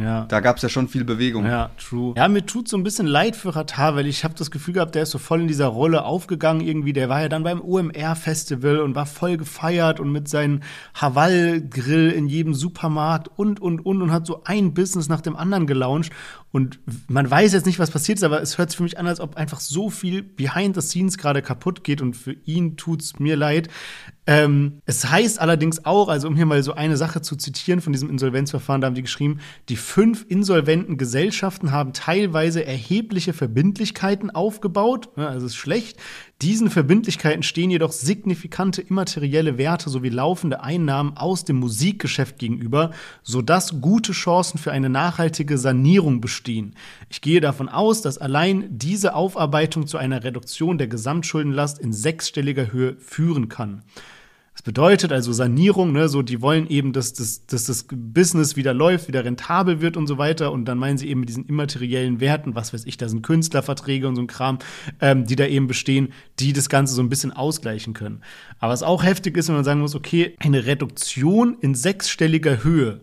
Ja. 0.02 0.26
Da 0.26 0.40
gab 0.40 0.58
es 0.58 0.64
ja 0.64 0.70
schon 0.70 0.88
viel 0.88 1.04
Bewegung. 1.04 1.46
Ja, 1.46 1.70
true. 1.78 2.14
Ja, 2.18 2.28
mir 2.28 2.46
tut 2.46 2.68
so 2.68 2.78
ein 2.78 2.84
bisschen 2.84 3.08
leid 3.08 3.36
für 3.36 3.56
Ratar, 3.56 3.96
weil 3.96 4.08
ich 4.08 4.24
habe 4.24 4.34
das 4.36 4.52
Gefühl 4.52 4.76
gehabt, 4.76 4.96
der 4.96 5.04
ist 5.04 5.12
so 5.12 5.18
voll 5.18 5.42
in 5.42 5.48
dieser 5.48 5.68
Rolle 5.68 6.04
aufgegangen 6.04 6.62
irgendwie. 6.62 6.94
Der 6.94 7.10
war 7.10 7.22
ja 7.22 7.30
dann 7.30 7.44
beim 7.44 7.62
OMR-Festival 7.62 8.80
und 8.80 8.96
war 8.96 9.06
voll 9.06 9.38
gefeiert 9.38 10.00
und 10.00 10.12
mit 10.12 10.28
seinem 10.28 10.62
Haval-Grill 10.94 12.12
in 12.12 12.28
jedem 12.28 12.54
Supermarkt 12.54 13.30
und, 13.36 13.60
und, 13.60 13.86
und 13.86 14.02
und 14.02 14.12
hat 14.12 14.26
so 14.26 14.42
ein 14.44 14.74
Business 14.74 15.10
nach 15.10 15.22
dem 15.22 15.36
anderen 15.36 15.68
gelauncht. 15.68 16.12
Und 16.52 16.80
man 17.08 17.30
weiß 17.30 17.54
jetzt 17.54 17.66
nicht, 17.66 17.80
was 17.80 17.92
passiert 17.92 18.18
ist, 18.18 18.24
aber 18.24 18.42
es 18.42 18.58
hört 18.58 18.70
sich 18.70 18.78
für 18.78 18.84
mich 18.84 18.98
an, 18.98 19.08
als 19.08 19.20
ob 19.20 19.36
einfach 19.36 19.60
so 19.60 19.90
viel 19.90 20.24
behind 20.24 20.76
the 20.76 20.82
scenes 20.82 21.18
gerade 21.18 21.42
kaputt 21.42 21.84
geht 21.84 22.02
und 22.02 22.16
für 22.16 22.34
ihn 22.46 22.78
tut's 22.78 23.20
mir 23.20 23.36
leid. 23.36 23.70
Ähm, 24.30 24.82
es 24.86 25.10
heißt 25.10 25.40
allerdings 25.40 25.86
auch, 25.86 26.10
also 26.10 26.28
um 26.28 26.36
hier 26.36 26.46
mal 26.46 26.62
so 26.62 26.74
eine 26.74 26.98
Sache 26.98 27.22
zu 27.22 27.38
zitieren 27.38 27.80
von 27.80 27.94
diesem 27.94 28.10
Insolvenzverfahren, 28.10 28.82
da 28.82 28.88
haben 28.88 28.96
die 28.96 29.02
geschrieben, 29.02 29.40
die 29.70 29.78
fünf 29.78 30.26
insolventen 30.28 30.98
Gesellschaften 30.98 31.72
haben 31.72 31.94
teilweise 31.94 32.66
erhebliche 32.66 33.32
Verbindlichkeiten 33.32 34.30
aufgebaut, 34.30 35.08
ja, 35.16 35.30
also 35.30 35.46
ist 35.46 35.56
schlecht. 35.56 35.98
Diesen 36.42 36.70
Verbindlichkeiten 36.70 37.42
stehen 37.42 37.72
jedoch 37.72 37.94
signifikante 37.94 38.82
immaterielle 38.82 39.58
Werte 39.58 39.90
sowie 39.90 40.10
laufende 40.10 40.62
Einnahmen 40.62 41.16
aus 41.16 41.46
dem 41.46 41.56
Musikgeschäft 41.56 42.38
gegenüber, 42.38 42.92
sodass 43.24 43.80
gute 43.80 44.12
Chancen 44.12 44.58
für 44.58 44.74
eine 44.74 44.90
nachhaltige 44.90 45.58
Sanierung 45.58 46.20
bestehen. 46.20 46.76
Ich 47.10 47.22
gehe 47.22 47.40
davon 47.40 47.70
aus, 47.70 48.02
dass 48.02 48.18
allein 48.18 48.66
diese 48.70 49.16
Aufarbeitung 49.16 49.88
zu 49.88 49.98
einer 49.98 50.26
Reduktion 50.26 50.78
der 50.78 50.88
Gesamtschuldenlast 50.88 51.80
in 51.80 51.94
sechsstelliger 51.94 52.74
Höhe 52.74 52.98
führen 53.00 53.48
kann. 53.48 53.84
Das 54.58 54.64
bedeutet 54.64 55.12
also 55.12 55.34
Sanierung, 55.34 55.92
ne, 55.92 56.10
so 56.10 56.24
die 56.24 56.42
wollen 56.42 56.68
eben, 56.68 56.92
dass, 56.92 57.14
dass, 57.14 57.46
dass 57.46 57.66
das 57.66 57.86
Business 57.92 58.56
wieder 58.56 58.74
läuft, 58.74 59.08
wieder 59.08 59.24
rentabel 59.24 59.82
wird 59.82 59.96
und 59.98 60.08
so 60.08 60.18
weiter. 60.18 60.52
Und 60.52 60.66
dann 60.66 60.80
meinen 60.80 60.98
sie 60.98 61.08
eben 61.10 61.20
mit 61.20 61.30
diesen 61.30 61.46
immateriellen 61.46 62.20
Werten, 62.20 62.56
was 62.56 62.74
weiß 62.74 62.88
ich, 62.88 62.98
da 62.98 63.08
sind 63.08 63.22
Künstlerverträge 63.22 64.08
und 64.08 64.16
so 64.16 64.22
ein 64.24 64.28
Kram, 64.28 64.58
ähm, 65.00 65.28
die 65.28 65.36
da 65.36 65.46
eben 65.46 65.68
bestehen, 65.68 66.12
die 66.40 66.54
das 66.54 66.70
Ganze 66.70 66.96
so 66.96 67.04
ein 67.04 67.10
bisschen 67.10 67.32
ausgleichen 67.32 67.94
können. 67.94 68.24
Aber 68.58 68.74
was 68.74 68.82
auch 68.82 69.04
heftig 69.04 69.38
ist, 69.38 69.48
wenn 69.48 69.56
man 69.58 69.64
sagen 69.64 69.80
muss, 69.80 69.94
okay, 69.94 70.36
eine 70.40 70.66
Reduktion 70.66 71.58
in 71.62 71.76
sechsstelliger 71.76 72.64
Höhe 72.64 73.02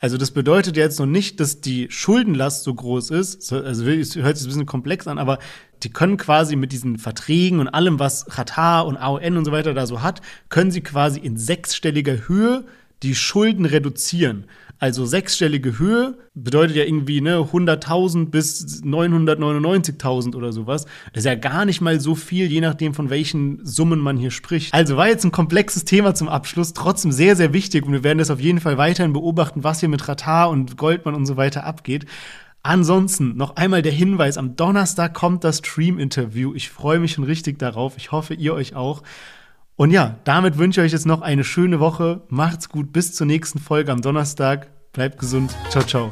also 0.00 0.16
das 0.16 0.30
bedeutet 0.30 0.78
jetzt 0.78 0.98
noch 0.98 1.06
nicht, 1.06 1.40
dass 1.40 1.60
die 1.60 1.88
Schuldenlast 1.90 2.64
so 2.64 2.72
groß 2.72 3.10
ist. 3.10 3.52
Also 3.52 3.86
es 3.86 4.16
hört 4.16 4.38
sich 4.38 4.46
ein 4.46 4.48
bisschen 4.48 4.66
komplex 4.66 5.06
an, 5.06 5.18
aber 5.18 5.38
die 5.82 5.90
können 5.90 6.16
quasi 6.16 6.56
mit 6.56 6.72
diesen 6.72 6.96
Verträgen 6.96 7.60
und 7.60 7.68
allem, 7.68 7.98
was 7.98 8.24
Qatar 8.24 8.86
und 8.86 8.96
AON 8.96 9.36
und 9.36 9.44
so 9.44 9.52
weiter 9.52 9.74
da 9.74 9.86
so 9.86 10.02
hat, 10.02 10.22
können 10.48 10.70
sie 10.70 10.80
quasi 10.80 11.20
in 11.20 11.36
sechsstelliger 11.36 12.28
Höhe 12.28 12.64
die 13.02 13.14
Schulden 13.14 13.64
reduzieren. 13.64 14.44
Also 14.78 15.04
sechsstellige 15.04 15.78
Höhe 15.78 16.16
bedeutet 16.34 16.74
ja 16.74 16.84
irgendwie 16.84 17.20
ne 17.20 17.36
100.000 17.36 18.30
bis 18.30 18.82
999.000 18.82 20.34
oder 20.34 20.52
sowas. 20.54 20.86
Ist 21.12 21.26
ja 21.26 21.34
gar 21.34 21.66
nicht 21.66 21.82
mal 21.82 22.00
so 22.00 22.14
viel, 22.14 22.50
je 22.50 22.62
nachdem 22.62 22.94
von 22.94 23.10
welchen 23.10 23.64
Summen 23.64 24.00
man 24.00 24.16
hier 24.16 24.30
spricht. 24.30 24.72
Also 24.72 24.96
war 24.96 25.08
jetzt 25.08 25.24
ein 25.24 25.32
komplexes 25.32 25.84
Thema 25.84 26.14
zum 26.14 26.30
Abschluss, 26.30 26.72
trotzdem 26.72 27.12
sehr 27.12 27.36
sehr 27.36 27.52
wichtig 27.52 27.84
und 27.84 27.92
wir 27.92 28.04
werden 28.04 28.18
das 28.18 28.30
auf 28.30 28.40
jeden 28.40 28.58
Fall 28.58 28.78
weiterhin 28.78 29.12
beobachten, 29.12 29.64
was 29.64 29.80
hier 29.80 29.90
mit 29.90 30.08
Ratar 30.08 30.48
und 30.48 30.78
Goldman 30.78 31.14
und 31.14 31.26
so 31.26 31.36
weiter 31.36 31.64
abgeht. 31.64 32.06
Ansonsten 32.62 33.36
noch 33.36 33.56
einmal 33.56 33.82
der 33.82 33.92
Hinweis, 33.92 34.38
am 34.38 34.56
Donnerstag 34.56 35.12
kommt 35.12 35.44
das 35.44 35.58
Stream-Interview. 35.58 36.54
Ich 36.54 36.68
freue 36.68 36.98
mich 36.98 37.12
schon 37.12 37.24
richtig 37.24 37.58
darauf. 37.58 37.96
Ich 37.96 38.12
hoffe, 38.12 38.34
ihr 38.34 38.54
euch 38.54 38.74
auch. 38.74 39.02
Und 39.80 39.92
ja, 39.92 40.16
damit 40.24 40.58
wünsche 40.58 40.82
ich 40.82 40.88
euch 40.88 40.92
jetzt 40.92 41.06
noch 41.06 41.22
eine 41.22 41.42
schöne 41.42 41.80
Woche. 41.80 42.20
Macht's 42.28 42.68
gut, 42.68 42.92
bis 42.92 43.14
zur 43.14 43.26
nächsten 43.26 43.58
Folge 43.58 43.90
am 43.90 44.02
Donnerstag. 44.02 44.68
Bleibt 44.92 45.18
gesund. 45.18 45.56
Ciao, 45.70 45.82
ciao. 45.82 46.10